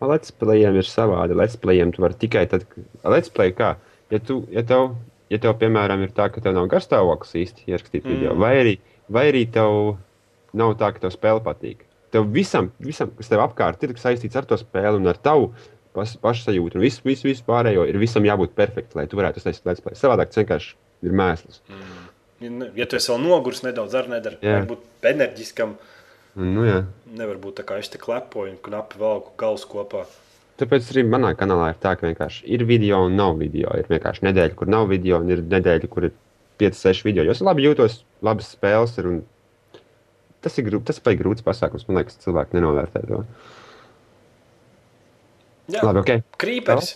Let's 0.01 0.33
playiem 0.33 0.79
ir 0.81 0.87
savādi. 0.89 1.35
Let's 1.37 1.57
playiem 1.61 1.91
tu 1.93 2.01
vari 2.01 2.17
tikai 2.17 2.47
tad, 2.49 2.65
play 3.35 3.53
kā. 3.53 3.75
Ja, 4.11 4.19
tu, 4.19 4.41
ja, 4.51 4.63
tev, 4.67 4.95
ja 5.31 5.39
tev, 5.41 5.53
piemēram, 5.61 6.01
ir 6.03 6.15
tā, 6.15 6.27
ka 6.33 6.41
tev 6.43 6.55
nav 6.57 6.65
garstāvoklis 6.71 7.35
īsti 7.43 7.69
ierakstīt 7.69 8.03
mm. 8.03 8.15
video, 8.15 8.33
vai 8.39 8.55
arī, 8.63 8.73
vai 9.13 9.27
arī 9.29 9.45
tev 9.53 9.99
nav 10.57 10.73
tā, 10.79 10.89
ka 10.95 11.05
tev 11.05 11.13
spēle 11.13 11.43
patīk. 11.45 11.85
Tev 12.11 12.25
visam, 12.33 12.71
visam, 12.83 13.13
kas 13.15 13.29
tev 13.31 13.43
apkārt 13.45 13.85
ir 13.85 13.93
saistīts 13.99 14.35
ar 14.35 14.49
to 14.49 14.57
spēli 14.59 14.99
un 14.99 15.07
ar 15.07 15.21
tavu 15.21 15.51
pas, 15.95 16.17
pašsajūtu, 16.25 16.79
un 16.79 16.83
visu, 16.83 17.05
visu, 17.07 17.29
visu 17.29 17.45
pārējo 17.47 17.85
ir 17.87 18.01
visam 18.01 18.25
jābūt 18.27 18.57
perfektam, 18.57 18.99
lai 18.99 19.07
tu 19.11 19.19
varētu 19.19 19.39
uztaisīt 19.39 19.69
let's 19.69 19.85
play. 19.85 19.95
Savādāk 19.99 20.33
tas 20.33 20.41
vienkārši 20.41 20.75
ir 21.07 21.15
mēsls. 21.21 21.61
Ne- 22.41 22.71
Ja 22.75 22.87
tu 22.89 22.97
esi 22.97 23.11
vēl 23.11 23.21
noguris 23.21 23.61
nedaudz 23.61 23.93
ar 23.95 24.07
nedara, 24.09 24.65
būt 24.67 25.05
enerģiskam, 25.05 25.75
Un, 25.77 26.00
nu, 26.39 26.65
jā. 26.67 26.81
nevar 27.17 27.39
būt 27.41 27.59
tā 27.59 27.65
kā 27.67 27.79
es 27.81 27.89
te 27.91 27.99
klepoju 28.01 28.53
un 28.53 28.59
knapi 28.63 28.99
velku 29.01 29.33
galus 29.39 29.65
kopā. 29.67 30.05
Tāpēc 30.61 30.91
arī 30.93 31.03
manā 31.09 31.31
kanālā 31.35 31.71
ir 31.73 31.79
tā, 31.81 31.95
ka 31.97 32.05
vienkārši 32.05 32.45
ir 32.53 32.63
video 32.69 32.99
un 33.07 33.15
nav 33.17 33.37
video. 33.39 33.71
Ir 33.79 33.87
vienkārši 33.89 34.27
nedēļa, 34.27 34.55
kur 34.59 34.69
nav 34.69 34.87
video, 34.91 35.17
un 35.23 35.31
ir 35.33 35.41
nedēļa, 35.41 35.89
kur 35.89 36.05
ir 36.07 36.13
5, 36.61 36.77
6 36.77 37.05
video. 37.07 37.25
Jo 37.25 37.33
es 37.33 37.41
labi 37.41 37.65
jūtos, 37.65 38.03
labas 38.21 38.51
spēles 38.53 38.97
ir. 39.01 39.09
un 39.09 39.21
Tas 40.41 40.57
ir, 40.57 40.65
grū- 40.65 40.81
tas 40.83 40.97
ir 40.97 41.17
grūts 41.19 41.43
pasākums. 41.45 41.85
Man 41.87 41.99
liekas, 41.99 42.17
cilvēki 42.23 42.57
nenovērtē 42.57 43.03
to. 43.05 43.19
Jā, 45.69 45.83
Labi, 45.85 46.01
ok. 46.01 46.23
Krīpers. 46.41 46.95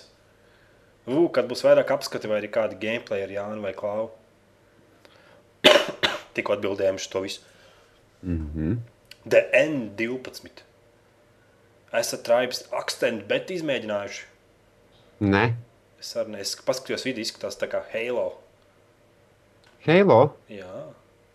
Vū, 1.05 1.27
kad 1.31 1.45
būs 1.45 1.61
vairāk 1.61 1.91
apskati 1.93 2.27
vai 2.27 2.39
arī 2.41 2.49
kādi 2.49 2.79
gameplay 2.81 3.21
ar 3.21 3.29
Jānu 3.29 3.61
vai 3.61 3.75
Klau. 3.77 4.07
Tikko 6.35 6.57
atbildējām 6.57 6.97
to 6.97 7.21
visu. 7.21 7.45
Mm 8.25 8.81
-hmm. 9.26 9.95
DN12. 9.97 10.64
Esat 11.95 12.23
tribes 12.27 12.65
akcentu, 12.72 13.26
bet 13.27 13.49
izmēģinājuši. 13.49 14.23
Nē, 15.26 15.53
Es 16.06 16.11
arī 16.22 16.43
paskatījos 16.68 17.02
video, 17.07 17.23
izskatās 17.26 17.56
tā 17.57 17.65
kā 17.72 17.80
Halo. 17.89 18.27
Halo. 19.88 20.19
Jā, 20.52 20.84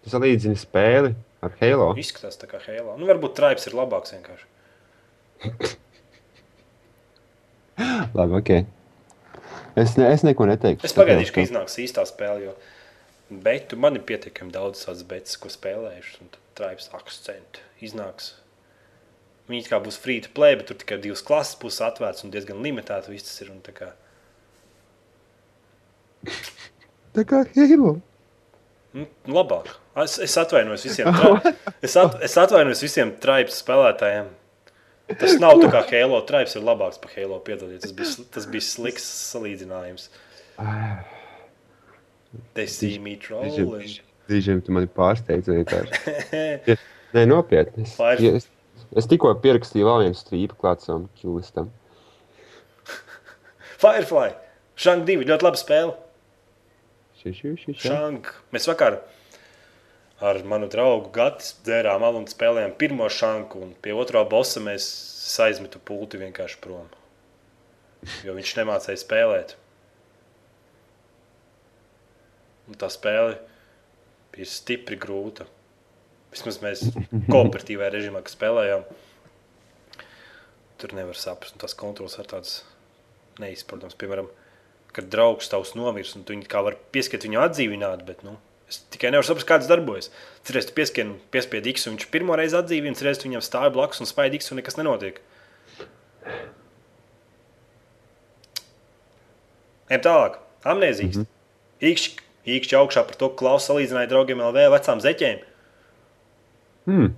Tas 0.04 0.12
salīdzina 0.14 0.58
spēli 0.60 1.10
ar 1.42 1.56
Halo. 1.58 1.88
izskatās 1.98 2.38
tā 2.38 2.46
kā 2.46 2.60
Halo. 2.62 2.94
Nu, 3.00 3.08
varbūt 3.08 3.34
tribes 3.34 3.66
ir 3.66 3.74
labāks 3.74 4.14
vienkārši. 4.14 4.46
Labi, 8.14 8.36
ok. 8.38 8.50
Es, 9.80 9.96
ne, 9.96 10.06
es 10.12 10.22
neko 10.26 10.46
neteikšu. 10.50 10.86
Es 10.86 10.94
pagaidīšu, 10.94 11.34
ka 11.34 11.44
iznāks 11.48 11.78
īstā 11.82 12.04
spēle, 12.06 12.50
jo 12.50 12.54
betu 13.42 13.78
man 13.80 13.98
ir 13.98 14.06
pietiekami 14.06 14.54
daudz 14.54 14.84
tādas 14.86 15.02
betas, 15.06 15.34
ko 15.40 15.50
spēlējuši, 15.50 16.16
un 16.22 16.30
tad 16.34 16.42
tribes 16.60 16.90
akcentu 16.94 17.66
iznāks. 17.86 18.34
Viņi 19.50 19.66
kā 19.66 19.80
būs 19.82 19.98
free 19.98 20.20
to 20.22 20.30
play, 20.34 20.54
bet 20.54 20.68
tur 20.70 20.78
tikai 20.78 21.00
divas 21.02 21.22
klases 21.26 21.56
būs 21.58 21.80
atvērts 21.82 22.22
un 22.26 22.30
diezgan 22.34 22.60
limitēti 22.62 23.10
viss 23.10 23.26
tas 23.26 23.40
ir. 23.42 23.50
tā 23.66 23.72
kā- 23.74 23.94
Tā 27.16 27.24
kā 27.26 27.42
Halo. 27.56 27.96
Nu, 28.94 29.06
labāk. 29.30 29.70
Es, 30.02 30.18
es 30.22 30.34
atvainojos 30.38 30.84
visiem. 30.86 31.10
Tra... 31.16 31.54
Es, 31.82 31.96
at, 31.98 32.16
es 32.26 32.36
atvainojos 32.38 32.82
visiem 32.84 33.12
tribes 33.22 33.58
spēlētājiem. 33.62 34.30
Tas 35.18 35.34
nav 35.42 35.58
tā 35.62 35.70
kā 35.74 35.82
Halo. 35.90 36.20
Tribes 36.26 36.54
ir 36.58 36.62
labāks 36.66 37.00
par 37.02 37.10
Halo. 37.16 37.40
Piedodiet, 37.46 37.82
tas 37.82 37.94
bija, 37.96 38.26
tas 38.36 38.46
bija 38.50 38.66
slikts 38.66 39.08
salīdzinājums. 39.32 40.08
They 42.54 42.66
see 42.70 42.98
me 43.02 43.16
trolling. 43.18 43.96
Dīžiem 44.30 44.60
tu 44.62 44.70
mani 44.70 44.86
pārsteidz 44.94 45.48
vienkārši. 45.50 46.76
Nē, 47.16 47.24
nopietni. 47.26 47.86
Es, 47.88 47.96
ja 48.22 48.34
es, 48.38 48.46
es 48.96 49.08
tikko 49.10 49.32
pierakstīju 49.42 49.88
vēl 49.88 50.04
vienu 50.04 50.18
strīpu 50.18 50.58
klāt 50.60 50.84
savam 50.84 51.08
čūlistam. 51.20 51.70
Firefly. 53.82 54.36
Shang 54.80 55.04
2. 55.08 55.26
Ļoti 55.28 55.44
laba 55.46 55.60
spēle. 55.60 55.96
Ši, 57.20 57.34
ši, 57.36 57.56
ši. 57.60 57.74
Shang. 57.82 58.30
Mēs 58.54 58.68
vakar 58.70 59.02
ar 60.20 60.40
manu 60.48 60.68
draugu 60.72 61.10
Gatis 61.12 61.54
dzērām 61.66 62.04
alu 62.04 62.22
un 62.22 62.28
spēlējām 62.30 62.76
pirmo 62.80 63.08
šanku. 63.12 63.60
Un 63.66 63.74
pie 63.82 63.92
otrā 63.96 64.22
bossa 64.28 64.62
mēs 64.64 64.86
aizmetu 65.44 65.82
pulti 65.84 66.20
vienkārši 66.20 66.60
prom. 66.64 66.88
Jo 68.24 68.32
viņš 68.38 68.54
nemācīja 68.62 69.02
spēlēt. 69.02 69.56
Un 72.70 72.78
tā 72.80 72.88
spēle 72.92 73.36
bija 74.32 74.48
stipri 74.48 74.96
grūta. 75.00 75.44
Vismaz 76.30 76.60
mēs 76.62 76.84
kooperatīvā 77.32 77.88
režīmā, 77.90 78.22
kad 78.22 78.34
spēlējām, 78.36 78.84
tur 80.80 80.94
nevar 80.96 81.18
saprast. 81.18 81.56
Tās 81.60 81.74
kontrols 81.78 82.14
ir 82.20 82.28
tādas 82.30 82.60
neizprotams. 83.42 83.96
Piemēram, 83.98 84.30
kad 84.94 85.10
draugs 85.10 85.50
tavs 85.50 85.74
nomirs, 85.78 86.14
un 86.16 86.24
tu 86.26 86.34
viņu 86.34 86.46
kā 86.50 86.62
var 86.66 86.78
pieskatīt 86.94 87.28
viņu 87.28 87.42
atdzīvināt, 87.42 88.04
bet 88.06 88.22
nu, 88.26 88.36
es 88.70 88.80
tikai 88.94 89.10
nevaru 89.12 89.26
saprast, 89.26 89.48
kā 89.48 89.58
tas 89.60 89.70
darbojas. 89.70 90.10
Cerēs, 90.46 90.70
tu 90.70 90.76
pieskieni, 90.78 91.18
piespiedi 91.34 91.74
X, 91.74 91.88
un 91.90 91.98
viņš 91.98 92.08
pirmo 92.14 92.38
reizi 92.38 92.58
atdzīvina, 92.60 92.98
cerēs, 92.98 93.20
tu 93.20 93.28
viņam 93.28 93.44
stāv 93.44 93.72
blakus 93.76 94.02
un 94.02 94.10
spaidi 94.10 94.40
X, 94.40 94.52
un 94.52 94.62
nekas 94.62 94.78
nenotiek. 94.78 95.20
Ejam 99.90 100.06
tālāk. 100.06 100.38
Amnēzijas. 100.62 101.16
Mm 101.16 101.26
-hmm. 101.26 102.26
Īkšķi, 102.50 102.76
augšā 102.76 103.02
par 103.06 103.16
to, 103.16 103.28
ka 103.28 103.40
klausa 103.42 103.72
salīdzināja 103.72 104.08
draugiem 104.08 104.40
LV 104.40 104.70
vecām 104.72 105.00
zeķēm. 105.00 105.40
Hmm. 106.90 107.12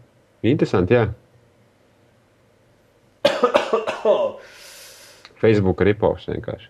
Interesanti, 0.44 0.94
jā. 0.98 1.06
Facebook 5.42 5.80
riposts 5.86 6.28
vienkārši. 6.30 6.68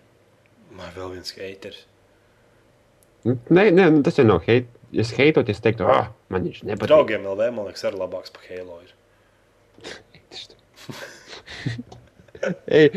man 0.77 0.89
vēl 0.95 1.09
viens 1.17 1.33
haters. 1.37 1.83
Nu, 3.23 3.35
Nē, 3.53 3.67
nē, 3.71 3.89
nu, 3.93 4.01
tas 4.03 4.17
jau 4.19 4.25
nav 4.27 4.41
hate. 4.47 4.67
Es 4.93 5.11
heitot, 5.17 5.47
es 5.49 5.61
teiktu, 5.63 5.85
ah, 5.89 6.07
man 6.29 6.43
viņš 6.45 6.59
nepatīk. 6.69 6.89
Draugiem 6.91 7.23
LV, 7.25 7.41
man 7.55 7.65
liekas, 7.69 7.83
arī 7.89 7.97
labāks 8.01 8.33
par 8.33 8.43
Halo. 8.49 8.75
Ir. 8.83 8.91
Ej, 12.67 12.89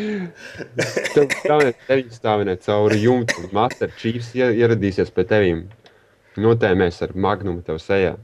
tev 1.14 1.26
tevi 1.86 2.02
stāvināt 2.10 2.64
cauri 2.66 2.98
jumtam, 3.04 3.46
Master 3.54 3.92
Chiefs 4.00 4.32
ie- 4.36 4.50
ieradīsies 4.58 5.12
pie 5.14 5.24
tevīm. 5.30 5.60
Notēmēs 6.36 6.98
ar 7.06 7.14
magnumu 7.16 7.62
tev 7.64 7.78
sejā. 7.80 8.16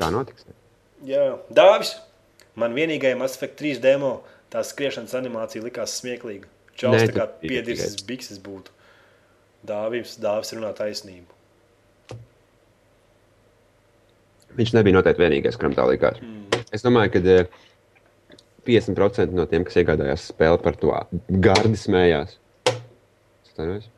Tā 0.00 0.10
notiks. 0.14 0.46
ne? 0.48 0.56
Jā, 1.08 1.24
Dāvis. 1.52 1.94
Man 2.58 2.74
vienīgajam 2.76 3.18
Mass 3.18 3.34
Effect 3.34 3.58
3 3.58 3.80
demo 3.82 4.12
tā 4.52 4.62
skriešanas 4.62 5.14
animācija 5.18 5.64
likās 5.64 5.96
smieklīga. 5.98 6.46
Nē, 6.74 7.00
tā 7.08 7.14
kā 7.14 7.26
piedirsis 7.42 8.02
bikses 8.06 8.38
būtu. 8.42 8.70
Dāvis, 9.66 10.16
Dāvis 10.20 10.52
runā 10.54 10.70
taisnību. 10.76 11.30
Viņš 14.54 14.74
nebija 14.76 14.94
noteikti 14.94 15.22
vienīgais, 15.24 15.58
kuram 15.58 15.74
tā 15.74 15.86
likās. 15.90 16.20
Mm. 16.22 16.62
Es 16.74 16.84
domāju, 16.86 17.16
ka 17.16 17.22
eh, 17.32 17.48
50% 18.66 19.34
no 19.34 19.46
tiem, 19.50 19.66
kas 19.66 19.80
iegādājās 19.82 20.28
spēli 20.30 20.62
par 20.62 20.78
to 20.78 20.94
gardi 21.42 21.78
smējās. 21.80 22.38
Skatājos 23.50 23.90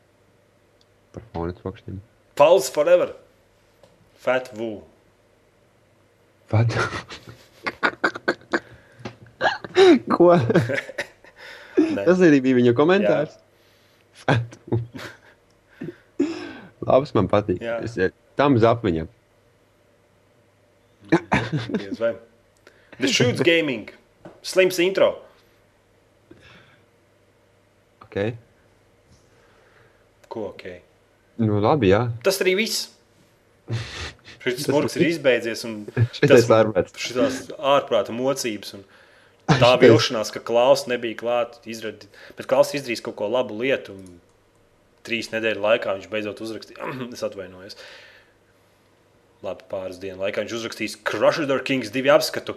par 1.16 1.24
fonu 1.32 1.56
trokšņiem. 1.56 2.00
Pauls 2.36 2.68
forever. 2.72 3.14
Fat 4.20 4.50
Wu. 4.56 4.82
Pat. 6.50 6.70
Ko? 10.14 10.30
Tas 11.76 12.22
arī 12.22 12.40
bija 12.44 12.56
viņa 12.60 12.72
komentārs. 12.78 13.36
Labs 16.86 17.12
man 17.16 17.28
patīk. 17.30 17.60
Jā. 17.62 17.80
Es, 17.84 17.98
tam 18.38 18.56
zap 18.62 18.84
viņam. 18.86 19.10
Diez 21.76 22.00
vai. 22.00 22.14
The 22.98 23.10
Shoots 23.10 23.42
Gaming. 23.44 23.90
Slims 24.46 24.78
intro. 24.82 25.12
Okay. 28.06 28.36
Ko 30.32 30.50
ok. 30.54 30.64
Nu, 31.42 31.58
labi, 31.60 31.90
jā. 31.92 32.06
Tas 32.24 32.40
arī 32.40 32.56
viss. 32.62 32.95
Šis 33.66 34.60
Tas 34.60 34.66
smurks 34.68 34.96
ir 34.98 35.06
izbeidzies. 35.08 35.64
un 35.66 35.80
darbs. 36.50 36.94
Šitās 37.02 37.40
ārprāta 37.56 38.14
mocības. 38.14 38.76
Un 38.78 38.84
tā 39.50 39.72
vilšanās, 39.82 40.30
ka 40.34 40.42
Klaus 40.46 40.86
nebija 40.90 41.18
klāts. 41.18 41.62
Izradi... 41.66 42.10
Bet 42.38 42.48
Klaus 42.50 42.74
izdarīs 42.76 43.02
kaut 43.04 43.18
ko 43.18 43.30
labu 43.32 43.58
lietu. 43.58 43.96
Un 43.96 44.20
trīs 45.06 45.32
nedēļu 45.34 45.64
laikā 45.64 45.96
viņš 45.98 46.10
beidzot 46.12 46.42
uzrakstīja. 46.46 46.92
es 47.16 47.24
atvainojos. 47.26 47.78
Labi, 49.44 49.66
pāris 49.70 49.98
dienu 50.02 50.22
laikā 50.22 50.44
viņš 50.44 50.56
uzrakstīs 50.60 50.96
Crusader 51.06 51.62
Kings 51.66 51.92
divi 51.94 52.10
apskatu. 52.14 52.56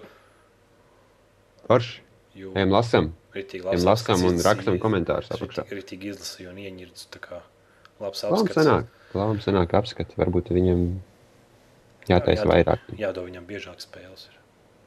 Forši. 1.69 1.99
Ejam 2.39 2.71
lasam. 2.71 3.09
ritīgi 3.35 3.65
labs 3.65 3.83
lasām 3.83 4.23
un 4.29 4.37
rakstam 4.45 4.77
komentārus 4.81 5.31
apakšā. 5.35 5.65
Ritīgi 5.73 6.13
izlasīju 6.13 6.53
un 6.53 6.61
ieņirdu. 6.63 7.41
Labs 7.99 8.23
apskats. 8.23 8.55
sanāk. 8.55 8.89
Klāvam 9.13 9.39
sanāk 9.43 9.73
apskati. 9.73 10.15
Varbūt 10.19 10.51
viņam 10.55 10.83
jātaisa 12.07 12.43
jādod- 12.45 12.53
vairāk. 12.53 12.79
Jādod 12.97 13.25
viņam 13.29 13.47
biežāk 13.49 13.81
spēles. 13.83 14.27
ir. 14.29 14.37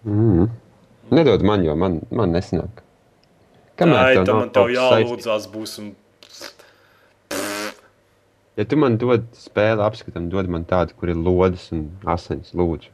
Mm. 0.04 0.50
Nedod 1.10 1.42
man, 1.42 1.64
jo 1.64 1.74
man, 1.76 2.00
man 2.10 2.32
nesanāk. 2.32 2.82
Ai, 3.82 4.14
tev 4.14 4.26
tam 4.26 4.36
man 4.38 4.50
tev 4.50 4.70
jālūdzās 4.70 5.48
būs. 5.50 5.78
Un... 5.82 5.94
Ja 8.56 8.64
tu 8.68 8.76
man 8.76 8.98
dod 9.00 9.24
spēli 9.32 9.80
apskatam, 9.80 10.28
dod 10.28 10.48
man 10.52 10.64
tādu, 10.68 10.94
kur 10.98 11.08
ir 11.08 11.16
lodes 11.16 11.70
un 11.72 11.86
asins, 12.04 12.52
lūdzu. 12.52 12.90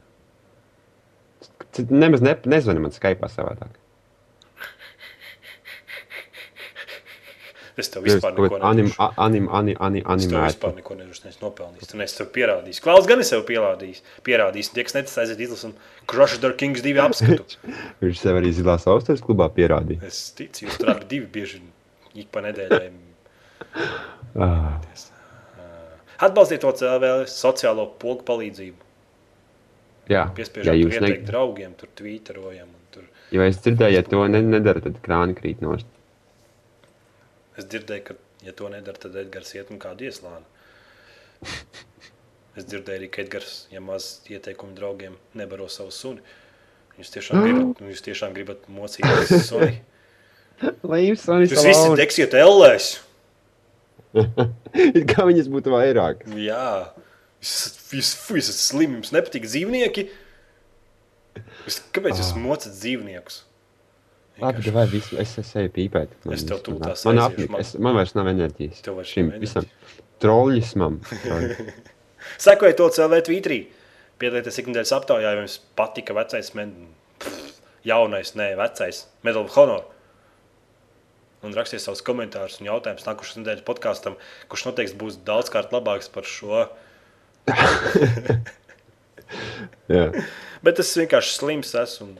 Nemaz 1.91 2.23
ne, 2.25 2.33
nezvani 2.45 2.79
man 2.79 2.95
Skype 2.95 3.27
savādāk. 3.29 3.75
Es 7.79 7.89
tev 7.93 8.03
vispār 8.03 8.33
neko 8.35 8.59
anim, 8.69 8.85
nedošu. 8.89 8.99
a- 9.05 9.13
anim, 9.25 9.49
anim, 9.55 9.77
anim, 9.79 10.03
Es 10.15 10.27
tev 10.27 10.43
vispār 10.45 10.75
neko 10.77 10.95
nedošu. 10.99 11.25
Es 11.31 11.39
nopelnīju. 11.41 11.87
Tu 11.91 11.97
neesi 12.01 12.17
tev 12.19 12.29
pierādījis. 12.35 12.81
Klaus 12.83 13.07
gan 13.09 13.19
es 13.23 13.29
tev 13.33 13.43
pierādījis. 13.47 14.01
Pierādījis. 14.27 14.71
Tie, 14.75 14.83
kas 14.87 14.97
netic 14.99 15.17
aiziet 15.23 15.39
izlasu 15.47 15.69
un 15.71 15.75
Crusader 16.09 16.55
Kings 16.59 16.81
divi 16.85 16.99
apskatu. 17.03 17.59
Viņš 18.03 18.23
sev 18.25 18.39
arī 18.41 18.51
zilās 18.59 18.87
austas 18.91 19.21
klubā 19.25 19.49
pierādīja. 19.55 20.03
Es 20.07 20.21
ticu, 20.37 20.65
jūs 20.67 20.77
tur 20.81 20.91
abi 20.95 21.05
divi 21.15 21.25
bieži 21.39 21.61
ik 22.15 22.27
pa 22.33 22.41
nedēļai. 22.41 22.89
Ah, 24.39 24.79
Atbalstiet 26.19 26.59
to 26.65 26.71
CLV 26.75 27.23
sociālo 27.31 27.85
pogu 28.01 28.25
palīdzību. 28.27 28.75
jā, 30.11 30.25
Piespiežam 30.35 30.73
ja 30.73 30.73
jūs 30.75 30.97
ieteikt 30.97 31.21
ne, 31.23 31.27
draugiem, 31.29 31.73
tur 31.79 31.87
tvīterojam. 31.95 32.67
Tur. 32.91 33.03
jo 33.31 33.41
es 33.45 33.59
dzirdēju, 33.61 33.93
ja 33.93 34.01
to 34.03 34.23
ne, 34.27 34.41
nedara, 34.41 34.81
tad 34.81 34.97
krāni 35.05 35.35
krīt 35.37 35.61
nost. 35.61 35.85
Es 37.59 37.67
dzirdēju, 37.67 38.03
ka, 38.07 38.15
ja 38.45 38.53
to 38.55 38.69
nedara, 38.71 38.99
tad 39.03 39.17
Edgars 39.19 39.51
iet 39.57 39.71
un 39.73 39.81
kādu 39.83 40.07
ieslāni. 40.07 40.47
Es 42.59 42.65
dzirdēju 42.67 43.01
arī, 43.01 43.09
ka 43.11 43.23
Edgars, 43.25 43.55
ja 43.73 43.81
maz 43.83 44.21
ieteikumu 44.31 44.77
draugiem, 44.77 45.17
nebaro 45.37 45.67
savu 45.71 45.91
suni. 45.95 46.23
Jūs 46.99 47.11
tiešām 47.13 47.43
gribat, 47.43 47.83
jūs 47.91 48.03
tiešām 48.03 48.33
gribat 48.35 48.65
mocīt 48.71 49.05
suni. 49.47 49.77
Lai 50.89 51.03
jums 51.05 51.23
sanīs 51.23 51.53
Jūs 51.53 51.67
visi 51.67 51.99
degsiet 51.99 52.35
ellēs. 52.35 52.89
Kā 55.11 55.27
viņas 55.27 55.51
būtu 55.51 55.71
vairāk? 55.71 56.25
Jā, 56.39 56.71
jūs, 57.43 58.15
esat 58.41 58.59
slimi, 58.59 58.99
jums 58.99 59.13
nepatīk 59.15 59.47
dzīvnieki. 59.47 60.07
Jūs, 61.67 61.79
kāpēc 61.95 62.19
jūs 62.19 62.33
mocat 62.39 62.75
dzīvniekus? 62.75 63.43
Labi, 64.41 64.71
vai 64.75 64.85
visu, 64.91 65.17
es, 65.21 65.33
es 65.41 65.49
eju 65.59 65.71
pīpēt. 65.75 66.13
Man, 66.25 66.35
Es 66.37 66.45
tev 66.47 66.61
tūlīt 66.65 66.85
tās 66.85 67.03
man, 67.07 67.19
apnik, 67.23 67.49
man- 67.53 67.63
es, 67.63 67.73
man 67.81 67.97
vairs 67.97 68.15
nav 68.17 68.29
enerģijas. 68.31 68.81
Tev 68.85 68.97
vairs 68.99 69.11
Šim 69.13 69.31
visam 69.41 69.67
troļļismam. 70.23 70.99
Sekojiet 72.47 72.79
to 72.79 72.89
CLV 72.95 73.21
tvītrī. 73.29 73.59
Piedalieties 74.19 74.59
ikdienas 74.59 74.91
aptaujā, 74.95 75.31
ja 75.31 75.39
jums 75.39 75.59
patika 75.79 76.15
vecais, 76.17 76.51
med... 76.59 76.75
Jaunais, 77.87 78.33
nē, 78.35 78.49
vecais 78.59 79.05
Medal 79.23 79.45
of 79.47 79.55
Honor. 79.55 79.85
Un 81.47 81.53
rakstiet 81.55 81.79
savus 81.79 82.01
komentārus 82.03 82.57
un 82.59 82.67
jautājumus 82.67 83.05
nākošais 83.07 83.39
nedēļas 83.39 83.63
podkāstam, 83.67 84.17
kurš 84.51 84.65
noteikti 84.67 84.97
būs 84.99 85.21
daudzkārt 85.23 85.71
labāks 85.71 86.11
par 86.11 86.27
šo. 86.27 86.65
Jā. 89.89 90.09
Bet 90.65 90.81
es 90.83 90.91
vienkārši 90.99 91.37
slims 91.37 91.71
esmu. 91.79 92.17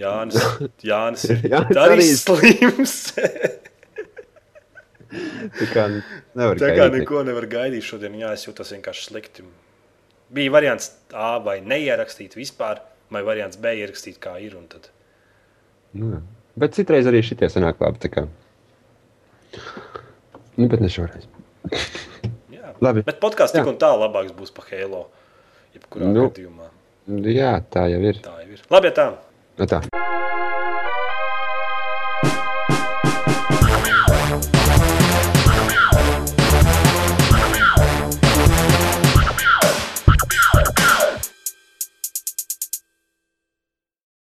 Jānis, 0.00 0.38
Jānis 0.86 1.24
ir 1.32 1.42
Jānis 1.52 1.80
arī 1.82 2.06
slims. 2.16 2.94
Tā 5.12 5.66
kā 5.68 5.82
Tā 6.32 6.70
kā 6.72 6.86
neko 6.88 7.20
nevar 7.28 7.44
gaidīt 7.52 7.84
šodien, 7.84 8.14
jā, 8.16 8.30
es 8.32 8.46
jūtos 8.46 8.72
vienkārši 8.72 9.10
slikti. 9.10 9.44
Bija 10.32 10.54
variants 10.54 10.86
A 11.12 11.34
vai 11.44 11.58
neierakstīt 11.60 12.38
vispār, 12.38 12.80
vai 13.12 13.20
variants 13.26 13.58
B 13.60 13.74
ierakstīt 13.82 14.16
kā 14.22 14.38
ir. 14.40 14.56
un 14.56 14.64
Tad... 14.72 14.88
Nu, 15.92 16.22
bet 16.56 16.78
citreiz 16.78 17.04
arī 17.10 17.20
šitie 17.26 17.50
sanāk 17.52 17.82
labi. 17.84 18.08
Nu, 20.56 20.68
bet 20.68 20.80
ne 20.80 20.88
šoreiz. 20.92 21.28
Jā. 22.56 22.72
Labi. 22.80 23.04
Bet 23.04 23.20
podkāsts 23.20 23.56
tik 23.56 23.68
un 23.68 23.76
tā 23.80 23.92
labāks 23.92 24.32
būs 24.36 24.52
par 24.56 24.70
Halo. 24.72 25.06
Jebkurā 25.76 26.08
Nu. 26.08 26.30
gadījumā 26.30 26.70
Jā, 27.28 27.52
tā 27.72 27.88
jau 27.90 28.00
ir. 28.06 28.18
tā 28.24 28.38
jau 28.44 28.56
ir. 28.56 28.64
Labi, 28.72 28.88
ja 28.88 28.96
tā. 28.96 29.06
Nu, 29.58 29.66
tā. 29.68 29.91